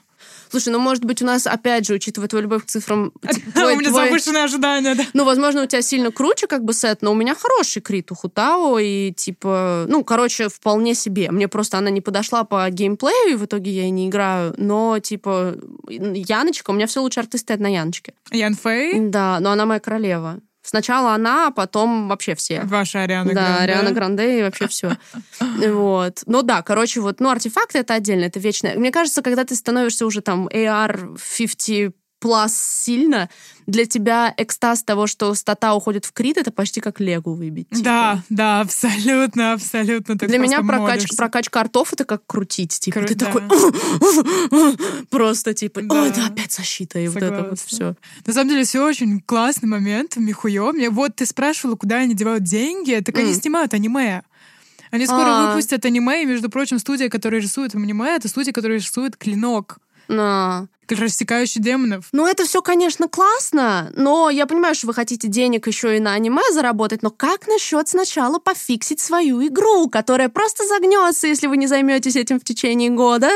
Слушай, 0.51 0.70
ну, 0.70 0.78
может 0.78 1.05
быть, 1.05 1.23
у 1.23 1.24
нас, 1.24 1.47
опять 1.47 1.86
же, 1.86 1.94
учитывая 1.94 2.28
твою 2.28 2.44
любовь 2.44 2.64
к 2.64 2.66
цифрам... 2.66 3.12
типа, 3.23 3.60
У 3.73 3.77
меня 3.77 3.90
завышенные 3.90 4.44
ожидания, 4.44 4.94
да. 4.94 5.05
Ну, 5.12 5.24
возможно, 5.24 5.62
у 5.62 5.66
тебя 5.66 5.82
сильно 5.82 6.10
круче 6.10 6.47
как 6.47 6.64
бы 6.64 6.73
сет, 6.73 7.02
но 7.02 7.12
у 7.12 7.14
меня 7.14 7.35
хороший 7.35 7.82
крит 7.82 8.12
у 8.12 8.14
Хутао, 8.14 8.78
и 8.78 9.12
типа, 9.12 9.86
ну, 9.89 10.05
короче, 10.05 10.48
вполне 10.48 10.94
себе. 10.94 11.31
Мне 11.31 11.48
просто 11.48 11.78
она 11.78 11.90
не 11.90 12.01
подошла 12.01 12.44
по 12.44 12.68
геймплею, 12.70 13.32
и 13.32 13.35
в 13.35 13.44
итоге 13.44 13.70
я 13.70 13.85
и 13.85 13.90
не 13.90 14.09
играю, 14.09 14.55
но, 14.56 14.98
типа, 14.98 15.56
Яночка, 15.89 16.70
у 16.70 16.74
меня 16.74 16.86
все 16.86 17.01
лучше 17.01 17.20
арты 17.20 17.39
стоят 17.39 17.60
на 17.60 17.73
Яночке. 17.73 18.14
Ян 18.31 18.55
Фэй, 18.55 19.01
Да, 19.09 19.39
но 19.40 19.51
она 19.51 19.66
моя 19.66 19.81
королева. 19.81 20.40
Сначала 20.67 21.15
она, 21.15 21.47
а 21.47 21.51
потом 21.53 22.09
вообще 22.09 22.35
все. 22.35 22.63
ваша 22.63 23.03
Ариана 23.03 23.33
да, 23.33 23.43
Гранде. 23.43 23.63
Ариана 23.63 23.91
Гранде 23.93 24.39
и 24.41 24.43
вообще 24.43 24.67
все. 24.69 24.97
Вот. 25.41 26.23
Ну 26.27 26.43
да, 26.43 26.63
короче, 26.63 27.01
вот, 27.01 27.21
ну, 27.21 27.31
артефакты 27.31 27.79
это 27.79 27.95
отдельно, 27.95 28.25
это 28.25 28.41
вечное. 28.41 28.77
Мне 28.77 28.91
кажется, 28.91 29.23
когда 29.23 29.45
ты 29.45 29.55
становишься 29.55 30.07
уже 30.07 30.23
там 30.23 30.49
AR 30.49 31.17
50 31.39 31.95
плюс 32.27 32.53
сильно, 32.55 33.28
для 33.66 33.85
тебя 33.86 34.32
экстаз 34.36 34.82
того, 34.85 35.07
что 35.07 35.35
стата 35.35 35.73
уходит 35.74 36.05
в 36.05 36.12
крит, 36.12 36.36
это 36.36 36.51
почти 36.53 36.81
как 36.81 37.01
легу 37.01 37.35
выбить. 37.35 37.69
типа. 37.70 37.82
Да, 37.82 38.23
да, 38.28 38.61
абсолютно, 38.61 39.53
абсолютно. 39.55 40.16
Ты 40.19 40.27
Для 40.28 40.39
меня 40.39 40.62
просто 40.62 41.07
прокачка, 41.16 41.61
артов 41.61 41.93
это 41.93 42.05
как 42.05 42.24
крутить. 42.27 42.78
Типа, 42.78 42.98
Кру- 43.01 43.07
ты 43.07 43.15
да. 43.16 43.27
такой 43.27 43.43
просто 45.11 45.55
типа, 45.55 45.82
Да. 45.82 46.03
ой, 46.03 46.12
да, 46.15 46.27
опять 46.27 46.53
защита, 46.53 46.98
и 46.98 47.09
вот 47.09 47.23
это 47.23 47.32
вот 47.48 47.59
Согласна. 47.59 47.66
все. 47.66 47.94
На 48.27 48.32
самом 48.32 48.51
деле, 48.51 48.65
все 48.65 48.85
очень 48.85 49.20
классный 49.20 49.69
момент, 49.69 50.16
Михуё. 50.16 50.73
Мне 50.73 50.90
вот 50.90 51.16
ты 51.16 51.27
спрашивала, 51.27 51.77
куда 51.77 51.97
они 51.97 52.15
девают 52.15 52.44
деньги, 52.44 53.01
так 53.05 53.16
они 53.19 53.31
М. 53.32 53.35
снимают 53.35 53.74
аниме. 53.74 54.23
Они 54.93 55.05
скоро 55.07 55.27
А. 55.27 55.47
выпустят 55.48 55.85
аниме, 55.85 56.23
и, 56.23 56.27
между 56.27 56.48
прочим, 56.48 56.78
студия, 56.78 57.09
которая 57.09 57.40
рисует 57.40 57.74
аниме, 57.74 58.15
это 58.16 58.28
студия, 58.28 58.53
которая 58.53 58.78
рисует 58.78 59.16
клинок, 59.16 59.78
На. 60.09 60.69
рассекающий 60.89 61.61
демонов. 61.61 62.09
Ну, 62.12 62.27
это 62.27 62.45
все, 62.45 62.62
конечно, 62.62 63.09
классно, 63.09 63.91
но 63.97 64.31
я 64.31 64.47
понимаю, 64.47 64.74
что 64.74 64.87
вы 64.87 64.95
хотите 64.95 65.28
денег 65.28 65.66
еще 65.66 65.97
и 65.97 66.01
на 66.01 66.12
аниме 66.12 66.43
заработать, 66.53 67.03
но 67.03 67.11
как 67.11 67.49
насчет 67.49 67.89
сначала 67.89 68.39
пофиксить 68.39 69.01
свою 69.01 69.45
игру, 69.47 69.89
которая 69.89 70.28
просто 70.28 70.66
загнется, 70.66 71.27
если 71.27 71.47
вы 71.47 71.57
не 71.57 71.66
займетесь 71.66 72.16
этим 72.16 72.39
в 72.39 72.45
течение 72.45 72.91
года? 72.91 73.31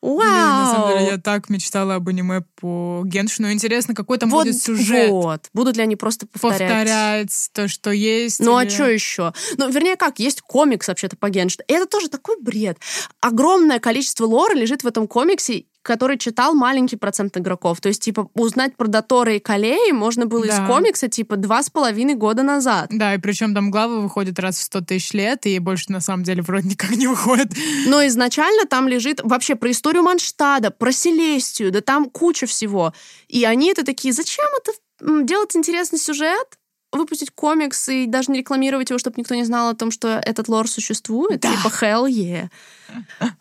Вау! 0.00 0.16
Блин, 0.20 0.30
на 0.30 0.72
самом 0.72 0.88
деле, 0.90 1.10
я 1.10 1.18
так 1.18 1.48
мечтала 1.48 1.96
об 1.96 2.08
аниме 2.08 2.42
по 2.60 3.02
Геншину. 3.04 3.50
Интересно, 3.50 3.96
какой 3.96 4.18
там 4.18 4.30
вот, 4.30 4.44
будет 4.46 4.62
сюжет? 4.62 5.10
Вот. 5.10 5.48
Будут 5.52 5.76
ли 5.76 5.82
они 5.82 5.96
просто 5.96 6.26
повторять? 6.28 6.60
Повторять 6.60 7.50
то, 7.52 7.66
что 7.66 7.90
есть. 7.90 8.38
Ну, 8.38 8.60
или... 8.60 8.68
а 8.68 8.70
что 8.70 8.88
еще? 8.88 9.32
Ну, 9.56 9.68
вернее, 9.68 9.96
как, 9.96 10.20
есть 10.20 10.40
комикс 10.40 10.86
вообще-то 10.86 11.16
по 11.16 11.30
Геншину. 11.30 11.64
Это 11.66 11.86
тоже 11.86 12.08
такой 12.08 12.40
бред. 12.40 12.78
Огромное 13.20 13.80
количество 13.80 14.24
лора 14.24 14.54
лежит 14.54 14.84
в 14.84 14.86
этом 14.86 15.08
комиксе, 15.08 15.64
который 15.88 16.18
читал 16.18 16.52
маленький 16.52 16.96
процент 16.96 17.34
игроков. 17.38 17.80
То 17.80 17.88
есть, 17.88 18.02
типа, 18.02 18.28
узнать 18.34 18.76
про 18.76 18.88
Дотора 18.88 19.32
и 19.32 19.38
Калеи 19.38 19.92
можно 19.92 20.26
было 20.26 20.46
Да. 20.46 20.52
из 20.52 20.66
комикса, 20.66 21.08
типа, 21.08 21.36
два 21.36 21.62
с 21.62 21.70
половиной 21.70 22.14
года 22.14 22.42
назад. 22.42 22.88
Да, 22.90 23.14
и 23.14 23.18
причем 23.18 23.54
там 23.54 23.70
главы 23.70 24.02
выходят 24.02 24.38
раз 24.38 24.58
в 24.58 24.62
100 24.64 24.82
тысяч 24.82 25.14
лет, 25.14 25.46
и 25.46 25.58
больше 25.58 25.90
на 25.90 26.00
самом 26.00 26.24
деле 26.24 26.42
вроде 26.42 26.68
никак 26.68 26.90
не 26.90 27.06
выходит. 27.06 27.54
Но 27.86 28.06
изначально 28.06 28.66
там 28.66 28.86
лежит 28.86 29.20
вообще 29.24 29.54
про 29.54 29.70
историю 29.70 30.02
Манштада, 30.02 30.70
про 30.70 30.92
Селестию, 30.92 31.72
да 31.72 31.80
там 31.80 32.10
куча 32.10 32.46
всего. 32.46 32.92
И 33.26 33.46
они 33.46 33.70
это 33.70 33.82
такие, 33.82 34.12
зачем 34.12 34.44
это 34.60 35.24
делать 35.24 35.56
интересный 35.56 35.98
сюжет? 35.98 36.58
выпустить 36.90 37.30
комикс 37.30 37.90
и 37.90 38.06
даже 38.06 38.32
не 38.32 38.38
рекламировать 38.38 38.88
его, 38.88 38.98
чтобы 38.98 39.16
никто 39.18 39.34
не 39.34 39.44
знал 39.44 39.68
о 39.68 39.74
том, 39.74 39.90
что 39.90 40.22
этот 40.24 40.48
лор 40.48 40.66
существует. 40.68 41.40
Да. 41.40 41.54
Типа 41.54 41.68
hell 41.68 42.06
yeah. 42.08 42.48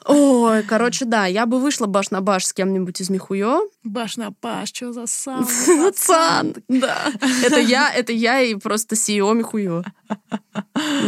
Ой, 0.06 0.64
короче, 0.64 1.06
да, 1.06 1.26
я 1.26 1.46
бы 1.46 1.60
вышла 1.60 1.86
баш 1.86 2.12
на 2.12 2.22
баш 2.22 2.46
с 2.46 2.54
кем-нибудь 2.54 3.02
из 3.02 3.10
Михуё. 3.10 3.68
Баш 3.84 4.18
на 4.18 4.32
баш, 4.42 4.70
что 4.70 4.94
за 4.94 5.08
сам? 5.08 5.48
Пацан, 5.84 6.56
да. 6.68 7.12
Это 7.44 7.60
я, 7.60 7.92
это 7.94 8.12
я 8.14 8.42
и 8.42 8.56
просто 8.56 8.96
CEO 8.96 9.34
Михуё. 9.34 9.84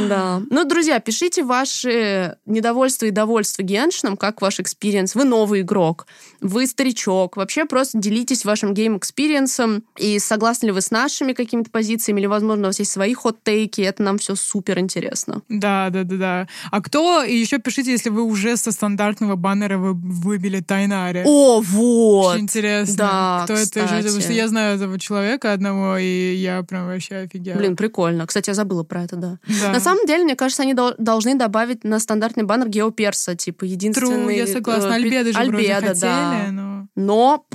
Да. 0.08 0.42
Ну, 0.50 0.66
друзья, 0.66 1.00
пишите 1.00 1.44
ваши 1.44 2.38
недовольства 2.46 3.06
и 3.06 3.12
довольства 3.12 3.62
Геншином, 3.62 4.18
как 4.18 4.42
ваш 4.42 4.60
experience. 4.60 5.16
Вы 5.16 5.26
новый 5.26 5.62
игрок, 5.62 6.08
вы 6.42 6.66
старичок. 6.66 7.38
Вообще 7.38 7.66
просто 7.66 7.98
делитесь 8.00 8.46
вашим 8.46 8.74
game 8.74 9.01
experience 9.01 9.70
ом 9.70 9.84
и 9.98 10.20
согласны 10.20 10.68
ли 10.68 10.72
вы 10.72 10.82
с 10.82 10.92
нашими 10.92 11.34
какими-то 11.34 11.70
позициями, 11.70 12.20
или, 12.20 12.28
возможно, 12.28 12.66
у 12.66 12.70
вас 12.70 12.80
есть 12.80 12.92
свои 12.92 13.14
hot 13.14 13.36
take 13.36 13.67
и. 13.67 13.82
Это 13.82 14.04
нам 14.04 14.18
все 14.18 14.36
супер 14.36 14.80
интересно. 14.80 15.42
Да, 15.50 15.90
да, 15.92 16.04
да, 16.04 16.16
да. 16.16 16.48
А 16.72 16.82
кто? 16.82 17.24
И 17.24 17.36
еще 17.36 17.60
пишите, 17.60 17.92
если 17.92 18.10
вы 18.10 18.24
уже 18.30 18.58
со 18.58 18.72
стандартного 18.72 19.36
баннера 19.36 19.78
вы 19.78 19.94
выбили 19.94 20.60
Тайнари. 20.62 21.24
О, 21.26 21.62
вот! 21.62 22.34
Очень 22.34 22.44
интересно. 22.44 22.96
Да, 22.98 23.42
кто 23.44 23.54
это 23.54 23.80
еще? 23.80 23.88
Потому 23.88 24.02
что 24.10 24.20
кстати. 24.20 24.38
я 24.38 24.48
знаю 24.48 24.76
этого 24.76 25.00
человека 25.00 25.54
одного, 25.54 25.98
и 25.98 26.36
я 26.36 26.64
прям 26.64 26.88
вообще 26.88 27.16
офигела. 27.18 27.58
Блин, 27.58 27.76
прикольно. 27.76 28.26
Кстати, 28.28 28.50
я 28.50 28.54
забыла 28.54 28.84
про 28.84 29.04
это, 29.04 29.16
да. 29.16 29.40
Да. 29.62 29.74
На 29.74 29.80
самом 29.80 30.06
деле, 30.06 30.24
мне 30.24 30.36
кажется, 30.36 30.64
они 30.64 30.74
дол- 30.74 30.96
должны 30.98 31.36
добавить 31.36 31.84
на 31.84 32.00
стандартный 32.00 32.44
баннер 32.44 32.70
Геоперса, 32.70 33.36
типа, 33.36 33.60
Тру, 33.60 33.68
единственный... 33.68 34.38
я 34.38 34.48
согласна. 34.48 34.90
э, 34.90 34.94
Альбеды 34.94 35.34
же 35.34 35.40
вроде 35.40 35.74
Альбеда, 35.74 35.88
хотели, 35.88 36.02
да. 36.02 36.48
но... 36.52 36.88
Но, 36.96 37.46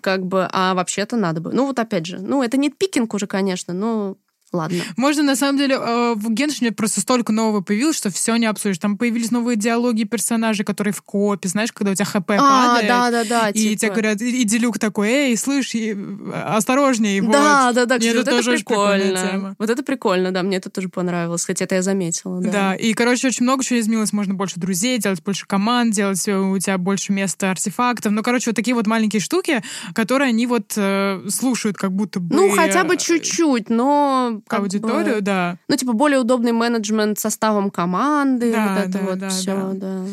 как 0.00 0.26
бы, 0.26 0.48
а 0.50 0.74
вообще-то 0.74 1.16
надо 1.16 1.40
бы. 1.40 1.52
Ну, 1.52 1.66
вот 1.66 1.78
опять 1.78 2.06
же, 2.06 2.18
ну, 2.18 2.42
это 2.42 2.56
не 2.56 2.70
пикинг 2.70 3.14
уже, 3.14 3.26
конечно, 3.26 3.74
но 3.74 4.16
ладно. 4.52 4.82
Можно, 4.96 5.22
на 5.22 5.36
самом 5.36 5.58
деле, 5.58 5.76
э, 5.76 6.14
в 6.16 6.30
Геншине 6.30 6.72
просто 6.72 7.00
столько 7.00 7.32
нового 7.32 7.60
появилось, 7.60 7.96
что 7.96 8.10
все 8.10 8.36
не 8.36 8.46
обсудишь. 8.46 8.78
Там 8.78 8.96
появились 8.96 9.30
новые 9.30 9.56
диалоги 9.56 10.04
персонажей, 10.04 10.64
которые 10.64 10.92
в 10.94 11.02
копе, 11.02 11.48
знаешь, 11.48 11.72
когда 11.72 11.92
у 11.92 11.94
тебя 11.94 12.04
ХП 12.06 12.30
А, 12.32 12.38
падает. 12.38 12.88
да-да-да, 12.88 13.48
И 13.50 13.54
типа. 13.70 13.80
тебе 13.80 13.90
говорят, 13.92 14.20
и 14.20 14.44
Делюк 14.44 14.78
такой, 14.78 15.08
эй, 15.08 15.36
слышь, 15.36 15.74
и, 15.74 15.94
э, 15.94 16.32
осторожней, 16.46 17.20
вот. 17.20 17.32
Да, 17.32 17.72
да, 17.72 17.86
да, 17.86 17.98
кстати, 17.98 18.06
это 18.06 18.18
вот 18.18 18.26
это 18.28 18.36
тоже 18.36 18.52
прикольная 18.56 18.98
прикольно. 19.12 19.30
тема. 19.30 19.56
Вот 19.58 19.70
это 19.70 19.82
прикольно, 19.82 20.30
да, 20.32 20.42
мне 20.42 20.56
это 20.56 20.70
тоже 20.70 20.88
понравилось, 20.88 21.44
хотя 21.44 21.64
это 21.64 21.74
я 21.76 21.82
заметила, 21.82 22.40
да. 22.40 22.50
Да. 22.50 22.74
и, 22.74 22.92
короче, 22.94 23.28
очень 23.28 23.44
много 23.44 23.64
чего 23.64 23.78
изменилось. 23.80 24.12
Можно 24.12 24.34
больше 24.34 24.58
друзей, 24.60 24.98
делать 24.98 25.22
больше 25.22 25.46
команд, 25.46 25.94
делать 25.94 26.26
э, 26.28 26.36
у 26.36 26.58
тебя 26.58 26.78
больше 26.78 27.12
места 27.12 27.50
артефактов. 27.50 28.12
Ну, 28.12 28.22
короче, 28.22 28.50
вот 28.50 28.56
такие 28.56 28.74
вот 28.74 28.86
маленькие 28.86 29.20
штуки, 29.20 29.62
которые 29.94 30.28
они 30.30 30.46
вот 30.46 30.72
э, 30.76 31.20
слушают 31.28 31.76
как 31.76 31.92
будто 31.92 32.20
бы... 32.20 32.34
Ну, 32.34 32.50
хотя 32.50 32.84
бы 32.84 32.96
чуть-чуть, 32.96 33.70
но... 33.70 34.37
как 34.46 34.60
Аудиторию, 34.60 35.16
бы, 35.16 35.20
да. 35.22 35.58
Ну, 35.68 35.76
типа, 35.76 35.92
более 35.92 36.20
удобный 36.20 36.52
менеджмент 36.52 37.18
составом 37.18 37.70
команды, 37.70 38.52
Да, 38.52 38.68
вот 38.68 38.78
это 38.78 38.98
да, 38.98 39.04
вот 39.04 39.18
да, 39.18 39.28
все, 39.28 39.72
да. 39.74 40.04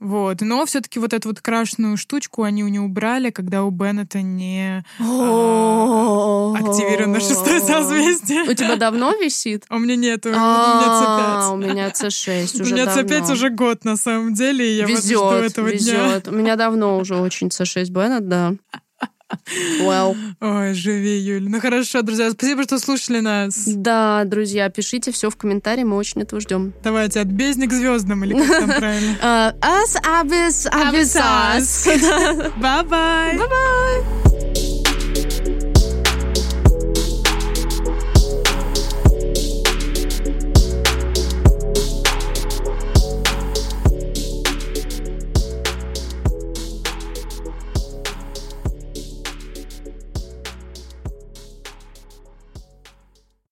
Вот. 0.00 0.40
Но 0.40 0.64
все-таки 0.64 0.98
вот 0.98 1.12
эту 1.12 1.28
вот 1.28 1.40
крашеную 1.42 1.98
штучку 1.98 2.42
они 2.42 2.62
не 2.62 2.80
убрали, 2.80 3.28
когда 3.30 3.64
у 3.64 3.70
Беннета 3.70 4.22
не 4.22 4.82
активировано 6.58 7.20
шестое 7.20 7.60
созвездие. 7.60 8.44
У 8.44 8.54
тебя 8.54 8.76
давно 8.76 9.12
висит? 9.12 9.64
А 9.68 9.76
у 9.76 9.78
меня 9.78 9.96
нету, 9.96 10.30
у 10.30 10.32
А, 10.34 11.50
у 11.52 11.56
меня 11.58 11.74
меня 11.74 11.88
C6 11.90 12.44
C5. 12.44 12.60
У 12.60 12.62
уже 12.62 12.74
меня 12.74 12.86
давно. 12.86 13.02
C5 13.02 13.32
уже 13.32 13.50
год, 13.50 13.84
на 13.84 13.96
самом 13.96 14.32
деле, 14.32 14.72
и 14.72 14.76
я 14.78 14.86
вот 14.86 15.04
жду 15.04 15.32
этого 15.32 15.70
дня. 15.70 16.22
У 16.26 16.30
меня 16.30 16.56
давно 16.56 16.96
уже 16.98 17.16
очень 17.16 17.48
C6 17.48 17.90
Беннет, 17.90 18.26
да. 18.26 18.54
Well. 19.80 20.16
Ой, 20.40 20.74
живи, 20.74 21.18
Юль. 21.18 21.48
Ну 21.48 21.60
хорошо, 21.60 22.02
друзья, 22.02 22.30
спасибо, 22.30 22.64
что 22.64 22.78
слушали 22.78 23.20
нас. 23.20 23.64
Да, 23.66 24.24
друзья, 24.24 24.68
пишите 24.70 25.12
все 25.12 25.30
в 25.30 25.36
комментарии, 25.36 25.84
мы 25.84 25.96
очень 25.96 26.22
этого 26.22 26.40
ждем. 26.40 26.72
Давайте, 26.82 27.20
от 27.20 27.28
бездны 27.28 27.66
к 27.66 27.72
звездам, 27.72 28.24
или 28.24 28.34
как 28.34 28.58
там 28.58 28.68
правильно? 28.78 29.16
Ас 29.60 29.96
абис 30.02 30.66
абисас. 30.66 31.86
Bye-bye. 31.86 33.38
Bye-bye. 33.38 34.20